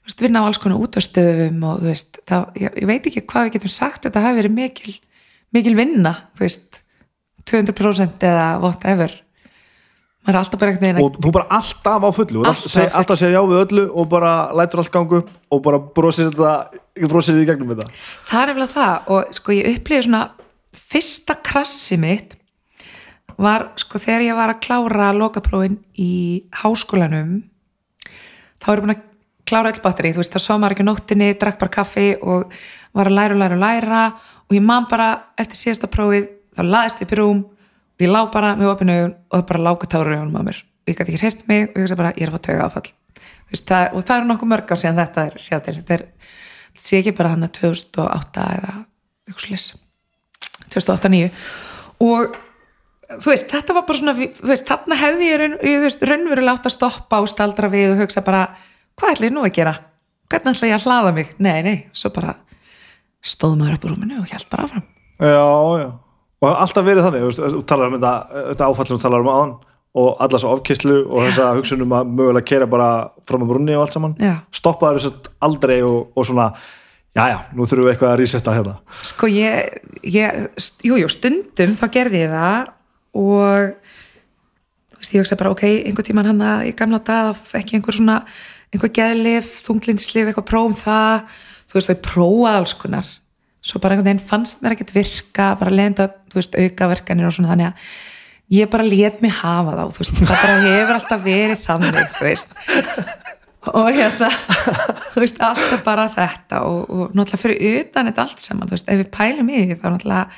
veist, 0.07 0.20
vinna 0.22 0.41
á 0.41 0.47
alls 0.47 0.59
konar 0.62 0.78
útastöðum 0.80 1.62
og 1.66 1.80
þú 1.82 1.91
veist, 1.91 2.18
það, 2.26 2.49
ég, 2.62 2.76
ég 2.80 2.87
veit 2.87 3.07
ekki 3.11 3.26
hvað 3.26 3.49
við 3.49 3.53
getum 3.57 3.72
sagt 3.74 4.03
þetta 4.07 4.22
hafi 4.22 4.39
verið 4.41 4.55
mikil 4.55 4.95
mikil 5.53 5.74
vinna, 5.78 6.12
þú 6.37 6.45
veist 6.47 6.80
200% 7.47 8.22
eða 8.26 8.61
whatever 8.61 9.11
maður 9.11 9.12
er 9.12 9.12
alltaf 9.12 9.14
bara 9.14 9.14
einhvern 9.14 9.14
veginn 9.14 9.20
að 9.20 10.16
og 11.05 11.18
þú 11.22 11.33
bara 11.37 11.47
alltaf 11.59 12.07
á 12.07 12.11
fullu 12.16 12.41
alltaf, 12.43 12.64
Alltaf 12.64 12.72
seg, 12.72 12.89
alltaf 13.01 13.20
segja 13.20 13.39
já 13.39 13.43
við 13.51 13.61
öllu 13.64 13.85
og 13.93 14.09
bara 14.11 14.33
lætur 14.59 14.83
allt 14.83 14.93
gangu 14.95 15.20
upp 15.22 15.31
og 15.51 15.62
bara 15.62 15.79
brosir 15.79 16.33
því 16.35 17.45
í 17.45 17.49
gegnum 17.49 17.74
þetta. 17.74 17.87
Það 18.27 18.43
er 18.43 18.51
nefnilega 18.51 18.72
það 18.74 19.12
og 19.14 19.37
sko 19.39 19.55
ég 19.55 19.70
upplýði 19.77 20.07
svona 20.09 20.22
fyrsta 20.77 21.39
krassi 21.47 21.99
mitt 22.01 22.37
var 23.41 23.70
sko 23.81 24.01
þegar 24.01 24.24
ég 24.27 24.39
var 24.39 24.53
að 24.55 24.62
klára 24.64 25.11
lokaprófin 25.16 25.77
í 26.01 26.12
háskólanum 26.62 27.43
þá 28.62 28.70
er 28.72 28.79
ég 28.79 28.85
búin 28.87 28.95
að 28.97 29.05
klára 29.47 29.70
öll 29.70 29.83
batteri, 29.85 30.11
þú 30.11 30.22
veist 30.22 30.33
það 30.35 30.43
svo 30.43 30.57
maður 30.59 30.74
ekki 30.74 30.87
nóttinni, 30.89 31.35
drakk 31.39 31.61
bara 31.61 31.74
kaffi 31.77 32.07
og 32.18 32.51
var 32.97 33.11
að 33.11 33.18
læra 33.18 33.37
og 33.37 33.43
læra 33.43 33.59
og 33.59 33.62
læra 33.62 34.01
og 34.47 34.57
ég 34.57 34.64
man 34.64 34.89
bara 34.91 35.11
eftir 35.39 35.61
síðasta 35.61 35.91
prófið 35.93 36.31
þá 36.57 36.62
laðist 36.66 37.03
ég 37.03 37.07
upp 37.07 37.14
í 37.14 37.20
rúm 37.20 37.45
ég 38.03 38.13
lá 38.13 38.21
bara 38.33 38.55
með 38.59 38.73
opinu 38.75 38.97
augun 38.97 39.17
og 39.17 39.39
það 39.39 39.49
bara 39.51 39.67
láka 39.71 39.91
tára 39.91 40.17
augunum 40.17 40.39
á 40.39 40.43
mér. 40.51 40.63
Ég 40.87 40.95
gæti 40.95 41.13
ekki 41.13 41.23
hreift 41.23 41.49
mig 41.49 41.69
og 41.69 41.77
ég 41.81 41.85
hugsa 41.87 41.99
bara 41.99 42.15
ég 42.17 42.27
er 42.27 42.33
að 42.33 42.39
fá 42.39 42.49
tauga 42.51 42.69
áfall 42.69 42.93
veist, 43.51 43.67
það, 43.69 43.93
og 43.95 44.07
það 44.07 44.21
eru 44.21 44.31
nokkuð 44.31 44.51
mörg 44.53 44.73
ár 44.73 44.83
síðan 44.83 45.01
þetta 45.01 45.27
er 45.27 45.37
sjá 45.43 45.59
til, 45.63 45.77
þetta 45.81 45.97
er 45.97 46.05
sé 46.77 47.01
ekki 47.01 47.15
bara 47.17 47.33
hann 47.35 47.47
að 47.47 47.55
2008 47.61 48.47
eða 48.57 48.73
eitthvað 49.27 49.45
slis 49.45 49.67
2008-2009 50.75 51.31
og 52.07 52.39
þú 53.17 53.33
veist, 53.33 53.51
þetta 53.53 53.77
var 53.77 53.87
bara 53.89 54.01
svona 54.01 54.17
veist, 54.19 54.67
þarna 54.69 54.99
hefði 55.01 55.29
ég, 55.31 55.43
raun, 55.43 55.59
ég 55.67 56.09
raunverulega 56.11 56.57
átt 56.57 56.71
að 56.71 56.77
stoppa 56.77 57.23
og 57.23 57.31
staldra 57.31 57.71
við 57.73 57.95
og 57.95 58.03
hugsa 58.05 58.25
bara 58.27 58.49
hvað 58.99 59.15
ætla 59.15 59.31
ég 59.31 59.37
nú 59.37 59.45
að 59.47 59.55
gera? 59.61 59.77
Hvernig 60.27 60.57
ætla 60.57 60.73
ég 60.73 60.81
að 60.81 60.89
hlaða 60.89 61.15
mig? 61.15 61.31
Nei, 61.39 61.59
nei, 61.63 61.77
svo 61.95 62.11
bara 62.15 62.35
stóð 63.27 63.61
maður 63.61 63.79
upp 63.79 63.87
úr 63.87 63.95
rúminu 63.95 64.19
og 64.23 64.27
hjælt 64.31 64.51
bara 64.51 64.67
áfram. 64.67 64.83
Já, 65.23 65.47
já 65.85 65.89
og 66.47 66.61
alltaf 66.63 66.87
verið 66.87 67.07
þannig, 67.07 67.41
þú 67.57 67.63
talar 67.69 67.91
um 67.91 67.99
þetta, 67.99 68.43
þetta 68.53 68.71
áfall 68.71 68.87
sem 68.89 68.97
þú 68.97 69.03
talar 69.03 69.25
um 69.25 69.33
aðan 69.33 69.55
og 69.97 70.09
alla 70.21 70.41
svo 70.41 70.53
ofkyslu 70.53 70.97
og 71.07 71.29
þessa 71.31 71.53
hugsunum 71.57 71.95
að 71.97 72.11
mögulega 72.19 72.49
kera 72.51 72.67
bara 72.69 72.89
fram 73.29 73.45
á 73.45 73.51
brunni 73.51 73.77
og 73.77 73.87
allt 73.87 73.97
saman. 73.97 74.17
Já. 74.21 74.35
stoppaður 74.53 75.01
þess 75.01 75.13
að 75.13 75.31
aldrei 75.49 75.77
og, 75.87 76.11
og 76.13 76.29
svona 76.29 76.51
já 77.17 77.23
já, 77.33 77.39
nú 77.57 77.65
þurfum 77.65 77.87
við 77.87 77.95
eitthvað 77.95 78.13
að 78.13 78.19
resetta 78.21 78.57
hérna. 78.57 78.75
Sko 79.09 79.31
ég, 79.33 79.79
ég 80.05 80.43
jú, 80.85 80.99
jú, 81.01 81.09
stundum 81.13 81.73
þá 81.81 81.87
gerði 81.95 82.27
ég 82.27 82.35
það 82.35 82.69
og 83.17 83.95
þú 84.93 85.01
veist, 85.01 85.15
ég 85.15 85.25
hugsa 85.25 85.41
bara, 85.41 85.55
ok, 85.57 85.65
einhver 85.89 86.05
tíman 86.05 86.29
hann 86.29 86.45
að 86.45 86.67
í 86.69 86.77
gamla 86.77 87.01
dag 87.07 87.41
ég 87.57 87.73
einhver 87.79 87.97
svona 87.97 88.21
einhver 88.75 88.93
geðlif, 88.93 89.49
þunglindslif, 89.65 90.29
eitthvað 90.29 90.49
prófum 90.51 90.77
það, 90.77 91.39
þú 91.71 91.79
veist, 91.79 91.91
þau 91.93 92.03
prófað 92.11 92.59
alls 92.61 92.77
konar, 92.77 93.09
svo 93.67 93.81
bara 93.83 93.97
einhvern 93.97 94.11
veginn 94.12 94.29
fannst 94.31 94.62
mér 94.62 94.77
ekkert 94.77 94.95
virka, 94.95 95.55
bara 95.59 95.75
leðenda 95.75 96.11
þú 96.31 96.39
veist, 96.39 96.59
aukaverkanir 96.61 97.27
og 97.27 97.35
svona 97.35 97.53
þannig 97.55 97.71
að 97.71 97.87
ég 98.57 98.71
bara 98.71 98.87
let 98.87 99.23
mig 99.25 99.33
hafa 99.41 99.75
þá, 99.75 99.85
þú 99.95 100.03
veist 100.03 100.19
það 100.21 100.35
bara 100.35 100.59
hefur 100.62 100.99
alltaf 101.01 101.25
verið 101.25 101.64
þannig 101.67 102.03
þú 102.17 102.29
veist. 102.29 102.53
Og 103.67 103.89
hérna 103.97 104.29
þú 105.12 105.25
veist, 105.25 105.41
alltaf 105.43 105.83
bara 105.87 106.07
þetta 106.14 106.61
og, 106.69 106.85
og 106.87 107.17
náttúrulega 107.17 107.43
fyrir 107.43 107.81
utan 107.81 108.12
þetta 108.12 108.27
allt 108.29 108.45
saman 108.45 108.71
þú 108.71 108.77
veist, 108.77 108.93
ef 108.93 109.03
við 109.03 109.11
pælum 109.17 109.51
í 109.51 109.64
því 109.64 109.79
þá 109.81 109.89
náttúrulega 109.89 110.29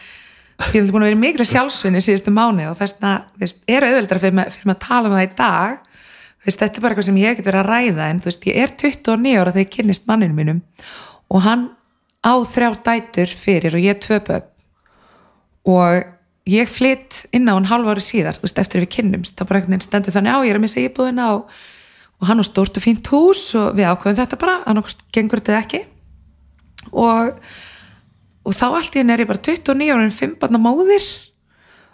því 0.59 0.81
er 0.81 0.89
búin 0.91 1.05
að 1.05 1.11
vera 1.13 1.21
mikla 1.23 1.47
sjálfsvinni 1.47 2.01
síðustu 2.03 2.33
mánu 2.35 2.65
og 2.71 2.79
þess 2.81 2.97
að, 3.05 3.27
þú 3.35 3.45
veist, 3.45 3.61
er 3.69 3.87
auðveldra 3.87 4.23
fyrir 4.25 4.39
maður 4.41 4.73
að 4.73 4.81
tala 4.83 5.11
um 5.11 5.15
það 5.15 5.27
í 5.27 5.35
dag. 5.39 5.77
Þú 6.39 6.49
veist, 6.49 6.63
þetta 6.63 6.81
er 6.81 6.85
bara 6.85 6.95
eitthvað 6.95 7.09
sem 7.11 7.21
ég 7.21 7.35
ekkert 7.35 7.51
verið 7.51 7.61
að 7.61 7.69
ræða 7.69 8.09
en 8.09 8.23
þú 8.23 8.31
veist, 8.31 8.49
ég 8.49 8.59
er 8.65 8.73
29 8.83 9.37
ára 9.37 9.53
þegar 9.53 9.67
ég 9.67 9.71
kynnist 9.77 10.09
manninu 10.09 10.39
mínum 10.39 10.65
og 11.29 11.45
hann 11.45 11.69
á 12.25 12.33
þrjár 12.43 12.79
dætur 12.87 13.35
fyrir 13.39 13.77
og 13.79 13.85
ég 13.85 13.97
er 13.97 14.03
tvö 14.03 14.21
börn. 14.27 14.49
Og 15.69 16.49
ég 16.49 16.71
flytt 16.71 17.25
inn 17.37 17.49
á 17.51 17.55
hann 17.57 17.69
hálfa 17.69 17.95
ári 17.95 18.05
síðar, 18.05 18.39
þú 18.39 18.47
veist, 18.49 18.61
eftir 18.63 18.85
við 18.85 18.93
kynnumst. 18.97 19.37
Þá 19.37 19.45
bara 19.45 19.61
einhvern 19.61 19.77
veginn 19.77 19.87
stendur 19.87 20.17
þannig 20.17 20.35
á, 20.35 20.39
ég 20.47 20.53
er 20.55 20.61
að 20.61 20.65
missa 20.65 20.83
íbúðina 20.83 21.31
og, 21.37 21.57
og 22.19 22.29
hann 22.31 22.41
á 22.41 22.45
stórt 22.49 22.81
og 22.81 22.85
fínt 22.85 23.11
hús 23.13 23.43
og 23.59 23.75
við 23.79 23.91
ákveðum 23.93 24.21
þetta 24.23 24.41
bara, 24.41 24.61
annarkvæmst 24.71 25.05
gengur 25.13 25.43
þetta 25.45 25.59
ekki. 25.61 25.83
Og 26.97 27.35
og 28.49 28.57
þá 28.57 28.67
allt 28.71 28.97
í 28.97 29.03
henni 29.03 29.13
er 29.15 29.25
ég 29.25 29.29
bara 29.29 29.43
29 29.45 29.91
ára 29.93 30.07
en 30.07 30.15
5 30.15 30.37
barna 30.41 30.61
móðir 30.63 31.05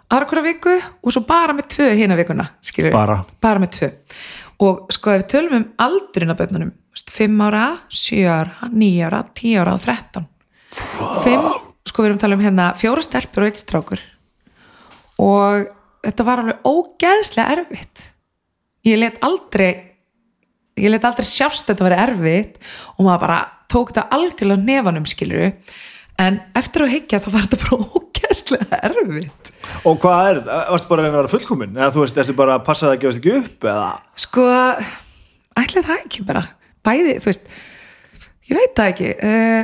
aðra 0.05 0.27
hverja 0.29 0.45
viku 0.45 0.75
og 0.77 1.13
svo 1.13 1.23
bara 1.27 1.55
með 1.57 1.69
tvö 1.75 1.87
hina 1.99 2.17
vikuna, 2.19 2.45
við, 2.77 2.91
Bara? 2.93 3.19
bara 3.41 3.61
með 3.63 3.71
tvö 3.79 3.89
og 4.63 4.91
sko 4.93 5.13
ef 5.13 5.23
við 5.23 5.29
tölum 5.33 5.57
um 5.59 5.65
aldurinn 5.85 6.31
á 6.31 6.39
börnunum, 6.39 6.73
5 6.95 7.41
ára 7.43 7.65
7 7.91 8.21
ára, 8.29 8.69
9 8.71 9.07
ára, 9.07 9.23
10 9.35 9.61
ára 9.61 9.75
og 9.75 9.83
13 9.83 10.27
5, 11.25 11.49
sko 11.87 12.03
við 12.03 12.09
erum 12.09 12.19
að 12.19 12.23
tala 12.25 12.37
um 12.37 12.43
hérna 12.43 12.69
fjóra 12.79 13.03
stelpur 13.03 13.45
og 13.45 13.49
eitt 13.49 13.61
strákur. 13.61 14.01
Og 15.23 15.67
þetta 16.03 16.25
var 16.27 16.41
alveg 16.41 16.67
ógeðslega 16.67 17.55
erfitt. 17.55 18.09
Ég 18.85 18.99
let 18.99 19.19
aldrei 19.25 19.95
ég 20.75 20.91
let 20.91 21.05
aldrei 21.07 21.27
sjást 21.27 21.69
þetta 21.69 21.87
vera 21.87 22.01
erfitt 22.09 22.59
og 22.97 23.05
maður 23.05 23.21
bara 23.23 23.39
tók 23.71 23.93
þetta 23.93 24.09
algjörlega 24.15 24.67
nefanum 24.67 25.07
skiluru 25.07 25.51
en 26.21 26.39
eftir 26.55 26.85
að 26.85 26.93
higgja 26.95 27.21
þá 27.23 27.29
var 27.31 27.47
þetta 27.47 27.61
bara 27.63 27.79
ógeðslega 27.85 28.14
erfitt. 28.23 29.51
Og 29.85 29.99
hvað 30.01 30.29
er, 30.31 30.41
varstu 30.45 30.89
bara 30.89 31.03
að 31.03 31.07
reyna 31.07 31.13
að 31.13 31.19
vera 31.19 31.33
fullkomin 31.33 31.79
eða 31.79 31.93
þú 31.95 32.03
veist, 32.03 32.19
ertu 32.21 32.35
bara 32.37 32.57
að 32.57 32.65
passa 32.67 32.87
það 32.87 32.95
að 32.95 33.01
gefast 33.03 33.21
ekki 33.21 33.33
upp 33.39 33.67
eða, 33.71 33.87
sko, 34.25 34.45
ætlaði 35.61 35.87
það 35.89 36.03
ekki 36.05 36.25
bara. 36.27 36.43
Bæði, 36.85 37.15
þú 37.21 37.31
veist 37.31 37.49
ég 38.45 38.59
veit 38.59 38.75
það 38.77 38.91
ekki. 38.93 39.11
Uh, 39.25 39.61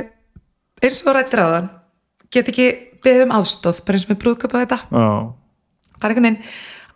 eins 0.82 1.04
og 1.06 1.16
rættir 1.16 1.42
á 1.42 1.46
þann 1.56 1.72
get 2.32 2.52
ekki 2.52 2.68
beðið 3.02 3.26
um 3.26 3.34
aðstóð, 3.38 3.82
bara 3.86 3.98
eins 3.98 4.06
og 4.06 4.14
með 4.14 4.22
brúðköp 4.22 4.56
og 4.56 4.64
þetta. 4.64 4.80
Já, 4.88 5.06
bara 5.98 6.14
einhvern 6.14 6.28
veginn 6.30 6.40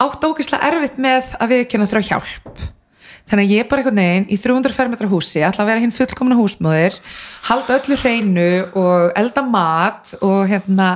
átt 0.06 0.26
ógeðslega 0.26 0.70
erfitt 0.70 0.98
með 1.00 1.36
að 1.40 1.54
við 1.54 1.62
kynna 1.72 1.88
þrjá 1.90 2.10
hjálp. 2.10 2.66
Þannig 3.26 3.48
að 3.48 3.54
ég 3.56 3.68
bara 3.70 3.82
einhvern 3.82 3.98
veginn 3.98 4.28
í 4.30 4.36
300 4.38 4.74
fermetra 4.76 5.08
húsi 5.10 5.42
ætla 5.42 5.64
að 5.64 5.70
vera 5.72 5.82
hinn 5.82 5.94
fullkomna 5.94 6.36
húsmóðir 6.38 6.98
halda 7.48 7.80
öllu 7.80 7.96
hreinu 7.98 8.50
og 8.78 9.16
elda 9.18 9.42
mat 9.42 10.12
og 10.20 10.44
hérna 10.50 10.92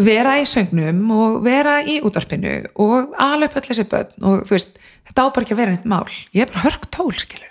vera 0.00 0.38
í 0.40 0.46
söngnum 0.48 1.02
og 1.12 1.42
vera 1.44 1.80
í 1.84 1.98
útvarpinu 2.04 2.52
og 2.80 3.12
upp 3.12 3.56
öll 3.58 3.66
þessi 3.66 3.84
börn 3.90 4.28
og 4.28 4.44
þú 4.46 4.54
veist, 4.54 4.78
þetta 5.08 5.24
á 5.24 5.26
bara 5.28 5.44
ekki 5.44 5.56
að 5.56 5.60
vera 5.60 5.74
eitt 5.76 5.88
mál. 5.88 6.08
Ég 6.32 6.46
er 6.46 6.52
bara 6.52 6.64
hörk 6.66 6.86
tól, 6.94 7.12
skilur. 7.12 7.50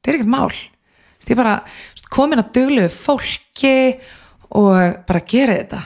Þetta 0.00 0.12
er 0.12 0.18
ekkert 0.18 0.34
mál. 0.34 0.52
Ég 1.20 1.32
er 1.32 1.40
bara 1.40 1.56
komin 2.10 2.42
að 2.42 2.52
duglegu 2.56 2.92
fólki 2.92 3.74
og 4.50 4.76
bara 5.08 5.26
gera 5.30 5.58
þetta. 5.60 5.80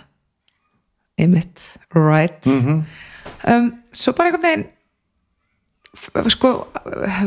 Einmitt, 1.21 1.67
right. 1.95 2.51
Um, 3.45 3.71
svo 3.95 4.17
bara 4.17 4.33
einhvern 4.33 4.49
veginn 4.49 4.71
sko 6.33 6.49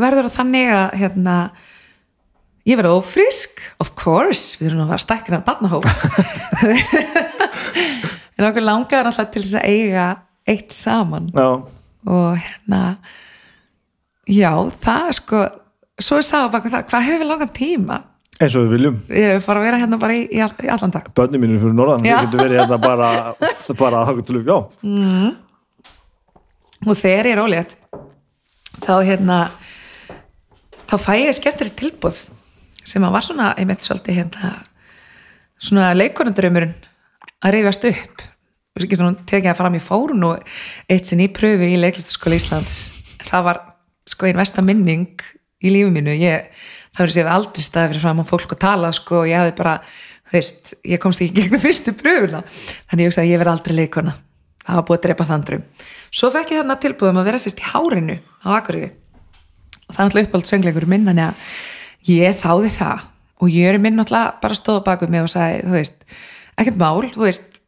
verður 0.02 0.28
það 0.28 0.36
þannig 0.36 0.72
að 0.76 0.88
hérna 1.00 1.36
ég 2.68 2.76
verður 2.76 3.00
ófrísk, 3.00 3.62
of 3.80 3.94
course 3.96 4.60
við 4.60 4.72
erum 4.72 4.84
að 4.84 4.92
vera 4.92 5.06
stækkina 5.06 5.40
barnahóp 5.46 5.88
en 8.38 8.50
okkur 8.50 8.66
langaði 8.66 9.12
alltaf 9.12 9.32
til 9.34 9.44
þess 9.44 9.60
að 9.60 9.72
eiga 9.72 10.10
eitt 10.48 10.76
saman. 10.76 11.32
Já, 11.36 11.48
og 12.08 12.44
hérna 12.44 12.82
já, 14.28 14.52
það 14.84 15.10
sko 15.20 15.42
svo 15.98 16.20
er 16.20 16.28
sagði 16.28 16.54
baka 16.54 16.72
það, 16.76 16.86
hvað 16.92 17.08
hefur 17.10 17.24
við 17.24 17.32
langan 17.32 17.56
tíma? 17.58 17.98
Eins 18.38 18.54
og 18.54 18.68
við 18.68 18.76
viljum. 18.76 18.98
Við 19.10 19.24
erum 19.32 19.42
fara 19.42 19.62
að 19.64 19.66
vera 19.66 19.82
hérna 19.82 19.98
bara 19.98 20.14
í, 20.14 20.24
í, 20.30 20.38
í 20.38 20.70
allan 20.70 20.94
dag. 20.94 21.08
Börnum 21.18 21.42
mínum 21.42 21.62
fyrir 21.64 21.74
norðan, 21.74 22.06
við 22.06 22.20
getum 22.28 22.44
verið 22.44 22.62
hérna 22.62 22.78
bara 22.82 23.10
bara 23.82 24.04
að 24.04 24.10
hafa 24.12 24.26
til 24.28 24.44
já, 24.46 24.58
og 26.86 26.98
þegar 27.00 27.30
ég 27.32 27.34
er 27.34 27.42
ólétt 27.42 27.74
þá 28.86 28.94
hérna 29.06 29.38
þá 30.88 30.96
fæ 31.02 31.14
ég 31.24 31.38
skemmtileg 31.38 31.78
tilbúð 31.80 32.20
sem 32.88 33.04
að 33.04 33.16
var 33.16 33.26
svona, 33.26 33.48
ég 33.58 33.68
mitt 33.70 33.86
svolítið 33.86 34.22
hérna 34.22 34.52
svona 35.58 35.90
leikonundurumurinn 35.98 36.76
að 37.44 37.56
rifjast 37.58 37.88
upp. 37.92 38.26
Og 38.74 38.84
svo 38.84 38.90
getur 38.92 39.08
hún 39.08 39.20
tekið 39.24 39.50
það 39.52 39.60
fram 39.62 39.78
í 39.78 39.84
fórun 39.84 40.28
og 40.28 40.52
eitt 40.90 41.10
sinn 41.10 41.24
í 41.24 41.32
pröfu 41.34 41.66
í 41.68 41.80
leiklistaskóla 41.82 42.38
Íslands. 42.38 42.78
Það 43.26 43.48
var 43.50 43.62
sko 44.08 44.30
einn 44.30 44.40
versta 44.40 44.64
minning 44.66 45.24
í 45.64 45.74
lífi 45.74 45.94
mínu. 45.94 46.14
Ég, 46.22 46.52
það 46.94 47.04
verður 47.04 47.16
sér 47.18 47.32
aldrei 47.34 47.66
staði 47.66 47.94
fyrir 47.94 48.06
fram 48.06 48.22
á 48.22 48.26
fólk 48.30 48.54
og 48.54 48.62
tala 48.62 48.94
sko 48.96 49.24
og 49.24 49.32
ég 49.32 49.42
hafði 49.42 49.58
bara 49.58 49.80
þú 50.28 50.38
veist, 50.38 50.78
ég 50.86 51.02
komst 51.02 51.24
ekki 51.24 51.42
gegnum 51.42 51.64
fyrstu 51.64 51.96
pröfuna. 51.98 52.46
Þannig 52.88 53.08
ég 53.08 53.12
hugsaði 53.12 53.28
að 53.28 53.34
ég 53.34 53.44
verði 53.44 53.56
aldrei 53.56 53.78
leikona 53.82 54.18
það 54.68 54.76
var 54.76 54.86
búið 54.88 54.98
að 54.98 55.06
drepa 55.06 55.28
þandrum 55.28 55.62
svo 56.12 56.30
fekk 56.34 56.54
ég 56.54 56.62
þarna 56.62 56.80
tilbúðum 56.84 57.20
að 57.22 57.30
vera 57.30 57.42
sérst 57.42 57.62
í 57.62 57.68
hárinu 57.68 58.18
á 58.44 58.48
Akureyri. 58.58 58.90
Og 59.88 59.96
það 59.96 60.00
er 60.00 60.08
náttúrulega 60.08 60.28
uppáld 60.28 60.50
söngleikur 60.50 60.88
minn 60.90 61.06
þannig 61.08 61.30
að 61.30 62.10
ég 62.12 62.40
þáði 62.42 62.72
það. 62.76 63.06
Og 63.38 63.54
ég 63.54 63.70
er 63.70 63.80
minn 63.82 64.00
náttúrulega 64.00 64.42
bara 64.44 64.58
stóð 64.58 64.82
á 64.84 64.88
baku 64.88 65.10
mig 65.12 65.24
og 65.24 65.32
sagði, 65.32 65.62
þú 65.68 65.76
veist, 65.76 65.98
ekkert 66.58 66.80
mál 66.82 67.06
þú 67.14 67.24
veist, 67.26 67.62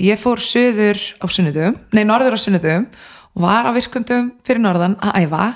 ég 0.00 0.18
fór 0.20 0.42
söður 0.42 1.00
á 1.20 1.26
sunnudum, 1.30 1.76
nei 1.94 2.04
norður 2.08 2.36
á 2.36 2.40
sunnudum 2.40 2.88
og 3.36 3.44
var 3.44 3.68
á 3.68 3.72
virkundum 3.76 4.32
fyrir 4.46 4.62
norðan 4.64 4.96
að 5.04 5.26
æfa 5.26 5.46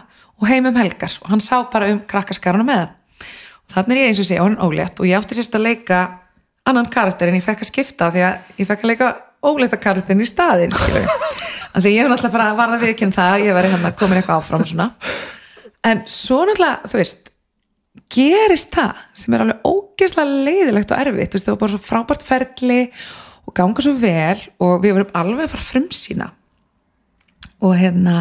og 0.40 0.48
heim 0.48 0.68
um 0.70 0.76
helgar 0.80 1.16
og 1.22 1.32
hann 1.32 1.42
sá 1.44 1.62
bara 1.72 1.90
um 1.92 2.02
krakkaskaruna 2.08 2.66
með 2.66 2.82
hann. 2.82 2.92
Og 3.70 3.74
þannig 3.76 3.96
er 3.96 4.02
ég 4.02 4.12
eins 4.12 4.20
og 4.22 4.28
sé, 4.28 4.38
hann 4.40 4.60
ólétt 4.60 5.00
og 5.00 5.08
ég 5.08 5.18
átti 5.18 5.38
sérst 5.38 5.56
að 5.56 5.66
leika 5.68 6.00
annan 6.68 6.88
karakter 6.92 7.30
en 7.30 7.38
ég 7.38 7.44
fekk 7.44 7.64
að 7.64 7.70
skipta 7.70 8.10
því 8.12 8.24
að 8.26 8.54
ég 8.60 8.68
fekk 8.68 8.84
að 8.84 8.92
leika 8.92 9.10
ólétta 9.40 9.80
karakterin 9.80 10.20
í 10.20 10.28
staðin 10.28 10.74
af 11.74 11.80
því 11.80 11.94
ég 11.94 12.04
hef 12.04 12.10
náttúrulega 12.10 12.34
bara 12.34 12.52
varða 12.58 12.80
viðkynna 12.82 13.16
það 13.16 13.34
að 13.34 13.46
ég 13.46 13.56
veri 13.56 13.72
hann 13.72 13.88
að 13.88 13.98
komin 14.00 14.20
eitthvað 14.20 14.42
áfram 14.42 14.66
svona. 14.68 14.90
En 15.86 16.02
svo 16.10 16.42
náttúrulega, 16.44 16.90
þú 16.90 17.00
veist 17.00 17.29
gerist 18.10 18.70
það 18.74 19.02
sem 19.18 19.34
er 19.34 19.44
alveg 19.44 19.66
ógeðslega 19.66 20.44
leiðilegt 20.46 20.94
og 20.94 21.02
erfitt, 21.02 21.34
veist, 21.34 21.46
það 21.46 21.56
var 21.56 21.62
bara 21.64 21.74
svo 21.74 21.82
frábært 21.84 22.26
ferli 22.26 22.80
og 23.48 23.56
ganga 23.56 23.84
svo 23.84 23.96
vel 23.98 24.38
og 24.62 24.84
við 24.84 24.96
vorum 24.96 25.18
alveg 25.20 25.48
að 25.48 25.52
fara 25.54 25.68
frumsýna. 25.72 26.30
Og 27.60 27.76
hérna 27.76 28.20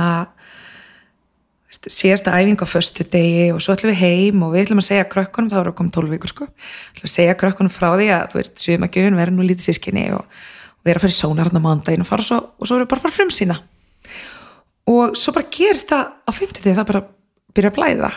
síðasta 1.70 2.34
æfing 2.36 2.60
á 2.60 2.68
föstu 2.68 3.06
degi 3.08 3.52
og 3.54 3.62
svo 3.64 3.76
ætlum 3.76 3.94
við 3.94 4.02
heim 4.02 4.42
og 4.44 4.56
við 4.56 4.66
ætlum 4.66 4.82
að 4.82 4.88
segja 4.90 5.10
krökkunum, 5.12 5.52
það 5.52 5.62
voru 5.62 5.72
að 5.72 5.78
koma 5.78 5.94
12 5.96 6.14
vikur 6.16 6.34
sko. 6.34 6.48
Ætlum 6.96 7.10
að 7.10 7.14
segja 7.14 7.38
krökkunum 7.40 7.74
frá 7.74 7.90
því 7.94 8.10
að 8.16 8.26
þú 8.34 8.40
veist, 8.40 8.56
sumagjöfun 8.66 9.20
verður 9.20 9.38
nú 9.38 9.46
lítið 9.46 9.68
sískinni 9.70 10.08
og, 10.18 10.26
og 10.26 10.82
við 10.84 10.94
erum 10.96 11.00
að 11.00 11.06
fara 11.06 11.14
í 11.14 11.20
sónarna 11.20 11.64
mándaginn 11.64 12.04
og 12.04 12.10
fara 12.10 12.26
svo, 12.26 12.42
og 12.58 12.68
svo 12.68 12.76
erum 12.76 12.88
við 12.88 12.92
bara 12.92 13.04
að 13.04 13.06
fara 13.06 13.18
frumsýna. 13.20 13.60
Og 14.90 15.16
svo 15.22 15.36
bara 15.38 15.52
gerist 15.54 15.94
það 15.94 16.06
á 16.26 16.32
50 16.34 16.68
það 16.74 16.90
bara 16.90 17.04
byrja 17.56 17.72
að 17.72 17.78
blæða. 17.78 18.12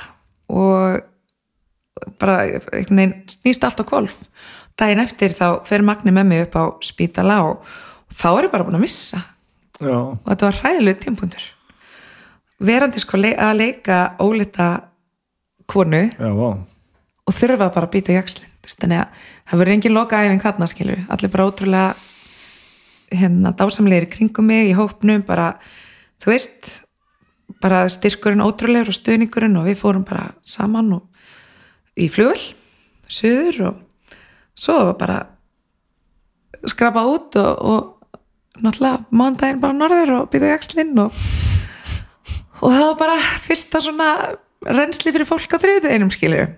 Og 0.52 1.11
bara 2.20 2.38
einhvern 2.46 2.98
veginn 2.98 3.14
snýst 3.30 3.64
allt 3.66 3.82
á 3.82 3.84
kolf 3.88 4.18
daginn 4.80 5.02
eftir 5.02 5.34
þá 5.36 5.64
fer 5.68 5.84
Magni 5.84 6.14
með 6.14 6.28
mig 6.30 6.46
upp 6.46 6.56
á 6.56 6.64
spítala 6.84 7.42
og, 7.44 7.66
og 8.08 8.16
þá 8.16 8.28
er 8.32 8.46
ég 8.46 8.54
bara 8.54 8.66
búin 8.66 8.78
að 8.78 8.86
missa. 8.86 9.20
Já, 9.82 9.98
og 9.98 10.28
þetta 10.28 10.48
var 10.48 10.60
hræðilegu 10.62 11.02
tímpuntur 11.02 11.48
verandi 12.62 13.02
sko 13.02 13.18
le 13.20 13.32
að 13.34 13.58
leika 13.58 13.98
ólita 14.22 14.68
konu 15.70 16.04
já, 16.06 16.30
og 16.30 17.36
þurfa 17.36 17.70
bara 17.74 17.88
að 17.88 17.94
býta 17.96 18.14
í 18.14 18.18
jakslinn 18.18 18.50
þannig 18.62 19.02
að 19.02 19.22
það 19.50 19.60
verður 19.60 19.74
engin 19.74 19.96
loka 19.96 20.22
æfing 20.22 20.42
þarna 20.42 20.68
skilur 20.70 21.04
allir 21.10 21.32
bara 21.32 21.46
ótrúlega 21.50 21.88
hérna 23.12 23.52
dásamlegir 23.58 24.06
í 24.06 24.12
kringum 24.12 24.48
mig 24.48 24.70
í 24.70 24.76
hópnum 24.78 25.24
bara, 25.26 25.56
þú 26.22 26.32
veist 26.32 26.70
bara 27.62 27.84
styrkurinn 27.92 28.44
ótrúlegur 28.44 28.92
og 28.92 28.96
stuðningurinn 28.96 29.58
og 29.60 29.66
við 29.68 29.80
fórum 29.82 30.06
bara 30.06 30.30
saman 30.46 30.94
og 30.96 31.08
í 31.98 32.08
flugvel 32.12 32.40
söður 33.12 33.62
og 33.68 33.80
svo 34.58 34.78
var 34.90 34.98
bara 35.00 35.18
skrapa 36.70 37.04
út 37.10 37.36
og, 37.40 37.52
og 37.60 38.62
náttúrulega 38.62 39.04
mándaginn 39.10 39.60
bara 39.62 39.76
norður 39.76 40.14
og 40.20 40.30
býta 40.32 40.48
í 40.48 40.52
jakslinn 40.54 40.94
og, 41.02 41.14
og 42.60 42.68
það 42.68 42.86
var 42.86 42.98
bara 43.00 43.18
fyrsta 43.42 43.82
svona 43.82 44.10
reynsli 44.62 45.12
fyrir 45.12 45.28
fólk 45.28 45.56
á 45.56 45.62
þriðudeginum 45.62 46.12
skilur 46.14 46.54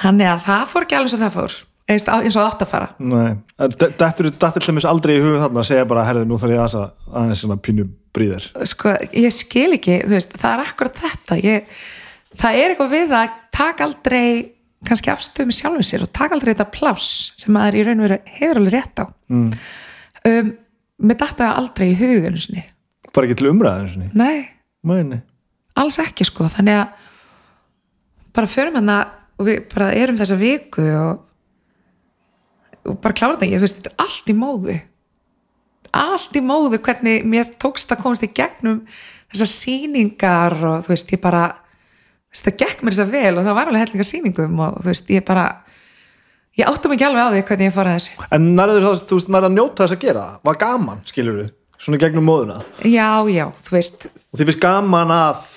þannig 0.00 0.30
að 0.30 0.42
það 0.46 0.66
fór 0.72 0.86
ekki 0.86 0.98
alveg 0.98 1.12
svo 1.12 1.20
það 1.22 1.36
fór. 1.36 1.58
Eins 1.92 2.36
og 2.38 2.44
átt 2.46 2.62
að 2.62 2.70
fara. 2.70 2.86
Er 3.58 3.72
þetta 3.74 4.52
til 4.62 4.74
aldrei 4.88 5.16
í 5.16 5.22
huga 5.22 5.42
þarna 5.42 5.60
að 5.60 5.66
segja 5.68 5.88
bara, 5.90 6.04
herði, 6.06 6.28
nú 6.30 6.38
þarf 6.40 6.54
ég 6.54 6.76
aðeins 7.10 7.42
að 7.44 7.56
pínu 7.66 7.88
bríðir 8.14 8.46
sko, 8.70 8.92
ég 9.18 9.34
skil 9.34 9.72
ekki, 9.76 9.98
veist, 10.08 10.36
það 10.38 10.54
er 10.54 10.62
akkurat 10.62 11.02
þetta. 11.02 11.38
Ég, 11.42 11.82
það 12.40 12.58
er 12.58 12.72
eitthvað 12.72 12.92
við 12.94 13.14
að 13.18 13.38
taka 13.54 13.86
aldrei 13.88 14.26
kannski 14.86 15.12
afstöðu 15.12 15.48
með 15.48 15.58
sjálfum 15.58 15.86
sér 15.86 16.04
og 16.06 16.12
taka 16.16 16.36
aldrei 16.36 16.52
þetta 16.52 16.68
pláss 16.74 17.32
sem 17.38 17.54
maður 17.54 17.78
í 17.78 17.84
raun 17.86 18.02
og 18.02 18.08
veru 18.08 18.18
hefur 18.38 18.60
alveg 18.60 18.74
rétt 18.74 19.02
á. 19.02 19.04
Mm. 19.32 19.50
um, 20.30 20.52
með 21.02 21.22
þetta 21.22 21.50
aldrei 21.58 21.88
í 21.92 21.96
sinni. 22.42 22.64
Bara 23.12 23.28
ekki 23.28 23.38
til 23.38 23.50
umræðin 23.50 24.10
nei, 24.16 24.48
Mæni. 24.82 25.20
alls 25.76 25.98
ekki 26.00 26.24
sko. 26.24 26.48
Þannig 26.48 26.80
að 26.80 26.86
bara 28.32 28.50
förum 28.50 28.78
hann 28.80 28.92
og 29.38 29.46
við 29.48 29.62
bara 29.72 29.92
erum 29.96 30.18
þessa 30.20 30.38
viku 30.40 30.84
og, 30.96 31.22
og 32.88 32.98
bara 33.02 33.16
klára 33.16 33.36
þetta, 33.36 33.50
ég 33.50 33.60
þú 33.60 33.66
veist, 33.66 33.80
þetta 33.80 33.92
er 33.92 34.04
allt 34.06 34.30
í 34.32 34.36
móðu. 34.38 34.78
Allt 35.92 36.38
í 36.38 36.44
móðu 36.44 36.80
hvernig 36.80 37.26
mér 37.28 37.50
tókst 37.60 37.92
að 37.92 38.04
komast 38.04 38.24
í 38.24 38.30
gegnum 38.32 38.82
þessar 39.32 39.50
sýningar 39.50 40.56
og 40.60 40.86
þú 40.86 40.94
veist, 40.94 41.12
ég 41.12 41.22
bara 41.22 41.44
veist, 42.32 42.46
það 42.48 42.58
gekk 42.64 42.82
mér 42.82 42.96
þess 42.96 43.04
að 43.04 43.14
vel 43.16 43.32
og 43.36 43.46
það 43.46 43.58
var 43.58 43.70
alveg 43.70 43.84
hellingar 43.84 44.08
sýningum 44.08 44.60
og 44.64 44.80
þú 44.80 44.90
veist, 44.90 45.12
ég 45.12 45.24
bara 45.28 45.46
ég 46.58 46.68
áttum 46.68 46.92
ekki 46.94 47.06
alveg 47.06 47.24
á 47.24 47.32
því 47.32 47.42
hvernig 47.48 47.68
ég 47.68 47.74
fór 47.74 47.88
að 47.88 47.98
þessu. 47.98 48.28
En 48.36 48.52
nærður 48.58 48.86
þá, 48.86 49.08
þú 49.08 49.18
veist, 49.18 49.32
maður 49.32 49.48
að 49.48 49.56
njóta 49.56 49.84
þess 49.84 49.96
að 49.96 50.04
gera. 50.04 50.24
Var 50.48 50.60
gaman, 50.60 51.02
skilur 51.08 51.38
við, 51.40 51.50
svona 51.80 52.00
gegnum 52.02 52.28
móðuna? 52.28 52.60
Já, 52.84 53.10
já, 53.32 53.44
þú 53.64 53.76
veist. 53.76 54.08
Og 54.32 54.40
þið 54.40 54.50
finnst 54.50 54.64
gaman 54.64 55.14
að 55.16 55.50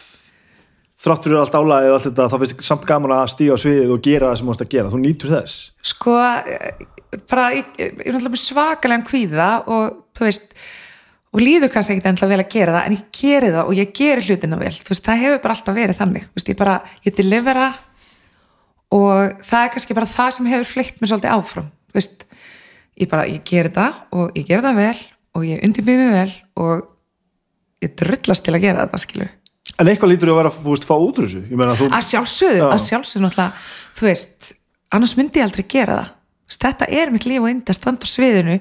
þráttur 1.06 1.34
eru 1.34 1.42
allt 1.44 1.58
álæðið 1.60 1.92
og 1.92 1.98
allt 1.98 2.08
þetta, 2.10 2.30
þá 2.32 2.38
finnst 2.42 2.56
þið 2.56 2.70
samt 2.70 2.88
gaman 2.90 3.16
að 3.16 3.34
stíga 3.36 3.58
á 3.60 3.62
sviðið 3.62 3.94
og 3.96 4.06
gera 4.06 4.30
það 4.30 4.40
sem 4.40 4.46
þú 4.46 4.52
mást 4.52 4.66
að 4.66 4.72
gera, 4.72 4.94
þú 4.94 5.02
nýtur 5.04 5.36
þess. 5.36 5.58
Sko 5.92 6.16
eh, 6.24 6.88
bara, 7.30 7.50
ég, 7.58 7.70
ég 7.82 8.00
er 8.08 8.16
náttúrulega 8.16 8.42
svakalega 8.42 9.10
kvíða 9.10 9.52
og 9.68 10.00
þú 10.16 10.28
veist 10.30 10.58
og 11.36 11.44
líður 11.44 11.72
kannski 11.74 11.98
ekkit 11.98 12.10
endla 12.14 12.30
vel 12.32 12.40
að 12.40 12.54
gera 12.56 12.78
það 12.78 12.88
en 12.88 12.96
ég 12.96 13.06
geri 13.20 13.52
það 13.52 13.72
og 13.72 13.80
ég 13.82 13.94
geri 14.00 14.26
hlutina 14.26 14.60
vel. 14.62 14.72
Veist, 14.88 15.04
það 15.04 15.22
hefur 15.26 15.42
bara 15.44 15.58
alltaf 15.58 15.76
verið 15.76 16.00
þannig. 16.00 16.28
Veist, 16.38 16.52
ég 16.52 16.60
bara, 16.60 16.76
ég 17.04 17.18
delivera 17.20 17.70
og 18.96 19.42
það 19.44 19.62
er 19.62 19.72
kannski 19.76 19.98
bara 19.98 20.12
það 20.16 20.36
sem 20.38 20.52
hefur 20.54 20.72
fleitt 20.72 21.02
mér 21.02 21.12
svolítið 21.12 21.36
áfram. 21.36 21.72
Veist, 21.96 22.28
ég 23.02 23.12
bara, 23.12 23.28
ég 23.28 23.44
geri 23.48 23.74
það 23.76 24.04
og 24.16 24.38
ég 24.40 24.48
geri 24.48 24.66
það 24.66 24.84
vel 24.84 25.00
og 25.36 25.50
ég 25.50 25.66
undirbyrði 25.68 26.06
mig 26.06 26.16
vel 26.16 26.38
og 26.64 26.86
ég 27.84 27.98
drullast 28.00 28.46
til 28.46 28.56
að 28.56 28.64
gera 28.70 28.86
þetta 28.86 29.04
skilur 29.04 29.34
en 29.76 29.90
eitthvað 29.92 30.12
lítur 30.14 30.30
þú 30.30 30.36
að 30.36 30.40
vera 30.40 30.52
að 30.52 30.68
veist, 30.70 30.88
fá 30.88 30.96
út 30.96 31.20
úr 31.20 31.28
þessu? 31.28 31.42
Ég 31.50 31.60
meina, 31.60 31.76
þú, 31.78 31.88
að 31.92 32.06
sjálfsögðu, 32.10 32.60
Já. 32.62 32.68
að 32.70 32.84
sjálfsögðu 32.86 33.24
náttúrulega, 33.26 33.64
þú 33.98 34.08
veist, 34.08 34.52
annars 34.96 35.16
myndi 35.20 35.42
ég 35.42 35.48
aldrei 35.50 35.66
gera 35.72 35.98
það. 36.00 36.12
Þetta 36.56 36.90
er 37.02 37.12
mitt 37.12 37.26
líf 37.28 37.44
og 37.44 37.50
indi 37.52 37.74
að 37.74 37.80
standa 37.80 38.08
á 38.08 38.10
sviðinu 38.14 38.58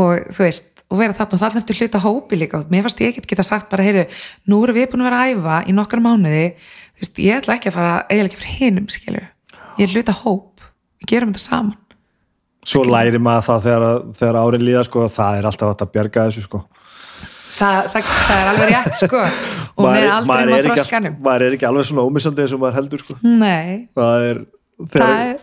og 0.00 0.30
þú 0.34 0.46
veist, 0.46 0.69
og 0.90 0.98
vera 1.00 1.14
þarna. 1.16 1.36
Og 1.36 1.42
þarna 1.44 1.60
ertu 1.62 1.76
hluta 1.78 2.00
hópi 2.04 2.38
líka. 2.40 2.60
Og 2.64 2.70
mér 2.72 2.82
fannst 2.86 3.00
ég 3.02 3.12
ekkert 3.12 3.28
geta 3.30 3.44
sagt 3.46 3.68
bara, 3.70 3.84
heyrðu, 3.86 4.06
nú 4.50 4.62
erum 4.64 4.76
við 4.80 4.88
búin 4.92 5.04
að 5.04 5.10
vera 5.10 5.20
að 5.24 5.34
æfa 5.36 5.58
í 5.70 5.74
nokkar 5.76 6.02
mánuði, 6.04 6.46
veist, 7.00 7.20
ég 7.22 7.38
ætla 7.40 7.56
ekki 7.58 7.70
að 7.70 7.76
fara 7.78 7.92
eiginlega 8.10 8.32
ekki 8.32 8.40
fyrir 8.42 8.58
hinum, 8.60 8.88
skilur 8.90 9.28
ég 9.80 9.86
er 9.86 9.94
hluta 9.94 10.12
hóp, 10.24 10.60
við 11.00 11.12
gerum 11.14 11.30
þetta 11.32 11.44
saman. 11.46 11.76
Svo 12.68 12.82
læri 12.84 13.16
maður 13.22 13.46
það 13.46 13.62
þegar, 13.64 13.84
þegar 14.20 14.38
árin 14.42 14.64
líða 14.66 14.82
sko, 14.84 15.06
það 15.08 15.38
er 15.38 15.46
alltaf 15.48 15.70
að 15.80 15.92
bjarga 15.94 16.24
þessu 16.28 16.42
sko. 16.44 16.58
það, 17.56 17.86
það, 17.94 18.10
það 18.26 18.40
er 18.42 18.50
alveg 18.50 18.72
rétt, 18.74 18.98
sko. 19.00 19.22
Og 19.80 19.86
Maður 19.86 20.02
með 20.02 20.10
aldrei 20.12 20.50
maður 20.50 20.66
þroskanum. 20.66 21.14
all- 21.14 21.24
maður 21.24 21.42
er 21.46 21.54
ekki 21.56 21.66
alveg 21.70 21.86
svona 21.88 22.02
ómissandi 22.04 22.42
eins 22.44 22.52
og 22.52 22.60
maður 22.60 22.76
heldur 22.80 23.00
sko. 23.06 23.14
nei, 23.24 23.88
það 23.96 24.24
er 24.28 24.40
það 24.92 25.14
er, 25.26 25.38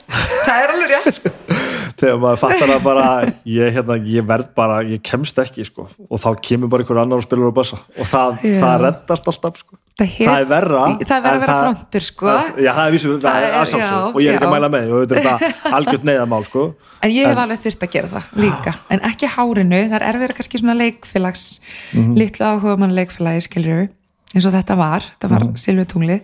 það 0.46 0.62
er 0.64 0.74
alveg 0.74 0.94
rétt 0.94 1.18
sko. 1.20 1.32
þegar 2.00 2.20
maður 2.22 2.40
fattar 2.44 2.72
að 2.76 2.84
bara 2.86 3.06
ég, 3.50 3.74
hérna, 3.74 3.96
ég 4.06 4.26
verð 4.30 4.50
bara, 4.58 4.80
ég 4.86 5.02
kemst 5.06 5.38
ekki 5.42 5.66
sko. 5.66 5.88
og 6.10 6.22
þá 6.22 6.30
kemur 6.46 6.70
bara 6.70 6.84
einhver 6.86 7.02
annar 7.02 7.22
og 7.22 7.26
spilur 7.26 7.50
á 7.50 7.54
bassa 7.58 7.80
og 7.98 8.06
það, 8.10 8.40
það 8.46 8.76
reddast 8.86 9.30
alltaf 9.32 9.58
sko. 9.64 9.78
það, 9.98 10.08
hef, 10.14 10.28
það 10.28 10.42
er 10.44 10.50
verra 10.52 10.84
það 11.02 11.16
er 11.18 11.24
verra 11.26 11.32
en 11.32 11.38
að 11.38 11.46
vera 11.46 11.58
frontur 11.64 12.06
sko 12.08 12.28
já, 12.62 12.72
það 12.72 12.84
er 12.86 12.96
vísu, 12.98 13.14
það 13.24 13.40
er 13.48 13.58
aðsálsög 13.62 13.96
já, 13.98 14.04
og 14.14 14.20
ég 14.22 14.30
er 14.30 14.38
ekki 14.38 14.48
að 14.50 14.54
mæla 14.56 14.70
með 14.76 14.92
og 14.94 15.06
þetta 15.06 15.18
er 15.18 15.28
þetta 15.28 15.74
algjört 15.80 16.08
neyðamál 16.12 16.46
sko 16.50 16.66
en 17.02 17.14
ég 17.14 17.28
hef 17.30 17.42
alveg 17.44 17.62
þurft 17.66 17.84
að 17.88 17.94
gera 17.98 18.12
það 18.14 18.42
líka 18.46 18.74
en 18.94 19.04
ekki 19.10 19.30
hárinu, 19.38 19.82
það 19.90 19.98
er 20.00 20.08
erfið 20.12 20.36
kannski 20.40 20.62
svona 20.64 20.78
leikfélags 20.82 21.48
Mhm. 21.94 22.14
litlu 22.18 22.46
áhuga 22.46 22.78
mann 22.78 22.94
leikfélagi 22.98 23.46
skilur 23.48 23.88
eins 24.36 24.46
og 24.46 24.54
þetta 24.54 24.76
var, 24.78 25.06
þetta 25.18 25.30
var 25.30 25.46
mm 25.46 25.54
Mhm. 25.54 26.20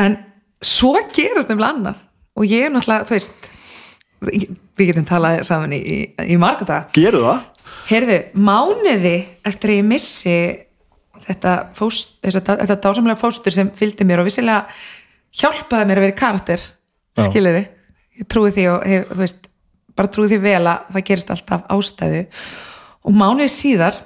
en 0.00 0.16
svo 0.62 0.92
gerast 1.12 1.48
nefnilega 1.48 1.72
annað 1.74 1.96
og 2.38 2.46
ég 2.46 2.66
er 2.66 2.74
náttúrulega, 2.74 3.08
þú 3.08 3.16
veist 3.16 3.50
við 4.76 4.90
getum 4.90 5.06
talað 5.08 5.42
saman 5.48 5.74
í, 5.76 5.80
í, 5.80 5.98
í 6.34 6.36
marga 6.40 6.66
daga. 6.68 6.88
Geru 6.96 7.22
það? 7.24 7.46
Heyrðu, 7.90 8.18
mánuði 8.36 9.14
eftir 9.46 9.72
að 9.72 9.78
ég 9.78 9.86
missi 9.88 10.36
þetta, 11.26 11.54
fóst, 11.76 12.16
þetta, 12.24 12.56
þetta 12.62 12.78
dásamlega 12.84 13.20
fóstur 13.20 13.54
sem 13.54 13.70
fylgdi 13.76 14.06
mér 14.08 14.22
og 14.22 14.28
vissilega 14.28 14.66
hjálpaði 15.40 15.88
mér 15.88 16.00
að 16.00 16.06
vera 16.08 16.18
karakter 16.18 16.66
skilur 17.20 17.60
ég 17.60 18.26
trúi 18.30 18.52
því 18.54 18.66
og 18.72 18.84
hef, 18.88 19.06
þú 19.12 19.20
veist, 19.22 19.48
bara 19.96 20.12
trúi 20.12 20.28
því 20.30 20.40
vel 20.42 20.62
að 20.64 20.92
það 20.94 21.06
gerist 21.10 21.32
alltaf 21.34 21.64
ástæðu. 21.72 22.22
Og 23.08 23.16
mánuði 23.16 23.48
síðar 23.52 23.96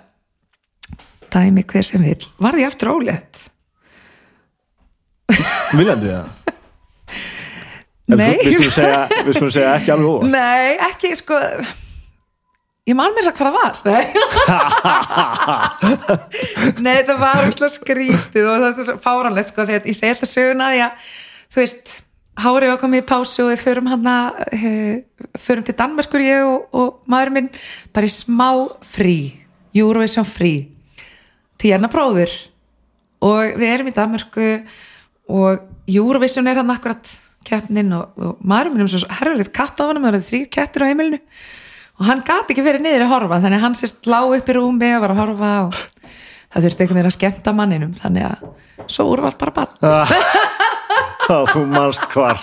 dæmi 1.35 1.65
hver 1.67 1.87
sem 1.87 2.05
vil 2.05 2.21
var 2.39 2.55
því 2.55 2.69
aftur 2.69 2.95
ólétt. 2.95 3.45
Viljandi 5.75 6.13
það? 6.13 6.44
En 8.05 8.21
Nei. 8.21 8.35
Við 8.37 8.59
skulum 8.59 8.75
segja, 8.75 9.01
við 9.25 9.33
skulum 9.39 9.53
segja 9.55 9.73
ekki 9.79 9.93
alveg 9.95 10.11
óvart. 10.11 10.29
Nei, 10.35 10.77
ekki 10.91 11.11
sko 11.17 11.39
ég 12.85 12.97
man 12.99 13.15
mér 13.17 13.31
að 13.31 13.37
hvað 13.39 13.49
það 13.49 13.57
var. 13.57 13.75
Nei, 16.85 16.95
þetta 17.01 17.17
var 17.21 17.45
umslega 17.47 17.73
skrítið 17.73 18.49
og 18.51 18.65
þetta 18.67 18.83
er 18.83 18.89
svo 18.91 18.97
fáranlegt 19.05 19.53
sko 19.55 19.65
þegar 19.65 19.89
ég 19.89 19.97
segi 19.97 20.13
alltaf 20.13 20.31
söguna 20.31 20.73
að 20.75 21.13
þú 21.55 21.63
veist, 21.63 22.01
Hári 22.35 22.67
var 22.67 22.81
komið 22.83 23.05
í 23.05 23.07
pásu 23.07 23.45
og 23.45 23.53
við 23.53 23.61
förum 23.63 23.89
hann 23.93 24.07
að 24.11 24.31
förum 25.39 25.65
til 25.65 25.77
Danmerkur 25.79 26.25
ég 26.25 26.43
og, 26.43 26.65
og 26.75 26.97
maður 27.07 27.31
minn 27.37 27.51
bara 27.95 28.09
í 28.09 28.11
smá 28.11 28.49
frí 28.83 29.19
Eurovision 29.75 30.27
frí. 30.27 30.55
Til 31.57 31.71
hérna 31.71 31.89
bróður 31.93 32.33
og 33.25 33.55
við 33.57 33.69
erum 33.71 33.91
í 33.91 33.95
Danmörku 33.97 34.49
og 35.33 35.63
Eurovision 35.89 36.51
er 36.51 36.61
hann 36.61 36.73
akkurat 36.75 37.15
keppnin 37.47 37.93
og, 37.97 38.15
og 38.19 38.41
maður 38.43 38.73
minn 38.75 38.87
um 38.87 38.91
svo 38.91 39.05
herfilegt 39.21 39.53
katt 39.57 39.81
á 39.81 39.85
hann, 39.89 40.01
maður 40.03 40.21
er 40.21 40.27
þrýr 40.29 40.49
kettur 40.53 40.87
á 40.87 40.91
heimilinu. 40.91 41.21
Og 42.01 42.09
hann 42.09 42.25
gati 42.27 42.55
ekki 42.55 42.65
verið 42.67 42.85
niður 42.85 43.07
að 43.07 43.13
horfa 43.15 43.41
þannig 43.45 43.61
að 43.61 43.65
hann 43.69 43.79
sérst 43.79 44.09
lá 44.11 44.19
upp 44.25 44.49
í 44.51 44.57
rúmi 44.57 44.91
og 44.97 45.05
var 45.05 45.15
að 45.15 45.21
horfa 45.23 45.53
og 45.69 45.77
það 46.55 46.67
þurfti 46.67 46.85
einhvern 46.85 46.99
veginn 46.99 47.11
að 47.13 47.17
skemmta 47.19 47.55
manninum 47.55 47.95
þannig 48.01 48.27
að 48.33 48.91
svo 48.91 49.07
úrvald 49.13 49.39
bara 49.39 49.55
bann 49.61 50.15
Það 51.25 51.47
þú 51.55 51.61
manst 51.71 52.03
hvar. 52.13 52.41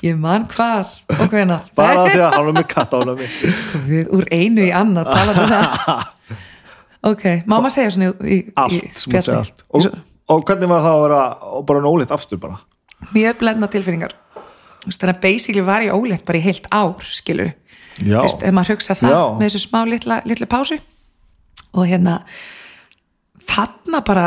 Ég 0.00 0.16
man 0.16 0.46
hvar. 0.48 0.88
Og 1.12 1.26
hvenar 1.28 1.66
bara 1.76 2.06
því 2.08 2.22
að 2.24 2.36
hann 2.38 2.48
er 2.48 2.56
með 2.56 2.66
katt 2.70 2.94
ánum 2.96 3.20
við 3.20 4.08
úr 4.16 4.24
einu 4.32 4.64
í 4.64 4.70
annað 4.72 5.10
talaðu 5.12 5.48
það. 5.50 6.08
Ok, 7.02 7.22
má 7.50 7.56
maður 7.56 7.72
segja 7.74 7.92
svona 7.96 8.08
í, 8.08 8.12
í, 8.30 8.36
í 8.38 8.52
allt, 8.62 8.84
sem 8.94 9.10
maður 9.10 9.24
segja 9.26 9.38
spjalli? 9.38 9.38
allt. 9.42 9.62
Og, 9.74 9.86
og 10.30 10.44
hvernig 10.46 10.68
var 10.70 10.84
það 10.84 10.92
að 10.94 11.00
vera 11.02 11.22
bara 11.66 11.80
nólíkt 11.82 12.12
aftur 12.14 12.38
bara 12.44 12.60
mjög 13.10 13.40
blendna 13.42 13.68
tilfinningar. 13.72 14.14
Þannig 14.86 15.12
að 15.12 15.20
basically 15.22 15.64
var 15.66 15.84
ég 15.84 15.94
ólétt 15.94 16.24
bara 16.26 16.40
í 16.40 16.44
heilt 16.46 16.66
ár 16.74 17.02
skilur, 17.14 17.52
Veist, 18.02 18.40
ef 18.40 18.54
maður 18.56 18.76
hugsa 18.76 18.96
það 18.96 19.12
Já. 19.12 19.22
með 19.36 19.46
þessu 19.46 19.60
smá 19.66 19.80
litla, 19.86 20.16
litla 20.26 20.48
pásu. 20.50 20.78
Og 21.76 21.86
hérna 21.88 22.22
þarna 23.48 24.00
bara 24.06 24.24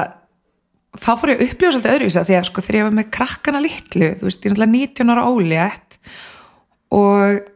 þá 0.96 1.10
fór 1.20 1.34
ég 1.34 1.42
að 1.42 1.50
upplifa 1.50 1.74
svolítið 1.74 1.96
öðruvísa 1.96 2.24
því 2.28 2.38
að 2.38 2.48
sko 2.50 2.64
þegar 2.64 2.78
ég 2.80 2.88
var 2.88 2.96
með 3.00 3.12
krakkana 3.18 3.62
litlu 3.64 4.10
þú 4.20 4.28
veist, 4.28 4.40
ég 4.40 4.48
er 4.48 4.56
náttúrulega 4.56 4.76
19 4.78 5.12
ára 5.12 5.26
ólétt 5.32 5.98
og 6.96 7.52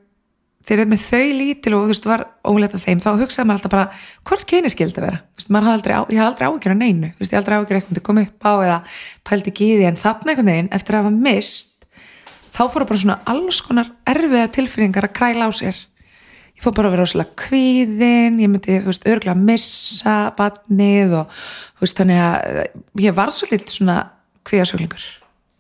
þegar 0.70 0.90
með 0.90 1.04
þau 1.08 1.26
lítil 1.40 1.74
og 1.74 1.84
þú 1.84 1.90
veist, 1.94 2.08
var 2.10 2.26
af 2.46 2.84
þeim 2.84 3.02
þá 3.02 3.10
hugsaði 3.18 3.48
maður 3.50 3.58
alltaf 3.58 3.74
bara, 3.74 3.86
hvort 4.28 4.46
kyni 4.50 4.70
skildi 4.70 5.02
að 5.02 5.08
vera? 5.08 5.22
Þú 5.34 5.42
veist, 5.42 5.52
maður 5.56 5.68
hafði 5.70 5.80
aldrei, 5.80 5.94
ég 5.96 6.22
hafði 6.22 6.30
aldrei 6.30 6.48
áhyggjur 6.50 6.74
af 6.74 6.80
neinu. 6.80 7.10
Þú 7.10 7.24
veist, 7.24 7.34
ég 7.34 7.38
hafði 7.38 7.40
aldrei 7.40 7.58
áhyggjur 7.58 7.80
eitthvað 7.80 8.06
koma 8.06 8.26
upp 8.28 8.46
á 8.46 8.54
eða 8.54 8.78
pældi 9.30 9.54
ekki 9.54 9.70
í 9.70 9.78
því 9.80 9.88
en 9.90 10.00
þarna 10.04 10.34
einhvern 10.34 10.52
veginn 10.52 10.72
eftir 10.78 10.98
að 10.98 11.04
hafa 11.04 11.14
mist 11.16 11.88
þá 12.54 12.62
fóru 12.74 12.90
bara 12.90 13.02
svona 13.02 13.18
alls 13.30 13.62
konar 13.66 13.90
erfiða 14.10 14.52
tilfinningar 14.54 15.10
að 15.10 15.16
kræla 15.18 15.50
á 15.50 15.52
sér. 15.58 15.82
Ég 16.60 16.66
fór 16.66 16.76
bara 16.76 16.90
að 16.90 16.96
vera 16.98 17.06
rosalega 17.06 17.38
kvíðin 17.40 18.40
ég 18.44 18.52
myndi, 18.52 18.80
þú 18.84 18.92
veist, 18.92 19.06
örgulega 19.08 19.36
að 19.38 19.46
missa 19.48 20.16
batnið 20.38 21.18
og 21.22 21.36
þú 21.40 21.86
veist, 21.86 22.00
þannig 22.02 22.24
að 22.26 22.62
eh, 22.66 22.72
ég 23.06 23.16
var 23.16 23.34
svolítið 23.34 23.76
svona 23.78 24.00
kvíðasöglingur 24.50 25.06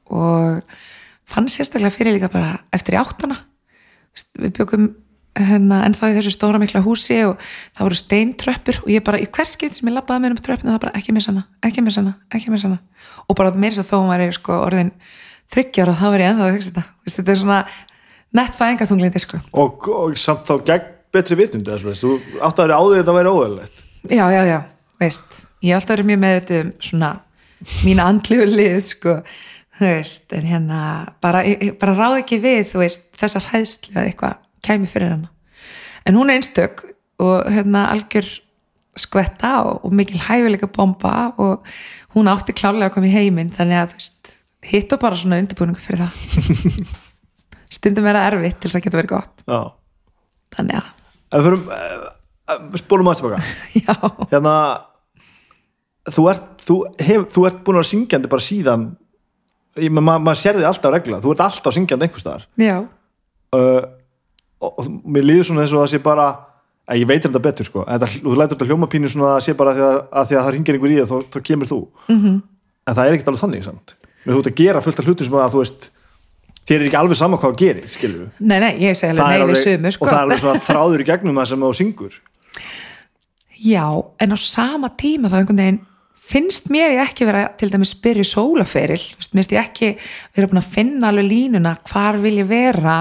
og 0.10 0.76
fann 1.30 1.48
sérstaklega 1.52 1.94
fyrir 1.94 2.18
líka 2.18 2.32
bara 2.34 2.58
eftir 2.76 2.98
í 2.98 3.00
áttana 3.00 3.38
við 4.40 4.54
byggum 4.58 4.90
hérna, 5.40 5.84
ennþá 5.88 6.12
í 6.12 6.16
þessu 6.18 6.34
stóra 6.34 6.60
mikla 6.60 6.82
húsi 6.84 7.20
og 7.28 7.40
það 7.78 7.86
voru 7.86 8.00
steintröppur 8.00 8.82
og 8.84 8.92
ég 8.92 9.06
bara 9.06 9.22
í 9.22 9.28
hvers 9.30 9.56
skipt 9.56 9.78
sem 9.78 9.88
ég 9.88 9.96
labbaði 9.96 10.26
með 10.26 10.36
um 10.36 10.44
tröppina 10.44 10.76
það 10.76 10.84
bara 10.86 10.96
ekki 11.00 11.16
missa 11.16 11.32
hana, 11.32 11.46
ekki 11.64 11.84
missa 11.86 12.04
hana, 12.04 12.16
ekki 12.36 12.54
missa 12.54 12.68
hana. 12.68 12.80
Og 13.30 13.38
bara 13.40 13.54
meira 13.56 13.78
þess 13.78 13.86
að 13.86 13.92
þó 13.92 13.98
hún 14.02 14.12
væri 14.12 14.30
sko 14.36 14.58
orðin 14.66 14.94
þryggjar 15.54 15.94
og 15.94 16.00
þá 16.02 16.08
var 16.10 16.24
ég 16.24 16.34
ennþá 16.34 16.48
að 16.48 16.56
hugsa 16.58 16.72
þetta. 16.74 16.86
Þú 16.90 17.08
veist, 17.08 17.20
þetta 17.20 17.36
er 17.36 17.42
svona 17.44 17.60
nett 18.40 18.60
fæðingaþunglindi 18.60 19.22
sko. 19.24 19.42
Og, 19.64 19.88
og 19.94 20.18
samt 20.20 20.50
þá 20.50 20.56
gegn 20.68 20.96
betri 21.14 21.38
vitund 21.40 21.70
þú 21.70 22.18
átt 22.42 22.60
að 22.60 22.66
vera 22.68 22.80
áður 22.80 23.00
þetta 23.00 23.14
að 23.14 23.18
vera 23.18 23.34
óðurlegt 23.34 23.86
já, 24.10 24.26
já, 24.32 24.42
já, 24.46 24.60
veist. 25.02 25.46
Ég 25.60 25.74
hef 25.74 25.82
alltaf 25.82 25.96
verið 25.98 26.10
mjög 26.10 26.20
með 26.24 26.36
þetta 26.38 26.60
um 26.60 26.70
svona 26.88 27.10
mína 27.84 28.06
andlegu 28.08 28.46
lið 28.48 28.84
sko 28.94 29.16
þú 29.80 29.88
veist, 29.88 30.34
en 30.36 30.46
hérna 30.48 30.82
bara, 31.24 31.44
bara 31.80 31.96
ráð 31.96 32.20
ekki 32.24 32.42
við, 32.44 32.62
þú 32.74 32.84
veist 32.84 33.08
þessar 33.20 33.48
hæðslu 33.54 33.96
að 33.96 34.10
eitthvað 34.10 34.38
kæmi 34.66 34.90
fyrir 34.92 35.14
hana. 35.14 35.32
En 36.08 36.20
hún 36.20 36.32
er 36.32 36.40
einstök 36.40 36.84
og 37.24 37.48
hérna 37.52 37.88
algjör 37.94 38.28
skvetta 39.00 39.54
og, 39.64 39.86
og 39.88 39.96
mikil 39.96 40.20
hæfileika 40.26 40.68
bomba 40.76 41.32
og 41.40 41.66
hún 42.16 42.30
átti 42.32 42.56
klárlega 42.58 42.90
að 42.90 42.98
koma 42.98 43.10
í 43.10 43.14
heiminn 43.14 43.52
þannig 43.56 43.80
að 43.80 43.94
þú 43.94 44.00
veist, 44.02 44.34
hitt 44.70 44.96
og 44.96 45.02
bara 45.04 45.20
svona 45.20 45.40
undirbúningu 45.40 45.84
fyrir 45.84 46.06
það. 46.06 46.96
Stundum 47.80 48.08
vera 48.08 48.26
erfitt 48.28 48.60
til 48.60 48.70
þess 48.70 48.80
að 48.80 48.86
geta 48.88 49.00
verið 49.00 49.14
gott. 49.14 49.44
Já, 49.46 49.60
þannig 50.58 50.80
að, 50.82 50.94
en 51.30 51.46
fyrir 51.46 51.60
uh, 51.78 52.80
spólum 52.82 53.12
aðeins 53.12 53.24
tilbaka. 53.24 53.44
Já, 53.86 53.94
hérna 54.34 54.56
þú 56.10 56.26
ert, 56.32 56.50
þú, 56.66 56.80
hef, 57.06 57.28
þú 57.36 57.46
ert 57.50 57.62
búin 57.64 57.78
að 57.78 57.84
vera 57.84 57.92
syngjandi 57.92 58.32
bara 58.32 58.46
síðan 58.46 58.90
ég, 59.84 59.94
ma, 59.94 60.18
maður 60.18 60.42
sér 60.42 60.60
þig 60.60 60.68
alltaf 60.70 60.94
regla, 60.94 61.22
þú 61.24 61.34
ert 61.34 61.46
alltaf 61.46 61.76
syngjandi 61.76 62.08
einhvers 62.08 62.26
staðar. 62.26 62.46
Uh, 63.56 63.82
og, 64.60 64.72
og 64.72 64.90
mér 65.06 65.28
líður 65.28 65.50
svona 65.50 65.66
eins 65.66 65.74
og 65.74 65.84
það 65.84 65.92
sé 65.94 66.02
bara 66.06 66.28
að 66.90 67.04
ég 67.04 67.10
veit 67.10 67.24
þetta 67.26 67.44
betur 67.44 67.70
sko. 67.70 67.86
Þetta, 67.88 68.10
þú 68.18 68.36
lætur 68.36 68.58
þetta 68.58 68.70
hljóma 68.70 68.90
pínu 68.90 69.12
svona 69.12 69.36
að 69.38 69.46
sé 69.46 69.56
bara 69.58 69.74
að 69.74 69.80
því 69.80 69.88
að, 69.88 70.00
að, 70.10 70.28
því 70.30 70.38
að 70.40 70.44
það 70.46 70.54
ringir 70.56 70.78
einhver 70.78 70.94
í 70.94 71.00
það, 71.00 71.12
þá, 71.12 71.34
þá 71.36 71.40
kemur 71.50 71.72
þú. 71.72 71.80
Mhm. 72.08 72.20
-hmm. 72.26 72.42
en 72.86 72.98
það 72.98 73.06
er 73.06 73.18
ekkert 73.18 73.32
alveg 73.32 73.44
þannig 73.46 73.66
samt. 73.70 73.96
Þú 74.26 74.40
ert 74.40 74.52
að 74.52 74.60
gera 74.60 74.84
fullt 74.86 75.00
af 75.00 75.10
hlutum 75.10 75.28
sem 75.28 75.40
að 75.40 75.54
þú 75.54 75.64
veist 75.64 75.90
þér 76.70 76.80
er 76.80 76.88
ekki 76.90 77.00
alveg 77.00 77.18
sama 77.18 77.38
hvað 77.42 77.56
gerir, 77.58 77.86
skilur 77.90 78.26
við 78.26 78.42
Nei, 78.46 78.60
nei, 78.62 78.74
ég 78.84 78.98
segi 78.98 79.14
alveg 79.16 79.30
nei 79.30 79.50
við 79.50 79.62
sumu 79.64 79.92
sko. 79.94 80.06
og 80.06 80.12
það 80.12 80.18
er 80.18 80.26
alveg 80.26 80.42
svona 80.44 80.66
þráður 80.68 81.04
í 81.04 81.08
gegnum 81.08 81.40
það 81.40 81.50
sem 81.52 81.64
þú 81.66 81.72
syngur. 81.80 82.18
Já, 83.74 83.86
en 84.20 84.36
á 84.36 84.38
sama 84.40 84.92
tíma 85.00 85.32
þá 85.32 85.38
einhvern 85.40 85.62
veginn 85.64 85.80
finnst 86.30 86.70
mér 86.74 86.94
ég 86.94 87.04
ekki 87.04 87.28
vera 87.28 87.48
til 87.58 87.72
dæmis 87.74 87.96
spyrja 87.96 88.26
sólaferil, 88.28 89.02
finnst 89.18 89.54
ég 89.56 89.62
ekki 89.62 89.94
vera 90.36 90.50
búin 90.50 90.62
að 90.62 90.74
finna 90.76 91.10
alveg 91.10 91.30
línuna 91.30 91.76
hvar 91.90 92.20
vil 92.22 92.38
ég 92.42 92.50
vera 92.50 92.98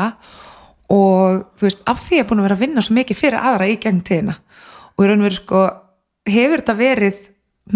og 0.89 1.43
þú 1.59 1.67
veist, 1.67 1.83
af 1.85 2.01
því 2.07 2.17
ég 2.17 2.25
er 2.25 2.29
búin 2.31 2.41
að 2.41 2.49
vera 2.49 2.57
að 2.59 2.63
vinna 2.65 2.85
svo 2.85 2.97
mikið 2.97 3.21
fyrir 3.21 3.49
aðra 3.51 3.69
í 3.69 3.77
gegn 3.83 4.01
tíðina. 4.09 4.39
Og 4.97 5.05
í 5.05 5.09
raun 5.11 5.21
og 5.21 5.29
veru 5.29 5.37
sko 5.37 5.65
hefur 6.29 6.63
þetta 6.63 6.77
verið 6.79 7.21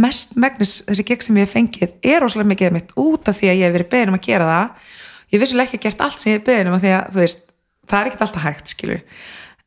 mest 0.03 0.35
megnis 0.41 0.79
þessi 0.87 1.07
gegn 1.11 1.27
sem 1.27 1.39
ég 1.39 1.47
hef 1.47 1.55
fengið 1.59 1.95
er 2.15 2.24
óslega 2.24 2.49
mikið 2.49 2.74
mitt 2.79 2.97
út 2.97 3.29
af 3.29 3.37
því 3.37 3.53
að 3.53 3.61
ég 3.61 3.69
hef 3.69 3.77
verið 3.77 3.93
beðin 3.93 4.15
um 4.15 4.19
að 4.19 4.27
gera 4.31 4.49
það. 4.49 4.89
Ég 5.33 5.43
vissulega 5.43 5.69
ekki 5.69 5.83
gert 5.85 6.05
allt 6.07 6.23
sem 6.23 6.33
ég 6.33 6.41
hef 6.41 6.49
beðin 6.49 6.73
um 6.73 6.79
að 6.79 6.87
því 6.87 6.95
að 6.97 7.20
veist, 7.20 7.45
það 7.91 7.99
er 7.99 8.11
ekkert 8.11 8.27
alltaf 8.27 8.47
hægt 8.47 8.73
skilur 8.73 9.05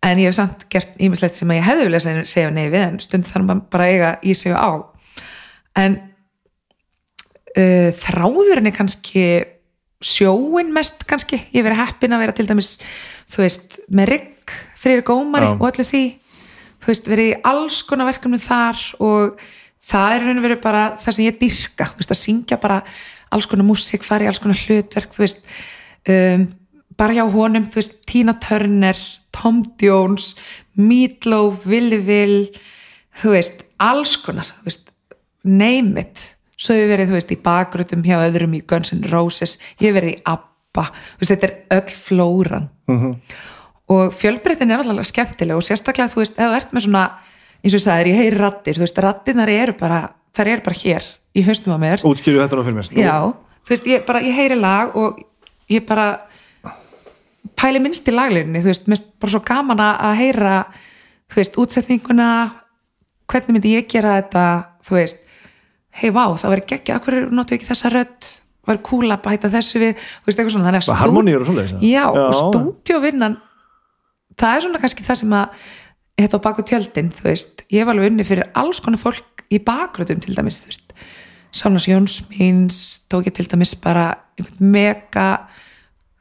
en 0.06 0.22
ég 0.22 0.30
hef 0.30 0.38
samt 0.38 0.66
gert 0.70 1.00
ímislegt 1.02 1.40
sem 1.40 1.50
að 1.50 1.60
ég 1.60 1.66
hefði 1.66 1.88
vilja 1.88 2.02
segja, 2.30 2.52
við 2.54 2.82
en 2.82 3.00
stund 3.02 3.28
þarf 3.28 3.48
maður 3.48 3.64
bara 3.74 3.86
að 3.86 3.94
eiga 3.94 4.12
í 4.22 4.36
sig 4.38 4.54
á 4.54 4.70
en 5.80 5.98
uh, 7.56 7.90
þráðurinn 8.04 8.72
er 8.72 8.76
kannski 8.76 9.26
sjóin 10.06 10.72
mest 10.76 11.06
kannski? 11.10 11.40
Ég 11.52 11.62
hef 11.62 11.68
verið 11.70 11.82
heppin 11.82 12.16
að 12.16 12.26
vera 12.26 12.38
til 12.38 12.48
dæmis 12.50 12.76
þú 13.32 13.44
veist, 13.46 13.78
með 13.90 14.12
rigg 14.14 14.56
fyrir 14.80 15.06
gómari 15.08 15.50
Já. 15.50 15.56
og 15.58 15.68
öllu 15.72 15.86
því. 15.88 16.06
Þú 16.84 16.92
veist, 16.92 17.08
verið 17.10 17.32
í 17.32 17.38
alls 17.50 17.82
konar 17.88 18.10
verkefnum 18.12 18.42
þar 18.44 18.82
og 19.02 19.40
það 19.86 20.16
er 20.16 20.42
verið 20.44 20.62
bara 20.64 20.84
það 21.02 21.18
sem 21.18 21.26
ég 21.26 21.40
dyrka, 21.42 21.90
þú 21.90 22.02
veist, 22.02 22.14
að 22.14 22.22
syngja 22.22 22.60
bara 22.62 22.82
alls 23.34 23.48
konar 23.50 23.68
músík, 23.68 24.06
fara 24.06 24.26
í 24.26 24.30
alls 24.30 24.42
konar 24.42 24.60
hlutverk 24.60 25.14
þú 25.16 25.24
veist 25.24 25.42
um, 26.12 26.48
bara 26.96 27.18
hjá 27.18 27.26
honum, 27.34 27.68
þú 27.68 27.82
veist, 27.82 27.98
Tina 28.08 28.36
Turner 28.42 29.00
Tom 29.36 29.64
Jones 29.82 30.34
Meatloaf, 30.78 31.66
Willi 31.68 32.00
Will 32.06 32.40
þú 33.22 33.36
veist, 33.36 33.66
alls 33.82 34.16
konar 34.24 34.50
þú 34.52 34.70
veist, 34.70 34.92
name 35.46 36.02
it. 36.02 36.32
Svo 36.58 36.76
hef 36.76 36.86
ég 36.86 36.92
verið, 36.94 37.10
þú 37.12 37.18
veist, 37.18 37.34
í 37.36 37.40
bakgrötum 37.44 38.04
hjá 38.06 38.16
öðrum 38.24 38.56
í 38.56 38.62
Guns 38.68 38.94
N' 38.96 39.04
Roses, 39.12 39.58
ég 39.80 39.90
hef 39.90 39.98
verið 39.98 40.14
í 40.16 40.22
ABBA, 40.32 40.86
veist, 41.20 41.32
þetta 41.34 41.50
er 41.50 41.56
öll 41.78 41.96
flóran. 42.06 42.70
Mhm. 42.88 43.20
og 43.86 44.14
fjölbreytin 44.18 44.72
er 44.74 44.82
alltaf 44.82 45.06
skemmtileg 45.06 45.60
og 45.60 45.62
sérstaklega, 45.62 46.10
þú 46.10 46.24
veist, 46.24 46.34
ef 46.40 46.48
þú 46.50 46.56
ert 46.58 46.72
með 46.74 46.86
svona 46.88 47.04
eins 47.62 47.74
og 47.74 47.78
ég 47.78 47.84
sagði, 47.84 48.14
ég 48.14 48.18
heyri 48.18 48.38
rattir, 48.40 48.78
þú 48.78 48.82
veist, 48.86 49.02
rattirnar 49.06 49.52
eru 49.54 49.76
bara, 49.78 50.00
þær 50.34 50.50
eru 50.56 50.64
bara 50.66 50.80
hér 50.80 51.06
í 51.36 51.44
haustum 51.46 51.76
á 51.76 51.80
mér. 51.82 52.02
Útskýru 52.02 52.42
þetta 52.42 52.58
nú 52.58 52.64
fyrir 52.66 52.78
mér. 52.80 52.90
Já, 52.98 53.16
þú 53.62 53.74
veist, 53.76 53.90
ég 53.92 54.06
bara, 54.08 54.22
ég 54.26 54.38
heyri 54.38 54.58
lag 54.58 54.96
og 54.98 55.20
ég 55.70 55.86
bara 55.86 56.08
pæli 57.56 57.82
minnst 57.82 58.08
í 58.10 58.14
laglinni, 58.16 58.62
þú 58.62 58.72
veist, 58.72 58.88
minnst 58.90 59.08
bara 59.22 59.36
svo 59.36 59.42
gaman 59.46 59.82
að 59.86 60.16
heyra, 60.22 60.56
þú 61.32 61.42
veist, 61.42 61.60
útsetninguna, 61.62 62.30
hvernig 63.30 63.58
myndi 63.58 63.76
ég 63.76 63.90
gera 63.92 64.18
þetta, 64.20 64.46
þú 64.86 64.98
veist, 65.00 65.22
hei 65.96 66.12
vá, 66.14 66.26
það 66.40 66.54
verður 66.54 66.68
geggja, 66.72 67.00
akkur 67.00 67.18
notu 67.32 67.56
ekki 67.56 67.70
þessa 67.70 67.92
rödd, 67.94 68.30
var 68.66 68.82
cool 68.88 69.10
að 69.14 69.24
bæta 69.26 69.52
þessu 69.54 69.82
við, 69.82 69.94
þú 69.96 70.30
veist, 70.30 70.40
eitthvað 70.40 70.54
svona, 70.56 70.68
þannig 70.70 70.84
að 70.84 70.92
Bara 70.92 71.02
harmoníur 71.04 71.44
og 71.44 71.50
svoleiðis, 71.50 71.76
eða? 71.76 71.90
Já, 71.92 72.06
og 72.10 72.18
Já. 72.20 72.40
stúdíóvinnan, 72.40 73.38
það 74.42 74.56
er 74.56 74.66
svona 74.66 74.82
kannski 74.84 75.06
það 75.06 75.22
sem 75.22 75.36
að, 75.38 75.68
þetta 76.22 76.40
á 76.42 76.46
baku 76.48 76.66
tjöldin, 76.72 77.12
þú 77.16 77.28
veist, 77.30 77.66
ég 77.70 77.84
hef 77.84 77.94
alveg 77.94 78.12
unni 78.12 78.26
fyrir 78.28 78.50
alls 78.58 78.82
konar 78.84 79.02
fólk 79.02 79.46
í 79.54 79.62
bakröðum 79.64 80.24
til 80.26 80.36
dæmis, 80.36 80.64
þú 80.64 80.74
veist, 80.74 80.98
Sánas 81.56 81.86
Jóns 81.88 82.18
míns, 82.34 82.80
tók 83.08 83.30
ég 83.30 83.36
til 83.38 83.46
dæmis 83.48 83.78
bara 83.80 84.10
mega 84.60 85.46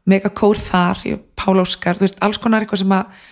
mega 0.07 0.31
kór 0.31 0.61
þar, 0.61 1.01
Pál 1.35 1.61
Óskar 1.63 1.99
þú 1.99 2.07
veist, 2.07 2.21
alls 2.25 2.41
konar 2.43 2.65
eitthvað 2.65 2.85
sem 2.85 2.93
að 2.95 3.23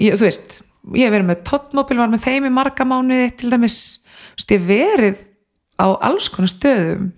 ég, 0.00 0.16
þú 0.16 0.26
veist, 0.28 0.54
ég 0.96 1.12
verið 1.12 1.28
með 1.28 1.42
Tottmobil 1.48 1.98
var 1.98 2.12
með 2.12 2.24
þeim 2.28 2.46
í 2.48 2.52
marga 2.54 2.86
mánuði 2.88 3.32
til 3.40 3.50
dæmis, 3.52 3.80
þú 4.06 4.38
veist, 4.38 4.54
ég 4.54 4.64
verið 4.70 5.26
á 5.80 5.86
alls 6.06 6.28
konar 6.32 6.50
stöðum. 6.52 7.10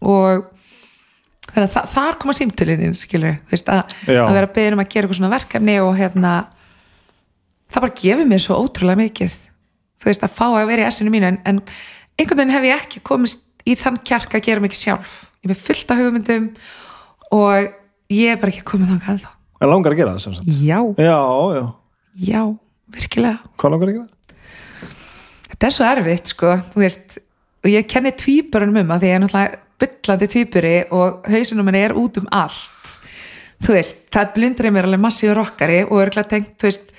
Og 0.00 0.46
þannig 1.52 1.66
að 1.66 1.74
þa 1.74 1.82
þar 1.94 2.18
koma 2.22 2.36
símtölininn 2.36 2.96
skilur, 2.98 3.38
þú 3.46 3.54
veist, 3.54 3.72
að, 3.72 3.94
að 4.12 4.36
vera 4.36 4.52
beðin 4.58 4.76
um 4.76 4.82
að 4.82 4.90
gera 4.92 5.06
eitthvað 5.06 5.20
svona 5.20 5.32
verkefni 5.32 5.76
og 5.82 5.92
hérna 5.96 6.32
það 7.72 7.86
bara 7.86 7.98
gefur 8.02 8.30
mér 8.30 8.42
svo 8.44 8.58
ótrúlega 8.60 9.02
mikið. 9.02 9.38
Þú 9.96 10.10
veist, 10.10 10.26
að 10.26 10.34
fá 10.36 10.46
að 10.48 10.68
vera 10.70 10.84
í 10.84 10.88
essinu 10.90 11.12
mínu 11.14 11.30
en, 11.30 11.38
en 11.48 11.62
einhvern 12.16 12.42
veginn 12.42 12.56
hef 12.56 12.68
ég 12.68 12.84
ekki 12.84 13.02
komist 13.06 13.46
í 13.66 13.76
þann 13.78 14.02
kjark 14.06 14.36
að 14.36 14.44
gera 14.50 14.64
mikið 14.64 14.82
sjálf. 14.82 15.16
Ég 15.40 15.48
er 15.48 15.54
með 15.54 15.62
fullt 15.64 15.94
af 15.94 16.02
hugmyndum 16.02 16.50
og 17.36 17.72
ég 18.12 18.34
er 18.34 18.42
bara 18.42 18.52
ekki 18.52 18.66
komið 18.68 18.92
þangað 18.92 19.14
ennþá. 19.14 19.32
En 19.56 19.72
langar 19.72 19.94
að 19.94 20.02
gera 20.02 20.12
það 20.12 20.26
sem 20.26 20.36
sagt? 20.36 20.52
Já, 20.60 20.78
já, 21.00 21.16
já, 21.56 21.64
já, 22.28 22.42
virkilega. 22.92 23.54
Hvað 23.56 23.74
langar 23.74 23.92
að 23.92 23.98
gera? 23.98 24.10
þetta 25.56 25.68
er 25.70 25.74
svo 25.74 25.86
erfitt 25.88 26.32
sko. 26.34 26.52
Þú 26.74 26.82
veist, 26.82 27.16
og 27.66 27.72
ég 27.72 27.88
kenni 27.90 28.12
tvíburunum 28.14 28.84
um 28.84 28.92
að 28.94 29.02
því 29.02 29.08
ég 29.10 29.16
er 29.18 29.22
náttúrulega 29.24 29.62
byllandi 29.82 30.26
tvíburi 30.32 30.74
og 30.94 31.26
hausinum 31.28 31.66
henni 31.68 31.82
er 31.84 31.94
út 31.98 32.20
um 32.20 32.28
allt. 32.32 32.92
Þú 33.66 33.74
veist, 33.74 34.04
það 34.14 34.30
blindri 34.36 34.70
mér 34.72 34.86
alveg 34.86 35.02
massíu 35.02 35.34
rockari 35.34 35.80
og 35.84 35.98
örgulega 36.04 36.30
tengt, 36.30 36.54
þú 36.60 36.68
veist 36.70 36.92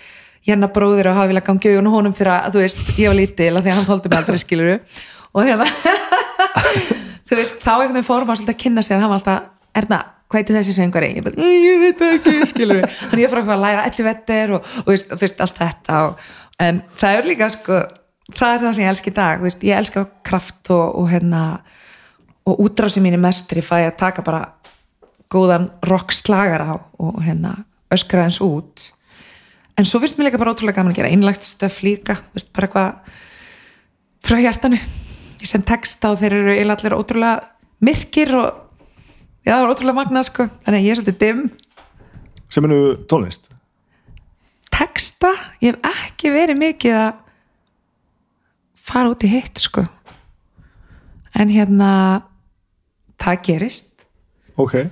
hérna 0.48 0.70
bróðir 0.74 1.10
og 1.12 1.18
hafa 1.18 1.32
vilja 1.32 1.44
gangi 1.48 1.72
augun 1.74 1.90
og 1.90 1.96
honum 1.98 2.16
fyrir 2.18 2.34
að, 2.34 2.56
þú 2.56 2.64
veist, 2.64 2.84
ég 2.98 3.12
var 3.12 3.18
lítil 3.18 3.50
af 3.54 3.64
því 3.64 3.72
að 3.72 3.78
hann 3.80 3.88
þóldi 3.88 4.12
mig 4.12 4.20
aldrei 4.20 4.42
skiluru 4.42 4.76
og 5.38 5.48
hérna 5.48 5.68
þú 7.28 7.40
veist, 7.40 7.58
þá 7.64 7.72
einhvern 7.74 7.98
veginn 7.98 8.08
fórum 8.08 8.32
að 8.32 8.40
svolítið 8.42 8.56
að 8.56 8.62
kynna 8.64 8.86
sér 8.86 9.02
hann 9.04 9.12
var 9.12 9.20
alltaf, 9.22 9.50
Erna, 9.78 10.00
hvað 10.28 10.42
heitir 10.42 10.58
þessi 10.58 10.76
söngari? 10.78 11.12
Ég 11.18 11.26
bara, 11.28 11.36
"Æ, 11.38 11.48
ég 11.62 11.82
veit 11.84 12.04
ekki, 12.08 12.36
skilur 12.50 12.82
þannig 12.88 13.26
ég 13.26 13.34
fór 13.34 13.44
að 13.44 13.64
læra 13.66 13.86
ettu 13.90 14.08
vettir 14.08 14.56
og, 14.58 14.74
og, 14.86 14.92
og 14.96 15.16
þú 15.18 15.24
veist, 15.26 15.44
allt 15.46 15.62
þetta 15.62 16.00
og, 16.08 16.28
en 16.64 16.82
það 16.98 17.20
er 17.20 17.30
líka, 17.34 17.50
sko 17.54 17.82
það 18.36 18.54
er 18.54 18.64
það 18.64 18.76
sem 18.76 18.84
ég 18.84 18.92
elski 18.92 19.12
í 19.14 19.18
dag, 19.18 19.42
veist, 19.44 19.64
ég 19.64 19.80
elska 19.80 20.06
kraft 20.28 20.72
og, 20.76 20.86
og 21.00 21.10
hérna 21.12 21.44
og 22.48 22.62
útrási 22.64 23.04
mín 23.04 23.18
er 23.18 23.22
mestri 23.22 23.64
fæ 23.64 23.82
að 23.86 23.98
taka 24.00 24.24
bara 24.24 24.44
góðan 25.32 25.70
rock 25.88 26.14
slagara 26.16 26.78
og 27.04 27.20
hérna 27.24 27.58
öskra 27.94 28.28
eins 28.28 28.40
út. 28.44 28.92
En 29.78 29.86
svo 29.86 30.00
finnst 30.02 30.18
mér 30.18 30.30
líka 30.30 30.40
bara 30.42 30.54
ótrúlega 30.56 30.80
gaman 30.80 30.94
að 30.94 31.02
gera 31.02 31.12
einlægt 31.12 31.46
stöf 31.46 31.82
líka, 31.86 32.18
veist, 32.34 32.50
bara 32.56 32.70
eitthvað 32.70 33.12
frá 34.28 34.40
hjartanu. 34.42 34.80
Ég 35.38 35.52
sem 35.52 35.64
texta 35.64 36.14
og 36.14 36.22
þeir 36.22 36.40
eru 36.40 36.56
eiginlega 36.56 36.80
allir 36.82 36.98
ótrúlega 36.98 37.36
myrkir 37.86 38.34
og 38.40 38.48
já, 39.46 39.54
það 39.54 39.62
er 39.62 39.74
ótrúlega 39.76 40.00
magnað 40.00 40.30
sko, 40.32 40.48
þannig 40.66 40.80
að 40.80 40.88
ég 40.88 40.96
er 40.96 41.02
svolítið 41.02 41.22
dimm. 41.22 41.46
Sem 42.48 42.68
enu 42.68 42.80
tónlist? 43.12 43.52
Texta, 44.72 45.34
ég 45.62 45.76
hef 45.76 46.04
ekki 46.08 46.32
verið 46.34 46.62
mikið 46.64 47.00
að 47.04 47.24
fara 48.88 49.12
út 49.12 49.26
í 49.26 49.32
hitt 49.32 49.62
sko. 49.62 49.86
En 51.38 51.52
hérna 51.54 51.92
það 53.22 53.42
gerist, 53.46 53.90
ok, 54.58 54.74
er 54.78 54.92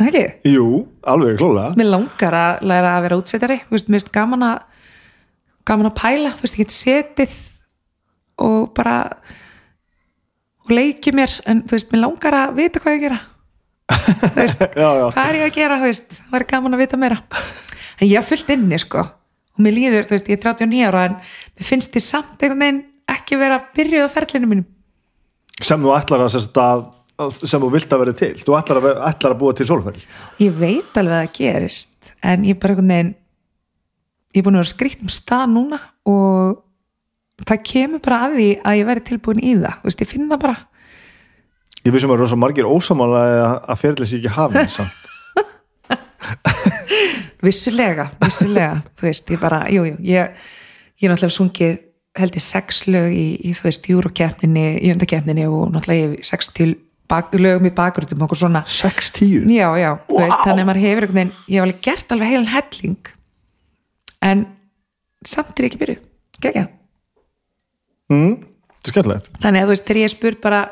það 0.00 0.10
ekki? 0.10 0.54
jú, 0.54 0.68
alveg 1.06 1.36
klálega 1.38 1.78
Mér 1.78 1.90
langar 1.92 2.36
að 2.38 2.64
læra 2.70 2.94
að 2.96 3.04
vera 3.06 3.18
útsettari 3.20 3.58
mér 3.68 3.82
finnst 3.84 4.10
gaman 4.14 4.46
að 4.46 4.62
gaman 5.68 5.90
að 5.90 5.98
pæla, 5.98 6.32
þú 6.34 6.44
veist, 6.44 6.58
ég 6.58 6.64
get 6.64 6.74
setið 6.76 7.36
og 8.44 8.72
bara 8.76 8.96
og 10.64 10.72
leiki 10.72 11.12
mér, 11.14 11.32
en 11.48 11.62
þú 11.64 11.76
veist, 11.76 11.92
mér 11.92 12.02
langar 12.04 12.38
að 12.38 12.56
vita 12.58 12.80
hvað 12.80 12.96
ég 12.96 13.04
gera. 13.04 13.20
Þú 14.22 14.32
veist, 14.38 14.64
já, 14.82 14.88
já, 14.88 15.04
hvað 15.12 15.28
er 15.28 15.38
ég 15.38 15.46
að 15.46 15.58
gera, 15.58 15.78
þú 15.80 15.90
veist? 15.90 16.18
Það 16.22 16.38
er 16.40 16.46
gaman 16.54 16.76
að 16.76 16.82
vita 16.84 17.00
meira. 17.00 17.20
En 17.98 18.08
ég 18.08 18.16
haf 18.18 18.30
fullt 18.32 18.52
inni, 18.54 18.80
sko. 18.80 19.04
Og 19.54 19.62
mér 19.64 19.76
líður, 19.76 20.08
þú 20.08 20.16
veist, 20.16 20.30
ég 20.32 20.40
er 20.40 20.44
39 20.48 20.88
ára 20.88 21.04
en 21.10 21.16
mér 21.20 21.68
finnst 21.68 21.92
þið 21.94 22.06
samt 22.06 22.42
einhvern 22.42 22.64
veginn 22.64 22.82
ekki 23.24 23.40
vera 23.40 23.58
byrja 23.74 24.04
á 24.06 24.08
ferlinu 24.12 24.50
mínum. 24.52 24.66
Sem 25.64 25.80
þú 25.82 25.92
ætlar 25.96 26.24
að, 26.26 26.36
að 26.60 26.84
að- 27.24 27.44
sem 27.48 27.60
þú 27.62 27.68
vilt 27.72 27.92
að 27.94 28.00
vera 28.04 28.12
til. 28.18 28.32
Þú 28.42 28.56
ætlar 28.58 28.80
að, 28.80 28.86
vera, 28.88 29.04
ætlar 29.10 29.34
að 29.34 29.40
búa 29.42 29.54
til 29.58 29.66
sólferð 29.68 30.00
ég 30.42 30.56
veit 30.58 30.96
alveg 30.98 31.14
að 31.14 31.20
það 31.24 31.34
gerist 31.38 32.12
en 32.26 32.42
ég 32.44 32.56
er 32.56 32.60
bara 32.62 32.74
einhvern 32.74 32.90
veginn 32.94 33.12
ég 34.34 34.40
er 34.40 34.46
búin 34.48 34.56
að 34.58 34.62
vera 34.64 34.72
skrýtt 34.74 35.02
um 35.06 35.12
stað 35.14 35.52
núna 35.54 35.78
og 36.10 36.62
það 37.46 37.60
kemur 37.70 38.00
bara 38.02 38.18
að 38.26 38.34
því 38.38 38.48
að 38.66 38.78
ég 38.80 38.88
veri 38.88 39.04
tilbúin 39.06 39.42
í 39.46 39.52
það. 39.60 39.76
Þú 39.78 39.88
veist, 39.90 40.02
ég 40.02 40.10
finn 40.10 40.28
það 40.32 40.40
bara. 40.42 40.56
Ég 41.84 41.92
vissum 41.94 42.10
að 42.14 42.20
rosa 42.24 42.36
margir 42.40 42.66
ósamála 42.66 43.22
að, 43.22 43.54
sé 44.10 44.18
ekki 44.18 44.32
samt. 44.78 45.00
Vissulega, 47.44 48.08
vissulega. 48.22 48.78
Þú 48.98 49.06
veist, 49.08 49.30
ég 49.34 49.40
bara, 49.42 49.62
jú, 49.70 49.84
jú 49.84 49.96
ég, 50.00 50.30
ég 50.98 51.06
er 51.08 51.12
náttúrulega 51.12 51.34
sungið 51.36 51.74
held 52.18 52.36
ég 52.38 52.44
sex 52.44 52.84
lög 52.86 53.12
í, 53.14 53.26
í 53.42 53.52
þú 53.56 53.66
veist, 53.68 53.86
júrokeppninni 53.90 54.66
í 54.78 54.92
undakeppninni 54.94 55.46
og 55.50 55.72
náttúrulega 55.74 56.14
ég 56.14 56.28
sex 56.28 56.50
til 56.54 56.74
bak, 57.10 57.34
lögum 57.34 57.68
í 57.68 57.74
bakgrútum 57.74 58.22
okkur 58.26 58.44
svona 58.44 58.62
6-10 58.70 59.50
já, 59.52 59.66
já, 59.80 59.90
þú 60.08 60.20
veist, 60.22 60.40
þannig 60.44 60.62
að 60.62 60.68
maður 60.70 60.82
hefur 60.84 61.06
einhvern 61.06 61.20
veginn, 61.20 61.34
ég 61.48 61.58
hef 61.58 61.66
alveg 61.66 61.82
gert 61.88 62.14
alveg 62.14 62.32
heilan 62.32 62.50
helling 62.54 63.12
en 64.24 64.46
samt 65.26 65.58
er 65.58 65.66
ég 65.66 65.72
ekki 65.72 65.82
byrju, 65.82 66.00
gegja 66.44 66.64
mm, 68.12 68.34
þetta 68.38 68.88
er 68.88 68.94
skemmtilegt. 68.94 69.30
Þannig 69.42 69.60
að 69.60 69.66
þú 69.66 69.74
veist, 69.74 69.86
þegar 69.88 70.02
ég 70.04 70.14
spur 70.14 70.40
bara 70.44 70.64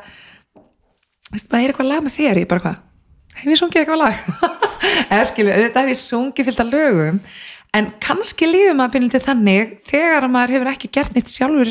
veist, 1.32 1.48
hvað 1.48 1.59
er 1.59 1.73
eitthvað 1.73 1.90
lag 1.90 2.05
með 2.06 2.19
þér 2.19 2.43
ég 2.44 2.51
bara 2.51 2.66
hvað, 2.66 2.82
hef 3.40 3.51
ég 3.51 3.60
sungið 3.60 3.82
eitthvað 3.82 4.05
lag? 4.05 4.60
Eða 5.12 5.24
skilu, 5.28 5.52
auðvitað 5.52 5.82
hef 5.82 5.93
ég 5.93 6.01
sungið 6.01 6.48
fyllt 6.48 6.62
af 6.62 6.73
lögum 6.73 7.20
en 7.77 7.93
kannski 8.05 8.49
líður 8.49 8.77
maður 8.78 8.97
byrjum 8.97 9.12
til 9.15 9.23
þannig 9.27 9.77
þegar 9.89 10.27
að 10.27 10.35
maður 10.35 10.57
hefur 10.57 10.73
ekki 10.73 10.90
gert 10.93 11.15
nýtt 11.16 11.32
sjálfur 11.32 11.70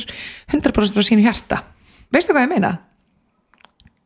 100% 0.53 0.97
á 0.97 1.03
sínu 1.05 1.25
hjarta. 1.25 1.61
Veistu 2.11 2.33
hvað 2.33 2.47
ég 2.47 2.55
meina? 2.55 2.71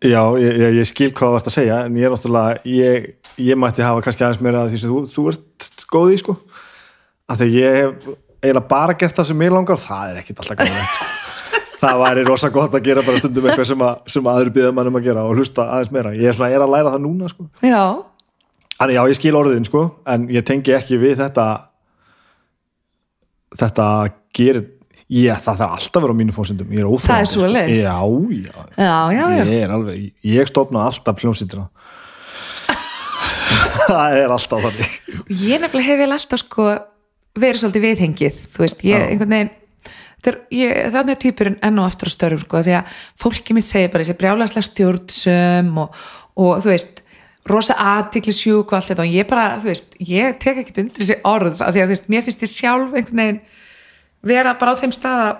já, 0.05 0.21
ég, 0.39 0.57
ég, 0.59 0.75
ég 0.79 0.87
skil 0.87 1.09
hvað 1.15 1.29
þú 1.29 1.35
varst 1.37 1.49
að 1.49 1.55
segja 1.55 1.79
en 1.85 1.97
ég 1.97 2.05
er 2.05 2.13
náttúrulega 2.13 2.69
ég, 2.69 3.07
ég 3.41 3.59
mætti 3.59 3.85
hafa 3.85 4.03
kannski 4.05 4.25
aðeins 4.25 4.41
meira 4.43 4.65
því 4.69 4.81
sem 4.81 4.91
þú, 4.91 5.01
þú 5.11 5.25
ert 5.31 5.85
góð 5.91 6.13
í 6.13 6.17
sko. 6.21 6.35
Af 7.31 7.39
því 7.39 7.47
ég 7.55 7.77
hef 7.79 8.09
eiginlega 8.43 8.65
bara 8.69 8.97
gert 8.99 9.17
það 9.17 9.29
sem 9.31 9.39
mér 9.39 9.55
langar 9.55 9.81
það 9.81 10.11
er 10.11 10.19
ekkit 10.21 10.41
alltaf 10.43 10.59
gæðið 10.59 10.89
sko. 10.97 11.11
það 11.85 12.01
væri 12.03 12.25
rosa 12.27 12.49
gott 12.53 12.75
að 12.77 12.89
gera 12.89 13.05
bara 13.05 13.21
stundum 13.21 13.47
eitthvað 13.49 13.69
sem, 13.71 13.85
að, 13.87 14.03
sem 14.15 14.27
aður 14.31 14.51
býða 14.57 14.73
mann 14.75 14.91
um 14.91 14.99
að 14.99 15.07
gera 15.07 15.23
og 15.25 15.39
hlusta 15.39 15.69
aðeins 15.69 15.95
meira. 15.95 16.13
Ég 16.17 16.29
er 16.29 16.37
svona 16.37 16.51
er 16.53 16.65
að 16.65 16.75
læra 16.75 16.93
það 16.93 17.05
núna 17.07 17.31
sko. 17.31 17.47
Já, 17.63 17.85
Þannig 18.75 18.97
já, 18.97 19.01
ég 19.07 19.15
skil 19.15 19.37
orðin 19.39 19.63
sko, 19.63 19.81
en 20.11 20.25
ég 20.35 20.43
tengi 20.43 20.73
ekki 20.75 20.97
við 20.99 21.13
þetta 21.21 21.45
þetta 23.59 23.87
gerir 24.35 24.63
ég, 25.11 25.37
það 25.45 25.61
þarf 25.61 25.75
alltaf 25.77 25.99
að 25.99 26.05
vera 26.05 26.15
á 26.17 26.19
mínu 26.21 26.35
fórsendum 26.35 26.73
ég 26.73 26.81
er 26.81 26.89
óþrjóðandi 26.89 27.11
Það 27.11 27.21
er 27.21 27.31
svoleiðis. 27.31 27.83
Já, 27.83 27.95
já, 27.95 28.65
já, 28.75 28.95
já, 29.15 29.25
já. 29.35 29.43
ég 29.45 29.61
er 29.61 29.75
alveg 29.75 30.09
ég 30.35 30.51
stofna 30.51 30.87
alltaf 30.89 31.21
hljómsýttina 31.23 31.67
það 33.89 34.17
er 34.23 34.35
alltaf 34.35 34.65
þannig 34.65 34.97
ég 35.45 35.61
nefnilega 35.61 35.87
hef 35.91 36.01
vel 36.01 36.11
alltaf 36.15 36.41
sko 36.41 36.67
verið 37.35 37.61
svolítið 37.61 37.85
viðhengið 37.89 38.41
þú 38.55 38.63
veist, 38.63 38.83
ég 38.87 38.99
Já. 39.01 39.07
einhvern 39.11 39.35
veginn 39.35 39.53
þannig 40.25 41.13
er 41.13 41.21
týpurinn 41.21 41.57
enn 41.65 41.81
og 41.81 41.85
aftur 41.89 42.09
á 42.09 42.15
störfum 42.15 42.41
sko, 42.45 42.61
því 42.65 42.77
að 42.79 42.93
fólki 43.21 43.53
mitt 43.53 43.67
segir 43.67 43.91
bara 43.93 44.05
þessi 44.05 44.17
brjálæslega 44.21 44.67
stjórnsum 44.69 45.81
og, 45.83 45.99
og 46.41 46.63
þú 46.63 46.71
veist, 46.71 47.03
rosa 47.45 47.75
aðtikli 47.77 48.33
sjúk 48.33 48.71
og 48.71 48.79
allt 48.79 48.91
þetta. 48.91 49.05
Og 49.05 49.17
ég 49.17 49.27
bara, 49.29 49.47
þú 49.61 49.69
veist, 49.71 49.97
ég 50.01 50.37
tek 50.41 50.61
ekkert 50.61 50.81
undir 50.83 51.03
þessi 51.03 51.19
orð, 51.29 51.59
af 51.61 51.73
því 51.73 51.83
að 51.83 51.89
þú 51.89 51.95
veist, 51.95 52.07
mér 52.13 52.25
finnst 52.25 52.45
ég 52.45 52.51
sjálf 52.51 52.95
einhvern 52.95 53.21
veginn 53.21 53.41
vera 54.25 54.55
bara 54.57 54.73
á 54.73 54.79
þeim 54.81 54.95
stað 54.95 55.25
að 55.25 55.35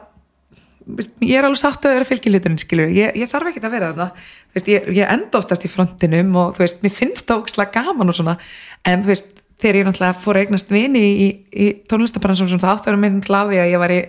ég 1.25 1.39
er 1.39 1.47
alveg 1.47 1.57
sátt 1.57 1.85
að 1.87 1.95
vera 1.95 2.05
fylgjiluturinn 2.05 2.61
skilur, 2.61 2.91
ég, 2.93 3.15
ég 3.17 3.29
þarf 3.31 3.49
ekki 3.49 3.63
að 3.63 3.73
vera 3.73 3.89
þarna. 3.89 4.09
Þú 4.51 4.59
veist, 4.59 4.69
ég, 4.69 4.91
ég 4.99 5.13
enda 5.15 5.39
oftast 5.41 5.65
í 5.65 5.71
frontinum 5.71 6.35
og 6.37 6.53
þú 6.57 6.65
veist, 6.65 6.83
mér 6.85 6.93
finnst 6.93 7.25
það 7.25 7.41
ógislega 7.41 7.73
gaman 7.79 8.13
og 8.13 8.19
svona, 8.19 8.37
en 8.85 9.01
þú 9.01 9.13
veist, 9.15 9.31
þegar 9.63 9.79
ég 9.79 9.87
náttúrulega 9.87 10.21
fór 10.21 10.37
að 10.37 10.45
eignast 10.45 10.73
vini 10.73 11.01
í, 11.01 11.11
í, 11.25 11.27
í 11.65 11.67
tónlistabrannsum 11.89 12.51
sem 12.51 12.61
það 12.61 12.73
átt 12.75 12.89
að 12.91 13.01
vera 13.01 13.41
á 13.41 13.49
því 13.49 13.61
að 13.63 13.71
ég 13.71 13.81
var 13.81 13.93
í 13.95 13.99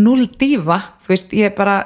null 0.00 0.26
dífa, 0.40 0.78
þú 1.00 1.14
veist, 1.14 1.32
ég 1.36 1.48
er 1.48 1.56
bara 1.56 1.76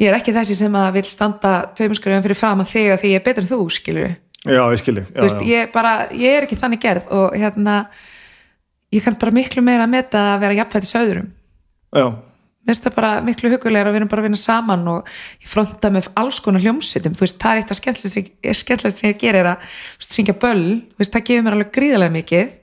ég 0.00 0.08
er 0.08 0.16
ekki 0.16 0.34
þessi 0.34 0.56
sem 0.56 0.76
að 0.80 0.94
vil 0.96 1.06
standa 1.10 1.54
tveimuskurðum 1.76 2.24
fyrir 2.24 2.38
fram 2.38 2.62
að 2.62 2.72
þig 2.72 2.90
að 2.94 3.02
því 3.02 3.12
ég 3.12 3.20
er 3.20 3.26
betur 3.26 3.44
en 3.44 3.50
þú 3.50 3.60
skilur, 3.74 4.14
já, 4.46 4.62
ég 4.72 4.80
skilji. 4.80 5.04
Þú 5.10 5.26
veist, 5.26 5.44
ég 5.48 5.70
bara 5.74 5.92
ég 6.16 6.38
er 6.38 6.46
ekki 6.46 6.58
þannig 6.60 6.82
gerð 6.82 7.12
og 7.16 7.36
hérna 7.36 7.76
ég 8.94 9.04
kann 9.04 9.18
bara 9.20 9.34
miklu 9.34 9.62
meira 9.64 9.86
að 9.86 9.94
meta 9.94 10.24
að 10.34 10.42
vera 10.44 10.58
jafnfættis 10.60 10.96
öðrum. 11.00 11.30
Já, 11.90 12.06
mér 12.60 12.74
finnst 12.74 12.86
það 12.86 12.96
bara 12.96 13.12
miklu 13.26 13.50
hugulegur 13.54 13.90
að 13.90 13.94
við 13.94 14.00
erum 14.00 14.10
bara 14.12 14.22
að 14.22 14.28
vinna 14.28 14.40
saman 14.40 14.88
og 14.92 15.12
ég 15.40 15.50
fronta 15.50 15.90
með 15.92 16.08
alls 16.20 16.40
konar 16.44 16.62
hljómsveitum, 16.64 17.16
þú 17.18 17.26
veist, 17.26 17.38
það 17.40 17.52
er 17.52 17.62
eitt 17.62 17.74
af 17.74 17.80
skemmtilegst 17.80 19.00
sem 19.00 19.10
ég 19.10 19.20
gerir 19.20 19.42
er 19.42 19.52
að 19.54 19.68
veist, 19.98 20.14
syngja 20.14 20.36
böll, 20.38 20.66
veist, 21.00 21.14
það 21.14 21.26
gefur 21.30 21.46
mér 21.46 21.56
alveg 21.56 21.72
gríðarlega 21.76 22.16
mikið 22.18 22.58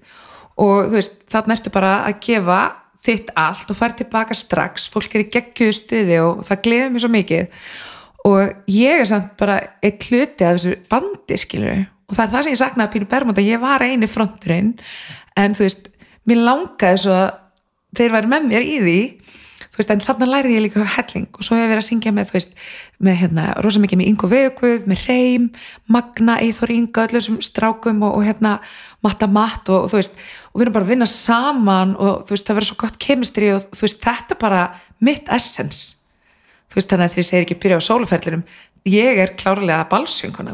og 0.64 0.78
þú 0.88 0.98
veist, 0.99 1.18
þarna 1.34 1.58
ertu 1.58 1.74
bara 1.74 1.94
að 2.08 2.20
gefa 2.28 2.62
þitt 3.08 3.34
allt 3.38 3.72
og 3.72 3.78
fara 3.78 3.98
tilbaka 3.98 4.36
strax. 4.38 4.88
Fólk 4.91 5.16
er 5.16 5.26
í 5.26 5.30
geggjöðu 5.32 5.76
stuði 5.76 6.18
og 6.24 6.41
það 6.48 6.64
gleður 6.66 6.94
mér 6.94 7.04
svo 7.04 7.12
mikið 7.14 7.64
og 8.28 8.72
ég 8.72 9.04
er 9.04 9.10
samt 9.10 9.36
bara 9.40 9.60
eitt 9.84 10.10
hluti 10.10 10.45
af 10.45 10.58
þessu 10.58 10.76
bandi 10.91 11.40
skilur 11.40 11.86
og 12.08 12.16
það 12.16 12.24
er 12.24 12.32
það 12.34 12.45
sem 12.45 12.54
ég 12.54 12.62
saknaði 12.62 12.88
að 12.88 12.94
Pínu 12.94 13.10
Bermund 13.12 13.41
að 13.41 13.49
ég 13.49 13.60
var 13.64 13.84
eini 13.84 14.08
fronturinn. 14.08 14.70
En 15.38 15.56
þú 15.58 15.66
veist, 15.66 15.90
mér 16.28 16.45
langaði 16.45 17.02
svo 17.04 17.18
að 17.18 17.28
þeir 17.99 18.14
væri 18.14 18.32
með 18.32 18.48
mér 18.48 18.68
í 18.68 18.78
því. 18.84 19.02
Þú 19.68 19.82
veist, 19.82 19.91
en 19.94 20.04
þarna 20.06 20.30
lærði 20.32 20.56
ég 20.56 20.64
líka 20.64 20.86
helling. 20.95 21.28
Og 21.36 21.45
svo 21.45 21.58
hef 21.58 21.66
ég 21.66 21.74
verið 21.74 21.84
að 21.84 21.88
syngja 21.90 22.14
með, 22.16 22.30
þú 22.30 22.38
veist 22.38 22.56
með 23.04 23.20
hérna, 23.22 23.49
rosa 23.66 23.82
mikið 23.84 23.99
með 23.99 24.12
Ingo 24.14 24.30
Veguð 24.32 24.88
með 24.90 25.04
Reym, 25.10 25.49
Magna, 25.91 26.40
Eithor 26.45 26.74
Inga 26.74 27.06
öllum 27.10 27.26
sem 27.28 27.41
strákum 27.45 28.02
og, 28.08 28.16
og 28.22 28.26
hérna 28.26 28.56
Matta 29.06 29.28
Matt 29.30 29.68
og, 29.68 29.86
og 29.86 29.91
þú 29.91 29.99
veist 29.99 30.16
og 30.54 30.58
við 30.58 30.66
erum 30.66 30.78
bara 30.80 30.88
að 30.88 30.94
vinna 30.95 31.10
saman 31.12 31.94
og 31.99 32.24
þú 32.26 32.34
veist, 32.34 32.48
það 32.48 32.58
verður 32.58 32.72
svo 32.72 32.80
gott 32.82 32.98
kemistri 33.04 33.52
og 33.54 33.68
þú 33.68 33.84
veist, 33.84 34.02
þetta 34.02 34.34
er 34.34 34.41
bara 34.41 34.64
mitt 35.04 35.30
essence 35.36 35.97
þú 36.68 36.80
veist, 36.80 36.89
þannig 36.91 37.07
að 37.07 37.22
ég 37.22 37.30
segir 37.30 37.45
ekki 37.45 37.60
byrja 37.64 37.80
á 37.80 37.88
sóluferðlinum 37.88 38.44
ég 38.88 39.22
er 39.23 39.35
klárlega 39.39 39.88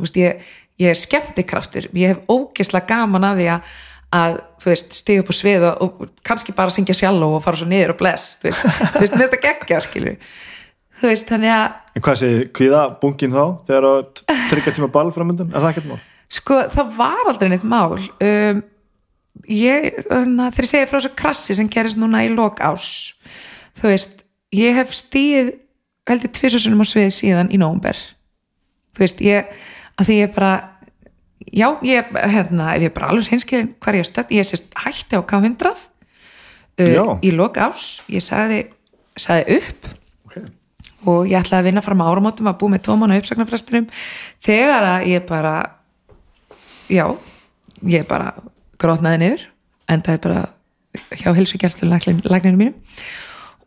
veist, 0.04 0.20
ég, 0.20 0.46
ég 0.82 0.94
er 0.94 1.00
skemmtikraftur, 1.00 1.90
ég 1.94 2.14
hef 2.14 2.24
ógeðslega 2.32 2.90
gaman 2.90 3.28
af 3.30 3.40
því 3.40 3.50
að 3.56 3.74
að, 4.14 4.40
þú 4.62 4.70
veist, 4.70 4.92
stiga 4.94 5.24
upp 5.24 5.32
á 5.32 5.36
svið 5.38 5.64
og, 5.70 5.84
og 5.84 6.10
kannski 6.26 6.56
bara 6.56 6.74
syngja 6.74 6.96
sjálf 6.98 7.24
og 7.28 7.40
fara 7.44 7.60
svo 7.60 7.68
niður 7.70 7.96
og 7.96 8.02
bless, 8.02 8.36
þú 8.42 8.52
veist, 8.52 9.16
með 9.18 9.24
þetta 9.24 9.40
geggja 9.48 9.80
skilur, 9.86 10.36
þú 11.02 11.10
veist, 11.10 11.30
þannig 11.30 11.54
að 11.54 11.64
en 11.94 12.06
hvað 12.06 12.20
segir, 12.22 12.44
kvíða 12.58 12.84
bunkin 13.02 13.34
þá 13.34 13.44
þegar 13.70 13.90
að 13.90 14.04
tryggja 14.52 14.76
tíma 14.78 14.92
ball 14.94 15.10
framöndan 15.16 15.50
er 15.50 15.66
það 15.66 15.72
ekkert 15.72 15.90
mál? 15.90 15.98
sko, 16.34 16.60
það 16.74 16.94
var 16.98 17.28
aldrei 17.30 17.52
neitt 17.52 17.66
mál. 17.70 17.98
Um, 18.24 18.62
ég, 19.50 19.90
þannig 20.08 20.46
að 20.46 20.56
þegar 20.56 20.68
ég 20.68 20.72
segi 20.72 20.90
frá 20.90 20.98
þessu 21.00 21.14
krassi 21.20 21.58
sem 21.58 21.70
gerist 21.74 22.00
núna 22.02 22.24
í 22.26 22.32
lok 22.34 22.62
ás 22.64 22.88
þú 23.82 23.92
veist, 23.92 24.24
ég 24.54 24.78
hef 24.78 24.94
stíð 24.96 25.54
heldur 26.10 26.32
tvisasunum 26.36 26.84
á 26.84 26.86
svið 26.88 27.10
síðan 27.16 27.52
í 27.54 27.60
nómber 27.62 27.98
þú 28.94 29.04
veist, 29.06 29.22
ég 29.24 29.52
að 30.00 30.10
því 30.10 30.18
ég 30.20 30.34
bara 30.36 30.52
já, 31.54 31.68
ég, 31.86 32.12
hérna, 32.14 32.74
ef 32.76 32.86
ég 32.88 32.94
bara 32.96 33.12
alveg 33.12 33.32
hinskilin 33.34 33.74
hver 33.84 34.00
ég 34.00 34.08
stödd, 34.08 34.32
ég 34.34 34.48
sést 34.48 34.70
hætti 34.86 35.20
á 35.20 35.22
K100 35.22 35.74
Já. 36.80 37.04
uh, 37.06 37.20
í 37.22 37.30
lok 37.36 37.60
ás 37.62 38.02
ég 38.10 38.24
sagði, 38.26 38.66
sagði 39.18 39.60
upp 39.60 39.92
Okay. 40.34 40.48
og 41.06 41.28
ég 41.30 41.38
ætlaði 41.38 41.60
að 41.60 41.68
vinna 41.68 41.82
fram 41.86 42.02
á 42.02 42.10
áramótum 42.10 42.48
að 42.50 42.56
búa 42.62 42.74
með 42.74 42.82
tóman 42.88 43.12
og 43.14 43.20
uppsagnarfrestunum 43.22 43.86
þegar 44.42 44.88
að 44.88 45.08
ég 45.12 45.26
bara 45.30 45.52
já, 46.90 47.06
ég 47.86 48.08
bara 48.10 48.32
grótnaði 48.82 49.20
niður 49.22 49.44
endaði 49.94 50.24
bara 50.24 50.42
hjá 51.20 51.30
hilsugjærslu 51.38 51.90
lækninu 51.92 52.58
mínum 52.58 52.74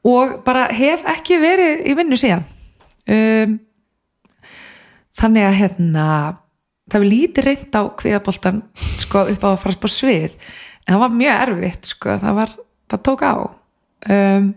og 0.06 0.40
bara 0.46 0.66
hef 0.74 1.04
ekki 1.16 1.38
verið 1.42 1.86
í 1.90 1.94
vinnu 1.98 2.18
síðan. 2.20 2.44
Um, 3.06 3.58
þannig 5.16 5.46
að 5.46 5.58
hérna 5.60 6.06
það 6.86 7.02
var 7.02 7.08
lítið 7.10 7.48
reynd 7.48 7.78
á 7.78 7.82
kviðaboltan 7.98 8.62
sko 9.02 9.24
upp 9.32 9.46
á 9.46 9.48
að 9.52 9.60
fara 9.64 9.80
på 9.82 9.90
svið. 9.90 10.36
En 10.86 10.94
það 10.94 11.02
var 11.02 11.16
mjög 11.20 11.40
erfitt 11.46 11.90
sko 11.90 12.18
það 12.22 12.38
var, 12.40 12.54
það 12.92 13.04
tók 13.08 13.26
á. 13.26 13.34
Um, 14.06 14.48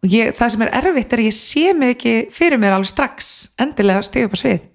og 0.00 0.14
ég, 0.14 0.32
það 0.36 0.52
sem 0.54 0.64
er 0.64 0.74
erfitt 0.80 1.12
er 1.12 1.22
að 1.22 1.28
ég 1.28 1.36
sé 1.36 1.64
mig 1.76 1.96
ekki 1.98 2.14
fyrir 2.32 2.60
mér 2.60 2.78
alveg 2.78 2.92
strax 2.92 3.32
endilega 3.60 4.00
að 4.00 4.08
stiga 4.08 4.30
upp 4.30 4.38
á 4.38 4.42
svið. 4.44 4.66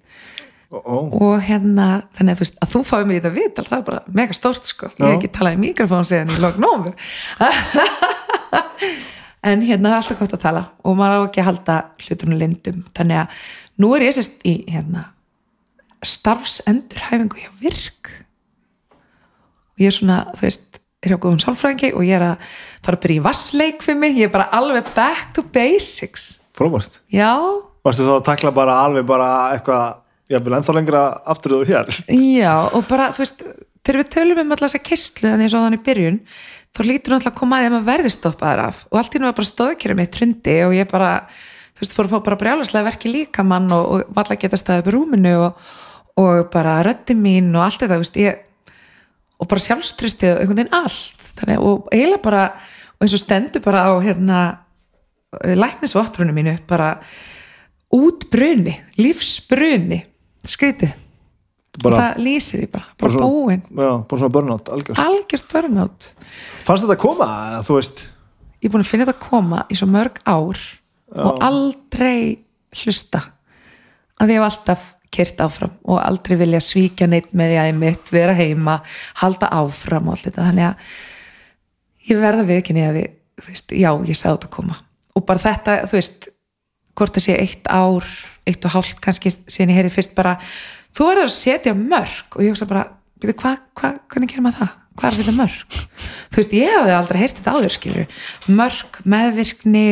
Ó, 0.66 0.78
ó. 0.82 0.96
og 1.22 1.34
hérna, 1.46 1.84
þannig 2.18 2.34
að 2.34 2.38
þú 2.38 2.42
veist 2.42 2.56
að 2.64 2.70
þú 2.72 2.80
fáið 2.88 3.04
mig 3.06 3.14
í 3.14 3.20
þetta 3.20 3.34
viðtal, 3.36 3.64
það 3.68 3.76
er 3.76 3.84
bara 3.86 4.14
mega 4.18 4.34
stórt 4.34 4.66
sko, 4.66 4.88
ég 4.98 5.04
hef 5.04 5.14
ekki 5.14 5.28
talað 5.36 5.54
í 5.54 5.60
mikrofón 5.62 6.08
síðan 6.10 6.32
í 6.34 6.40
lók 6.42 6.58
nómur 6.58 6.96
en 9.46 9.64
hérna 9.64 9.92
það 9.92 9.96
er 9.96 10.00
alltaf 10.02 10.20
gott 10.22 10.36
að 10.36 10.44
tala. 10.44 10.62
Og 10.84 10.96
maður 10.98 11.22
á 11.22 11.26
ekki 11.26 11.42
að 11.42 11.48
halda 11.50 11.76
hlutunum 12.04 12.40
lindum, 12.40 12.80
þannig 12.96 13.22
að 13.22 13.44
nú 13.82 13.92
er 13.96 14.06
ég 14.06 14.16
sérst 14.16 14.46
í 14.48 14.56
hérna 14.70 15.04
starfsendurhæfingu 16.06 17.40
hjá 17.40 17.52
virk. 17.62 18.10
Og 19.76 19.84
ég 19.84 19.92
er 19.92 19.96
svona, 19.96 20.22
þú 20.36 20.46
veist 20.46 20.80
er 21.04 21.12
hjá 21.12 21.20
góðum 21.22 21.42
sálfræðingi 21.42 21.92
og 21.94 22.06
ég 22.06 22.18
er 22.18 22.24
að 22.32 22.50
fara 22.84 22.98
að 22.98 23.04
byrja 23.04 23.20
í 23.20 23.24
vassleik 23.26 23.84
fyrir 23.84 24.00
mig, 24.00 24.18
ég 24.18 24.28
er 24.28 24.34
bara 24.34 24.48
alveg 24.56 24.90
back 24.96 25.32
to 25.36 25.44
basics. 25.54 26.34
Frábært. 26.56 27.00
Já, 27.12 27.36
varstu 27.86 28.06
þá 28.06 28.14
að 28.16 28.26
takla 28.30 28.52
bara 28.56 28.80
alveg 28.82 29.06
bara 29.08 29.30
eitthvað 29.54 30.02
ég 30.32 30.42
vil 30.42 30.56
ennþá 30.58 30.74
lengra 30.74 31.04
aftur 31.28 31.58
þú 31.58 31.62
hér? 31.68 31.90
Já, 32.10 32.54
og 32.74 32.86
bara, 32.88 33.10
þú 33.14 33.22
veist, 33.22 33.44
þegar 33.86 34.00
við 34.02 34.12
tölum 34.16 34.42
um 34.42 34.54
alltaf 34.54 34.72
þessa 34.72 34.86
kistlu 34.88 35.28
þannig 35.28 35.46
eins 35.46 35.56
og 35.56 35.66
þannig 35.66 35.82
í 35.82 35.86
byrjun 35.86 36.20
þá 36.76 36.80
lítur 36.84 37.14
náttúrulega 37.14 37.32
að 37.32 37.38
koma 37.38 37.58
að 37.58 37.62
því 37.62 37.68
að 37.68 37.74
maður 37.74 37.88
verði 37.90 38.12
stoppaðar 38.12 38.62
af. 38.66 38.80
Og 38.90 38.98
allt 39.00 39.14
í 39.16 39.20
nú 39.20 39.28
var 39.28 39.36
bara 39.38 39.50
stóðkjörum 39.50 40.00
mitt 40.02 40.18
hrundi 40.20 40.56
og 40.66 40.74
ég 40.76 40.90
bara, 40.90 41.10
þú 41.72 41.82
veist, 41.82 41.94
fór 41.96 42.08
að 42.08 42.12
fá 42.12 42.24
bara 42.28 42.40
brjálaslega 42.42 42.88
verki 42.90 43.12
líka 43.12 43.44
mann 43.46 43.70
og, 43.74 43.86
og 43.94 44.16
valla 44.16 44.38
geta 44.40 44.60
staðið 44.60 44.82
upp 44.82 44.90
í 44.90 44.94
rúminu 44.96 45.32
og, 45.46 45.62
og 46.20 46.42
bara 46.52 46.76
röddi 46.86 47.16
mín 47.16 47.48
og 47.54 47.64
allt 47.64 47.80
þetta, 47.80 47.96
þú 47.96 48.04
veist, 48.04 48.20
ég 48.20 48.42
og 49.36 49.50
bara 49.50 49.64
sjálfstrustið 49.66 50.34
og 50.34 50.42
einhvern 50.42 50.60
veginn 50.60 50.76
allt. 50.76 51.24
Þannig, 51.36 51.64
og 51.64 51.88
eiginlega 51.92 52.24
bara, 52.24 52.44
og 52.96 53.06
eins 53.06 53.16
og 53.16 53.24
stendur 53.24 53.64
bara 53.64 53.86
á, 53.88 53.92
hérna 54.04 54.42
læknisvottrunum 55.36 56.36
mínu, 56.36 56.58
bara 56.68 56.94
útbruni, 57.92 58.76
lífsbruni 59.00 60.04
skrítið 60.46 60.94
bara, 61.82 62.00
það 62.00 62.20
lýsir 62.24 62.62
því 62.62 62.68
bara, 62.72 62.84
bara 62.98 63.12
svona- 63.12 63.28
búin 63.30 63.62
já, 63.62 63.92
bara 64.08 64.20
svona 64.20 64.32
burnout 64.36 64.68
algjörst 64.72 65.02
algjört 65.02 65.52
burnout. 65.52 66.10
Fannst 66.66 66.84
þetta 66.86 66.98
koma, 67.02 67.28
þú 67.66 67.78
veist? 67.78 68.04
Ég 68.62 68.68
er 68.68 68.74
búin 68.74 68.84
að 68.84 68.90
finna 68.90 69.06
þetta 69.06 69.16
að 69.18 69.28
koma 69.28 69.64
í 69.70 69.78
svo 69.78 69.88
mörg 69.90 70.20
ár 70.26 70.60
og 71.16 71.42
aldrei 71.44 72.36
hlusta. 72.76 73.22
Að 74.20 74.32
ég 74.32 74.40
hef 74.40 74.46
alltaf 74.48 74.86
kyrt 75.16 75.40
áfram 75.44 75.74
og 75.84 76.00
aldrei 76.02 76.36
vilja 76.40 76.60
svíkja 76.64 77.06
neitt 77.08 77.32
með 77.36 77.52
því 77.52 77.58
að 77.60 77.68
ég 77.70 77.78
mitt 77.78 78.10
vera 78.12 78.34
heima, 78.36 78.78
halda 79.22 79.48
áfram 79.54 80.08
og 80.08 80.16
allt 80.16 80.26
þetta, 80.28 80.48
þannig 80.48 80.66
að 80.70 82.10
ég 82.10 82.20
verða 82.22 82.46
ekki 82.56 82.76
niður 82.76 82.96
við, 82.98 83.12
veist, 83.46 83.76
já, 83.76 83.90
ég 84.08 84.16
sá 84.18 84.28
þetta 84.32 84.50
koma. 84.56 84.78
Og 85.16 85.24
bara 85.28 85.42
þetta, 85.42 85.76
þú 85.88 85.98
veist 85.98 86.28
hvort 86.96 87.16
það 87.16 87.26
sé 87.26 87.36
eitt 87.40 87.70
ár, 87.72 88.06
eitt 88.46 88.64
og 88.64 88.74
hálft 88.76 89.00
kannski 89.04 89.32
síðan 89.32 89.72
ég 89.74 89.80
heyri 89.80 89.92
fyrst 89.92 90.14
bara 90.16 90.36
þú 90.96 91.08
verður 91.10 91.28
að 91.28 91.36
setja 91.36 91.76
mörg 91.76 92.36
og 92.36 92.44
ég 92.44 92.54
hugsa 92.54 92.68
bara, 92.70 92.84
byrju, 93.22 93.36
hva, 93.42 93.54
hva, 93.76 93.92
hvernig 94.12 94.32
gerir 94.32 94.44
maður 94.46 94.62
það? 94.62 94.74
Hvað 94.96 95.08
er 95.08 95.14
að 95.14 95.20
setja 95.20 95.36
mörg? 95.36 95.78
Þú 96.32 96.40
veist, 96.40 96.54
ég 96.56 96.72
hafði 96.72 96.94
aldrei 96.96 97.18
heyrt 97.20 97.40
þetta 97.40 97.56
áður, 97.56 97.74
skilur 97.74 98.22
mörg, 98.56 99.00
meðvirkni 99.04 99.88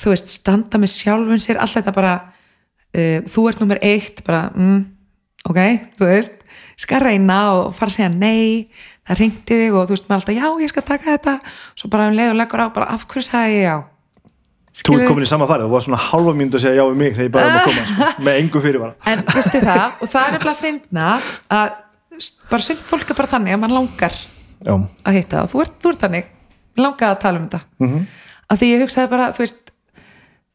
þú 0.00 0.14
veist, 0.14 0.32
standa 0.32 0.80
með 0.80 0.94
sjálfun 0.94 1.42
sér 1.42 1.60
allt 1.60 1.76
þetta 1.76 1.94
bara 1.96 2.14
uh, 2.22 3.18
þú 3.28 3.46
ert 3.50 3.62
nummer 3.62 3.82
eitt, 3.84 4.24
bara 4.26 4.46
mm, 4.56 4.80
ok, 5.50 5.60
þú 5.98 6.08
veist, 6.08 6.40
skal 6.80 7.02
reyna 7.04 7.38
og 7.58 7.76
fara 7.76 7.92
að 7.92 7.98
segja 7.98 8.12
nei 8.14 8.72
það 9.04 9.20
ringti 9.20 9.62
þig 9.64 9.76
og 9.76 9.88
þú 9.88 9.96
veist, 9.96 10.08
maður 10.08 10.22
alltaf, 10.22 10.38
já, 10.38 10.64
ég 10.64 10.72
skal 10.72 10.86
taka 10.88 11.16
þetta 11.16 11.38
svo 11.74 11.92
bara 11.92 12.08
um 12.08 12.16
leið 12.16 12.32
og 12.32 12.38
leggur 12.40 12.64
á, 12.64 12.66
bara 12.72 12.92
af 12.94 13.04
hverju 13.10 13.28
sagði 13.28 13.58
ég 13.58 13.66
já 13.68 13.76
þú 14.72 14.96
ert 14.96 15.08
komin 15.10 15.26
í 15.26 15.28
sama 15.28 15.48
farið, 15.50 15.68
þú 15.68 15.76
var 15.76 15.84
svona 15.86 16.00
halva 16.00 16.34
mínútu 16.36 16.58
að 16.58 16.64
segja 16.64 16.80
já 16.80 16.84
við 16.88 17.00
mig 17.02 17.16
þegar 17.16 17.26
ég 17.28 17.32
bara 17.34 17.48
um 17.48 17.56
að 17.56 17.66
koma 17.68 17.86
sko, 17.88 18.10
með 18.26 18.38
engu 18.42 18.62
fyrir 18.64 18.82
bara 18.82 19.12
en 19.12 19.24
veistu 19.28 19.60
það, 19.62 19.96
og 19.98 20.12
það 20.12 20.22
er 20.22 20.36
nefnilega 20.36 20.54
að 20.54 20.62
finna 20.62 21.08
að 21.58 21.74
bara 22.52 22.66
sumt 22.68 22.86
fólk 22.88 23.12
er 23.12 23.18
bara 23.18 23.32
þannig 23.34 23.56
að 23.56 23.62
mann 23.64 23.76
langar 23.76 24.16
já, 24.16 24.72
að 24.72 25.18
hitta 25.18 25.36
það 25.36 25.42
og 25.42 25.52
þú 25.52 25.64
ert, 25.64 25.76
þú 25.82 25.92
ert 25.92 26.06
þannig 26.06 26.30
langar 26.80 27.10
að 27.10 27.20
tala 27.20 27.38
um 27.38 27.48
þetta. 27.48 27.60
-hmm. 27.82 28.06
af 28.48 28.58
því 28.60 28.70
ég 28.72 28.82
hugsaði 28.86 29.12
bara, 29.12 29.28
þú 29.32 29.44
veist 29.44 29.72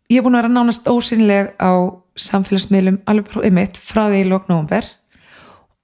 ég 0.10 0.18
er 0.18 0.23
búin 0.26 0.38
að 0.38 0.41
vera 0.41 0.56
nánast 0.56 0.88
ósynleg 0.88 1.53
á 1.61 1.72
samfélagsmiðlum 2.18 3.02
alveg 3.06 3.30
bara 3.34 3.45
einmitt 3.45 3.77
frá 3.77 4.07
því 4.10 4.23
í 4.23 4.30
lók 4.31 4.48
nómber 4.49 4.85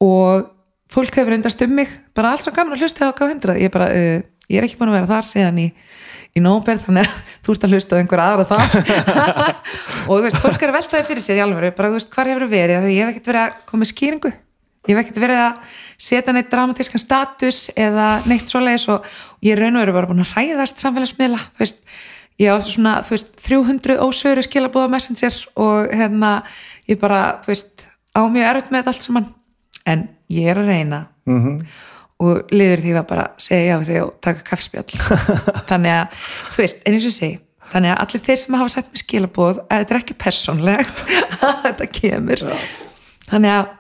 og 0.02 0.50
fólk 0.94 1.16
hefur 1.18 1.36
undast 1.36 1.62
um 1.62 1.74
mig 1.76 1.90
bara 2.16 2.34
allt 2.34 2.46
svo 2.46 2.54
gaman 2.56 2.76
að 2.76 2.86
hlusta 2.86 3.10
á 3.10 3.18
K100 3.18 3.60
ég 3.62 3.72
bara, 3.74 3.90
uh, 3.94 4.22
ég 4.52 4.60
er 4.60 4.68
ekki 4.68 4.80
búin 4.80 4.92
að 4.92 4.98
vera 5.00 5.12
þar 5.12 5.28
síðan 5.30 5.60
í, 5.64 5.68
í 6.34 6.44
nóber 6.44 6.80
þannig 6.82 7.08
að 7.08 7.36
þú 7.46 7.56
ert 7.56 7.68
að 7.68 7.76
hlusta 7.76 7.96
á 7.96 8.00
einhver 8.02 8.24
aðra 8.24 8.48
það 8.50 8.78
og 10.08 10.16
þú 10.18 10.24
veist, 10.26 10.40
fólk 10.44 10.64
er 10.64 10.74
að 10.74 10.80
veltaði 10.80 11.08
fyrir 11.10 11.26
sér 11.26 11.40
í 11.40 11.44
alveg, 11.46 11.76
bara 11.78 11.92
þú 11.92 12.00
veist, 12.00 12.10
hvar 12.14 12.32
hefur 12.32 12.50
verið? 12.52 12.88
Því 12.88 12.96
ég 12.96 13.04
hef 13.04 13.14
ekkert 13.14 13.30
verið 13.32 13.44
að 13.44 13.60
koma 13.70 13.90
skýringu. 13.90 14.34
Ég 14.84 14.98
hef 14.98 15.04
ekkert 15.06 15.22
verið 15.24 15.42
að 15.46 15.78
setja 16.04 16.34
neitt 16.36 16.50
dramatískan 16.52 17.00
status 17.00 17.60
eða 17.80 18.08
neitt 18.28 18.50
svoleiðis 18.52 18.90
og 18.92 19.06
ég 19.46 19.56
raun 19.60 19.78
og 19.78 19.86
veru 19.86 19.96
bara 19.96 20.10
búin 20.10 20.26
að 20.26 20.34
hræðast 20.34 20.84
samfélagsmiðla, 20.84 21.40
þú 21.54 21.64
veist. 21.64 21.80
Ég 22.42 22.50
á 22.50 22.58
svona, 22.66 22.98
þú 23.06 23.14
veist, 23.14 23.32
300 23.46 23.96
ósöru 24.04 24.44
skilabóða 24.44 24.90
messenger 24.92 25.38
og 25.62 25.94
hérna 25.94 26.34
ég 26.90 27.00
bara, 27.00 27.40
þú 27.46 27.54
veist, 27.54 27.88
á 28.12 28.22
mjög 28.28 28.50
erfitt 28.50 28.74
með 28.74 28.82
þetta 28.82 28.94
allt 28.96 29.08
saman, 29.08 29.30
en 29.88 30.06
ég 30.34 30.52
er 30.52 30.60
að 30.60 30.72
reyna. 30.74 31.04
Mm 31.30 31.64
og 32.24 32.54
liður 32.54 32.84
því 32.84 32.94
var 32.98 33.08
bara 33.10 33.26
að 33.30 33.46
segja 33.46 33.72
já 33.72 33.78
við 33.82 33.92
þig 33.92 34.04
og 34.04 34.14
taka 34.24 34.46
kaffspjall. 34.50 34.86
Þannig 35.72 35.96
að, 35.96 36.22
þú 36.54 36.64
veist, 36.64 36.84
en 36.84 36.96
eins 36.98 37.08
og 37.08 37.12
ég 37.12 37.18
segi 37.18 37.40
þannig 37.74 37.94
að 37.94 38.02
allir 38.04 38.24
þeir 38.28 38.42
sem 38.42 38.58
hafa 38.60 38.74
sett 38.74 38.92
mér 38.92 39.02
skilabóð 39.02 39.62
að 39.64 39.80
þetta 39.82 39.94
er 39.94 40.00
ekki 40.00 40.18
persónlegt 40.22 41.04
að 41.48 41.56
þetta 41.64 41.88
kemur. 41.98 42.44
Þannig 43.30 43.54
að, 43.56 43.72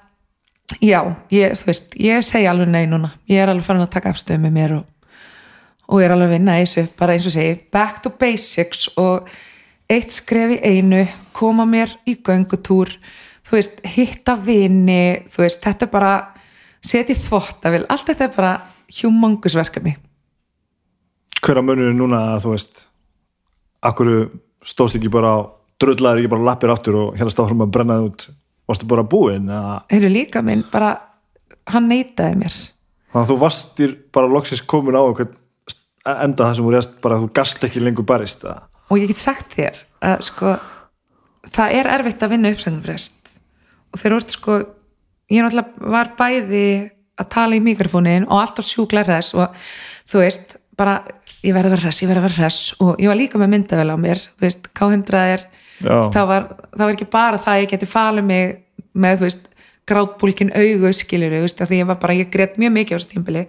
já, 0.79 0.99
ég, 1.35 1.55
þú 1.59 1.69
veist 1.69 1.97
ég 2.01 2.25
segi 2.25 2.49
alveg 2.49 2.71
nei 2.73 2.83
núna, 2.89 3.13
ég 3.29 3.43
er 3.43 3.53
alveg 3.53 3.67
farin 3.67 3.85
að 3.85 3.93
taka 3.93 4.13
afstöðu 4.13 4.43
með 4.45 4.55
mér 4.57 4.75
og, 4.79 5.17
og 5.89 6.01
ég 6.01 6.07
er 6.07 6.15
alveg 6.15 6.31
að 6.31 6.37
vinna 6.37 6.59
í 6.59 6.63
þessu, 6.65 6.85
bara 6.99 7.17
eins 7.17 7.27
og 7.29 7.35
segi 7.35 7.57
back 7.75 8.01
to 8.05 8.13
basics 8.19 8.87
og 9.01 9.29
eitt 9.91 10.15
skref 10.15 10.55
í 10.55 10.61
einu, 10.63 11.03
koma 11.35 11.67
mér 11.69 11.93
í 12.09 12.15
göngutúr, 12.25 12.95
þú 13.45 13.59
veist 13.59 13.83
hitta 13.93 14.37
vini, 14.41 15.27
þú 15.29 15.43
veist, 15.45 15.61
þetta 15.61 15.85
er 15.85 15.93
bara 15.93 16.13
setja 16.83 17.15
í 17.15 17.19
þvottavél 17.19 17.85
allt 17.91 18.09
þetta 18.11 18.27
er 18.27 18.33
bara 18.35 18.53
humongous 18.99 19.55
verkefni. 19.57 19.95
Hver 21.43 21.59
að 21.59 21.67
munur 21.69 21.95
núna 21.95 22.21
að 22.33 22.45
þú 22.45 22.53
veist 22.53 22.85
akkur 23.83 24.11
stóðst 24.63 24.99
ekki 24.99 25.11
bara 25.11 25.33
dröðlaður 25.81 26.21
ekki 26.21 26.31
bara 26.31 26.47
lappir 26.49 26.71
áttur 26.71 26.99
og 26.99 27.17
hérna 27.17 27.33
stáðum 27.33 27.65
að 27.65 27.73
brenna 27.75 27.99
það 27.99 28.09
út? 28.09 28.27
Varstu 28.69 28.87
bara 28.87 29.03
búinn 29.03 29.49
heyrðu 29.91 30.11
líka 30.13 30.43
minn, 30.45 30.63
bara 30.71 30.93
hann 31.67 31.89
neitaði 31.91 32.37
mér. 32.39 32.59
Þannig 33.11 33.25
að 33.25 33.31
þú 33.31 33.39
varstir 33.41 33.95
bara 34.15 34.31
loksins 34.31 34.63
komin 34.63 34.95
á 34.95 35.03
einhvern 35.03 35.33
enda 36.03 36.47
það 36.47 36.55
sem 36.57 36.67
voru 36.67 36.79
erst 36.79 36.95
bara 37.03 37.17
að 37.17 37.25
þú 37.25 37.33
gast 37.39 37.65
ekki 37.67 37.83
lengur 37.83 38.07
barist 38.07 38.43
eða? 38.43 38.63
Og 38.91 38.99
ég 38.99 39.11
get 39.11 39.21
sagt 39.21 39.55
þér 39.55 39.77
að 40.03 40.23
sko 40.27 40.55
það 41.53 41.75
er 41.79 41.91
erfitt 41.97 42.23
að 42.23 42.33
vinna 42.33 42.51
uppsæðumfrest 42.53 43.33
og 43.93 44.01
þeir 44.01 44.15
eru 44.15 44.33
sko 44.33 44.57
ég 45.31 45.43
náttúrulega 45.43 45.93
var 45.93 46.13
bæði 46.19 46.67
að 47.19 47.29
tala 47.35 47.57
í 47.57 47.63
mikrofónin 47.63 48.27
og 48.27 48.41
alltaf 48.41 48.67
sjúkla 48.67 49.05
hress 49.05 49.35
og 49.37 49.53
þú 50.09 50.23
veist, 50.23 50.57
bara 50.77 50.99
ég 51.43 51.53
verði 51.53 51.69
að 51.69 51.75
vera 51.75 51.85
hress, 51.85 52.01
ég 52.03 52.09
verði 52.09 52.23
að 52.23 52.27
vera 52.29 52.41
hress 52.41 52.75
og 52.81 53.01
ég 53.01 53.11
var 53.11 53.19
líka 53.19 53.41
með 53.41 53.53
myndavel 53.53 53.93
á 53.93 53.97
mér, 53.99 54.21
þú 54.33 54.47
veist, 54.47 54.69
K100 54.73 55.23
er 55.35 55.47
það 55.83 56.29
var, 56.29 56.51
það 56.73 56.85
var 56.85 56.93
ekki 56.95 57.09
bara 57.13 57.41
það 57.41 57.55
að 57.55 57.63
ég 57.63 57.73
geti 57.73 57.89
falið 57.89 58.29
mig 58.29 58.53
með, 58.93 59.19
þú 59.19 59.27
veist 59.29 59.49
grátbúlkin 59.89 60.51
augu 60.55 60.91
skilir 60.95 61.33
því 61.43 61.79
ég 61.81 61.87
var 61.87 61.97
bara, 61.99 62.15
ég 62.15 62.29
greitt 62.31 62.55
mjög 62.61 62.71
mikið 62.77 62.95
á 62.95 62.97
þessu 62.97 63.09
tímbili 63.11 63.41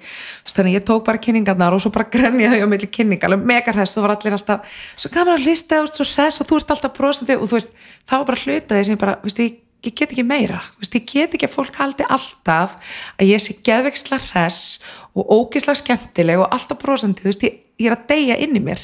þannig 0.51 0.73
að 0.73 0.75
ég 0.75 0.87
tók 0.89 1.05
bara 1.07 1.21
kynningarnar 1.23 1.77
og 1.77 1.83
svo 1.83 1.93
bara 1.95 2.09
grenjaði 2.15 2.65
á 2.65 2.69
milli 2.71 2.89
kynningar, 2.91 3.31
alveg 3.31 3.47
mega 3.47 3.75
hress 3.75 3.95
og 3.99 4.07
var 4.07 4.17
allir 4.17 4.35
alltaf, 4.35 4.73
svo 4.99 5.13
gaman 5.15 5.39
að 5.39 5.47
hlista 5.47 5.83
og 5.85 5.93
svo 5.93 6.07
hress 6.09 6.43
og 6.43 6.49
þú 6.51 6.59
ert 6.59 6.75
alltaf 6.75 6.97
brosandi. 6.97 7.37
Og 7.39 7.47
þú 7.47 7.61
veist 7.61 7.71
þá 8.03 8.17
bara 8.27 8.41
hlutaði 8.43 8.89
sem 8.89 8.99
bara, 8.99 9.15
veist, 9.23 9.45
ég 9.45 9.61
ég 9.89 9.97
get 9.99 10.13
ekki 10.13 10.25
meira, 10.27 10.61
veist, 10.81 10.95
ég 10.97 11.07
get 11.11 11.35
ekki 11.37 11.49
að 11.49 11.55
fólk 11.55 11.79
haldi 11.81 12.07
alltaf 12.13 12.77
að 13.19 13.31
ég 13.31 13.43
sé 13.43 13.57
geðveksla 13.67 14.21
hress 14.31 14.79
og 15.15 15.33
ógisla 15.37 15.77
skemmtileg 15.79 16.43
og 16.43 16.55
alltaf 16.55 16.81
brosandi, 16.83 17.27
veist, 17.27 17.45
ég, 17.47 17.61
ég 17.81 17.91
er 17.91 17.97
að 17.97 18.07
deyja 18.13 18.39
inn 18.45 18.57
í 18.59 18.63
mér, 18.65 18.83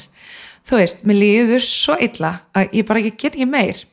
þú 0.67 0.81
veist, 0.81 1.05
mér 1.07 1.21
líður 1.21 1.65
svo 1.65 1.97
illa 2.01 2.35
að 2.57 2.77
ég 2.79 2.87
bara 2.89 3.03
ég 3.03 3.17
get 3.17 3.33
ekki 3.35 3.49
meir. 3.49 3.85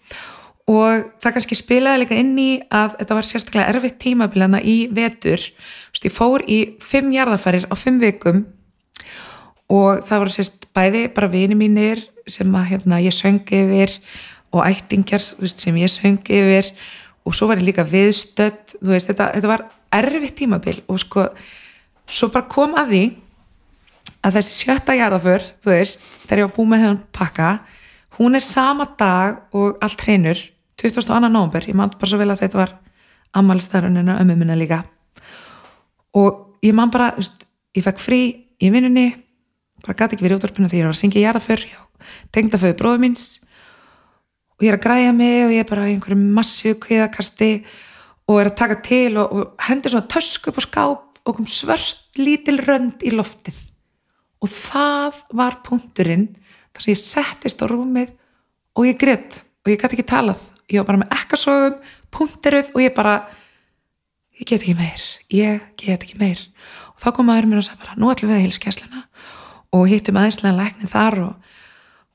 Og 0.69 1.07
það 1.23 1.33
kannski 1.33 1.57
spilaði 1.57 2.03
líka 2.03 2.17
inn 2.21 2.35
í 2.37 2.51
að 2.69 2.99
þetta 2.99 3.17
var 3.17 3.27
sérstaklega 3.29 3.73
erfitt 3.73 3.97
tímabilana 4.03 4.61
í 4.61 4.77
vetur, 4.93 5.41
veist, 5.95 6.05
ég 6.05 6.13
fór 6.13 6.45
í 6.45 6.61
fimm 6.85 7.09
jarðafarir 7.15 7.71
á 7.73 7.75
fimm 7.79 8.03
vikum 8.03 8.45
og 9.69 10.05
það 10.07 10.23
voru 10.23 10.33
sérst 10.33 10.67
bæði 10.77 11.07
bara 11.15 11.31
vini 11.33 11.57
mínir 11.59 12.03
sem 12.29 12.53
að 12.57 12.69
hérna, 12.73 13.01
ég 13.05 13.15
söngi 13.15 13.63
yfir 13.65 13.95
og 14.53 14.65
ættingjar 14.65 15.25
veist, 15.41 15.61
sem 15.61 15.77
ég 15.81 15.93
söng 15.93 16.25
yfir 16.25 16.73
og 17.29 17.37
svo 17.37 17.51
var 17.51 17.61
ég 17.61 17.69
líka 17.69 17.85
viðstödd 17.85 18.79
veist, 18.81 19.09
þetta, 19.11 19.33
þetta 19.37 19.51
var 19.51 19.65
erfitt 19.99 20.39
tímabil 20.41 20.81
og 20.89 21.01
sko, 21.03 21.27
svo 22.09 22.31
bara 22.33 22.49
kom 22.49 22.77
að 22.79 22.93
því 22.93 23.03
að 24.25 24.39
þessi 24.39 24.57
sjötta 24.63 24.97
jarðaför 24.97 25.45
þú 25.63 25.73
veist, 25.75 26.05
þegar 26.25 26.43
ég 26.43 26.49
var 26.49 26.55
búið 26.57 26.71
með 26.73 26.85
hennan 26.85 27.03
pakka 27.15 27.51
hún 28.19 28.39
er 28.39 28.45
sama 28.45 28.89
dag 28.99 29.55
og 29.55 29.79
allt 29.85 30.05
hreinur, 30.07 30.41
22. 30.81 31.21
november 31.29 31.69
ég 31.69 31.77
man 31.77 31.93
bara 31.95 32.11
svo 32.11 32.21
vel 32.21 32.33
að 32.33 32.47
þetta 32.47 32.63
var 32.63 32.75
ammálstæðarunina 33.39 34.19
ömmu 34.23 34.39
minna 34.39 34.57
líka 34.59 34.83
og 36.17 36.59
ég 36.65 36.75
man 36.75 36.93
bara 36.95 37.13
veist, 37.19 37.45
ég 37.77 37.85
fekk 37.85 38.01
frí 38.03 38.23
í 38.59 38.73
vinnunni 38.73 39.11
bara 39.85 39.99
gæti 40.01 40.17
ekki 40.17 40.25
verið 40.27 40.41
útvarpina 40.41 40.71
þegar 40.71 40.81
ég 40.81 40.89
var 40.89 40.97
að 40.97 41.03
syngja 41.03 41.27
jarðaför 41.27 41.67
tengda 42.35 42.61
föðu 42.61 42.79
bróðu 42.81 43.05
míns 43.05 43.27
og 44.59 44.67
ég 44.67 44.73
er 44.73 44.79
að 44.79 44.85
græja 44.85 45.13
mig 45.15 45.45
og 45.47 45.53
ég 45.55 45.63
er 45.63 45.69
bara 45.69 45.87
í 45.87 45.95
einhverju 45.95 46.19
massu 46.35 46.75
kviðakasti 46.83 47.53
og 48.29 48.41
er 48.41 48.51
að 48.51 48.59
taka 48.59 48.79
til 48.85 49.13
og, 49.21 49.31
og 49.33 49.67
hendur 49.69 49.95
svona 49.95 50.11
tösku 50.11 50.51
upp 50.51 50.59
á 50.59 50.63
skáp 50.67 51.05
og 51.29 51.37
kom 51.37 51.47
svört 51.47 52.19
lítil 52.19 52.59
rönd 52.65 53.05
í 53.07 53.13
loftið. 53.15 53.57
Og 54.43 54.51
það 54.51 55.23
var 55.39 55.61
punkturinn 55.67 56.29
þar 56.75 56.85
sem 56.85 56.95
ég 56.95 57.01
settist 57.01 57.63
á 57.63 57.67
rúmið 57.71 58.15
og 58.75 58.89
ég 58.89 58.99
greitt 58.99 59.43
og 59.63 59.73
ég 59.73 59.81
gæti 59.81 59.99
ekki 59.99 60.09
talað. 60.11 60.43
Ég 60.69 60.83
var 60.83 60.91
bara 60.91 61.03
með 61.05 61.15
ekkasogum, 61.17 61.79
punktiruð 62.13 62.75
og 62.75 62.83
ég 62.83 62.95
bara 62.97 63.19
ég 64.39 64.47
get 64.47 64.63
ekki 64.63 64.77
meir, 64.79 65.05
ég 65.33 65.63
get 65.81 66.03
ekki 66.03 66.19
meir. 66.21 66.43
Og 66.95 67.03
þá 67.03 67.13
kom 67.15 67.31
maður 67.31 67.51
mér 67.51 67.63
og 67.63 67.69
sagði 67.69 67.85
bara 67.85 67.99
nú 68.01 68.11
ætlum 68.13 68.33
við 68.33 68.41
að 68.41 68.47
hilskjæsluna 68.49 69.05
og 69.79 69.89
hittum 69.91 70.19
aðeinslega 70.19 70.59
lækni 70.59 70.91
þar 70.91 71.19
og 71.27 71.48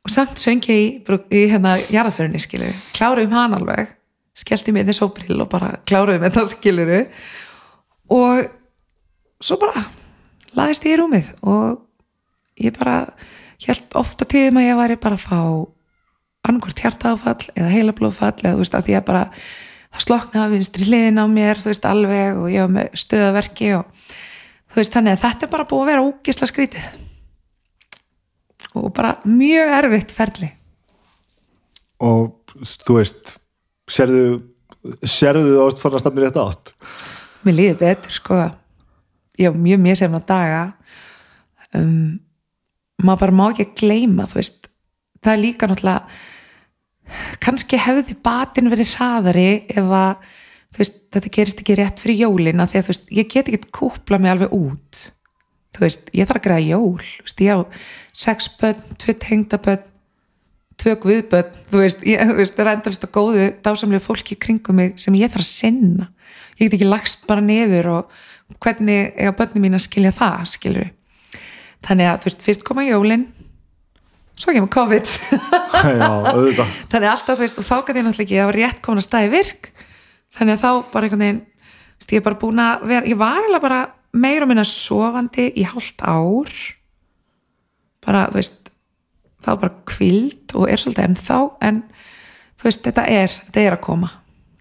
og 0.04 0.12
samt 0.12 0.42
söngi 0.42 0.76
í, 0.76 0.86
í 1.32 1.44
hérna 1.52 1.78
jarðaförunni 1.92 2.42
skilur, 2.44 2.74
kláruðum 2.96 3.36
hann 3.36 3.58
alveg 3.58 3.94
skellti 4.38 4.74
mér 4.74 4.88
þess 4.90 5.04
óbrill 5.06 5.38
og 5.44 5.50
bara 5.52 5.78
kláruðum 5.88 6.26
þetta 6.26 6.46
skilur 6.56 6.94
og 8.14 8.50
svo 9.44 9.60
bara 9.62 9.86
laðist 10.58 10.88
ég 10.88 10.98
í 10.98 11.00
rúmið 11.02 11.30
og 11.48 11.84
ég 12.62 12.76
bara 12.76 12.98
held 13.64 13.96
ofta 14.00 14.28
tíðum 14.28 14.60
að 14.60 14.68
ég 14.68 14.80
væri 14.82 15.00
bara 15.02 15.20
að 15.20 15.28
fá 15.28 15.40
annarkort 16.44 16.82
hjartáfall 16.84 17.46
eða 17.56 17.72
heilablóðfall 17.72 18.36
eða 18.42 18.58
þú 18.58 18.64
veist 18.66 18.76
að 18.76 18.92
að 18.98 19.06
bara 19.08 19.24
það 19.94 20.06
sloknaði 20.08 20.44
að 20.44 20.54
vinstri 20.58 20.90
hliðin 20.90 21.22
á 21.22 21.26
mér 21.32 21.62
þú 21.62 21.72
veist 21.72 21.88
alveg 21.88 22.42
og 22.42 22.52
ég 22.52 22.66
var 22.66 22.74
með 22.76 23.00
stöðaverki 23.00 23.72
og 23.78 24.04
þú 24.74 24.82
veist 24.82 24.98
þannig 24.98 25.16
að 25.16 25.24
þetta 25.24 25.48
er 25.48 25.54
bara 25.54 25.68
búið 25.70 25.84
að 25.84 25.92
vera 25.94 26.06
ógisla 26.10 26.50
skrítið 26.50 27.03
og 28.74 28.90
bara 28.96 29.18
mjög 29.28 29.74
erfitt 29.80 30.14
ferli. 30.16 30.50
Og 32.04 32.56
þú 32.88 32.98
veist 33.00 33.38
serðu 33.90 34.42
þú 35.04 35.64
ást 35.66 35.82
fann 35.82 35.96
að 35.96 36.04
stafna 36.04 36.26
rétt 36.26 36.40
átt? 36.42 36.74
Mér 37.44 37.58
líði 37.60 37.80
betur 37.82 38.16
sko. 38.16 38.42
Ég 39.40 39.50
hef 39.50 39.58
mjög 39.60 39.82
mjög 39.84 40.00
semna 40.00 40.22
daga. 40.28 40.64
Um, 41.74 42.20
maður 43.02 43.26
bara 43.26 43.38
má 43.40 43.46
ekki 43.50 43.68
að 43.68 43.76
gleyma 43.82 44.28
þú 44.30 44.40
veist. 44.40 44.70
Það 45.24 45.34
er 45.34 45.44
líka 45.44 45.70
náttúrulega 45.70 46.22
kannski 47.44 47.80
hefði 47.82 48.16
batin 48.24 48.72
verið 48.72 48.94
hraðari 48.96 49.50
ef 49.72 49.92
að 49.92 50.30
veist, 50.78 51.00
þetta 51.14 51.34
gerist 51.38 51.64
ekki 51.64 51.78
rétt 51.78 52.02
fyrir 52.02 52.24
jólina 52.24 52.68
því 52.70 52.80
að 52.80 52.90
veist, 52.92 53.12
ég 53.14 53.30
get 53.32 53.52
ekki 53.52 53.74
kúpla 53.76 54.20
mig 54.22 54.34
alveg 54.34 54.56
út 54.56 55.04
þú 55.74 55.86
veist, 55.86 56.12
ég 56.14 56.30
þarf 56.30 56.42
að 56.42 56.46
græða 56.48 56.68
jól 56.70 57.02
veist, 57.02 57.44
ég 57.44 57.58
á 57.58 57.60
sex 58.14 58.50
börn, 58.60 58.98
tvö 59.02 59.18
tengdabörn 59.26 59.90
tvö 60.82 60.96
guðbörn 61.04 61.62
þú 61.72 61.84
veist, 61.84 62.04
ég, 62.08 62.22
þú 62.22 62.40
veist, 62.40 62.56
það 62.58 62.66
er 62.66 62.74
endalist 62.74 63.08
að 63.08 63.14
góðu 63.18 63.48
dásamlega 63.66 64.06
fólki 64.06 64.38
kringum 64.40 64.80
mig 64.82 64.98
sem 65.02 65.16
ég 65.18 65.32
þarf 65.32 65.46
að 65.46 65.52
sinna. 65.52 66.10
Ég 66.58 66.68
get 66.68 66.78
ekki 66.78 66.90
lagst 66.90 67.24
bara 67.30 67.44
niður 67.46 67.90
og 67.94 68.20
hvernig 68.62 69.14
er 69.18 69.34
börnum 69.38 69.66
mín 69.66 69.78
að 69.78 69.86
skilja 69.88 70.14
það, 70.16 70.44
skilur 70.54 70.92
þannig 71.84 72.10
að, 72.10 72.20
þú 72.22 72.30
veist, 72.30 72.44
fyrst 72.46 72.68
koma 72.68 72.86
jólin 72.88 73.26
svo 74.40 74.54
kemur 74.56 74.72
COVID. 74.74 75.10
Já, 76.00 76.10
þannig 76.90 77.08
að 77.08 77.10
alltaf, 77.12 77.36
þú 77.36 77.42
veist, 77.44 77.60
og 77.60 77.68
þá 77.68 77.76
gæti 77.80 78.00
ég 78.00 78.06
náttúrulega 78.08 78.24
ekki 78.26 78.38
að 78.38 78.42
það 78.42 78.50
var 78.50 78.60
rétt 78.60 78.80
komin 78.86 79.02
að 79.02 79.08
staði 79.08 79.34
virk. 79.34 79.70
Þannig 80.34 80.56
að 80.56 80.64
þá 80.64 80.70
bara 80.94 81.08
einhvern 81.08 81.24
veginn, 81.24 81.42
ég 82.10 82.18
er 82.18 82.26
bara 82.26 82.40
búin 82.42 82.64
að 82.64 82.88
vera, 82.90 83.10
ég 83.12 83.20
var 83.20 83.50
eða 83.50 83.62
bara 83.64 83.82
meira 84.14 84.46
og 84.46 84.52
minna 84.52 84.66
sofandi 84.68 85.50
í 85.58 85.66
hálft 85.68 86.04
ár 86.06 86.52
bara, 88.04 88.28
þú 88.32 88.40
veist 88.40 88.60
þá 89.44 89.52
bara 89.60 89.72
kvild 89.90 90.56
og 90.58 90.70
er 90.72 90.82
svolítið 90.82 91.08
en 91.08 91.18
þá, 91.20 91.38
en 91.68 91.80
þú 92.60 92.68
veist, 92.70 92.84
þetta 92.86 93.08
er, 93.12 93.40
þetta 93.48 93.64
er 93.64 93.78
að 93.78 93.86
koma 93.88 94.12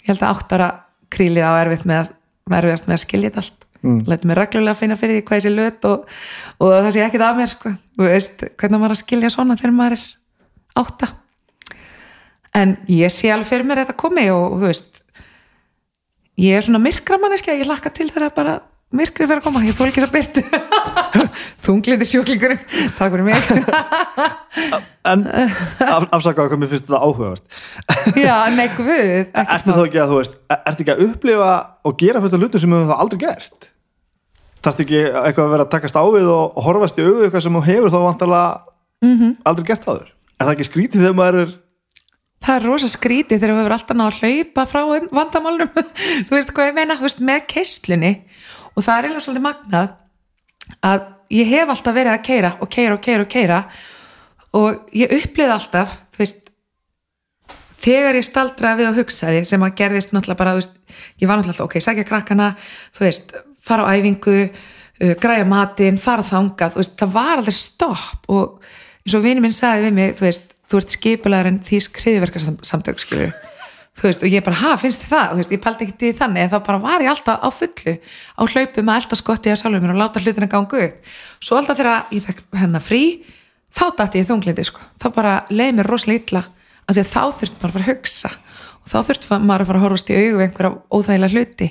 ég 0.02 0.12
held 0.12 0.24
að 0.24 0.32
áttara 0.36 0.70
krílið 1.12 1.46
á 1.46 1.52
erfitt 1.60 1.84
með, 1.88 2.14
erfiðast 2.50 2.88
með 2.88 2.96
að 2.96 3.04
skilja 3.04 3.30
þetta 3.30 3.44
allt 3.44 3.66
mm. 3.82 4.00
lætur 4.08 4.30
mig 4.30 4.38
reglulega 4.38 4.74
að 4.74 4.80
finna 4.80 4.98
fyrir 4.98 5.18
því 5.18 5.26
hvað 5.28 5.40
ég 5.40 5.46
sé 5.46 5.52
löt 5.52 5.88
og, 5.90 6.16
og 6.58 6.74
það 6.78 6.90
sé 6.96 7.04
ekkit 7.06 7.26
af 7.26 7.38
mér 7.38 7.52
sko. 7.52 7.74
þú 7.98 8.08
veist, 8.08 8.46
hvernig 8.60 8.82
maður 8.82 8.96
að 8.96 9.02
skilja 9.02 9.32
svona 9.34 9.58
þegar 9.60 9.76
maður 9.78 9.98
er 9.98 10.08
átta 10.82 11.12
en 12.62 12.74
ég 12.90 13.12
sé 13.12 13.30
alveg 13.32 13.52
fyrir 13.52 13.68
mér 13.68 13.82
þetta 13.84 14.00
komi 14.00 14.26
og, 14.32 14.56
og 14.56 14.58
þú 14.62 14.70
veist 14.70 15.00
ég 16.40 16.58
er 16.58 16.66
svona 16.66 16.82
myrkra 16.82 17.20
manneskja 17.20 17.58
ég 17.60 17.68
hlakka 17.68 17.92
til 17.94 18.08
þegar 18.10 18.34
bara 18.36 18.58
myrkrið 18.96 19.28
fyrir 19.30 19.40
að 19.40 19.46
koma, 19.46 19.62
ég 19.66 19.76
þól 19.76 19.88
ekki 19.88 20.02
að 20.04 20.14
byrtu 20.14 20.42
þunglindi 21.66 22.08
sjúklingurinn 22.08 22.62
takk 22.98 23.14
fyrir 23.14 23.26
mig. 23.26 23.36
En 25.02 25.24
af, 25.26 26.04
afsakaðu 26.14 26.52
hvað 26.52 26.60
mér 26.62 26.70
finnst 26.70 26.84
þetta 26.86 26.98
áhugavert. 27.02 27.42
Já, 28.14 28.36
nei, 28.54 28.68
guð 28.76 28.90
Ertu 29.42 29.74
þá 29.74 29.80
ekki 29.82 29.98
að 29.98 30.12
þú 30.12 30.18
veist 30.20 30.36
Ertu 30.54 30.84
ekki 30.84 30.94
að 30.94 31.02
upplifa 31.08 31.48
og 31.82 31.96
gera 31.98 32.22
fullt 32.22 32.36
af 32.36 32.44
hlutum 32.44 32.62
sem 32.62 32.76
við 32.76 32.84
það 32.92 33.02
aldrei 33.04 33.22
gert? 33.24 33.68
Þarftu 34.62 34.84
ekki 34.86 35.00
eitthvað 35.02 35.48
að 35.48 35.54
vera 35.56 35.66
að 35.66 35.72
takast 35.72 35.98
á 35.98 36.04
við 36.06 36.30
og, 36.30 36.44
og 36.54 36.68
horfast 36.68 37.00
í 37.00 37.06
auðu 37.08 37.26
eitthvað 37.26 37.44
sem 37.48 37.58
þú 37.58 37.64
hefur 37.66 37.94
þá 37.94 37.98
vantarlega 38.04 38.52
mm 39.02 39.16
-hmm. 39.16 39.34
aldrei 39.50 39.68
gert 39.72 39.88
áður? 39.90 40.08
Er 40.38 40.46
það 40.46 40.54
ekki 40.54 40.70
skrítið 40.70 41.02
þegar 41.02 41.18
maður 41.18 41.40
er 41.42 41.58
Það 42.42 42.56
er 42.56 42.64
rosa 42.66 42.88
skrítið 42.90 43.38
þegar 43.38 43.52
við 43.54 43.62
verðum 43.62 43.76
alltaf 43.76 43.96
náða 43.96 44.10
að 44.10 44.18
hlaupa 44.22 44.62
frá 44.66 44.80
vandamálunum 45.14 45.68
þú 46.26 46.34
veist 46.34 46.54
hvað 46.54 46.70
ég 46.70 46.74
meina, 46.74 46.96
þú 46.98 47.06
veist, 47.06 47.20
með 47.22 47.44
keistlunni 47.52 48.12
og 48.74 48.84
það 48.84 48.94
er 48.94 49.08
eiginlega 49.08 49.24
svolítið 49.26 49.46
magnað 49.46 49.90
að 50.88 51.08
ég 51.32 51.50
hef 51.52 51.72
alltaf 51.72 51.96
verið 51.96 52.12
að 52.12 52.24
keira 52.28 52.52
og 52.60 52.70
keira 52.72 52.96
og 52.96 53.02
keira 53.04 53.26
og 53.26 53.32
keira 53.32 53.60
og 54.58 54.96
ég 54.96 55.14
upplýði 55.16 55.54
alltaf 55.54 55.96
veist, 56.18 56.50
þegar 57.82 58.18
ég 58.20 58.26
staldraði 58.26 58.82
við 58.82 58.90
að 58.90 59.00
hugsaði 59.02 59.42
sem 59.48 59.64
að 59.64 59.74
gerðist 59.80 60.12
náttúrulega 60.14 60.42
bara 60.42 60.54
veist, 60.58 60.76
ég 61.20 61.30
var 61.30 61.40
náttúrulega 61.40 61.66
ok, 61.66 61.78
sækja 61.82 62.06
krakkana 62.08 62.52
þú 62.94 63.06
veist, 63.06 63.34
fara 63.64 63.88
á 63.88 63.92
æfingu 63.96 64.36
uh, 64.44 65.14
græja 65.22 65.46
matinn, 65.48 66.00
fara 66.00 66.24
þangað 66.26 66.78
veist, 66.80 66.96
það 67.00 67.14
var 67.16 67.36
aldrei 67.38 67.56
stopp. 67.56 68.28
Og 68.32 68.60
eins 69.02 69.16
og 69.18 69.24
vinið 69.24 69.46
minn 69.46 69.56
sagði 69.56 69.88
við 69.88 69.96
mig 69.98 70.18
þú 70.20 70.28
þú 70.72 70.82
ert 70.82 70.94
skipulegar 70.96 71.50
en 71.50 71.62
því 71.66 71.82
þú 73.22 73.51
veist, 74.00 74.22
og 74.24 74.32
ég 74.32 74.44
bara, 74.44 74.58
ha, 74.62 74.72
finnst 74.80 75.04
þið 75.04 75.12
það? 75.12 75.34
Veist, 75.40 75.52
ég 75.52 75.62
paldi 75.62 75.86
ekki 75.86 75.98
til 76.00 76.14
þannig, 76.16 76.46
en 76.46 76.52
þá 76.54 76.58
bara 76.66 76.80
var 76.82 77.04
ég 77.04 77.12
alltaf 77.12 77.44
á 77.44 77.48
fullu 77.52 77.94
á 78.00 78.42
hlaupum 78.48 78.88
að 78.88 78.98
elda 79.02 79.18
skotti 79.20 79.52
á 79.52 79.56
sjálfum 79.60 79.84
mér 79.84 79.94
og 79.94 80.00
láta 80.00 80.22
hlutina 80.22 80.48
gangu 80.50 80.80
upp. 80.86 81.12
Svo 81.42 81.58
alltaf 81.60 81.78
þegar 81.78 82.14
ég 82.14 82.24
fekk 82.24 82.42
hennar 82.62 82.84
frí, 82.84 83.02
þá 83.72 83.84
dætti 84.00 84.22
ég 84.22 84.30
þunglindi, 84.30 84.64
sko. 84.66 84.80
Þá 85.02 85.08
bara 85.12 85.34
leiði 85.52 85.76
mér 85.78 85.92
rosalega 85.92 86.24
illa, 86.24 86.44
af 86.86 86.96
því 86.96 87.04
að 87.04 87.12
þá 87.12 87.22
þurft 87.40 87.60
maður 87.60 87.68
að 87.68 87.76
fara 87.76 87.84
að 87.84 87.92
hugsa 87.92 88.32
og 88.82 88.90
þá 88.90 88.96
þurft 89.06 89.28
maður 89.30 89.62
að 89.62 89.68
fara 89.68 89.78
að 89.78 89.84
horfast 89.86 90.10
í 90.10 90.16
augu 90.18 90.40
einhverja 90.42 90.72
óþægilega 90.90 91.36
hluti. 91.36 91.68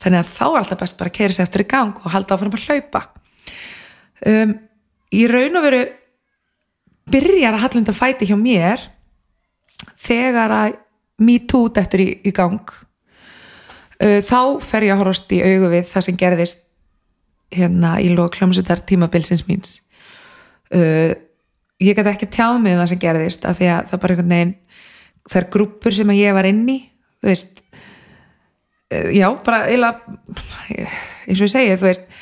Þannig 0.00 0.22
að 0.22 0.30
þá 0.30 0.44
er 0.46 0.60
alltaf 0.62 0.80
best 0.80 0.96
bara 1.00 1.10
að 1.10 1.16
keira 1.18 1.36
sér 1.36 1.44
eftir 1.44 1.64
í 1.64 1.68
gang 1.68 1.98
og 2.00 2.14
halda 2.14 2.38
áfram 2.38 2.56
að 2.56 2.64
hlaupa. 2.70 3.02
Um, 4.24 4.54
í 5.12 5.26
raun 5.28 5.58
og 5.60 5.66
veru 5.66 5.82
byrjar 7.12 7.58
að 7.58 7.64
hallunda 7.66 7.94
fæti 7.96 8.30
hjá 8.30 8.36
mér 8.40 8.86
þegar 10.00 10.56
að 10.56 10.78
me 11.18 11.38
too 11.46 11.70
þetta 11.74 12.00
í, 12.02 12.08
í 12.26 12.32
gang. 12.34 12.72
Þá 13.98 14.40
fer 14.64 14.88
ég 14.88 14.94
að 14.94 15.02
horfast 15.02 15.32
í 15.32 15.40
augu 15.44 15.70
við 15.72 15.86
það 15.90 16.06
sem 16.08 16.16
gerðist 16.18 16.64
hérna 17.54 17.94
í 18.02 18.08
lók 18.10 18.34
hljómsveitar 18.40 18.82
tímabilsins 18.88 19.44
míns. 19.46 19.76
Ég 20.74 21.94
gæti 21.94 22.10
ekki 22.10 22.30
tjáð 22.34 22.58
mig 22.64 22.74
um 22.74 22.82
það 22.82 22.90
sem 22.92 23.02
gerðist 23.04 23.46
af 23.46 23.60
því 23.60 23.70
að 23.70 23.92
það 23.92 24.02
bara 24.02 24.16
einhvern 24.16 24.34
veginn 24.34 24.54
er 25.38 25.46
grúpur 25.54 25.94
sem 25.94 26.10
ég 26.16 26.34
var 26.36 26.48
inn 26.48 26.66
í 26.68 26.78
þú 27.24 27.30
veist 27.30 27.62
já, 29.16 29.28
bara 29.44 29.64
eiginlega 29.68 30.00
eins 31.24 31.38
og 31.38 31.46
ég 31.46 31.52
segi, 31.52 31.76
þú 31.80 31.88
veist 31.88 32.18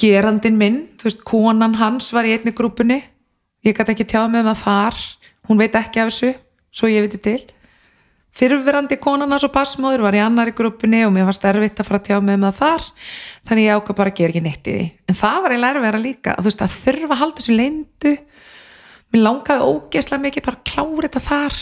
gerandin 0.00 0.56
minn, 0.58 0.78
þú 0.98 1.10
veist, 1.10 1.24
konan 1.28 1.76
hans 1.78 2.08
var 2.14 2.26
í 2.26 2.32
einni 2.34 2.54
grúpunni. 2.56 3.02
Ég 3.64 3.76
gæti 3.76 3.94
ekki 3.94 4.06
tjáð 4.08 4.30
mig 4.32 4.42
um 4.42 4.50
það 4.50 4.62
þar. 4.64 5.02
Hún 5.48 5.60
veit 5.60 5.76
ekki 5.78 6.00
af 6.02 6.10
þessu, 6.10 6.32
svo 6.74 6.90
ég 6.90 7.04
veit 7.04 7.20
til 7.22 7.42
fyrirverandi 8.34 8.98
konarnas 9.02 9.46
og 9.46 9.52
passmóður 9.54 10.04
var 10.06 10.16
í 10.18 10.22
annari 10.24 10.54
grúpunni 10.56 11.04
og 11.06 11.12
mér 11.14 11.28
fannst 11.28 11.46
erfitt 11.48 11.80
að 11.80 11.88
fara 11.90 12.00
að 12.00 12.08
tjá 12.08 12.16
með 12.18 12.40
með 12.42 12.60
þar. 12.60 12.86
Þannig 13.48 13.68
ég 13.68 13.80
ákvað 13.80 13.98
bara 14.00 14.12
að 14.14 14.20
gera 14.20 14.34
ekki 14.34 14.44
neitt 14.44 14.70
í 14.70 14.76
því. 14.76 14.86
En 15.08 15.18
það 15.20 15.40
var 15.44 15.54
eiginlega 15.54 15.78
erfið 15.78 15.98
að 15.98 16.06
líka. 16.08 16.34
Að 16.34 16.42
þú 16.42 16.50
veist 16.50 16.64
að 16.64 16.78
þurfa 16.80 17.12
að 17.14 17.22
halda 17.22 17.40
þessu 17.40 17.58
leindu 17.58 18.14
mér 19.14 19.22
langaði 19.22 19.68
ógeðslega 19.70 20.24
mikið 20.24 20.46
bara 20.48 20.58
að 20.58 20.72
klára 20.72 21.06
þetta 21.06 21.24
þar. 21.28 21.60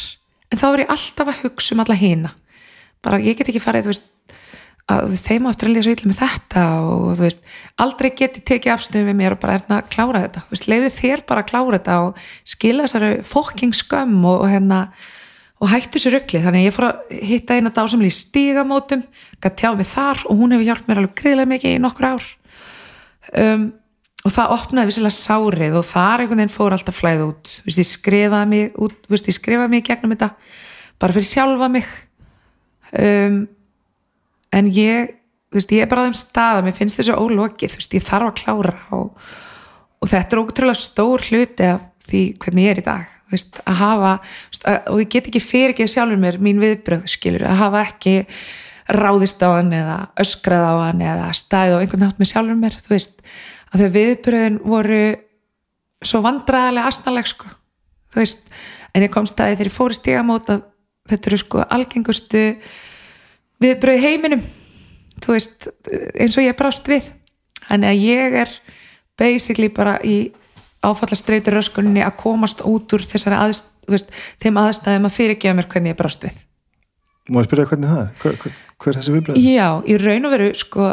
En 0.53 0.63
þá 0.63 0.67
er 0.71 0.83
ég 0.83 0.95
alltaf 0.97 1.33
að 1.33 1.43
hugsa 1.45 1.77
um 1.77 1.85
alla 1.85 1.99
hýna 1.99 2.33
bara 3.03 3.21
ég 3.23 3.39
get 3.39 3.51
ekki 3.51 3.63
farið 3.63 3.89
þú 3.89 3.93
veist 3.93 4.09
að 4.93 5.15
þeim 5.23 5.47
áttur 5.49 5.71
að 5.71 5.77
lesa 5.77 5.93
illa 5.95 6.09
með 6.11 6.19
þetta 6.19 6.63
og 6.91 7.05
þú 7.17 7.25
veist, 7.25 7.43
aldrei 7.81 8.09
geti 8.19 8.43
tekið 8.43 8.73
afstöðum 8.75 9.11
við 9.13 9.19
mér 9.21 9.37
og 9.37 9.41
bara 9.43 9.57
erna 9.61 9.79
að 9.79 9.91
klára 9.95 10.23
þetta. 10.25 10.43
Leiði 10.69 10.91
þér 10.99 11.23
bara 11.29 11.45
að 11.45 11.51
klára 11.53 11.79
þetta 11.79 11.99
og 12.07 12.25
skila 12.53 12.87
þessari 12.89 13.11
fokking 13.27 13.77
skömm 13.79 14.17
og, 14.27 14.43
og 14.43 14.51
hérna 14.51 14.81
og 15.63 15.71
hættu 15.71 16.01
sér 16.03 16.19
ökli 16.19 16.41
þannig 16.43 16.65
að 16.65 16.67
ég 16.67 16.75
fór 16.75 16.89
að 16.89 17.13
hitta 17.23 17.57
eina 17.57 17.71
dásamli 17.71 18.09
í 18.11 18.15
stígamótum 18.17 19.05
gæti 19.39 19.61
tjáð 19.61 19.79
mig 19.79 19.89
þar 19.93 20.25
og 20.27 20.41
hún 20.41 20.55
hefur 20.57 20.67
hjálpt 20.67 20.89
mér 20.89 21.01
alveg 21.03 21.15
greiðlega 21.21 21.51
mikið 21.53 21.77
í 21.77 21.83
nokkur 21.83 22.09
ár. 22.09 22.27
Um, 23.39 23.69
og 24.27 24.35
það 24.35 24.55
opnaði 24.57 24.91
vissilega 24.91 25.15
sárið 25.15 25.79
og 25.79 25.87
þar 25.87 26.25
einhvern 26.25 26.43
veginn 26.43 26.55
fór 26.57 26.75
alltaf 26.75 26.99
flæð 26.99 27.25
út. 27.29 27.53
Vist, 27.67 27.79
ég 27.79 27.91
skrifaði 27.91 28.51
mig 28.51 28.83
út, 28.83 28.99
Vist, 29.11 29.31
ég 29.31 29.39
skrifaði 29.39 29.75
mig 29.77 29.87
gegnum 29.87 30.15
þetta 30.17 30.33
bara 31.03 31.17
fyrir 31.17 31.31
sjálfa 31.31 31.71
mig. 31.71 31.95
Um, 32.99 33.43
en 34.51 34.71
ég 34.75 35.19
Veist, 35.53 35.69
ég 35.69 35.85
er 35.85 35.89
bara 35.91 36.07
á 36.07 36.09
þeim 36.09 36.17
stað 36.17 36.59
að 36.59 36.67
mér 36.67 36.77
finnst 36.79 36.97
þessu 36.97 37.15
ólokið, 37.21 37.75
ég 37.93 38.05
þarf 38.09 38.31
að 38.31 38.39
klára 38.41 38.77
og, 38.97 39.27
og 40.01 40.09
þetta 40.09 40.33
er 40.33 40.41
ótrúlega 40.41 40.81
stór 40.81 41.27
hluti 41.29 41.67
af 41.69 41.83
því 42.09 42.23
hvernig 42.41 42.65
ég 42.65 42.73
er 42.73 42.81
í 42.81 42.85
dag 42.87 43.11
veist, 43.33 43.61
að 43.67 43.81
hafa 43.81 44.13
og 44.93 45.01
ég 45.03 45.11
get 45.13 45.31
ekki 45.31 45.43
fyrir 45.43 45.75
ekki 45.75 45.89
sjálfur 45.91 46.21
mér 46.21 46.39
mín 46.43 46.61
viðbröð 46.63 47.09
skilur, 47.11 47.47
að 47.49 47.61
hafa 47.63 47.83
ekki 47.89 48.15
ráðist 48.93 49.43
á 49.43 49.49
hann 49.57 49.73
eða 49.77 49.99
öskrað 50.21 50.69
á 50.69 50.75
hann 50.87 51.03
eða 51.07 51.29
stæð 51.37 51.77
og 51.77 51.85
einhvern 51.85 52.05
nátt 52.07 52.21
með 52.21 52.33
sjálfur 52.33 52.59
mér 52.61 52.79
þú 52.83 52.95
veist, 52.95 53.13
að 53.73 53.85
þau 53.85 53.93
viðbröðin 53.97 54.59
voru 54.65 55.03
svo 56.03 56.23
vandræðilega 56.25 56.91
asnaleg 56.91 57.29
sko, 57.31 57.51
þú 58.13 58.23
veist. 58.23 58.43
En 58.93 59.05
ég 59.07 59.13
kom 59.13 59.27
stæði 59.29 59.57
þegar 59.57 59.71
ég 59.71 59.77
fór 59.77 59.95
í 59.95 59.97
stígamót 59.97 60.51
að 60.53 60.65
þetta 61.09 61.31
eru 61.31 61.39
sko 61.41 61.63
algengustu 61.65 62.43
viðbröði 63.63 64.03
heiminum 64.03 64.43
þú 65.23 65.37
veist, 65.37 65.69
eins 66.19 66.37
og 66.39 66.47
ég 66.47 66.59
brást 66.59 66.89
við. 66.91 67.09
Þannig 67.63 67.93
að 67.93 68.05
ég 68.05 68.39
er 68.43 68.55
basically 69.19 69.71
bara 69.73 69.99
í 70.05 70.33
áfallastreitur 70.83 71.57
röskunni 71.59 72.03
að 72.05 72.17
komast 72.23 72.65
út 72.67 72.95
úr 72.97 73.05
þessari 73.07 73.39
aðst, 73.39 73.69
veist, 73.91 74.11
þeim 74.43 74.59
aðstæðum 74.63 75.09
að 75.09 75.17
fyrirgefa 75.19 75.59
mér 75.59 75.71
hvernig 75.71 75.95
ég 75.95 76.01
brást 76.01 76.27
við 76.27 76.41
Má 77.31 77.39
ég 77.39 77.47
spyrja 77.47 77.69
hvernig 77.71 77.91
það 77.93 78.01
er? 78.03 78.09
Hver, 78.19 78.37
hver, 78.43 78.55
hver 78.83 78.91
er 78.91 78.97
þessi 78.99 79.13
viðbröð? 79.15 79.45
Já, 79.47 79.67
í 79.87 79.97
raun 80.03 80.27
og 80.27 80.33
veru 80.33 80.49
sko, 80.59 80.89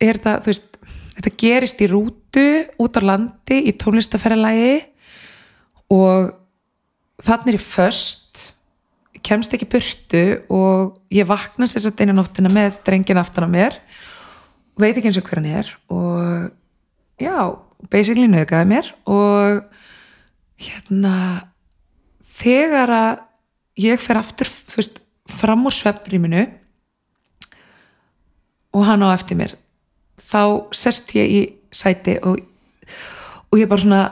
er 0.00 0.20
það, 0.24 0.38
þú 0.40 0.52
veist 0.52 0.76
þetta 1.16 1.32
gerist 1.42 1.82
í 1.84 1.88
rútu 1.90 2.46
út 2.80 2.96
á 2.96 3.02
landi 3.04 3.58
í 3.68 3.74
tónlistaferðalagi 3.76 4.72
og 5.92 6.32
þannig 7.24 7.52
er 7.52 7.58
ég 7.58 7.66
först 7.66 8.42
kemst 9.26 9.54
ekki 9.56 9.68
burtu 9.70 10.24
og 10.52 10.98
ég 11.14 11.28
vakna 11.28 11.68
sér 11.70 11.86
satt 11.86 12.02
einu 12.02 12.14
nóttina 12.16 12.52
með 12.52 12.80
drengin 12.86 13.20
aftan 13.20 13.48
á 13.48 13.50
mér 13.50 13.78
veit 14.78 14.94
ekki 14.94 15.10
eins 15.10 15.20
og 15.20 15.28
hver 15.28 15.40
hann 15.40 15.52
er 15.62 15.72
og 15.92 16.50
já 17.22 17.36
basically 17.92 18.28
nöðgæði 18.30 18.70
mér 18.70 18.90
og 19.10 19.62
hérna 20.60 21.16
þegar 22.38 22.92
að 22.96 23.22
ég 23.86 24.00
fer 24.00 24.20
aftur 24.20 24.50
veist, 24.74 25.00
fram 25.28 25.66
úr 25.68 25.74
svefnrýminu 25.74 26.46
og 28.76 28.84
hann 28.88 29.04
á 29.04 29.12
eftir 29.12 29.38
mér 29.40 29.56
þá 30.20 30.72
sest 30.76 31.12
ég 31.16 31.32
í 31.32 31.42
sæti 31.72 32.16
og, 32.24 32.40
og 33.50 33.60
ég 33.60 33.68
bara 33.70 33.84
svona 33.84 34.02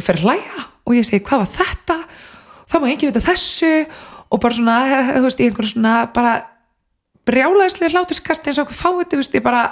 fer 0.00 0.20
hlæja 0.22 0.66
og 0.90 0.96
ég 0.96 1.06
segi 1.06 1.22
hvað 1.24 1.44
var 1.44 1.52
þetta? 1.54 1.98
Þá 2.70 2.76
má 2.78 2.88
ekki 2.90 3.10
vita 3.10 3.22
þessu. 3.24 3.74
Og 4.30 4.40
bara 4.42 4.56
svona, 4.56 4.76
þú 5.16 5.24
veist, 5.26 5.42
í 5.42 5.48
einhverjum 5.48 5.74
svona 5.74 5.94
bara 6.14 6.34
brjálæðislega 7.28 7.94
hláturskast 7.94 8.46
eins 8.46 8.58
og 8.58 8.68
okkur 8.68 8.78
fáið, 8.78 9.08
þú 9.12 9.20
veist, 9.20 9.36
ég 9.38 9.44
bara 9.44 9.64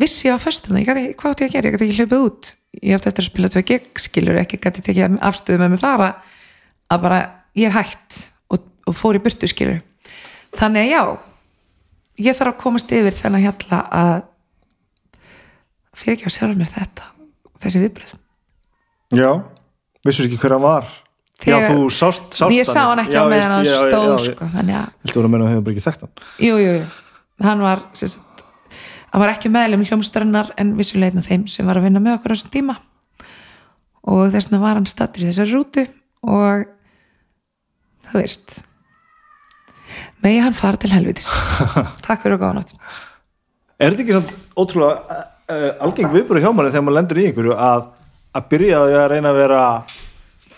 vissi 0.00 0.28
ég 0.28 0.36
á 0.36 0.38
föstum 0.42 0.76
það, 0.76 1.00
hvað 1.14 1.34
átti 1.34 1.44
ég 1.44 1.50
að 1.50 1.54
gera, 1.56 1.68
ég 1.68 1.74
gæti 1.76 1.86
ekki 1.88 1.98
hljöpið 2.00 2.24
út. 2.26 2.52
Ég 2.80 2.96
átti 2.96 3.10
eftir 3.10 3.22
að 3.24 3.28
spila 3.30 3.50
tvei 3.54 3.64
gegn, 3.68 3.90
skilur 4.02 4.40
ekki 4.40 4.58
gæti 4.62 4.82
tekið 4.84 5.18
afstöðu 5.22 5.62
með 5.62 5.74
mig 5.74 5.82
þar 5.84 6.04
að 6.08 7.04
bara 7.04 7.20
ég 7.54 7.68
er 7.70 7.76
hægt 7.76 8.20
og, 8.52 8.66
og 8.88 8.96
fór 8.98 9.18
í 9.18 9.22
burtu, 9.22 9.48
skilur 9.50 9.80
þannig 10.58 10.84
að 10.84 10.90
já 10.90 11.02
ég 12.28 12.36
þarf 12.38 12.52
að 12.54 12.60
komast 12.62 12.92
yfir 12.94 13.16
þennan 13.18 13.44
hjalla 13.44 13.80
að 13.94 14.18
fyrir 15.94 16.16
ekki 16.16 16.28
að 16.28 16.36
sjálf 16.36 16.58
mér 16.58 16.70
þetta 16.74 17.08
þessi 17.62 17.82
viðbröð 17.84 18.20
Já, 19.14 19.30
vissur 20.02 20.26
ekki 20.26 20.38
hver 20.42 20.56
að 20.56 20.62
var. 20.64 20.86
Þegar, 21.44 21.60
Já, 21.60 21.68
þú 21.70 21.88
sást, 21.92 22.24
sást 22.34 22.54
Ég 22.54 22.66
sá 22.66 22.80
hann. 22.88 23.02
ekki 23.02 23.14
já, 23.14 23.20
á 23.22 23.30
meðan 23.30 23.52
hann 23.52 23.68
stóð 23.68 24.14
sko, 24.24 24.48
Þú 25.04 25.14
voru 25.14 25.28
að 25.28 25.32
menna 25.34 25.44
að 25.44 25.52
hefur 25.52 25.64
bara 25.66 25.74
ekki 25.74 25.84
þekkt 25.84 26.04
hann? 26.04 26.12
Jú, 26.40 26.54
jú, 26.62 26.72
jú, 26.78 26.84
hann 27.44 27.62
var 27.62 27.82
sagt, 27.98 28.33
hann 29.14 29.22
var 29.22 29.30
ekki 29.30 29.50
meðlum 29.54 29.84
hljómsdarinnar 29.86 30.48
en 30.58 30.72
vissulegna 30.74 31.22
þeim 31.22 31.44
sem 31.46 31.68
var 31.68 31.78
að 31.78 31.86
vinna 31.86 32.00
með 32.02 32.16
okkur 32.16 32.32
á 32.32 32.34
þessum 32.34 32.50
tíma. 32.50 32.74
Og 34.10 34.32
þess 34.34 34.48
vegna 34.48 34.62
var 34.64 34.80
hann 34.80 34.88
stattur 34.90 35.22
í 35.22 35.28
þessari 35.28 35.54
rútu 35.54 35.84
og 36.26 36.64
þú 38.08 38.14
veist 38.18 38.56
megi 40.24 40.40
hann 40.42 40.56
fara 40.56 40.80
til 40.82 40.90
helvitis. 40.90 41.28
Takk 42.06 42.24
fyrir 42.24 42.34
og 42.34 42.42
góða 42.42 42.56
nátt 42.58 42.74
Er 43.78 43.94
þetta 43.94 44.02
ekki 44.02 44.16
samt 44.16 44.34
ótrúlega 44.58 45.20
uh, 45.20 45.70
algeng 45.86 46.10
viðbúru 46.10 46.42
hjá 46.42 46.50
manni 46.50 46.72
þegar 46.72 46.84
maður 46.88 46.98
lendur 46.98 47.20
í 47.22 47.28
einhverju 47.28 47.54
að, 47.68 47.86
að 48.34 48.50
byrja 48.50 48.80
að, 48.80 48.96
að 48.98 49.06
reyna 49.14 49.30
að 49.30 49.40
vera 49.44 49.62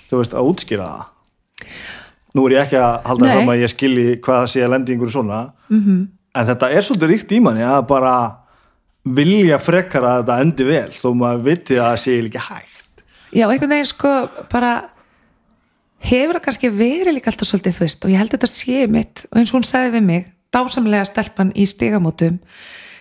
þú 0.06 0.22
veist, 0.22 0.32
að 0.32 0.50
útskýra 0.54 0.88
það? 0.88 1.04
Nú 2.36 2.48
er 2.48 2.56
ég 2.56 2.64
ekki 2.64 2.80
að 2.80 2.96
halda 3.10 3.36
fram 3.36 3.52
að 3.52 3.62
ég 3.66 3.72
skilji 3.72 4.16
hvað 4.24 4.42
það 4.42 4.50
sé 4.54 4.64
að 4.64 4.72
lendi 4.72 4.92
í 4.92 4.96
einhverju 4.96 5.16
svona 5.18 5.44
-hmm. 5.68 6.02
en 6.40 6.50
þetta 6.50 6.72
er 6.72 6.88
svolítið 6.88 7.12
ríkt 7.12 7.36
í 7.36 7.44
manni 7.44 7.68
að 7.68 7.86
bara 7.92 8.16
vilja 9.06 9.58
frekar 9.62 10.04
að 10.04 10.22
þetta 10.22 10.38
endi 10.42 10.66
vel 10.66 10.90
þó 10.98 11.08
maður 11.14 11.44
viti 11.46 11.78
að 11.78 11.90
það 11.90 12.00
sé 12.02 12.16
ekki 12.20 12.44
hægt. 12.48 13.04
Já, 13.36 13.44
einhvern 13.46 13.74
veginn 13.74 13.90
sko 13.90 14.14
bara 14.50 14.72
hefur 16.06 16.38
það 16.38 16.44
kannski 16.46 16.72
verið 16.72 17.16
líka 17.16 17.30
alltaf 17.32 17.50
svolítið 17.50 17.76
þú 17.76 17.84
veist 17.84 18.06
og 18.06 18.12
ég 18.12 18.20
held 18.22 18.32
að 18.32 18.38
þetta 18.38 18.50
sé 18.52 18.88
mitt 18.90 19.22
og 19.30 19.38
eins 19.40 19.52
og 19.52 19.58
hún 19.58 19.68
sagði 19.68 19.94
við 19.96 20.08
mig, 20.10 20.26
dásamlega 20.54 21.06
stelpan 21.08 21.52
í 21.54 21.66
stigamótum 21.68 22.40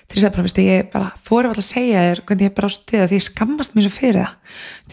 til 0.06 0.20
þess 0.20 0.28
að 0.28 0.36
bara, 0.36 0.46
veistu, 0.46 0.66
ég 0.66 0.90
bara 0.94 1.10
þóri 1.26 1.50
alltaf 1.50 1.64
að 1.64 1.70
segja 1.72 2.04
þér 2.06 2.22
hvernig 2.30 2.46
ég 2.46 2.56
brást 2.60 2.92
við 2.92 3.02
það 3.02 3.10
því 3.10 3.18
ég 3.18 3.26
skammast 3.26 3.74
mér 3.74 3.86
svo 3.88 3.94
fyrir 3.96 4.20
það. 4.22 4.36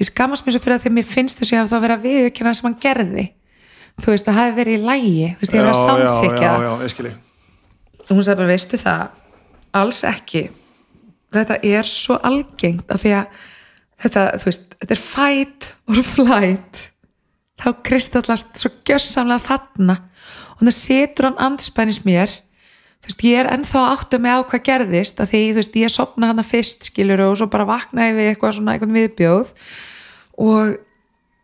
Ég 0.00 0.08
skammast 0.08 0.46
mér 0.46 0.54
svo 0.54 0.62
fyrir 0.64 0.76
það 0.76 0.86
því 0.86 0.92
mér 0.96 1.08
finnst 1.10 1.40
þess 1.42 1.50
að 1.50 1.52
ég 1.52 1.60
hafa 1.60 1.72
þá 1.72 1.84
verið 1.84 1.96
að 1.98 2.06
viðurkenna 2.06 2.54
sem 2.56 2.68
hann 2.68 2.78
gerði. 2.80 3.26
Þú 4.00 4.08
veist, 4.08 4.24
það 4.24 4.38
hafi 4.40 4.56
verið 4.56 4.78
í 4.78 4.86
lægi 4.88 5.26
þú 5.28 5.42
veist, 5.42 5.52
ég 5.52 5.58
hef 5.58 5.66
verið 5.66 5.74
að 5.74 5.84
samþykja 5.84 7.12
og 8.08 8.16
hún 8.16 8.24
sagði 8.24 8.40
bara, 8.40 8.50
veistu 8.50 8.80
það 8.80 9.02
alls 9.82 10.00
ekki 10.08 10.42
þetta 11.34 11.58
er 11.64 11.88
svo 11.88 12.18
algengt 12.26 12.92
af 12.92 13.02
því 13.02 13.16
að 13.18 13.42
þetta, 14.02 14.24
veist, 14.44 14.64
þetta 14.80 14.96
er 14.96 15.02
fight 15.02 15.68
or 15.90 16.02
flight. 16.06 16.86
Þá 17.62 17.68
kristallast 17.86 18.56
svo 18.58 18.72
gjörsamlega 18.88 19.46
þarna. 19.46 19.98
Og 20.56 20.64
það 20.64 20.78
setur 20.78 21.28
hann 21.28 21.42
andspænis 21.50 22.02
mér. 22.06 22.32
Veist, 23.02 23.22
ég 23.26 23.40
er 23.40 23.50
ennþá 23.50 23.84
áttu 23.96 24.20
með 24.22 24.38
á 24.38 24.48
hvað 24.50 24.64
gerðist 24.68 25.22
af 25.22 25.32
því, 25.32 25.42
veist, 25.58 25.78
ég 25.78 25.90
sopna 25.90 26.30
hana 26.30 26.44
fyrst 26.46 26.86
skilur 26.90 27.24
og 27.24 27.38
svo 27.40 27.48
bara 27.50 27.66
vaknaði 27.66 28.14
við 28.18 28.30
eitthvað 28.30 28.56
svona 28.58 28.76
eitthvað 28.76 28.96
viðbjóð. 28.98 29.52
Og, 30.42 30.76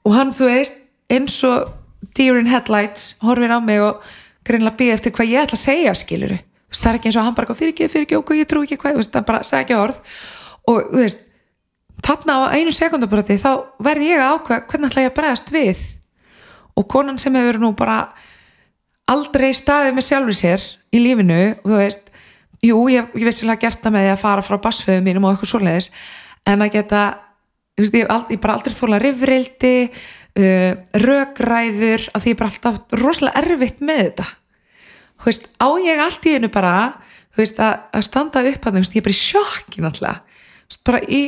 og 0.07 0.15
hann, 0.15 0.31
þú 0.35 0.51
veist, 0.53 0.79
eins 1.11 1.39
og 1.47 1.73
deer 2.15 2.39
in 2.39 2.51
headlights, 2.51 3.17
horfir 3.25 3.55
á 3.55 3.59
mig 3.63 3.83
og 3.83 4.03
greinlega 4.47 4.79
býð 4.79 4.95
eftir 4.95 5.15
hvað 5.17 5.33
ég 5.33 5.47
ætla 5.47 5.59
að 5.59 5.65
segja 5.65 5.95
skiluru, 5.99 6.39
veist, 6.69 6.83
það 6.83 6.91
er 6.91 6.99
ekki 6.99 7.11
eins 7.11 7.19
og 7.19 7.27
hann 7.27 7.39
bara 7.39 7.57
fyrir 7.59 7.75
ekki, 7.75 7.89
fyrir 7.93 8.07
ekki, 8.07 8.19
ok, 8.19 8.35
ég 8.39 8.51
trú 8.51 8.65
ekki 8.65 8.79
hvað, 8.81 8.97
þú 8.97 9.03
veist, 9.03 9.21
bara 9.29 9.45
segja 9.47 9.65
ekki 9.65 9.79
orð. 9.79 10.01
Og 10.69 10.81
þú 10.93 11.03
veist 11.03 11.25
þarna 12.05 12.39
á 12.39 12.55
einu 12.55 12.73
sekundabroti 12.75 13.39
þá 13.41 13.51
verði 13.83 14.13
ég 14.13 14.23
að 14.23 14.35
ákveða 14.37 14.67
hvernig 14.71 14.93
ætla 14.93 15.05
ég 15.05 15.13
að 15.13 15.17
bregðast 15.19 15.55
við. 15.55 15.85
Og 16.79 16.87
konan 16.91 17.19
sem 17.19 17.35
hefur 17.35 17.59
nú 17.63 17.73
bara 17.77 18.03
aldrei 19.09 19.51
staðið 19.57 19.97
með 19.97 20.07
sjálfur 20.09 20.37
sér 20.37 20.65
í 20.95 21.01
lífinu 21.03 21.41
og 21.63 21.67
þú 21.67 21.81
veist 21.81 22.13
jú, 22.65 22.83
ég, 22.93 23.09
ég 23.17 23.29
vissilega 23.29 23.63
gert 23.65 23.83
það 23.83 23.95
með 23.95 24.07
því 24.07 24.13
að 24.13 24.23
fara 24.23 24.45
frá 24.45 24.59
basföðu 24.63 25.05
mínum 25.07 25.27
og 25.27 25.35
eitthvað 25.35 25.53
svoleiðis 25.53 25.91
en 26.49 26.65
að 26.65 26.73
geta 26.75 27.03
ég, 27.79 27.85
veist, 27.85 27.99
ég, 27.99 28.13
ég 28.35 28.43
bara 28.43 28.59
aldrei 28.59 28.77
þóla 28.77 29.01
rifrildi 29.03 29.75
uh, 29.89 30.73
rökræður 31.05 32.09
af 32.13 32.25
því 32.25 32.35
ég 32.35 32.41
bara 32.41 32.53
alltaf 32.53 32.99
rosalega 33.01 33.45
erfitt 33.45 33.83
með 33.85 34.03
þetta 34.05 34.29
þú 35.19 35.31
veist, 35.31 35.49
á 35.59 35.69
ég 35.83 36.03
allt 36.03 36.27
í 36.29 36.35
einu 36.39 36.51
bara 36.53 36.73
þú 37.35 37.43
veist, 37.43 37.61
að, 37.63 37.75
að 37.95 38.07
standa 38.07 38.45
upp 38.51 38.67
að 38.67 38.79
það, 38.79 38.89
ég 38.89 39.01
er 39.01 39.07
bara 39.07 39.15
í 39.15 39.19
sjokki 39.19 39.85
náttúrulega. 39.85 40.41
Veist, 40.69 40.83
bara 40.87 41.01
í 41.07 41.23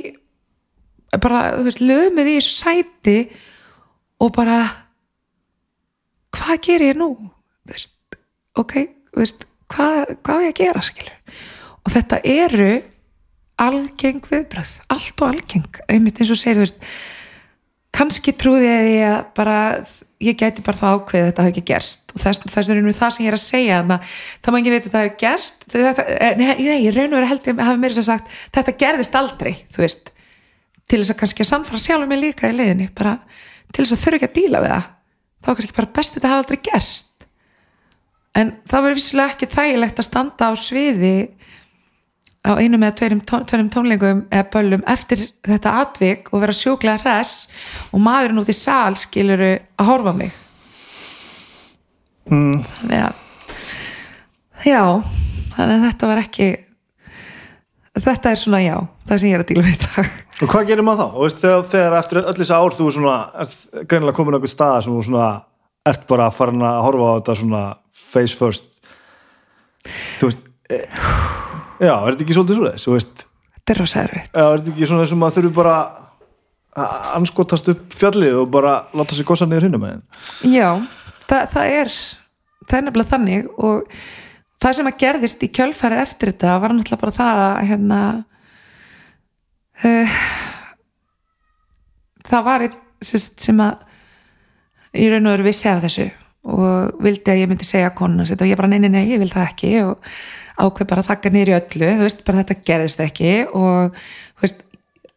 bara, 1.19 1.43
þú 1.59 1.67
veist, 1.67 1.83
lömið 1.83 2.31
í 2.31 2.37
þessu 2.39 2.57
sæti 2.57 3.17
og 4.21 4.33
bara 4.37 4.59
hvað 6.37 6.61
ger 6.67 6.85
ég 6.91 6.99
nú? 6.99 7.13
Þú 7.67 7.75
veist, 7.75 7.95
ok, 8.61 8.77
þú 9.11 9.23
veist 9.23 9.47
hvað, 9.71 10.15
hvað 10.27 10.43
á 10.43 10.45
ég 10.45 10.53
að 10.55 10.61
gera, 10.61 10.85
skilur 10.85 11.39
og 11.81 11.95
þetta 11.95 12.19
eru 12.29 12.73
algeng 13.61 14.27
viðbröð, 14.29 14.75
allt 14.93 15.23
og 15.23 15.35
algeng 15.35 15.81
einmitt 15.89 16.21
eins 16.21 16.33
og 16.33 16.41
segir, 16.41 16.61
þú 16.61 16.67
veist 16.67 16.83
kannski 17.95 18.35
trúði 18.39 18.69
ég 18.71 19.09
að 19.09 19.21
bara 19.37 19.59
ég 20.21 20.37
gæti 20.37 20.63
bara 20.65 20.77
það 20.77 20.97
ákveðið 20.99 21.23
að 21.23 21.29
þetta 21.31 21.45
hafi 21.45 21.53
ekki 21.55 21.67
gerst. 21.71 22.03
Og 22.13 22.23
þess, 22.23 22.43
þess 22.45 22.71
er 22.71 22.81
það 22.93 23.13
sem 23.15 23.25
ég 23.25 23.31
er 23.31 23.37
að 23.37 23.43
segja 23.43 23.79
að 23.81 23.93
það 24.45 24.53
má 24.53 24.59
ekki 24.61 24.73
veit 24.75 24.81
að 24.81 24.87
þetta 24.87 25.03
hafi 25.03 25.13
gerst. 25.23 25.67
Þetta, 25.73 26.07
eh, 26.17 26.35
nei, 26.37 26.47
nei, 26.61 26.79
ég 26.85 26.97
raun 26.97 27.09
og 27.09 27.17
verið 27.17 27.31
held 27.33 27.49
ég 27.49 27.63
hafi 27.69 27.81
meira 27.81 27.97
sem 27.97 28.07
sagt, 28.07 28.35
þetta 28.57 28.77
gerðist 28.83 29.17
aldrei 29.17 29.53
veist, 29.79 30.13
til 30.91 31.01
þess 31.01 31.15
að 31.15 31.21
kannski 31.23 31.45
að 31.45 31.51
sannfara 31.51 31.81
sjálfur 31.81 32.11
mig 32.11 32.21
líka 32.21 32.51
í 32.51 32.57
leiðinni 32.57 32.91
bara 32.97 33.17
til 33.73 33.85
þess 33.85 33.97
að 33.97 34.03
þurfa 34.05 34.21
ekki 34.21 34.29
að 34.29 34.37
díla 34.37 34.65
við 34.65 34.75
það. 34.75 34.91
Þá 35.41 35.49
er 35.49 35.59
kannski 35.61 35.79
bara 35.79 35.93
best 35.97 36.13
að 36.13 36.19
þetta 36.19 36.33
hafi 36.35 36.45
aldrei 36.45 36.61
gerst. 36.69 37.27
En 38.37 38.53
það 38.69 38.85
var 38.85 38.99
vissilega 38.99 39.35
ekki 39.35 39.51
þægilegt 39.57 40.03
að 40.03 40.11
standa 40.11 40.51
á 40.51 40.55
sviði 40.61 41.15
á 42.41 42.57
einum 42.57 42.85
eða 42.87 42.97
tveim, 42.97 43.21
tón, 43.29 43.45
tveim 43.49 43.69
tónleikum 43.73 44.23
eða 44.33 44.47
böllum 44.55 44.85
eftir 44.89 45.27
þetta 45.45 45.75
atvik 45.83 46.31
og 46.33 46.45
vera 46.45 46.57
sjúklega 46.57 47.03
hress 47.03 47.51
og 47.93 48.01
maðurinn 48.05 48.41
út 48.41 48.53
í 48.53 48.57
sal 48.57 48.97
skiluru 48.99 49.53
að 49.77 49.91
horfa 49.91 50.15
mig 50.17 50.33
mm. 52.31 52.63
þannig 52.79 53.05
að 53.05 54.65
já, 54.71 54.83
þannig 55.57 55.77
að 55.77 55.87
þetta 55.89 56.11
var 56.11 56.23
ekki 56.25 56.49
þetta 58.01 58.33
er 58.33 58.41
svona 58.41 58.63
já 58.65 58.75
það 59.11 59.21
sem 59.21 59.31
ég 59.31 59.37
er 59.37 59.45
að 59.45 59.53
díla 59.53 59.69
við 59.69 59.87
dag 59.87 60.19
Og 60.41 60.49
hvað 60.49 60.71
gerir 60.71 60.85
maður 60.87 61.11
þá? 61.11 61.17
Veist, 61.21 61.41
þegar, 61.43 61.65
þegar 61.69 61.95
eftir 61.99 62.19
öll 62.23 62.37
þessi 62.39 62.57
ár 62.57 62.73
þú 62.73 62.85
er 62.89 62.95
svona, 62.97 63.17
ert 63.43 63.85
greinilega 63.91 64.17
komin 64.17 64.33
á 64.33 64.37
einhvern 64.39 64.53
stað 64.55 64.77
sem 64.87 64.95
þú 64.95 65.03
svona, 65.11 65.27
ert 65.93 66.07
bara 66.09 66.31
að 66.31 66.39
fara 66.39 66.55
að 66.71 66.85
horfa 66.87 67.11
á 67.13 67.17
þetta 67.19 67.35
svona 67.43 67.63
face 67.93 68.41
first 68.41 68.71
þú 70.21 70.31
veist 70.31 70.47
e, 70.73 70.81
já, 71.81 71.95
er 71.97 72.13
þetta 72.13 72.27
ekki 72.27 72.37
svolítið 72.37 72.61
svo 72.61 72.69
þess? 72.69 72.87
Þú 72.87 72.95
veist, 72.97 73.27
þetta 73.57 73.75
er 73.75 73.83
rosa 73.83 74.05
erfitt 74.05 74.31
já, 74.31 74.45
er 74.45 74.63
þetta 74.63 74.73
ekki 74.75 74.89
svona 74.91 75.05
þessum 75.07 75.27
að 75.27 75.37
þurfi 75.39 75.53
bara 75.59 75.75
að 76.81 76.97
anskotast 77.19 77.71
upp 77.73 77.99
fjallið 77.99 78.41
og 78.45 78.51
bara 78.55 78.75
láta 78.95 79.17
sig 79.19 79.27
gossa 79.27 79.49
niður 79.49 79.67
hinnum 79.67 79.87
en 79.89 80.03
já, 80.47 80.69
það, 81.27 81.47
það 81.55 81.77
er 81.81 81.95
það 82.71 82.77
er 82.79 82.87
nefnilega 82.87 83.11
þannig 83.11 83.49
og 83.59 83.95
það 84.61 84.77
sem 84.79 84.91
að 84.91 85.01
gerðist 85.03 85.45
í 85.45 85.51
kjölfærið 85.57 86.05
eftir 86.05 86.33
þetta 86.33 86.59
var 86.63 86.75
náttúrulega 86.77 87.03
bara 87.03 87.17
það 87.17 87.43
að 87.47 87.61
hérna 87.71 88.01
uh, 89.85 90.19
það 92.31 92.49
var 92.51 92.67
einn 92.67 92.79
sem, 93.01 93.23
sem 93.47 93.63
að 93.65 93.87
í 95.01 95.07
raun 95.11 95.29
og 95.31 95.37
veru 95.37 95.47
vissi 95.47 95.71
af 95.71 95.83
þessu 95.85 96.11
og 96.51 97.03
vildi 97.05 97.33
að 97.33 97.43
ég 97.43 97.51
myndi 97.51 97.67
segja 97.69 97.93
konuna 97.97 98.27
sitt 98.29 98.41
og 98.41 98.49
ég 98.49 98.59
bara 98.59 98.71
nei, 98.71 98.79
nei, 98.83 98.91
nei, 98.93 99.05
ég 99.11 99.21
vil 99.21 99.31
það 99.33 99.49
ekki 99.51 99.73
og 99.85 100.13
ákveð 100.65 100.91
bara 100.91 101.05
að 101.05 101.11
þakka 101.11 101.31
í 101.33 101.45
öllu 101.57 101.93
þú 101.99 102.05
veist, 102.05 102.21
bara 102.27 102.43
þetta 102.43 102.57
gerðist 102.69 103.01
ekki 103.05 103.33
og 103.57 103.97
veist, 104.43 104.61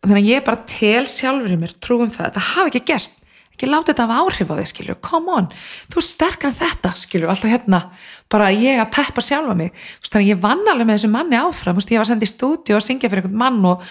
þannig 0.03 0.21
að 0.21 0.29
ég 0.31 0.45
bara 0.47 0.63
tel 0.69 1.03
sjálfur 1.09 1.53
í 1.53 1.59
mér, 1.59 1.75
trúum 1.83 2.11
það, 2.11 2.29
þetta 2.29 2.47
hafi 2.53 2.73
ekki 2.73 2.83
gerst. 2.91 3.19
Ekki 3.53 3.67
láta 3.69 3.91
þetta 3.91 4.07
af 4.07 4.13
áhrif 4.17 4.49
á 4.49 4.55
þig, 4.57 4.69
skilur 4.71 4.95
come 5.05 5.35
on, 5.37 5.47
þú 5.93 5.99
er 6.01 6.05
sterkar 6.07 6.49
en 6.49 6.55
þetta 6.57 6.91
skilur, 6.97 7.29
alltaf 7.29 7.51
hérna, 7.51 7.83
bara 8.33 8.47
ég 8.49 8.81
að 8.81 8.89
peppa 8.95 9.21
sjálfa 9.21 9.53
mig, 9.59 9.69
þannig 10.07 10.23
að 10.23 10.31
ég 10.31 10.39
vann 10.41 10.63
alveg 10.71 10.89
með 10.89 10.97
þessu 10.97 11.11
manni 11.13 11.37
áfram, 11.37 11.77
veist, 11.77 11.93
ég 11.93 12.01
var 12.01 12.09
sendið 12.09 12.25
í 12.25 12.31
stúdíu 12.31 12.79
og 12.79 12.81
syngja 12.81 13.11
fyrir 13.13 13.21
einhvern 13.21 13.37
mann 13.43 13.69
og, 13.69 13.85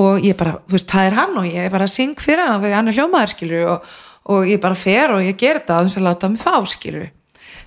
og 0.00 0.24
ég 0.24 0.38
bara, 0.40 0.54
veist, 0.72 0.88
það 0.88 1.10
er 1.10 1.18
hann 1.20 1.36
og 1.42 1.50
ég 1.50 1.68
bara 1.76 1.90
syng 1.92 2.24
fyrir 2.24 2.48
hann 2.48 2.64
þegar 2.64 2.80
hann 2.80 2.88
er 2.88 2.96
hljómaður, 2.96 3.34
skilur 3.34 3.72
og, 3.74 3.92
og 4.32 4.48
ég 4.48 4.64
bara 4.64 4.80
fer 4.80 5.12
og 5.12 5.26
ég 5.28 5.36
ger 5.36 5.60
þetta 5.60 5.76
að 5.76 5.90
þess 5.90 6.00
að 6.00 6.08
láta 6.08 6.32
mig 6.32 6.40
fá, 6.40 6.56
skilur 6.72 7.10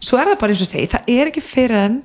svo 0.03 0.19
er 0.19 0.31
það 0.31 0.39
bara 0.41 0.55
eins 0.55 0.63
og 0.65 0.69
segi, 0.69 0.89
það 0.91 1.11
er 1.13 1.31
ekki 1.31 1.43
fyrir 1.45 1.81
en 1.81 1.99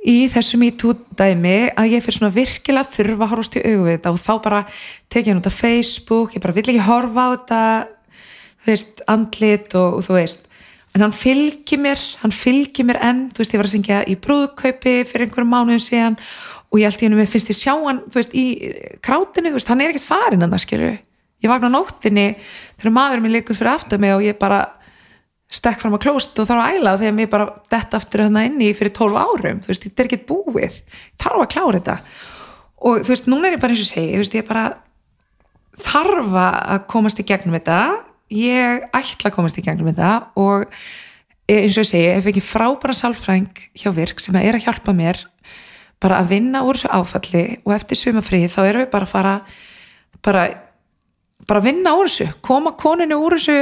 í 0.00 0.16
þessu 0.32 0.58
MeToo-dæmi 0.60 1.56
að 1.78 1.94
ég 1.94 2.04
fyrir 2.04 2.16
svona 2.16 2.34
virkilega 2.34 2.88
þurfa 2.94 3.26
að 3.26 3.32
horfast 3.34 3.58
í 3.58 3.64
augu 3.66 3.82
við 3.84 3.96
þetta 3.98 4.12
og 4.14 4.20
þá 4.20 4.32
bara 4.46 4.60
tekið 5.12 5.32
hann 5.32 5.42
út 5.42 5.50
af 5.50 5.58
Facebook, 5.60 6.36
ég 6.36 6.44
bara 6.44 6.56
vill 6.56 6.64
ekki 6.66 6.86
horfa 6.86 7.26
á 7.26 7.28
þetta 7.34 7.58
þú 8.60 8.70
veist, 8.72 9.02
andlit 9.12 9.76
og, 9.76 9.98
og 9.98 10.06
þú 10.06 10.16
veist. 10.16 10.46
En 10.96 11.04
hann 11.04 11.14
fylgir 11.14 11.78
mér, 11.78 12.00
hann 12.22 12.34
fylgir 12.34 12.88
mér 12.88 13.00
enn 13.10 13.26
þú 13.34 13.44
veist, 13.44 13.52
ég 13.52 13.60
var 13.60 13.68
að 13.68 13.74
syngja 13.76 14.00
í 14.08 14.16
brúðkaupi 14.24 14.96
fyrir 15.10 15.26
einhverjum 15.28 15.52
mánuðum 15.52 15.84
síðan 15.84 16.18
og 16.70 16.80
ég 16.80 16.88
held 16.88 16.96
ég 16.96 17.06
henni 17.06 17.20
mér 17.20 17.30
finnst 17.30 17.52
ég 17.52 17.60
sjá 17.60 17.74
hann, 17.76 18.02
þú 18.08 18.22
veist, 18.22 18.34
í 18.34 18.46
krátinu, 19.04 19.52
þú 19.52 19.60
veist, 19.60 19.70
hann 19.70 19.84
er 19.84 19.92
ekkert 19.92 20.08
farin 20.08 20.46
en 20.46 20.52
það 20.54 20.64
skilur 20.64 20.98
ég 21.40 21.48
vakna 21.48 21.70
á 21.72 21.76
nóttinni 21.76 22.26
þegar 22.80 22.94
maður 22.94 23.22
minn 23.24 23.34
leikur 23.36 23.58
fyrir 23.58 23.72
aftur 23.74 24.00
mig 24.02 24.12
og 24.16 24.24
ég 24.24 24.38
bara 24.40 24.60
stekk 25.50 25.82
fram 25.82 25.96
á 25.98 26.02
klóst 26.02 26.38
og 26.38 26.46
þarf 26.48 26.62
að 26.62 26.76
æla 26.78 26.94
þegar 27.00 27.16
mér 27.16 27.30
bara 27.32 27.48
dett 27.72 27.96
aftur 27.98 28.24
hérna 28.24 28.44
inni 28.46 28.70
fyrir 28.76 28.94
12 28.94 29.18
árum, 29.18 29.62
þú 29.64 29.72
veist, 29.72 29.86
þetta 29.86 30.02
er 30.02 30.10
ekkert 30.10 30.28
búið. 30.28 30.78
Þarf 31.20 31.42
að 31.42 31.50
klára 31.54 31.80
þetta. 31.80 31.96
Og 32.80 33.02
þú 33.02 33.14
veist, 33.14 33.28
núna 33.30 33.48
er 33.48 33.56
ég 33.56 33.64
bara 33.64 33.74
eins 33.74 33.84
og 33.84 33.90
segi, 33.90 34.14
þú 34.14 34.22
veist, 34.22 34.38
ég 34.38 34.48
bara 34.48 34.64
þarf 35.80 36.38
að 36.44 36.86
komast 36.92 37.20
í 37.20 37.26
gegnum 37.26 37.58
þetta. 37.58 37.80
Ég 38.30 38.86
ætla 38.94 39.32
að 39.32 39.36
komast 39.36 39.58
í 39.58 39.66
gegnum 39.66 39.90
þetta 39.90 40.12
og 40.38 40.70
eins 41.50 41.74
og 41.74 41.82
ég 41.82 41.90
segi, 41.90 42.08
ef 42.14 42.30
ekki 42.30 42.44
frábæra 42.46 42.94
sálfræng 42.94 43.50
hjá 43.74 43.90
virk 43.94 44.22
sem 44.22 44.36
er 44.38 44.54
að 44.54 44.68
hjálpa 44.68 44.94
mér 44.94 45.24
bara 46.00 46.20
að 46.22 46.32
vinna 46.36 46.62
úr 46.64 46.78
þessu 46.78 46.92
áfalli 46.94 47.44
og 47.64 47.74
eftir 47.74 47.98
sumafrið 47.98 48.52
þá 48.54 48.60
erum 48.64 48.84
við 48.84 48.92
bara 48.92 49.08
að 49.08 49.12
fara 49.12 49.34
bara, 50.24 50.44
bara 51.48 51.64
vinna 51.64 51.96
úr 51.98 52.08
þessu 52.08 52.30
koma 52.46 52.72
koninu 52.80 53.18
úr 53.20 53.36
þessu 53.36 53.58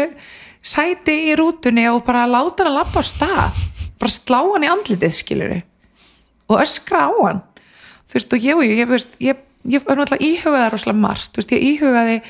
sæti 0.62 1.16
í 1.30 1.34
rútunni 1.38 1.86
og 1.90 2.04
bara 2.06 2.26
láta 2.28 2.64
hann 2.64 2.72
að 2.72 2.78
lappa 2.80 3.02
á 3.02 3.04
stað. 3.06 3.64
Bara 3.98 4.14
slá 4.14 4.38
hann 4.42 4.66
í 4.66 4.70
andlitið 4.72 5.14
skilur 5.14 5.58
og 6.48 6.62
öskra 6.62 7.08
á 7.08 7.12
hann. 7.12 7.42
Þú 8.08 8.16
veist 8.16 8.32
og 8.32 8.46
ég, 8.46 8.62
ég, 8.64 8.78
ég, 8.92 9.08
ég, 9.20 9.42
ég 9.68 9.84
var 9.84 9.98
náttúrulega 9.98 10.24
íhugaði 10.24 10.70
rosalega 10.72 11.02
margt. 11.02 11.36
Veist, 11.36 11.52
ég 11.52 11.66
íhugaði 11.74 12.20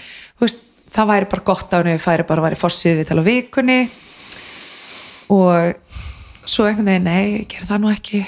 veist, 0.43 0.65
það 0.95 1.11
væri 1.13 1.31
bara 1.31 1.47
gott 1.47 1.75
á 1.75 1.79
henni 1.79 1.95
við 1.95 2.03
færi 2.03 2.27
bara 2.27 2.43
að 2.43 2.49
væri 2.49 2.59
fossið 2.59 2.99
við 2.99 3.11
tala 3.13 3.27
vikunni. 3.27 3.79
Og 5.35 6.49
svo 6.49 6.67
einhvern 6.67 6.89
veginn, 6.89 7.07
nei, 7.07 7.25
ég 7.43 7.47
ger 7.53 7.69
það 7.69 7.85
nú 7.85 7.93
ekki. 7.93 8.25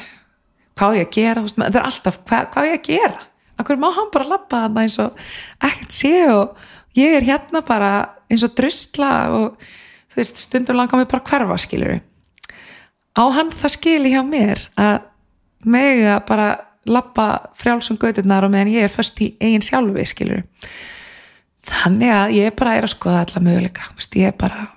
Hvað 0.78 0.94
á 0.94 0.98
ég 1.00 1.08
að 1.08 1.16
gera, 1.16 1.44
veist, 1.44 1.58
það 1.58 1.80
er 1.80 1.88
alltaf 1.88 2.20
hvað, 2.22 2.48
hvað 2.52 2.62
á 2.62 2.68
ég 2.70 2.78
að 2.78 2.86
gera, 2.86 3.26
akkur 3.60 3.80
má 3.80 3.90
hann 3.96 4.14
bara 4.14 4.30
lappa 4.30 4.62
þarna 4.64 4.84
eins 4.86 4.96
og 5.02 5.18
ekkert 5.66 5.96
sé 5.96 6.14
og 6.32 6.62
ég 6.96 7.18
er 7.18 7.26
hérna 7.26 7.60
bara 7.66 7.90
eins 8.30 8.44
og 8.46 8.54
drusla 8.56 9.10
og 9.36 9.66
þú 10.10 10.22
veist, 10.22 10.42
stundum 10.46 10.78
langar 10.78 11.00
mig 11.00 11.10
bara 11.10 11.22
að 11.22 11.30
hverfa 11.32 11.60
skilur 11.64 12.00
á 13.14 13.22
hann 13.36 13.52
það 13.52 13.76
skili 13.76 14.14
hjá 14.14 14.22
mér 14.26 14.64
að 14.80 14.98
mig 15.64 16.04
að 16.08 16.20
bara 16.30 16.50
lappa 16.88 17.26
frjálsum 17.58 17.98
göturnar 18.00 18.46
og 18.46 18.52
meðan 18.54 18.72
ég 18.72 18.88
er 18.88 18.92
först 18.92 19.20
í 19.20 19.34
eigin 19.40 19.64
sjálfi 19.64 20.06
skilur 20.08 20.44
þannig 21.70 22.12
að 22.16 22.36
ég 22.38 22.54
bara 22.56 22.76
er 22.78 22.86
að 22.86 22.94
skoða 22.94 23.24
alla 23.26 23.42
möguleika, 23.44 23.90
ég 24.16 24.32
er 24.32 24.38
bara 24.38 24.68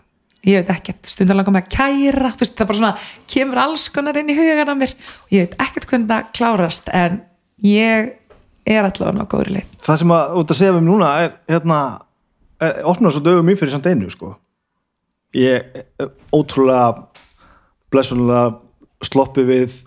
ég 0.44 0.60
veit 0.60 0.72
ekkert, 0.74 1.08
stundar 1.08 1.38
langar 1.40 1.56
mig 1.56 1.66
að 1.66 1.76
kæra 1.78 2.34
veist, 2.36 2.56
það 2.58 2.70
bara 2.70 2.80
svona, 2.80 2.94
kemur 3.32 3.62
alls 3.64 3.88
konar 3.94 4.20
inn 4.20 4.32
í 4.32 4.38
hugan 4.38 4.72
á 4.72 4.76
mér. 4.76 4.96
Og 5.26 5.36
ég 5.36 5.46
veit 5.48 5.56
ekkert 5.64 5.88
hvernig 5.90 6.10
það 6.12 6.32
klárast 6.36 6.92
en 6.92 7.22
ég 7.64 8.12
er 8.68 8.88
allavega 8.88 9.24
á 9.24 9.32
góðri 9.32 9.58
leið. 9.58 9.76
Það 9.88 10.02
sem 10.02 10.16
að 10.16 10.36
út 10.42 10.54
að 10.54 10.60
segja 10.60 10.76
við 10.76 10.86
núna 10.88 11.12
er 11.24 11.32
hérna, 11.52 11.80
er, 12.60 12.82
opnar 12.92 13.16
svo 13.16 13.24
dögum 13.24 13.48
mín 13.48 13.60
fyrir 13.60 13.76
samt 13.76 13.88
einu 13.88 14.12
sko 14.12 14.34
ég 15.34 15.84
ótrúlega 16.34 17.08
blessunlega 17.94 18.60
sloppi 19.04 19.46
við 19.48 19.82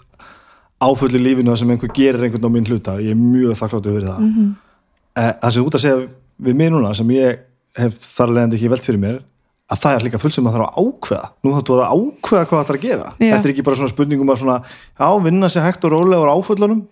áfullu 0.82 1.20
lífinu 1.20 1.56
sem 1.56 1.70
einhver 1.73 1.93
gerir 1.97 2.27
einhvern 2.27 2.48
á 2.48 2.51
minn 2.52 2.68
hluta, 2.68 2.98
ég 3.01 3.14
er 3.14 3.20
mjög 3.20 3.56
þakkláttu 3.56 3.94
fyrir 3.94 4.09
það. 4.10 4.18
Mm 4.20 4.32
-hmm. 4.35 5.39
það 5.40 5.51
sem 5.55 5.64
út 5.64 5.78
að 5.78 5.85
segja 5.85 6.09
við 6.36 6.55
mig 6.55 6.70
núna 6.70 6.94
sem 6.94 7.10
ég 7.10 7.39
hef 7.77 7.97
þar 8.16 8.35
leðandi 8.35 8.56
ekki 8.56 8.73
velt 8.73 8.85
fyrir 8.85 9.01
mér 9.01 9.23
að 9.66 9.81
það 9.82 9.97
er 9.97 10.05
líka 10.06 10.18
fullt 10.23 10.35
sem 10.35 10.47
að 10.47 10.56
þarf 10.56 10.66
að 10.66 10.77
ákveða. 10.82 11.28
Nú 11.43 11.55
þáttu 11.56 11.77
að 11.77 11.94
ákveða 11.97 12.44
hvað 12.47 12.59
það 12.59 12.66
þarf 12.66 12.78
að 12.78 12.85
gera. 12.86 13.09
Já. 13.18 13.31
þetta 13.32 13.48
er 13.48 13.52
ekki 13.52 13.64
bara 13.66 13.77
svona 13.77 13.93
spurningum 13.93 14.31
að 14.31 14.40
svona 14.43 14.59
já, 15.01 15.09
vinna 15.24 15.48
sér 15.48 15.66
hægt 15.66 15.85
og 15.85 15.90
rólega 15.90 16.23
úr 16.23 16.35
áföllunum. 16.36 16.82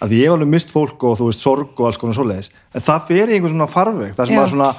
Að 0.00 0.12
ég 0.12 0.28
hef 0.28 0.36
alveg 0.36 0.48
mist 0.48 0.72
fólk 0.72 1.04
og 1.08 1.18
þú 1.18 1.28
veist 1.30 1.44
sorg 1.44 1.80
og 1.80 1.86
alls 1.88 1.96
konar 2.00 2.16
svoleiðis, 2.16 2.50
en 2.72 2.84
það 2.84 3.04
fer 3.08 3.30
í 3.30 3.36
einhvern 3.36 3.54
svona 3.54 3.68
farveg, 3.72 4.10
það 4.16 4.26
sem 4.26 4.36
Já. 4.36 4.42
að 4.42 4.50
svona 4.52 4.70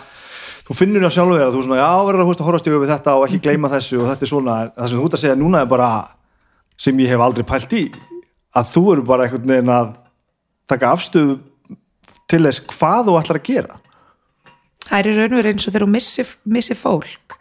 þú 0.68 0.76
finnur 0.76 1.06
það 1.08 1.16
sjálfur 1.16 1.40
þér 1.40 1.48
að 1.48 1.56
þú 1.56 1.64
svona, 1.66 1.80
já, 1.80 1.92
verður 2.08 2.22
að, 2.22 2.26
þú 2.26 2.32
veist, 2.32 2.42
að 2.42 2.50
horfast 2.50 2.70
yfir 2.70 2.84
við 2.84 2.94
þetta 2.94 3.16
og 3.16 3.26
ekki 3.28 3.42
gleyma 3.46 3.72
þessu 3.72 4.02
og 4.02 4.10
þetta 4.12 4.26
er 4.26 4.32
svona, 4.32 4.58
það 4.76 4.92
sem 4.92 5.00
þú 5.00 5.08
ert 5.08 5.18
að 5.18 5.24
segja 5.24 5.40
núna 5.40 5.64
er 5.64 5.72
bara 5.72 5.90
sem 6.78 7.02
ég 7.02 7.14
hef 7.14 7.24
aldrei 7.24 7.48
pælt 7.48 7.76
í. 7.78 7.84
Að 8.58 8.72
þú 8.74 8.84
eru 8.94 9.06
bara 9.08 9.28
einhvern 9.28 9.54
veginn 9.54 9.74
að 9.74 9.94
taka 10.68 10.92
afstöðu 10.92 11.38
til 12.28 12.44
þess 12.44 12.64
hvað 12.74 13.08
þú 13.08 13.18
ætlar 13.22 13.40
að 13.40 13.48
gera. 13.48 13.80
Það 14.88 15.00
er 15.00 15.10
í 15.10 15.16
raun 15.18 15.34
og 15.34 15.40
verið 15.40 15.54
eins 15.54 15.68
og 15.68 15.74
þegar 15.74 15.86
þú 15.86 15.92
missi, 15.96 16.26
missi 16.58 16.78
fólk 16.78 17.38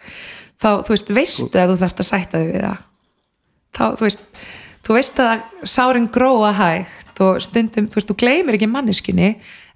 þá, 0.62 0.68
þú 0.86 0.92
veist, 0.94 1.12
veistu 1.14 1.60
að 1.60 1.72
þú 1.72 1.78
þarfst 1.82 2.02
að 2.02 2.08
sætta 2.10 2.42
þig 2.42 2.52
við 2.52 2.64
það. 2.64 2.84
Þá, 3.76 3.84
þú 3.86 4.06
veist, 4.06 4.24
þú 4.86 4.96
veist 4.96 5.20
að 5.22 5.44
sárin 5.74 6.08
gróa 6.14 6.52
hægt 6.56 7.22
og 7.26 7.40
stundum, 7.44 7.90
þú 7.90 8.00
veist, 8.00 8.10
þú 8.10 8.18
gleymir 8.22 8.58
ekki 8.58 8.70
manneskinni 8.70 9.30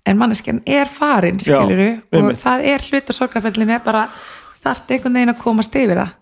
en 0.06 0.20
manneskinn 0.20 0.62
er 0.66 0.89
farin, 0.90 1.39
Já, 1.40 1.59
skiluru 1.60 1.90
og 1.98 2.18
einmitt. 2.18 2.40
það 2.40 2.66
er 2.72 2.86
hluta 2.89 3.16
sorgarferðlinu 3.16 3.74
er 3.77 3.82
bara, 3.85 4.06
þú 4.55 4.64
þarft 4.64 4.94
einhvern 4.94 5.18
veginn 5.18 5.35
að 5.35 5.43
komast 5.43 5.77
yfir 5.77 6.01
það. 6.01 6.14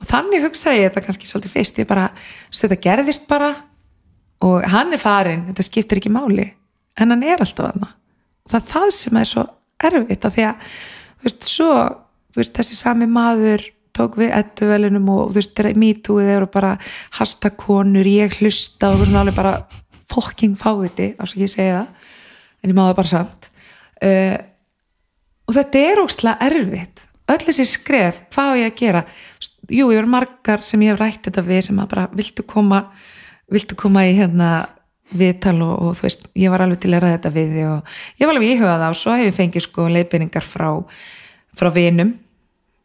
Og 0.00 0.08
þannig 0.08 0.44
hugsaði 0.46 0.80
ég 0.80 0.88
þetta 0.90 1.04
kannski 1.06 1.28
svolítið 1.28 1.56
fyrst, 1.56 1.80
ég 1.82 1.88
bara, 1.90 2.06
þetta 2.56 2.80
gerðist 2.80 3.28
bara 3.28 3.50
og 4.40 4.64
hann 4.72 4.94
er 4.96 5.00
farin 5.00 5.44
þetta 5.50 5.66
skiptir 5.66 6.00
ekki 6.00 6.12
máli, 6.12 6.46
en 7.00 7.12
hann 7.12 7.24
er 7.26 7.42
alltaf 7.42 7.70
aðna 7.70 7.90
og 8.44 8.52
það 8.54 8.60
er 8.62 8.70
það 8.70 8.94
sem 8.96 9.18
er 9.20 9.28
svo 9.28 9.44
erfitt 9.90 10.24
af 10.24 10.36
því 10.36 10.46
að 10.48 10.70
þú 11.20 11.26
veist, 11.28 11.44
svo, 11.48 11.68
þú 12.32 12.40
veist, 12.40 12.54
þessi 12.56 12.78
sami 12.78 13.08
maður 13.10 13.66
tók 13.96 14.16
við 14.20 14.32
ettuvelunum 14.38 15.08
og 15.12 15.34
þú 15.34 15.40
veist, 15.40 15.62
mítúið 15.80 16.32
eru 16.38 16.48
bara 16.52 16.74
hashtag 17.18 17.58
konur, 17.60 18.08
ég 18.08 18.38
hlusta 18.40 18.92
og 18.92 19.00
þú 19.00 19.06
veist, 19.06 19.20
alveg 19.20 19.36
bara 19.36 19.54
fokking 20.10 20.56
fáviti, 20.58 21.12
ás 21.20 21.34
ekki 21.34 21.44
ég 21.44 21.52
segja 21.52 21.82
það 21.82 21.99
en 22.60 22.72
ég 22.72 22.76
má 22.76 22.84
það 22.88 22.98
bara 23.00 23.12
samt. 23.12 23.50
Uh, 24.00 24.36
og 25.48 25.56
þetta 25.56 25.86
er 25.86 26.02
ógstlega 26.02 26.50
erfitt. 26.50 27.06
Öll 27.30 27.40
þessi 27.46 27.66
skref, 27.70 28.24
hvað 28.34 28.52
á 28.52 28.58
ég 28.58 28.72
að 28.72 28.78
gera? 28.80 29.04
Jú, 29.70 29.90
ég 29.92 30.00
eru 30.00 30.10
margar 30.10 30.64
sem 30.66 30.82
ég 30.82 30.94
hef 30.94 31.00
rætt 31.00 31.28
þetta 31.28 31.46
við 31.46 31.64
sem 31.68 31.78
að 31.78 31.90
bara, 31.92 32.06
viltu 32.18 32.42
koma 32.42 32.84
viltu 33.50 33.76
koma 33.78 34.04
í 34.06 34.14
hérna 34.14 34.50
viðtal 35.10 35.56
og, 35.66 35.74
og 35.74 35.94
þú 35.98 36.06
veist, 36.06 36.26
ég 36.38 36.52
var 36.52 36.62
alveg 36.64 36.82
til 36.82 36.92
að 36.94 37.04
ræða 37.04 37.16
þetta 37.16 37.32
við 37.34 37.54
þig 37.56 37.68
og 37.68 37.94
ég 38.20 38.28
var 38.28 38.34
alveg 38.36 38.52
íhugað 38.54 38.82
það 38.82 38.92
og 38.94 38.98
svo 39.00 39.14
hef 39.18 39.26
ég 39.26 39.38
fengið 39.38 39.64
sko 39.66 39.86
leiðbyrningar 39.90 40.46
frá 40.46 40.68
frá 41.58 41.70
vinum. 41.74 42.12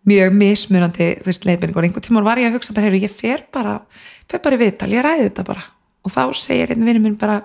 Mjög 0.05 0.35
mismunandi, 0.37 1.09
þú 1.21 1.29
veist, 1.29 1.45
leiðbyrningar 1.45 1.81
og 1.81 1.87
einhvern 1.87 2.05
tíma 2.05 2.23
var 2.25 2.41
ég 2.41 2.49
að 2.49 2.57
hugsa 2.59 2.73
bara, 2.73 2.89
heyrðu, 2.89 3.03
ég 3.05 3.13
fer 3.13 3.45
bara 3.53 3.75
fer 4.29 4.41
bara 4.41 4.57
í 4.57 4.61
viðtal, 4.61 4.89
ég 4.93 5.05
ræði 5.05 5.27
þetta 5.29 5.45
bara. 5.47 5.65
Og 6.05 6.13
þá 6.13 6.21
segir 6.37 6.73
einn 6.73 6.85
vinur 6.85 7.05
minn 7.05 7.17
bara 7.21 7.39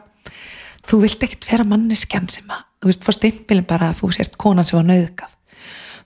þú 0.90 1.00
vilt 1.04 1.24
ekkert 1.26 1.48
vera 1.50 1.66
manneskjan 1.68 2.28
sem 2.32 2.50
að 2.50 2.66
þú 2.80 2.90
veist, 2.90 3.04
fór 3.04 3.16
stimpilin 3.16 3.68
bara 3.68 3.90
að 3.90 4.00
þú 4.00 4.10
sért 4.16 4.38
konan 4.40 4.68
sem 4.68 4.78
var 4.78 4.86
nauðgað. 4.88 5.34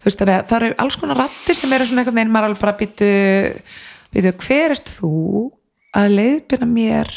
Þú 0.02 0.08
veist, 0.08 0.22
það, 0.24 0.54
er, 0.56 0.64
eru 0.68 0.78
alls 0.82 0.96
konar 1.00 1.20
rattir 1.22 1.56
sem 1.56 1.72
eru 1.72 1.86
svona 1.88 2.02
einhvern 2.02 2.18
veginn, 2.18 2.32
maður 2.34 2.50
alveg 2.50 2.64
bara 2.64 2.76
býtu, 2.80 3.10
býtu, 4.12 4.34
hver 4.44 4.74
ert 4.74 4.90
þú 4.90 5.12
að 5.94 6.16
leiðbyrna 6.18 6.68
mér 6.68 7.12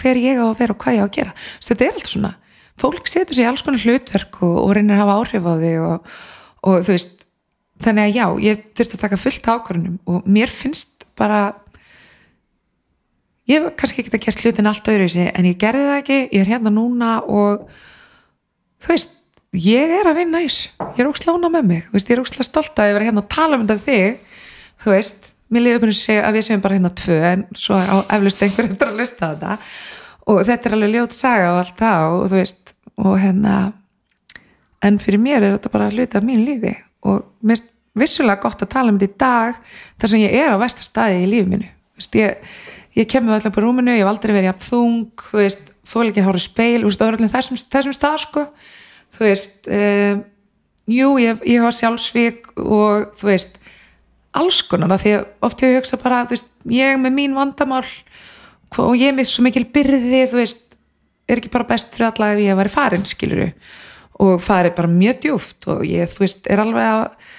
hver 0.00 0.20
ég 0.20 0.40
á 0.40 0.46
að 0.48 0.58
vera 0.62 0.74
og 0.74 0.80
hvað 0.80 0.96
ég 0.96 1.02
á 1.02 1.06
að 1.06 1.16
gera? 1.18 1.32
Þú 1.36 1.60
veist, 1.60 1.70
þetta 1.70 1.86
er 1.86 1.96
allt 1.96 2.10
svona, 2.10 2.32
fólk 2.80 3.10
setur 3.10 3.36
sér 3.38 3.50
alls 3.50 3.64
konar 3.66 3.84
hlutverk 3.84 4.42
og, 4.46 4.58
og 4.64 4.74
reynir 4.76 4.96
að 4.96 5.02
hafa 5.02 5.16
áhrif 5.20 5.48
á 5.50 5.54
því 5.60 5.72
og, 5.84 6.12
og 6.70 6.84
þú 6.86 6.94
veist 6.94 7.16
þannig 7.84 8.06
að 8.06 8.16
já, 8.16 8.26
ég 8.46 8.64
þurfti 8.76 8.96
að 8.96 9.04
taka 9.04 9.20
fullt 9.20 9.50
ákvörunum 9.50 9.98
og 10.10 10.30
mér 10.30 10.52
finnst 10.52 11.06
bara 11.18 11.40
ég 13.48 13.56
hef 13.56 13.76
kannski 13.78 14.02
ekki 14.02 14.12
að 14.16 14.26
gera 14.26 14.42
hlutin 14.44 14.70
allt 14.70 14.90
öðru 14.92 15.08
en 15.30 15.48
ég 15.48 15.58
gerði 15.60 15.86
það 15.88 16.02
ekki, 16.02 16.20
ég 16.34 16.42
er 16.42 16.52
hérna 16.52 16.74
núna 16.74 17.14
og 17.24 17.66
þú 18.80 18.92
veist 18.92 19.16
ég 19.56 19.96
er 20.00 20.06
að 20.06 20.20
vinna 20.20 20.42
í 20.42 20.46
þessu, 20.46 20.70
ég 20.94 21.02
er 21.02 21.10
óslána 21.10 21.50
með 21.50 21.66
mig. 21.66 21.86
Veist, 21.94 22.10
ég 22.10 22.16
er 22.16 22.22
óslána 22.22 22.46
stolt 22.46 22.78
að 22.78 22.90
ég 22.90 22.98
vera 22.98 23.08
hérna 23.08 23.24
að 23.24 23.32
tala 23.34 23.58
um 23.58 23.66
þetta 23.66 23.86
þig, 23.86 24.36
þú 24.84 24.92
veist 24.94 25.30
mér 25.50 25.64
liður 25.64 25.82
bara 25.82 26.18
að 26.28 26.36
við 26.36 26.46
séum 26.46 26.62
bara 26.62 26.76
hérna 26.78 26.92
tvö 27.00 27.18
en 27.32 27.42
svo 27.58 27.80
á 27.80 27.96
eflust 28.14 28.44
einhver 28.46 28.68
eftir 28.70 28.92
að 28.92 29.00
lusta 29.00 29.26
á 29.26 29.30
þetta. 29.32 29.58
Og 30.30 30.42
þetta 30.46 30.68
er 30.68 30.76
alveg 30.76 30.94
ljót 30.94 31.16
saga 31.16 31.50
og 31.54 31.60
allt 31.64 31.76
það 31.80 32.06
og 32.14 32.24
þú 32.30 32.38
veist 32.38 32.74
og 33.00 33.16
hérna 33.18 33.56
en 34.86 34.98
fyrir 35.02 35.20
mér 35.20 35.42
er 35.42 35.56
þetta 35.56 35.72
bara 35.74 35.90
hluti 35.90 36.18
af 36.20 36.26
mín 36.26 36.44
lífi. 36.46 36.76
Og 37.08 37.24
mér 37.42 37.58
finnst 37.58 37.68
vissulega 37.98 38.44
gott 38.44 38.62
að 38.62 38.70
tala 38.76 38.92
um 38.92 39.00
þetta 39.00 39.10
í 39.10 39.20
dag 39.20 39.58
þar 39.98 40.12
sem 40.12 40.22
ég 40.22 40.36
er 40.38 40.54
á 40.54 40.62
vestastæði 40.62 41.24
í 41.24 41.30
lífi 41.34 41.50
mínu. 41.50 41.70
Þú 41.90 42.04
veist, 42.04 42.20
ég, 42.20 42.54
ég 43.00 43.08
kemur 43.10 43.36
alltaf 43.36 43.54
på 43.54 43.64
rúminu 43.64 43.94
ég 43.94 44.04
hef 44.04 44.10
aldrei 44.10 44.34
verið 44.36 44.52
að 44.52 44.66
þung 44.68 45.24
þú 45.30 45.40
veist, 45.40 45.70
þó 45.88 45.96
ekki 46.04 46.22
að 46.22 46.28
hóra 46.28 46.42
speil 46.42 46.82
þú 46.82 46.90
veist, 46.90 47.04
öðrulega 47.06 47.34
þessum, 47.34 47.60
þessum 47.72 47.96
stað 47.96 48.18
sko. 48.24 48.44
Þú 49.16 49.26
veist 49.26 49.70
um, 49.78 50.20
jú, 50.90 51.08
ég, 51.22 51.42
ég 51.48 51.64
hafa 51.64 51.76
sjálfsvík 51.80 52.52
og 52.60 53.10
þú 53.18 53.30
veist 53.30 53.58
alls 54.36 54.60
konar 54.68 55.00
því 55.00 55.16
oft 55.46 55.62
ég 55.64 55.78
hugsa 55.80 55.98
bara 56.00 56.24
þú 56.28 56.36
veist, 56.36 56.50
ég 56.70 56.98
með 57.02 57.16
mín 57.16 57.36
vandamál 57.38 57.84
og 58.78 58.94
ég 58.98 59.14
með 59.16 59.30
svo 59.30 59.44
mikil 59.46 59.66
byrði 59.74 60.26
þú 60.30 60.38
veist, 60.38 60.64
er 61.26 61.40
ekki 61.40 61.52
bara 61.52 61.66
best 61.66 61.90
fyrir 61.94 62.10
alla 62.10 62.32
ef 62.34 62.42
ég 62.44 62.58
væri 62.58 62.72
farin, 62.72 63.06
skiluru 63.08 63.50
og 64.20 64.40
farið 64.44 64.76
bara 64.76 64.92
mjög 64.92 65.20
djúft 65.24 65.68
og 65.72 65.84
ég, 65.88 66.10
þú 66.12 66.26
veist, 66.26 66.46
er 66.50 66.62
alveg 66.62 66.86
að 66.86 67.30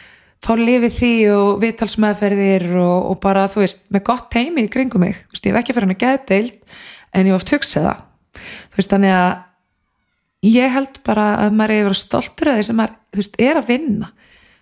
fá 0.42 0.56
lifið 0.58 0.96
því 0.98 1.12
og 1.36 1.50
viðtalsmeðferðir 1.62 2.66
og, 2.82 3.12
og 3.12 3.20
bara, 3.22 3.46
þú 3.52 3.62
veist, 3.62 3.84
með 3.94 4.04
gott 4.10 4.32
teimi 4.34 4.66
í 4.66 4.72
kringum 4.74 5.04
mig, 5.06 5.20
þú 5.28 5.36
veist, 5.36 5.46
ég 5.46 5.54
hef 5.54 5.62
ekki 5.62 5.76
fyrir 5.78 5.88
hann 5.88 5.96
að 5.96 6.02
geða 6.02 6.22
deild 6.32 6.76
en 7.12 7.30
ég 7.30 7.38
oft 7.38 7.54
hugsað 7.54 7.88
það. 7.88 8.02
Þú 8.42 8.80
veist, 8.80 8.96
þannig 8.96 9.14
að 9.20 10.50
ég 10.50 10.74
held 10.74 11.00
bara 11.06 11.28
að 11.44 11.60
maður 11.60 11.76
er 11.76 11.84
að 11.84 11.88
vera 11.90 12.00
stoltur 12.02 12.50
af 12.50 12.58
því 12.58 12.66
sem 12.68 12.80
maður, 12.82 12.98
þú 13.12 13.22
veist, 13.22 13.40
er 13.46 13.60
að 13.60 13.70
vinna. 13.70 14.10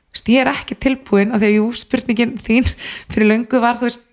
Þú 0.10 0.18
veist, 0.18 0.32
ég 0.34 0.44
er 0.44 0.52
ekki 0.52 0.80
tilbúin 0.84 1.32
af 1.32 1.40
því 1.40 1.50
að 1.50 1.56
jú, 1.56 1.66
spurningin 1.80 2.36
þín 2.44 2.70
fyrir 3.14 3.30
löngu 3.30 3.64
var, 3.64 3.80
þú 3.80 3.88
veist, 3.88 4.04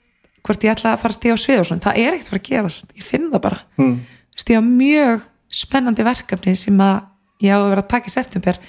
hvort 0.46 0.62
ég 0.62 0.76
ætla 0.76 0.92
að 0.94 1.02
fara 1.02 1.16
að 1.16 1.18
stíða 1.18 1.34
á 1.34 1.42
svið 1.42 1.60
og 1.64 1.66
svona, 1.66 1.84
það 1.88 2.00
er 2.04 2.14
ekkert 2.14 2.28
að 2.28 2.34
fara 2.36 2.42
að 2.44 2.50
gerast. 2.52 2.92
Ég 2.94 3.08
finn 3.08 3.26
það 3.32 3.42
bara, 3.48 3.60
mm. 3.80 3.96
þú 4.30 4.38
veist, 4.38 4.52
ég 4.52 4.62
á 4.62 4.64
mjög 4.68 5.24
spennandi 5.56 6.06
verkefni 6.06 6.54
sem 6.60 6.82
að 6.84 6.96
ég 7.42 7.50
á 7.50 7.58
að 7.58 7.70
vera 7.72 7.82
að 7.82 7.90
taka 7.90 8.12
í 8.12 8.14
september. 8.14 8.60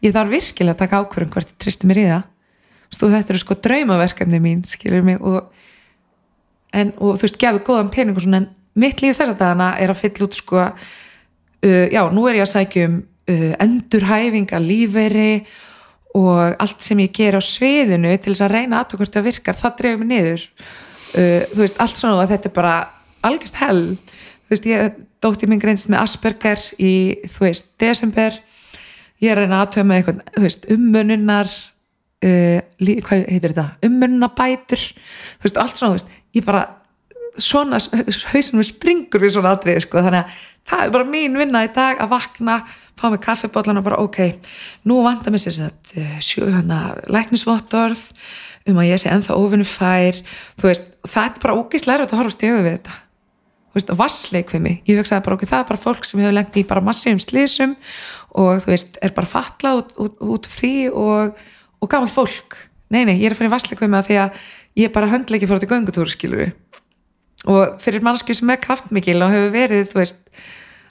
Ég 0.00 0.16
þarf 0.16 0.34
virkilega 0.34 0.74
að 0.74 0.80
taka 0.80 1.02
ákvörðum 1.04 1.32
hvort 1.36 1.52
ég 1.52 1.60
tristi 1.60 1.86
mér 1.86 2.00
í 2.00 2.08
það 2.08 2.24
Og 2.90 3.12
þetta 3.12 3.32
eru 3.32 3.40
sko 3.40 3.56
draumaverkefni 3.62 4.40
mín, 4.42 4.64
skilur 4.66 5.04
mig 5.06 5.20
og, 5.22 5.52
en, 6.74 6.90
og 6.98 7.20
þú 7.20 7.26
veist, 7.26 7.38
gefið 7.40 7.62
góðan 7.68 7.92
pening 7.94 8.18
og 8.18 8.24
svona, 8.24 8.42
en 8.42 8.50
mitt 8.82 9.02
líf 9.02 9.18
þess 9.18 9.34
að 9.34 9.40
dagana 9.40 9.70
er 9.80 9.92
að 9.92 10.00
fylla 10.02 10.26
út 10.26 10.36
sko 10.38 10.60
uh, 10.66 11.86
já, 11.92 12.02
nú 12.12 12.26
er 12.28 12.40
ég 12.40 12.46
að 12.46 12.52
sækja 12.54 12.88
um 12.88 13.00
uh, 13.30 13.52
endurhæfinga, 13.62 14.60
lífeyri 14.62 15.32
og 16.18 16.56
allt 16.58 16.82
sem 16.82 16.98
ég 17.04 17.12
ger 17.14 17.38
á 17.38 17.42
sviðinu 17.44 18.16
til 18.18 18.32
þess 18.32 18.46
að 18.46 18.54
reyna 18.56 18.82
að 18.82 18.96
hvort 18.98 19.14
það 19.14 19.28
virkar, 19.28 19.58
það 19.58 19.76
dreifur 19.78 20.00
mig 20.02 20.10
niður. 20.10 20.46
Uh, 21.10 21.42
þú 21.52 21.60
veist, 21.62 21.78
allt 21.82 22.00
svona 22.00 22.24
og 22.24 22.32
þetta 22.32 22.50
er 22.50 22.56
bara 22.56 22.74
algjörst 23.26 23.60
hell. 23.60 23.84
Þú 24.40 24.54
veist, 24.54 24.70
ég 24.70 24.96
dótti 25.22 25.48
minn 25.50 25.62
greinst 25.62 25.90
með 25.92 26.02
Asperger 26.02 26.64
í, 26.82 26.94
þú 27.30 27.46
veist, 27.46 27.70
desember. 27.78 28.40
Ég 29.20 29.30
er 29.30 29.38
að 29.38 29.46
reyna 29.46 29.60
aðtöða 29.62 29.86
með 29.86 30.00
eitthvað 30.00 30.20
þú 30.34 30.44
veist, 30.46 30.66
ummununar 30.74 31.54
uh, 32.26 32.58
lí, 32.82 32.98
hvað 33.06 33.24
heitir 33.26 33.54
þetta, 33.54 33.66
ummununabætur 33.86 34.84
þú 34.84 35.48
veist, 35.48 35.62
allt 35.62 35.80
svona, 35.80 35.94
þú 35.94 35.98
veist, 35.98 36.20
ég 36.38 36.46
bara 36.46 36.66
svona, 37.40 37.80
hausinum 38.32 38.66
springur 38.66 39.24
við 39.24 39.36
svona 39.36 39.56
atrið, 39.56 39.82
sko, 39.86 40.04
þannig 40.04 40.24
að 40.24 40.46
það 40.70 40.84
er 40.84 40.94
bara 40.94 41.10
mín 41.10 41.40
vinna 41.40 41.64
í 41.66 41.72
dag 41.74 42.00
að 42.02 42.12
vakna 42.12 42.60
fá 43.00 43.08
mig 43.08 43.22
kaffibotlan 43.24 43.80
og 43.80 43.86
bara 43.86 44.00
ok 44.04 44.18
nú 44.88 45.00
vantar 45.06 45.32
mér 45.32 45.42
sér 45.42 45.70
að 45.70 46.20
sjö 46.24 46.50
hana 46.52 46.80
læknisvottorð 47.08 48.02
um 48.68 48.80
að 48.80 48.90
ég 48.90 49.00
sé 49.00 49.10
ennþá 49.10 49.36
ofinu 49.40 49.66
fær 49.66 50.18
þú 50.60 50.68
veist, 50.68 50.90
það 51.08 51.30
er 51.30 51.38
bara 51.42 51.54
erfitt 51.60 52.12
að 52.12 52.18
horfa 52.20 52.34
stjögu 52.34 52.64
við 52.64 52.74
þetta. 52.76 52.98
Þú 53.70 53.78
veist, 53.78 53.92
vassleik 54.00 54.52
við 54.52 54.62
mig, 54.64 54.78
ég 54.90 54.98
hugsaði 54.98 55.24
bara 55.26 55.36
ok, 55.38 55.46
það 55.46 55.62
er 55.62 55.68
bara 55.68 55.82
fólk 55.84 56.06
sem 56.06 56.20
hefur 56.20 56.34
lengt 56.34 56.58
í 56.58 56.66
bara 56.66 56.82
massífum 56.82 57.20
slísum 57.22 57.76
og 58.34 58.64
þú 58.64 58.72
veist, 58.72 58.98
er 59.00 59.14
bara 59.14 59.30
fatlað 59.30 59.82
út, 59.84 59.92
út, 60.02 60.16
út 60.34 60.48
því 60.50 60.74
og, 60.90 61.38
og 61.80 61.90
gammal 61.90 62.10
fólk. 62.12 62.56
Nei, 62.90 63.04
nei, 63.06 63.16
ég 63.20 63.30
er 63.30 63.36
að 63.36 63.42
finna 63.42 63.54
vassleik 63.54 63.80
við 63.80 63.92
mig 63.92 64.02
að 64.02 64.08
því 64.10 64.18
að 64.24 64.40
ég 64.80 64.92
bara 64.94 65.10
höndleiki 65.10 65.48
fór 65.50 65.60
til 65.62 65.70
göngutúru, 65.70 66.10
skilur 66.10 66.52
og 67.48 67.80
fyrir 67.80 68.04
mannskju 68.04 68.36
sem 68.36 68.50
er 68.52 68.60
kraftmikil 68.60 69.16
og 69.24 69.32
hefur 69.32 69.54
verið, 69.54 69.86
þú 69.88 70.00
veist 70.02 70.18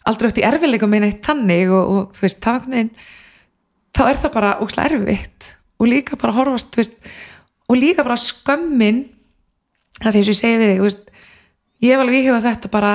aldrei 0.09 0.29
eftir 0.31 0.47
erfileikum 0.49 0.89
meina 0.89 1.09
eitt 1.09 1.21
tannig 1.25 1.69
og, 1.69 1.91
og 1.93 2.17
þú 2.17 2.25
veist, 2.25 2.39
það 2.41 2.55
er 2.55 2.63
einhvern 2.63 2.77
veginn 2.77 2.91
þá 3.99 4.01
er 4.07 4.19
það 4.21 4.33
bara 4.33 4.55
ógslag 4.63 4.95
erfitt. 4.95 5.53
Og 5.79 5.89
líka 5.89 6.17
bara 6.19 6.35
horfast, 6.35 6.71
þú 6.73 6.81
veist 6.81 6.97
og 7.69 7.77
líka 7.77 8.05
bara 8.05 8.17
skömmin 8.19 9.03
það 9.99 10.15
því 10.15 10.23
sem 10.23 10.33
ég 10.33 10.39
segi 10.39 10.59
við 10.59 10.71
þig, 10.71 10.79
þú 10.79 10.87
veist 10.87 11.05
ég 11.79 11.93
hef 11.93 12.03
alveg 12.03 12.19
íhugað 12.19 12.47
þetta 12.47 12.71
bara 12.73 12.93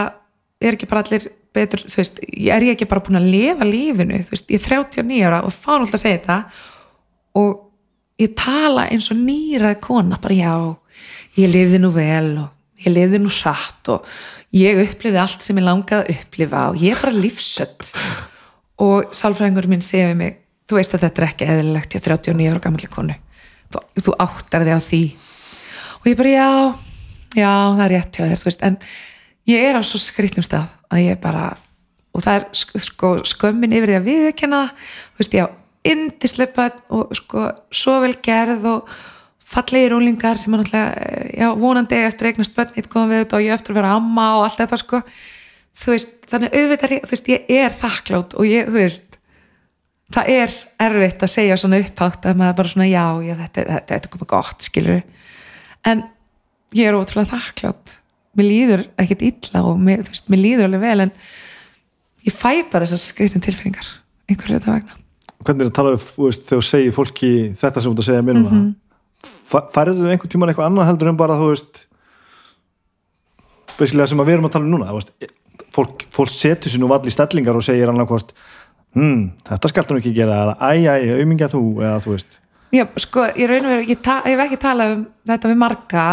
er 0.64 0.76
ekki 0.76 0.88
bara 0.90 1.04
allir 1.04 1.28
betur, 1.54 1.84
þú 1.86 2.00
veist 2.00 2.20
er 2.24 2.66
ég 2.66 2.74
ekki 2.74 2.88
bara 2.90 3.04
búin 3.04 3.20
að 3.20 3.30
lifa 3.30 3.68
lífinu, 3.68 4.22
þú 4.24 4.34
veist 4.34 4.50
ég 4.50 4.60
er 4.60 4.82
39 4.82 5.22
ára 5.28 5.42
og 5.46 5.54
fán 5.54 5.84
alltaf 5.84 6.00
að 6.00 6.04
segja 6.06 6.20
þetta. 6.22 6.38
Og 7.38 7.52
ég 8.20 8.36
tala 8.39 8.86
eins 8.93 9.11
og 9.12 9.19
nýrað 9.19 9.81
kona, 9.85 10.20
bara 10.23 10.36
já 10.36 10.55
ég 11.41 11.51
lifði 11.51 11.81
nú 11.82 11.91
vel 11.95 12.31
og 12.45 12.85
ég 12.85 12.95
lifði 12.95 13.20
nú 13.23 13.32
hratt 13.32 13.91
og 13.95 14.07
ég 14.55 14.81
upplifði 14.85 15.20
allt 15.23 15.43
sem 15.43 15.59
ég 15.59 15.66
langaði 15.66 16.05
að 16.05 16.15
upplifa 16.15 16.69
og 16.70 16.81
ég 16.82 16.95
er 16.95 17.03
bara 17.03 17.23
lífsött 17.24 17.91
og 18.85 19.15
sálfræðingur 19.15 19.69
minn 19.70 19.85
segja 19.85 20.11
við 20.12 20.20
mig 20.20 20.41
þú 20.69 20.78
veist 20.78 20.95
að 20.97 21.07
þetta 21.07 21.23
er 21.23 21.28
ekki 21.28 21.49
eðlilegt 21.51 21.97
ég 21.97 22.01
er 22.01 22.15
39 22.15 22.51
ára 22.53 22.62
gammal 22.65 22.91
konu. 22.93 23.16
Þú, 23.73 23.82
þú 24.07 24.15
áttar 24.23 24.65
þig 24.65 24.78
á 24.78 24.81
því. 24.89 25.03
Og 25.99 26.09
ég 26.09 26.16
bara 26.20 26.32
já, 26.32 26.49
já 27.35 27.51
það 27.51 27.85
er 27.85 27.93
rétt 27.95 28.19
hjá 28.19 28.24
þér 28.31 28.45
veist, 28.47 28.65
en 28.65 28.78
ég 29.51 29.66
er 29.69 29.78
á 29.78 29.82
svo 29.85 30.01
skritnum 30.01 30.47
stað 30.47 30.70
að 30.93 31.05
ég 31.05 31.20
bara 31.20 31.51
og 32.15 32.23
það 32.23 32.39
er 32.39 32.81
sko 32.85 33.12
skömmin 33.27 33.74
yfir 33.74 33.91
því 33.91 33.99
að 33.99 34.09
viðkenna 34.09 34.61
þú 34.70 35.23
veist 35.23 35.36
ég 35.36 35.61
á 35.85 35.90
indisleipa 35.93 36.70
og 36.94 37.12
sko 37.16 37.48
svo 37.74 37.98
vel 38.05 38.15
gerð 38.24 38.65
og 38.70 38.93
fallegi 39.55 39.90
rúlingar 39.93 40.40
sem 40.40 40.55
er 40.55 40.62
náttúrulega 40.62 41.32
já, 41.36 41.48
vonandi 41.61 41.98
eftir 42.01 42.31
eignast 42.31 42.55
bönn 42.56 42.73
eitt 42.74 42.89
góðan 42.90 43.12
við 43.12 43.24
þetta 43.24 43.36
og 43.36 43.44
ég 43.44 43.56
eftir 43.59 43.74
að 43.74 43.81
vera 43.81 43.97
amma 43.98 44.28
og 44.39 44.47
allt 44.47 44.62
þetta 44.62 44.78
sko. 44.81 45.02
Þú 45.74 45.90
veist, 45.90 46.15
þannig 46.31 46.55
auðvitað 46.55 46.94
þú 46.94 47.11
veist, 47.12 47.28
ég 47.35 47.52
er 47.52 47.77
þakklátt 47.81 48.36
og 48.39 48.48
ég, 48.48 48.70
þú 48.70 48.78
veist 48.78 49.19
það 50.15 50.31
er 50.35 50.56
erfitt 50.86 51.24
að 51.27 51.32
segja 51.32 51.59
svona 51.61 51.81
upphátt 51.82 52.28
að 52.28 52.40
maður 52.40 52.59
bara 52.61 52.73
svona 52.73 52.89
já, 52.89 53.05
já 53.24 53.35
þetta, 53.40 53.61
þetta, 53.61 53.78
þetta 53.90 54.09
er 54.09 54.12
komið 54.15 54.31
gott, 54.35 54.66
skilur 54.69 55.01
en 55.90 56.02
ég 56.74 56.89
er 56.89 56.98
ótrúlega 56.98 57.32
þakklátt 57.35 57.97
mér 58.39 58.48
líður 58.51 58.85
ekkert 59.01 59.24
illa 59.31 59.65
og 59.69 59.81
mér, 59.81 60.05
veist, 60.06 60.28
mér 60.32 60.43
líður 60.43 60.69
alveg 60.69 60.85
vel 60.85 61.06
en 61.06 61.15
ég 62.27 62.36
fæ 62.36 62.65
bara 62.70 62.86
þessar 62.86 63.02
skriftum 63.05 63.44
tilfinningar 63.44 63.90
einhverju 64.28 64.59
þetta 64.59 64.77
vegna 64.77 65.03
Hvernig 65.44 65.66
er 65.66 65.68
það 65.68 65.72
að 65.72 65.76
tala 65.78 65.92
um, 65.94 66.06
þegar 66.06 66.54
þú 66.54 66.64
segir 66.70 66.96
fólki 66.96 67.34
þetta 67.60 67.80
sem 67.80 67.90
þú 67.90 67.94
ert 67.94 68.02
að 68.02 68.10
segja 68.10 68.24
mér 68.24 68.40
um 68.40 68.42
mm 68.42 68.50
-hmm 68.54 68.72
færðu 69.48 70.08
einhvern 70.08 70.30
tíman 70.30 70.50
eitthvað 70.50 70.70
annað 70.70 70.90
heldur 70.90 71.10
en 71.10 71.18
bara 71.18 71.38
þú 71.38 71.50
veist 71.52 71.80
besilega 73.78 74.10
sem 74.10 74.22
við 74.22 74.36
erum 74.36 74.48
að 74.48 74.54
tala 74.56 74.66
um 74.68 74.74
núna 74.74 74.94
veist, 74.94 75.12
fólk, 75.74 76.06
fólk 76.14 76.32
setur 76.32 76.72
sér 76.72 76.82
nú 76.82 76.90
vall 76.90 77.04
í 77.06 77.14
stellingar 77.14 77.58
og 77.58 77.66
segir 77.66 77.90
annað 77.90 78.10
hvort 78.12 78.32
hm, 78.96 79.20
þetta 79.48 79.72
skaltum 79.72 79.98
við 79.98 80.04
ekki 80.04 80.16
gera 80.18 80.40
eða 80.46 80.56
æj, 80.70 80.88
æj, 80.94 81.12
auðmingja 81.18 81.50
þú 81.52 81.62
eða 81.82 82.00
þú 82.04 82.14
veist. 82.14 82.40
Já, 82.74 82.84
sko, 83.04 83.28
ég 83.38 83.50
raun 83.50 83.68
og 83.68 83.74
veru, 83.74 83.86
ég, 83.86 84.00
ég 84.02 84.32
hef 84.32 84.44
ekki 84.46 84.60
talað 84.62 84.96
um 84.96 85.06
þetta 85.30 85.52
við 85.52 85.60
marga 85.62 86.08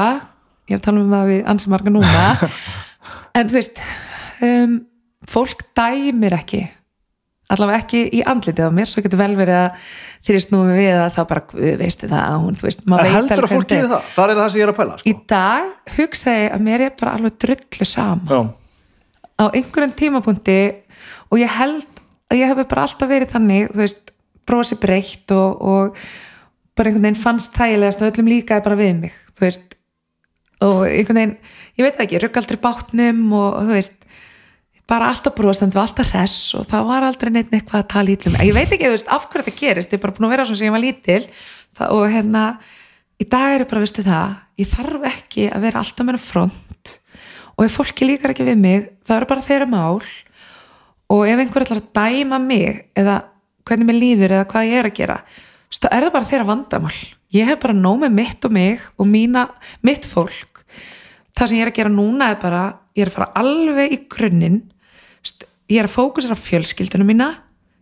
ég 0.70 0.76
er 0.76 0.82
að 0.82 0.86
tala 0.88 1.02
um 1.02 1.16
það 1.16 1.32
við 1.32 1.44
ansi 1.54 1.74
marga 1.74 1.94
núna. 1.98 2.26
En 3.40 3.48
þú 3.48 3.56
veist 3.56 3.78
um, 4.44 4.74
fólk 5.32 5.62
dæmir 5.78 6.34
ekki 6.36 6.66
allavega 7.56 7.82
ekki 7.84 8.02
í 8.18 8.22
andlitið 8.32 8.70
á 8.70 8.72
mér 8.76 8.90
svo 8.92 9.04
getur 9.06 9.22
vel 9.22 9.34
verið 9.40 9.58
að 9.60 9.90
þýrist 10.28 10.54
nú 10.54 10.62
við 10.70 10.96
að 10.96 11.18
þá 11.18 11.22
bara 11.32 11.44
veistu 11.82 12.10
það 12.12 12.24
að 12.24 12.38
hún 12.46 12.60
veist, 12.62 12.84
heldur 12.86 13.48
að 13.48 13.54
fólk 13.56 13.70
gerir 13.72 13.92
það, 13.92 14.10
það 14.16 14.34
er 14.34 14.40
það 14.42 14.52
sem 14.54 14.62
ég 14.62 14.66
er 14.66 14.74
að 14.74 14.80
pæla 14.80 14.98
sko. 14.98 15.10
í 15.10 15.14
dag 15.34 15.96
hugsa 15.98 16.36
ég 16.38 16.56
að 16.56 16.66
mér 16.68 16.86
er 16.88 16.96
bara 17.02 17.16
alveg 17.18 17.38
drullu 17.46 17.90
sama 17.90 18.38
Já. 18.38 18.42
á 19.42 19.44
einhverjum 19.50 19.96
tímapunkti 20.02 20.60
og 21.32 21.42
ég 21.42 21.58
held 21.58 22.02
að 22.32 22.42
ég 22.42 22.52
hef 22.52 22.64
bara 22.64 22.86
alltaf 22.88 23.12
verið 23.12 23.34
þannig 23.36 23.76
veist, 23.76 24.14
brosi 24.48 24.78
breytt 24.82 25.34
og, 25.36 25.62
og 25.62 26.02
bara 26.78 26.92
einhvern 26.92 27.10
veginn 27.10 27.24
fannst 27.24 27.56
þægilegast 27.58 28.02
og 28.02 28.12
öllum 28.12 28.32
líkaði 28.32 28.68
bara 28.68 28.80
við 28.80 28.94
mig 29.06 29.18
veist 29.42 29.78
og 30.62 30.86
einhvern 30.86 31.18
veginn, 31.18 31.36
ég 31.80 31.88
veit 31.88 32.04
ekki, 32.04 32.22
rugg 32.22 32.38
aldrei 32.38 32.60
bátnum 32.62 33.26
og 33.34 33.58
þú 33.66 33.76
veist 33.76 33.98
bara 34.92 35.08
alltaf 35.08 35.40
og 35.40 35.80
alltaf 35.80 36.12
hress 36.12 36.54
og 36.58 36.68
það 36.68 36.88
var 36.90 37.08
aldrei 37.08 37.32
neitt 37.32 37.54
eitthvað 37.54 37.84
að 37.84 37.92
tala 37.94 38.12
ítlum 38.12 38.38
ég 38.44 38.56
veit 38.56 38.72
ekki 38.76 38.92
veist, 38.92 39.08
af 39.08 39.28
hverju 39.30 39.46
þetta 39.46 39.60
gerist, 39.60 39.92
ég 39.94 40.00
er 40.00 40.04
bara 40.04 40.16
búin 40.18 40.28
að 40.28 40.34
vera 40.36 40.46
svona 40.48 40.60
sem 40.60 40.68
ég 40.68 40.76
var 40.76 40.84
lítil. 40.84 41.22
Það, 41.78 41.94
og 41.96 42.04
hérna 42.12 42.42
í 43.22 43.28
dag 43.32 43.54
er 43.54 43.64
ég 43.64 43.70
bara, 43.72 43.84
veistu 43.86 44.04
það 44.04 44.34
ég 44.60 44.72
þarf 44.72 45.08
ekki 45.12 45.46
að 45.52 45.64
vera 45.68 45.84
alltaf 45.84 46.08
með 46.08 46.20
front. 46.26 46.92
Og 47.56 47.64
ef 47.68 47.78
fólki 47.78 48.10
líkar 48.10 48.34
ekki 48.34 48.48
við 48.50 48.60
mig 48.60 48.90
það 49.08 49.18
eru 49.18 49.30
bara 49.32 49.46
þeirra 49.46 49.70
mál. 49.72 50.02
Og 51.12 51.24
ef 51.28 51.40
einhver 51.44 51.66
ætlar 51.66 51.82
að 51.82 51.94
dæma 51.96 52.42
mig 52.44 52.84
eða 52.98 53.22
hvernig 53.68 53.88
mér 53.88 54.00
líður 54.02 54.36
eða 54.36 54.50
hvað 54.52 54.70
ég 54.72 54.82
er 54.82 54.90
að 54.90 55.00
gera 55.00 55.18
þá 55.72 55.88
er 55.88 56.04
það 56.04 56.14
bara 56.18 56.28
þeirra 56.28 56.50
vandamál. 56.50 56.98
Ég 57.32 57.48
hef 57.48 57.62
bara 57.64 57.78
nóg 57.78 58.02
með 58.02 58.16
mitt 58.18 58.46
og 58.48 58.52
mig 58.52 58.82
og 59.00 59.08
mína, 59.08 59.46
mitt 59.88 60.04
fólk. 60.04 60.66
Það 61.32 61.48
sem 61.48 61.62
ég 61.62 61.64
er 61.64 61.72
að 61.72 61.78
gera 61.80 61.94
núna 61.94 62.32
er 62.34 62.42
bara 62.42 62.64
ég 62.98 63.06
er 63.06 63.12
að 63.12 63.16
fara 63.16 63.32
alveg 63.40 63.96
í 63.96 64.00
grunninn 64.12 64.60
ég 65.72 65.80
er 65.80 65.88
að 65.88 65.96
fókusera 65.96 66.38
fjölskyldunum 66.38 67.12
mína. 67.12 67.32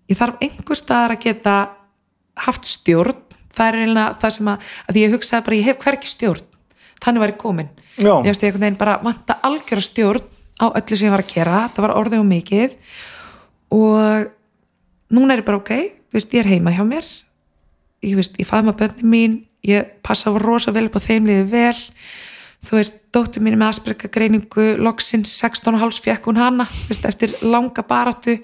Ég 0.10 0.18
þarf 0.20 0.42
einhver 0.44 0.80
staðar 0.80 1.16
að 1.16 1.26
geta 1.28 1.56
haft 2.46 2.70
stjórn. 2.70 3.22
Það 3.54 3.68
er 3.68 3.78
eiginlega 3.80 4.18
það 4.22 4.36
sem 4.36 4.50
að, 4.52 4.74
að 4.88 5.00
ég 5.02 5.14
hugsaði 5.16 5.46
bara 5.46 5.60
ég 5.60 5.68
hef 5.68 5.80
hverki 5.84 6.10
stjórn, 6.10 6.44
þannig 7.04 7.24
var 7.24 7.32
ég 7.34 7.40
komin. 7.42 7.72
Já. 8.00 8.14
ég 8.24 8.30
veist 8.30 8.44
ég 8.44 8.52
einhvern 8.52 8.64
veginn 8.64 8.80
bara 8.80 9.00
vanta 9.04 9.36
algjör 9.44 9.82
stjórn 9.84 10.28
á 10.62 10.66
öllu 10.70 10.96
sem 10.96 11.10
ég 11.10 11.16
var 11.16 11.24
að 11.26 11.34
gera. 11.34 11.64
Það 11.74 11.86
var 11.88 11.96
orðið 12.00 12.22
og 12.22 12.30
mikið. 12.30 12.76
Og 13.76 14.30
núna 15.16 15.36
er 15.36 15.42
ég 15.42 15.50
bara 15.50 15.60
ok 15.60 15.74
veist, 16.14 16.34
ég 16.34 16.44
er 16.44 16.52
heima 16.54 16.74
hjá 16.74 16.84
mér. 16.88 17.08
Ég, 18.06 18.16
ég 18.16 18.48
faði 18.48 18.70
maður 18.70 18.80
bönni 18.86 19.12
mín. 19.12 19.38
Ég 19.66 19.98
passa 20.06 20.32
rosa 20.32 20.72
vel 20.72 20.88
upp 20.88 20.98
á 20.98 21.02
þeim 21.04 21.28
liði 21.28 21.46
vel 21.52 21.76
þú 22.66 22.80
veist, 22.80 23.00
dóttur 23.16 23.44
mín 23.46 23.58
með 23.60 23.74
Asperger 23.74 24.12
greiningu 24.14 24.74
loksins 24.82 25.32
16,5 25.40 26.04
fekk 26.06 26.30
hún 26.30 26.42
hana 26.42 26.68
veist, 26.90 27.06
eftir 27.08 27.36
langa 27.46 27.86
baráttu. 27.88 28.40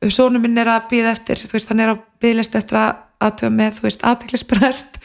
Sónu 0.00 0.40
minn 0.40 0.58
er 0.60 0.70
að 0.70 0.86
býða 0.94 1.14
eftir 1.16 1.42
veist, 1.50 1.68
hann 1.68 1.82
er 1.84 1.94
að 1.94 2.04
býðlist 2.22 2.54
eftir 2.56 2.78
að 2.80 2.92
aðtöða 3.20 3.52
með, 3.52 3.80
aðteklisprest 3.84 5.00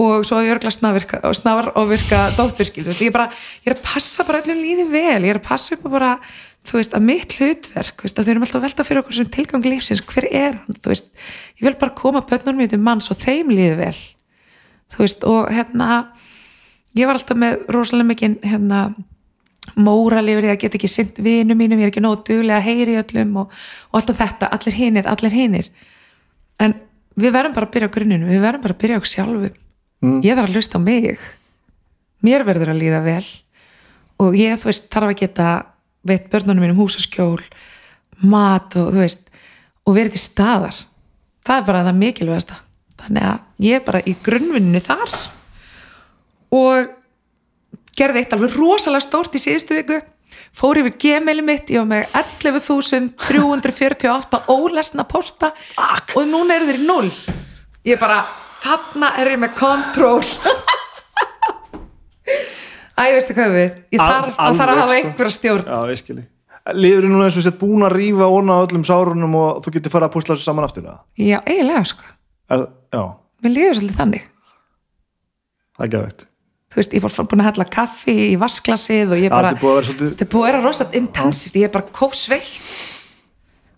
og 0.00 0.24
svo 0.26 0.40
örgla 0.42 0.72
snar 0.74 1.70
og 1.78 1.86
virka 1.88 2.26
dótturskil, 2.36 2.88
ég 2.90 3.06
er 3.08 3.14
bara 3.14 3.28
ég 3.62 3.70
er 3.70 3.76
að 3.76 3.84
passa 3.86 4.26
bara 4.26 4.42
öllum 4.42 4.58
líði 4.58 4.88
vel, 4.90 5.22
ég 5.22 5.30
er 5.30 5.38
að 5.38 5.46
passa 5.46 5.76
upp 5.76 5.86
bara, 5.92 6.16
þú 6.66 6.80
veist, 6.80 6.96
að 6.98 7.06
mitt 7.06 7.36
hlutverk 7.38 8.02
veist, 8.02 8.18
að 8.18 8.26
þau 8.26 8.32
erum 8.34 8.46
alltaf 8.46 8.58
að 8.58 8.66
velta 8.66 8.86
fyrir 8.88 9.04
okkur 9.04 9.18
sem 9.20 9.30
tilgang 9.36 9.68
lífsins, 9.68 10.02
hver 10.10 10.26
er 10.28 10.58
hann, 10.58 10.80
þú 10.82 10.92
veist 10.92 11.08
ég 11.60 11.68
vil 11.68 11.76
bara 11.78 11.96
koma 11.96 12.24
pötnum 12.26 12.58
mjög 12.58 12.74
til 12.74 12.82
manns 12.82 13.10
og 13.14 13.22
þeim 13.22 13.54
líði 13.54 13.78
vel 13.84 13.96
þú 14.94 15.04
veist, 15.06 15.26
og 15.30 15.54
hérna 15.54 15.90
ég 16.94 17.08
var 17.08 17.18
alltaf 17.18 17.38
með 17.38 17.66
rosalega 17.74 18.10
mikinn 18.10 18.38
hérna, 18.44 18.84
móral 19.80 20.26
yfir 20.28 20.44
því 20.44 20.52
að 20.52 20.60
geta 20.62 20.78
ekki 20.78 20.92
synd 20.92 21.18
vinu 21.24 21.56
mínum, 21.56 21.80
ég 21.80 21.88
er 21.88 21.92
ekki 21.92 22.04
nóg 22.04 22.24
duglega 22.28 22.60
að 22.60 22.66
heyri 22.68 22.96
öllum 23.00 23.36
og, 23.42 23.52
og 23.90 24.00
alltaf 24.00 24.20
þetta, 24.20 24.50
allir 24.52 24.76
hinnir 24.76 25.08
allir 25.08 25.34
hinnir 25.34 25.70
en 26.60 26.76
við 27.18 27.34
verðum 27.34 27.54
bara 27.56 27.68
að 27.68 27.76
byrja 27.76 27.88
á 27.88 27.94
grunninu, 27.94 28.28
við 28.28 28.42
verðum 28.44 28.64
bara 28.66 28.76
að 28.76 28.82
byrja 28.82 29.00
á 29.00 29.02
sjálfu 29.08 29.50
mm. 30.04 30.20
ég 30.24 30.36
þarf 30.36 30.48
að 30.48 30.58
hlusta 30.58 30.80
á 30.80 30.86
mig. 30.86 31.22
Mér 32.24 32.44
verður 32.46 32.72
að 32.72 32.80
líða 32.80 33.02
vel. 33.04 33.26
Og 34.22 34.36
ég 34.38 34.58
þú 34.60 34.70
veist 34.70 34.90
þarf 34.92 35.12
að 35.12 35.20
geta 35.20 35.48
veit 36.04 36.28
börnunum 36.32 36.64
mínum 36.64 36.80
húsaskjól 36.82 37.42
mat 38.24 38.76
og 38.78 38.92
þú 38.94 39.00
veist 39.02 39.32
og 39.84 39.96
verið 39.96 40.16
til 40.16 40.24
staðar. 40.24 40.76
Það 41.44 41.60
er 41.60 41.66
bara 41.68 41.86
það 41.88 42.00
mikilvægasta. 42.00 42.60
Þannig 43.04 43.26
að 43.28 43.66
ég 43.66 43.78
er 43.78 43.84
bara 43.84 44.04
í 44.04 44.14
grunnvinninu 44.24 44.80
þar 44.84 45.16
og 46.54 46.86
gerði 47.98 48.18
eitt 48.22 48.34
alveg 48.36 48.52
rosalega 48.58 49.02
stórt 49.04 49.34
í 49.38 49.40
síðustu 49.42 49.72
viku. 49.78 49.96
Fór 50.54 50.74
yfir 50.80 50.94
gmaili 51.02 51.42
mitt 51.46 51.66
ég 51.70 51.78
var 51.82 51.88
með 51.90 52.02
11.348 52.18 54.40
ólesna 54.50 55.04
posta 55.06 55.48
Ak. 55.78 56.12
og 56.18 56.24
núna 56.30 56.54
eru 56.58 56.66
þeir 56.70 56.80
í 56.80 56.82
0 56.86 57.10
ég 57.90 57.96
bara, 58.00 58.18
þarna 58.62 59.08
er 59.22 59.26
ég 59.34 59.40
með 59.42 59.52
kontról 59.58 60.24
Æ, 62.94 62.96
veistu 63.16 63.32
hvað 63.34 63.50
við? 63.54 63.70
Ég 63.94 64.00
þarf 64.00 64.36
að, 64.38 64.56
þarf 64.58 64.70
að 64.70 64.78
hafa 64.80 64.86
sko. 64.86 64.94
einhverja 65.00 65.34
stjórn. 65.34 65.66
Já, 65.66 65.70
Liður 66.74 67.04
þú 67.04 67.08
núna 67.12 67.24
eins 67.28 67.36
og 67.36 67.44
sett 67.44 67.58
búin 67.60 67.84
að 67.84 67.92
rýfa 67.98 68.26
orna 68.32 68.54
öllum 68.64 68.84
sárunum 68.88 69.34
og 69.36 69.48
þú 69.66 69.70
getur 69.74 69.92
fara 69.92 70.06
að 70.08 70.14
púsla 70.14 70.32
þessu 70.32 70.46
saman 70.48 70.64
aftur? 70.64 70.84
Já, 71.20 71.38
eiginlega 71.44 71.84
sko. 71.90 72.04
Er, 72.54 72.60
Já. 72.94 73.02
Mér 73.44 73.52
liður 73.52 73.76
svolítið 73.80 73.98
þannig. 73.98 74.24
Það 75.74 75.84
er 75.84 75.90
gæðveikt 75.96 76.20
Þú 76.74 76.80
veist, 76.80 76.94
ég 76.96 77.04
var 77.04 77.28
búin 77.30 77.42
að 77.44 77.48
hella 77.52 77.66
kaffi 77.70 78.14
í 78.32 78.34
vasklasið 78.40 79.14
og 79.14 79.20
ég 79.22 79.30
bara 79.30 79.52
Þetta 79.54 79.60
er 79.60 79.62
búin 79.62 79.70
að 79.70 79.78
vera 79.78 79.86
svolítið 79.86 80.08
Þetta 80.10 80.24
er 80.24 80.30
búin 80.32 80.42
að 80.42 80.48
vera 80.50 80.62
rosalega 80.64 80.98
intensivt, 80.98 81.58
ég 81.60 81.68
er 81.68 81.74
bara 81.76 81.94
kósveitt 81.94 82.94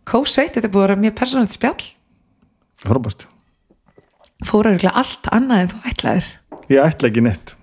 Kósveitt, 0.06 0.54
þetta 0.54 0.68
er 0.68 0.72
búin 0.72 0.84
að 0.84 0.86
vera 0.86 1.02
mjög 1.02 1.14
persónalegt 1.18 1.56
spjall. 1.56 1.86
Frábært. 2.86 3.24
Fóru 4.46 4.74
allt 4.92 5.30
annað 5.34 5.62
en 5.62 5.70
þú 5.72 5.78
ætlaðir. 5.90 6.28
Ég 6.70 6.82
ætla 6.84 7.10
ekki 7.10 7.24
neitt. 7.26 7.54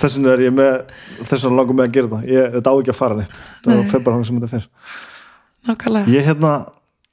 Þess 0.00 0.16
vegna 0.16 0.34
er 0.36 0.42
ég 0.44 0.54
með 0.54 0.76
þess 1.26 1.42
vegna 1.42 1.58
langum 1.58 1.80
með 1.80 1.88
að 1.88 1.96
gera 1.96 2.10
það. 2.12 2.28
Ég, 2.30 2.46
þetta 2.54 2.70
á 2.70 2.74
ekki 2.76 2.92
að 2.92 2.98
fara 3.00 3.16
neitt. 3.18 3.34
Það 3.64 3.74
er 3.74 3.90
febbar 3.90 4.14
hanga 4.14 4.28
sem 4.28 4.38
þetta 4.38 4.52
fer. 4.52 4.68
Nákvæmlega. 5.68 6.14
Ég, 6.14 6.28
hérna, 6.28 6.52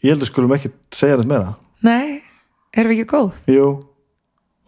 ég 0.05 0.13
heldur 0.13 0.29
skulum 0.29 0.53
ekki 0.55 0.71
segja 0.95 1.17
þetta 1.17 1.31
meira. 1.33 1.55
Nei, 1.87 2.21
erum 2.77 2.93
við 2.93 3.01
ekki 3.01 3.09
góð? 3.15 3.41
Jú, 3.51 3.71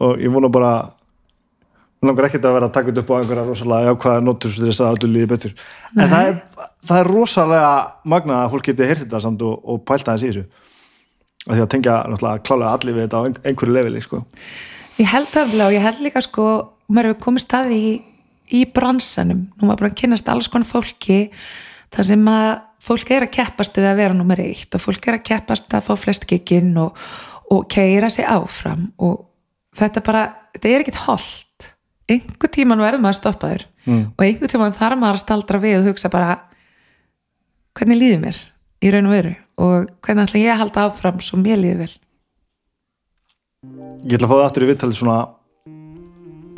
og 0.01 0.25
ég 0.25 0.33
vona 0.33 0.49
bara 0.51 0.73
mér 1.99 2.09
langar 2.09 2.29
ekkert 2.29 2.47
að 2.47 2.55
vera 2.57 2.69
að 2.69 2.75
taka 2.77 2.95
upp 3.01 3.11
á 3.11 3.15
einhverja 3.19 3.45
rosalega 3.47 3.91
jákvæða 3.93 4.25
notur 4.25 4.55
sem 4.55 4.65
þess 4.69 4.83
að 4.85 4.97
öllu 4.97 5.11
líði 5.13 5.29
betur. 5.33 5.55
En 5.97 6.11
það 6.13 6.31
er, 6.31 6.65
það 6.87 7.03
er 7.03 7.11
rosalega 7.13 7.71
magna 8.15 8.41
að 8.43 8.51
fólk 8.55 8.67
geti 8.69 8.89
heyrt 8.89 9.03
þetta 9.05 9.23
samt 9.25 9.45
og, 9.45 9.55
og 9.63 9.81
pælta 9.87 10.15
þess 10.15 10.27
í 10.27 10.31
þessu. 10.31 10.67
Og 11.47 11.55
því 11.55 11.63
að 11.63 11.71
tengja 11.73 12.01
náttúrulega 12.11 12.45
klálega 12.47 12.75
allir 12.75 12.95
við 12.97 13.07
þetta 13.07 13.19
á 13.19 13.23
einhverju 13.49 13.75
leveli 13.75 14.03
sko. 14.03 14.21
Ég 14.99 15.09
held 15.09 15.31
það 15.31 15.57
og 15.65 15.73
ég 15.75 15.83
held 15.83 16.03
líka 16.03 16.23
sko, 16.23 16.45
maður 16.91 17.13
hefur 17.13 17.23
komið 17.25 17.45
staði 17.45 17.79
í 17.79 17.91
í 18.55 18.65
bransanum, 18.73 19.45
nú 19.57 19.67
maður 19.67 19.85
bara 19.85 19.97
kynast 19.97 20.29
alls 20.31 20.49
konar 20.51 20.69
fólki 20.69 21.27
þar 21.93 22.07
sem 22.11 22.29
að 22.31 22.49
fólk 22.89 23.11
er 23.13 23.25
að 23.25 23.33
keppast 23.35 23.77
við 23.77 23.89
að 23.89 23.99
vera 24.01 24.17
nummer 24.17 24.41
eitt 24.41 24.75
og 24.75 24.83
fólk 24.83 25.09
er 25.09 25.19
að 25.19 25.27
keppast 25.29 25.75
að 25.75 25.85
fá 25.89 25.93
flest 25.99 26.25
kikinn 26.29 26.71
og, 26.81 26.97
og 27.53 27.67
keira 27.71 28.09
sig 28.13 28.25
áfram 28.25 28.89
og 28.97 29.27
þetta 29.77 30.03
bara, 30.05 30.23
þetta 30.55 30.71
er 30.71 30.85
ekkit 30.85 31.03
holdt 31.05 31.45
einhver 32.09 32.51
tíman 32.53 32.81
verður 32.81 33.03
maður 33.03 33.15
að 33.15 33.19
stoppa 33.19 33.51
þér 33.53 33.65
mm. 33.85 34.03
og 34.15 34.25
einhver 34.25 34.51
tíman 34.51 34.77
þarf 34.77 35.01
maður 35.01 35.19
að 35.19 35.23
staldra 35.23 35.61
við 35.63 35.77
og 35.79 35.89
hugsa 35.89 36.11
bara 36.13 36.37
hvernig 37.77 37.99
líður 37.99 38.21
mér 38.25 38.43
í 38.79 38.93
raun 38.93 39.09
og 39.09 39.15
veru? 39.15 39.33
Og 39.59 39.89
hvernig 40.05 40.29
ætla 40.29 40.43
ég 40.43 40.53
að 40.53 40.61
halda 40.63 40.85
áfram 40.87 41.19
svo 41.23 41.39
mér 41.41 41.59
líður 41.59 41.83
vel? 41.83 41.91
Ég 44.07 44.15
ætla 44.15 44.29
að 44.29 44.31
fá 44.31 44.37
það 44.37 44.45
aftur 44.47 44.65
í 44.65 44.71
vittalið 44.71 45.01
svona 45.01 45.19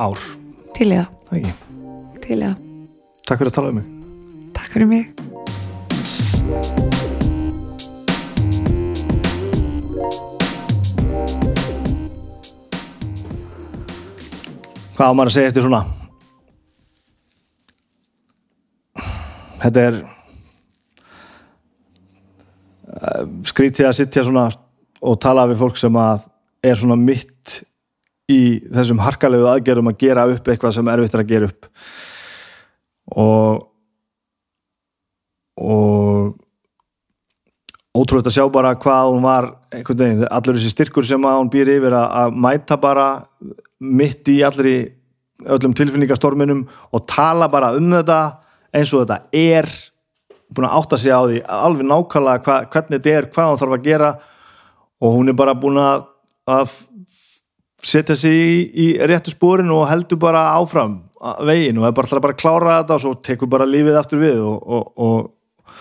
ár. 0.02 0.30
Til 0.78 0.92
í 0.92 1.00
það. 1.00 1.10
Það 1.32 1.70
til 2.22 2.40
já 2.42 2.52
Takk 3.28 3.42
fyrir 3.42 3.52
að 3.52 3.58
tala 3.58 3.72
um 3.72 3.82
mig. 3.82 3.92
Takk 4.58 4.72
fyrir 4.76 4.90
mig 4.92 6.81
Hvað 15.02 15.10
á 15.10 15.18
maður 15.18 15.30
að 15.32 15.34
segja 15.34 15.50
eftir 15.50 15.64
svona? 15.66 15.80
Þetta 19.64 19.86
er 19.88 19.96
uh, 22.86 23.24
skrítið 23.50 23.88
að 23.90 23.96
sittja 23.98 24.24
svona 24.28 24.44
og 25.02 25.18
tala 25.24 25.48
við 25.50 25.58
fólk 25.64 25.82
sem 25.82 25.98
að 25.98 26.28
er 26.70 26.78
svona 26.78 27.00
mitt 27.02 27.56
í 28.30 28.62
þessum 28.68 29.02
harkalegu 29.02 29.50
aðgerum 29.50 29.90
að 29.90 29.98
gera 30.06 30.28
upp 30.36 30.54
eitthvað 30.54 30.78
sem 30.78 30.94
er 30.94 31.02
erfitt 31.02 31.18
að 31.18 31.34
gera 31.34 31.50
upp. 31.50 31.66
Og 33.18 33.66
og 35.58 36.38
ótrúlega 37.98 38.30
að 38.30 38.38
sjá 38.38 38.46
bara 38.54 38.78
hvað 38.86 39.16
hún 39.16 39.26
var 39.26 39.50
einhvern 39.74 40.06
veginn, 40.06 40.30
allur 40.30 40.62
þessi 40.62 40.78
styrkur 40.78 41.10
sem 41.10 41.26
hún 41.26 41.50
býr 41.58 41.74
yfir 41.80 41.98
að 41.98 42.38
mæta 42.38 42.78
bara 42.78 43.10
mitt 43.82 44.30
í 44.30 44.42
allri 44.46 44.76
öllum 45.42 45.74
tilfinningastorminum 45.78 46.66
og 46.94 47.06
tala 47.10 47.50
bara 47.50 47.74
um 47.78 47.90
þetta 47.96 48.20
eins 48.78 48.94
og 48.94 49.06
þetta 49.06 49.22
er. 49.34 49.70
Búin 50.52 50.68
að 50.68 50.78
átta 50.82 51.00
sig 51.00 51.16
á 51.16 51.22
því 51.24 51.42
alveg 51.48 51.88
nákvæmlega 51.88 52.46
hva, 52.46 52.58
hvernig 52.72 53.00
þetta 53.00 53.18
er, 53.18 53.28
hvað 53.34 53.52
hún 53.52 53.62
þarf 53.62 53.76
að 53.78 53.86
gera. 53.88 54.14
Og 55.02 55.16
hún 55.18 55.32
er 55.32 55.38
bara 55.40 55.58
búin 55.58 55.80
að, 55.82 56.04
að 56.52 56.74
setja 57.82 58.18
sig 58.20 58.36
í, 58.36 58.58
í 58.70 58.88
réttu 59.10 59.34
spórin 59.34 59.72
og 59.74 59.88
heldur 59.90 60.20
bara 60.22 60.52
áfram 60.54 61.00
veginn 61.46 61.78
og 61.78 61.86
það 61.86 61.92
er 61.92 61.96
bara 61.98 62.08
alltaf 62.08 62.24
bara 62.26 62.36
að 62.36 62.42
klára 62.42 62.76
þetta 62.80 62.98
og 62.98 63.04
svo 63.04 63.14
tekur 63.26 63.50
bara 63.50 63.70
lífið 63.70 63.98
aftur 63.98 64.22
við 64.22 64.42
og, 64.42 64.68
og, 64.76 64.92
og, 65.06 65.74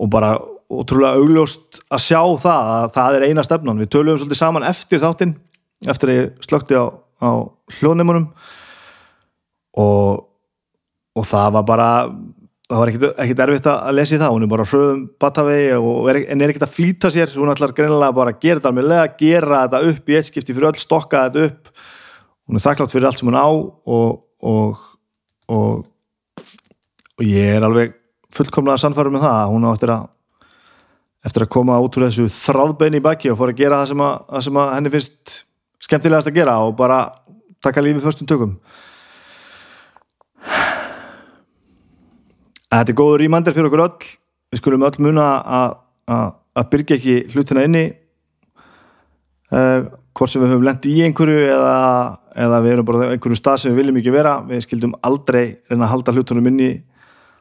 og 0.00 0.10
bara 0.12 0.34
ótrúlega 0.72 1.20
augljóst 1.20 1.80
að 1.92 2.04
sjá 2.04 2.20
það 2.40 2.70
að 2.74 2.86
það 2.96 3.16
er 3.18 3.26
eina 3.28 3.44
stefnan, 3.46 3.80
við 3.80 3.90
töluðum 3.94 4.22
svolítið 4.22 4.40
saman 4.40 4.68
eftir 4.68 5.02
þáttinn, 5.02 5.34
eftir 5.86 6.10
að 6.10 6.18
ég 6.18 6.46
slökti 6.46 6.78
á, 6.80 6.84
á 7.24 7.32
hljóðneimunum 7.78 8.28
og 9.80 11.26
það 11.26 11.52
var 11.56 11.66
bara 11.66 11.90
það 12.64 12.80
var 12.80 12.92
ekkert 12.92 13.42
erfitt 13.44 13.68
að 13.70 13.96
lesa 13.98 14.16
í 14.16 14.20
það. 14.20 14.34
Hún 14.34 14.46
er 14.46 14.50
bara 14.50 14.68
fröðum 14.68 15.02
batavegi 15.20 15.66
er, 15.74 16.20
en 16.32 16.44
er 16.44 16.52
ekkert 16.52 16.66
að 16.66 16.76
flýta 16.78 17.10
sér, 17.12 17.34
hún 17.36 17.52
ætlar 17.52 17.74
greinilega 17.76 18.16
bara 18.16 18.32
að 18.34 18.40
gera 18.44 18.60
þetta 18.62 18.72
alveg, 18.72 19.18
gera 19.20 19.60
þetta 19.66 19.82
upp 19.90 20.08
í 20.08 20.16
eitt 20.18 20.30
skipti 20.30 20.56
fyrir 20.56 20.70
öll, 20.70 20.80
stokka 20.80 21.26
þetta 21.28 21.50
upp. 21.50 21.74
Hún 22.44 22.58
er 22.58 22.64
þakklátt 22.64 22.94
fyrir 22.94 23.08
allt 23.08 23.20
sem 23.20 23.30
hún 23.30 23.38
á 23.40 23.48
og, 23.48 24.24
og, 24.44 24.82
og, 25.52 25.84
og 27.14 27.24
ég 27.24 27.54
er 27.58 27.68
alveg 27.68 27.94
fullkomlega 28.34 28.80
sannfærum 28.82 29.16
með 29.16 29.28
það 29.28 29.54
hún 29.54 29.68
á 29.68 29.70
eftir 29.74 29.94
að 29.94 30.10
eftir 31.24 31.46
að 31.46 31.52
koma 31.54 31.80
út 31.80 31.96
úr 31.96 32.08
þessu 32.08 32.26
þráðbein 32.28 32.98
í 32.98 33.04
baki 33.04 33.30
og 33.32 33.38
fór 33.40 33.54
að 33.54 33.60
gera 33.62 33.80
það 33.80 33.92
sem, 33.92 34.02
að, 34.04 34.16
það 34.28 34.42
sem 34.46 34.58
að 34.60 34.72
henni 34.74 34.92
finnst 34.92 35.36
skemmtilegast 35.84 36.30
að 36.30 36.38
gera 36.40 36.58
og 36.64 36.76
bara 36.78 37.06
taka 37.64 37.82
lífið 37.84 38.04
fyrstum 38.04 38.28
tökum. 38.28 38.54
Þetta 42.74 42.90
er 42.90 42.98
góður 42.98 43.22
ímandir 43.22 43.54
fyrir 43.54 43.70
okkur 43.70 43.84
öll. 43.84 44.08
Við 44.50 44.60
skulum 44.60 44.86
öll 44.86 44.96
muna 45.02 45.26
að 46.10 46.70
byrja 46.72 46.98
ekki 46.98 47.18
hlutina 47.34 47.66
inni. 47.68 47.84
Uh, 49.54 49.86
hvort 50.16 50.32
sem 50.32 50.42
við 50.42 50.54
höfum 50.54 50.64
lendt 50.66 50.86
í 50.88 50.94
einhverju 51.04 51.44
eða, 51.52 51.74
eða 52.46 52.58
við 52.64 52.72
erum 52.72 52.86
bara 52.88 53.10
einhverju 53.12 53.38
stað 53.38 53.60
sem 53.62 53.72
við 53.72 53.82
viljum 53.82 54.00
ekki 54.00 54.14
vera. 54.14 54.34
Við 54.48 54.64
skildum 54.66 54.96
aldrei 55.06 55.44
reyna 55.70 55.86
að 55.86 55.92
halda 55.92 56.14
hlutunum 56.16 56.50
inni. 56.50 56.72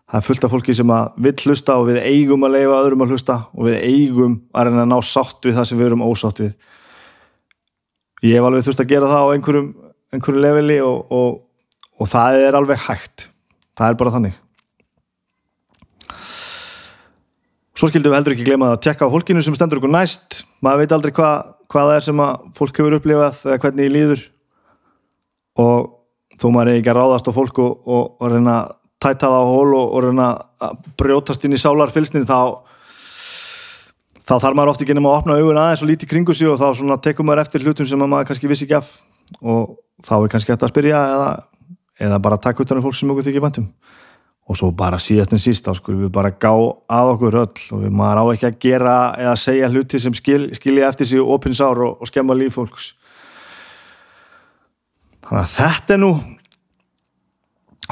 Það 0.03 0.20
er 0.20 0.28
fullt 0.28 0.45
af 0.45 0.53
fólki 0.53 0.76
sem 0.78 0.94
að 0.94 1.18
vill 1.26 1.36
hlusta 1.48 1.80
og 1.80 1.88
við 1.90 2.02
eigum 2.03 2.45
að 2.45 2.57
leifa 2.57 2.80
öðrum 2.82 3.06
að 3.06 3.15
hlusta 3.15 3.38
og 3.56 3.70
við 3.70 3.80
eigum 3.88 4.36
að 4.53 4.68
reyna 4.68 4.84
að 4.84 4.91
ná 4.91 4.98
sátt 5.07 5.48
við 5.48 5.57
það 5.57 5.70
sem 5.70 5.80
við 5.80 5.90
erum 5.90 6.06
ósátt 6.06 6.41
við 6.44 6.52
ég 8.24 8.38
hef 8.38 8.48
alveg 8.48 8.68
þurft 8.68 8.84
að 8.84 8.94
gera 8.94 9.10
það 9.12 9.26
á 9.28 9.34
einhverjum, 9.34 9.68
einhverjum 10.16 10.45
leveli 10.45 10.80
og, 10.84 11.12
og, 11.12 11.41
og 12.00 12.10
það 12.12 12.40
er 12.48 12.58
alveg 12.60 12.86
hægt. 12.88 13.28
Það 13.78 13.90
er 13.90 14.00
bara 14.00 14.14
þannig. 14.16 14.40
Svo 17.74 17.90
skildum 17.90 18.14
við 18.14 18.20
heldur 18.20 18.36
ekki 18.36 18.45
glema 18.48 18.70
að 18.72 18.84
tjekka 18.86 19.10
á 19.10 19.14
fólkinu 19.14 19.41
sem 19.44 19.56
stendur 19.58 19.82
okkur 19.82 19.91
næst. 19.91 20.44
Maður 20.64 20.84
veit 20.84 20.94
aldrei 20.95 21.14
hva, 21.18 21.32
hvað 21.74 21.90
það 21.90 21.98
er 21.98 22.06
sem 22.06 22.22
að 22.22 22.44
fólk 22.60 22.80
hefur 22.80 22.95
upplifað 23.00 23.41
eða 23.50 23.58
hvernig 23.64 23.90
í 23.90 23.94
líður. 23.94 24.22
Og 25.64 25.90
þó 26.40 26.45
maður 26.54 26.72
er 26.72 26.80
ekki 26.80 26.91
að 26.94 27.00
ráðast 27.00 27.30
á 27.30 27.34
fólk 27.34 27.62
og, 27.64 27.74
og, 27.90 28.28
reyna 28.30 28.60
að 28.60 28.76
tæta 29.04 29.32
það 29.34 29.41
á 29.41 29.52
hól 29.52 29.74
og 29.80 29.98
reyna 30.06 30.28
að 30.64 30.86
brjótast 31.02 31.44
inn 31.44 31.58
í 31.58 31.60
sálarfylsnin 31.60 32.30
þá 32.30 32.38
þá 34.24 34.36
þarf 34.38 34.58
maður 34.58 34.74
ofti 34.74 34.86
ekki 34.88 34.98
nema 34.98 35.12
að 35.12 35.22
opna 35.22 35.40
augun 35.40 35.62
aðeins 35.62 35.84
og 35.84 35.91
líti 35.91 36.10
kringu 36.10 36.36
sig 36.38 36.50
og 36.50 36.60
þá 36.62 36.95
tekum 37.04 37.28
maður 37.28 37.44
eftir 37.44 37.66
hlutum 37.66 37.88
sem 37.90 38.00
maður 38.00 38.30
kannski 38.32 38.52
vissi 38.52 38.68
ekki 38.68 38.80
af. 38.80 38.94
Og 39.41 39.76
þá 40.06 40.16
er 40.20 40.32
kannski 40.32 40.54
hægt 40.54 40.66
að 40.68 40.74
spyrja 40.74 41.02
eða, 41.16 41.32
eða 42.08 42.22
bara 42.24 42.40
taka 42.41 42.64
út 42.64 42.72
af 42.72 42.84
fólk 42.84 42.98
sem 42.98 43.12
okkur 43.14 43.28
þykir 43.30 43.44
vantum 43.44 43.70
og 44.44 44.58
svo 44.60 44.74
bara 44.76 45.00
síðast 45.00 45.32
en 45.32 45.40
síst 45.40 45.68
þá 45.68 45.78
skulum 45.78 46.04
við 46.04 46.12
bara 46.16 46.34
gá 46.36 46.52
að 46.52 47.12
okkur 47.14 47.38
öll 47.40 47.62
og 47.76 47.84
við 47.86 47.94
maður 47.95 48.20
á 48.20 48.24
ekki 48.34 48.48
að 48.50 48.58
gera 48.66 48.95
eða 49.16 49.36
segja 49.40 49.70
hluti 49.72 50.02
sem 50.04 50.16
skil, 50.18 50.50
skilja 50.58 50.90
eftir 50.90 51.08
sig 51.08 51.24
opinsár 51.24 51.80
og, 51.86 52.02
og 52.04 52.10
skemma 52.12 52.36
líf 52.36 52.58
fólks. 52.58 52.91
Þannig 55.24 55.45
að 55.45 55.54
þetta 55.56 55.95
er 55.95 56.04
nú 56.04 56.12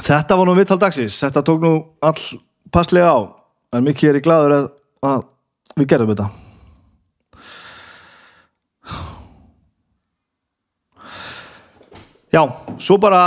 þetta 0.01 0.39
var 0.39 0.49
nú 0.49 0.57
vittaldagsins 0.59 1.19
þetta 1.23 1.45
tók 1.47 1.63
nú 1.63 1.73
all 2.03 2.25
passlega 2.71 3.15
á. 3.15 3.19
En 3.71 3.87
mikið 3.87 4.09
er 4.09 4.19
ég 4.19 4.25
gladur 4.27 4.57
að, 4.57 4.65
að 5.07 5.23
við 5.81 5.91
gerðum 5.91 6.13
þetta. 6.13 6.29
Já, 12.31 12.45
svo 12.79 12.95
bara 13.01 13.23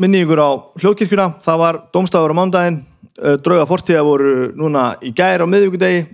minni 0.00 0.22
ykkur 0.24 0.40
á 0.40 0.50
hljóðkirkjuna. 0.80 1.32
Það 1.44 1.58
var 1.60 1.80
domstafur 1.92 2.32
á 2.32 2.38
mándaginn 2.38 2.84
drauga 3.16 3.66
fortíða 3.68 4.04
voru 4.04 4.52
núna 4.56 4.94
í 5.04 5.12
gær 5.16 5.44
á 5.44 5.46
miðvíkudegi 5.48 6.04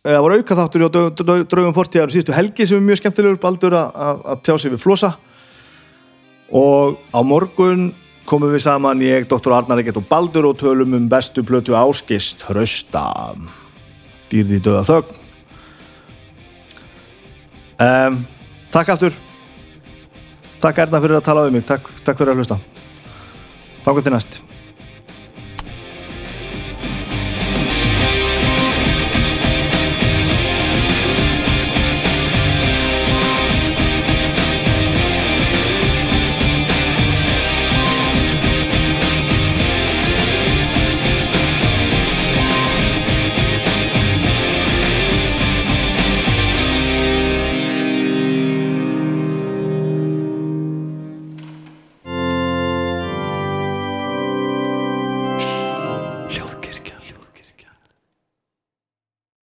það 0.00 0.22
voru 0.24 0.38
auka 0.40 0.56
þáttur 0.58 0.84
á 0.86 0.90
draugum 0.90 1.74
fortíðar 1.76 2.12
síðustu 2.12 2.34
helgi 2.34 2.66
sem 2.66 2.80
er 2.80 2.86
mjög 2.86 3.02
skemmtilegur. 3.02 3.40
Baldur 3.42 3.76
að, 3.76 4.22
tjá 4.46 4.54
sig 4.56 4.72
við 4.72 4.82
flosa. 4.82 5.14
Og 6.56 6.98
á 7.14 7.20
morgun 7.22 7.90
komum 8.26 8.52
við 8.52 8.64
saman 8.64 9.02
ég, 9.04 9.26
Dr. 9.30 9.54
Arnar 9.54 9.82
Egert 9.82 10.00
og 10.00 10.06
Baldur 10.10 10.50
og 10.50 10.58
tölum 10.60 10.96
um 10.96 11.08
bestu 11.10 11.44
plötu 11.46 11.76
áskist 11.78 12.46
Hrausta 12.48 13.34
dýrði 14.30 14.60
döða 14.62 14.86
þögn 14.86 15.19
um, 17.80 18.20
Takk 18.70 18.94
aftur. 18.94 19.16
Takk 20.60 20.84
Erna 20.84 21.00
fyrir 21.02 21.18
að 21.18 21.26
tala 21.26 21.48
um 21.48 21.56
mig. 21.56 21.66
Takk, 21.66 21.90
takk 22.04 22.20
fyrir 22.20 22.36
að 22.36 22.44
hlusta. 22.44 22.60
Takk 23.84 24.04
til 24.04 24.14
næst 24.14 24.42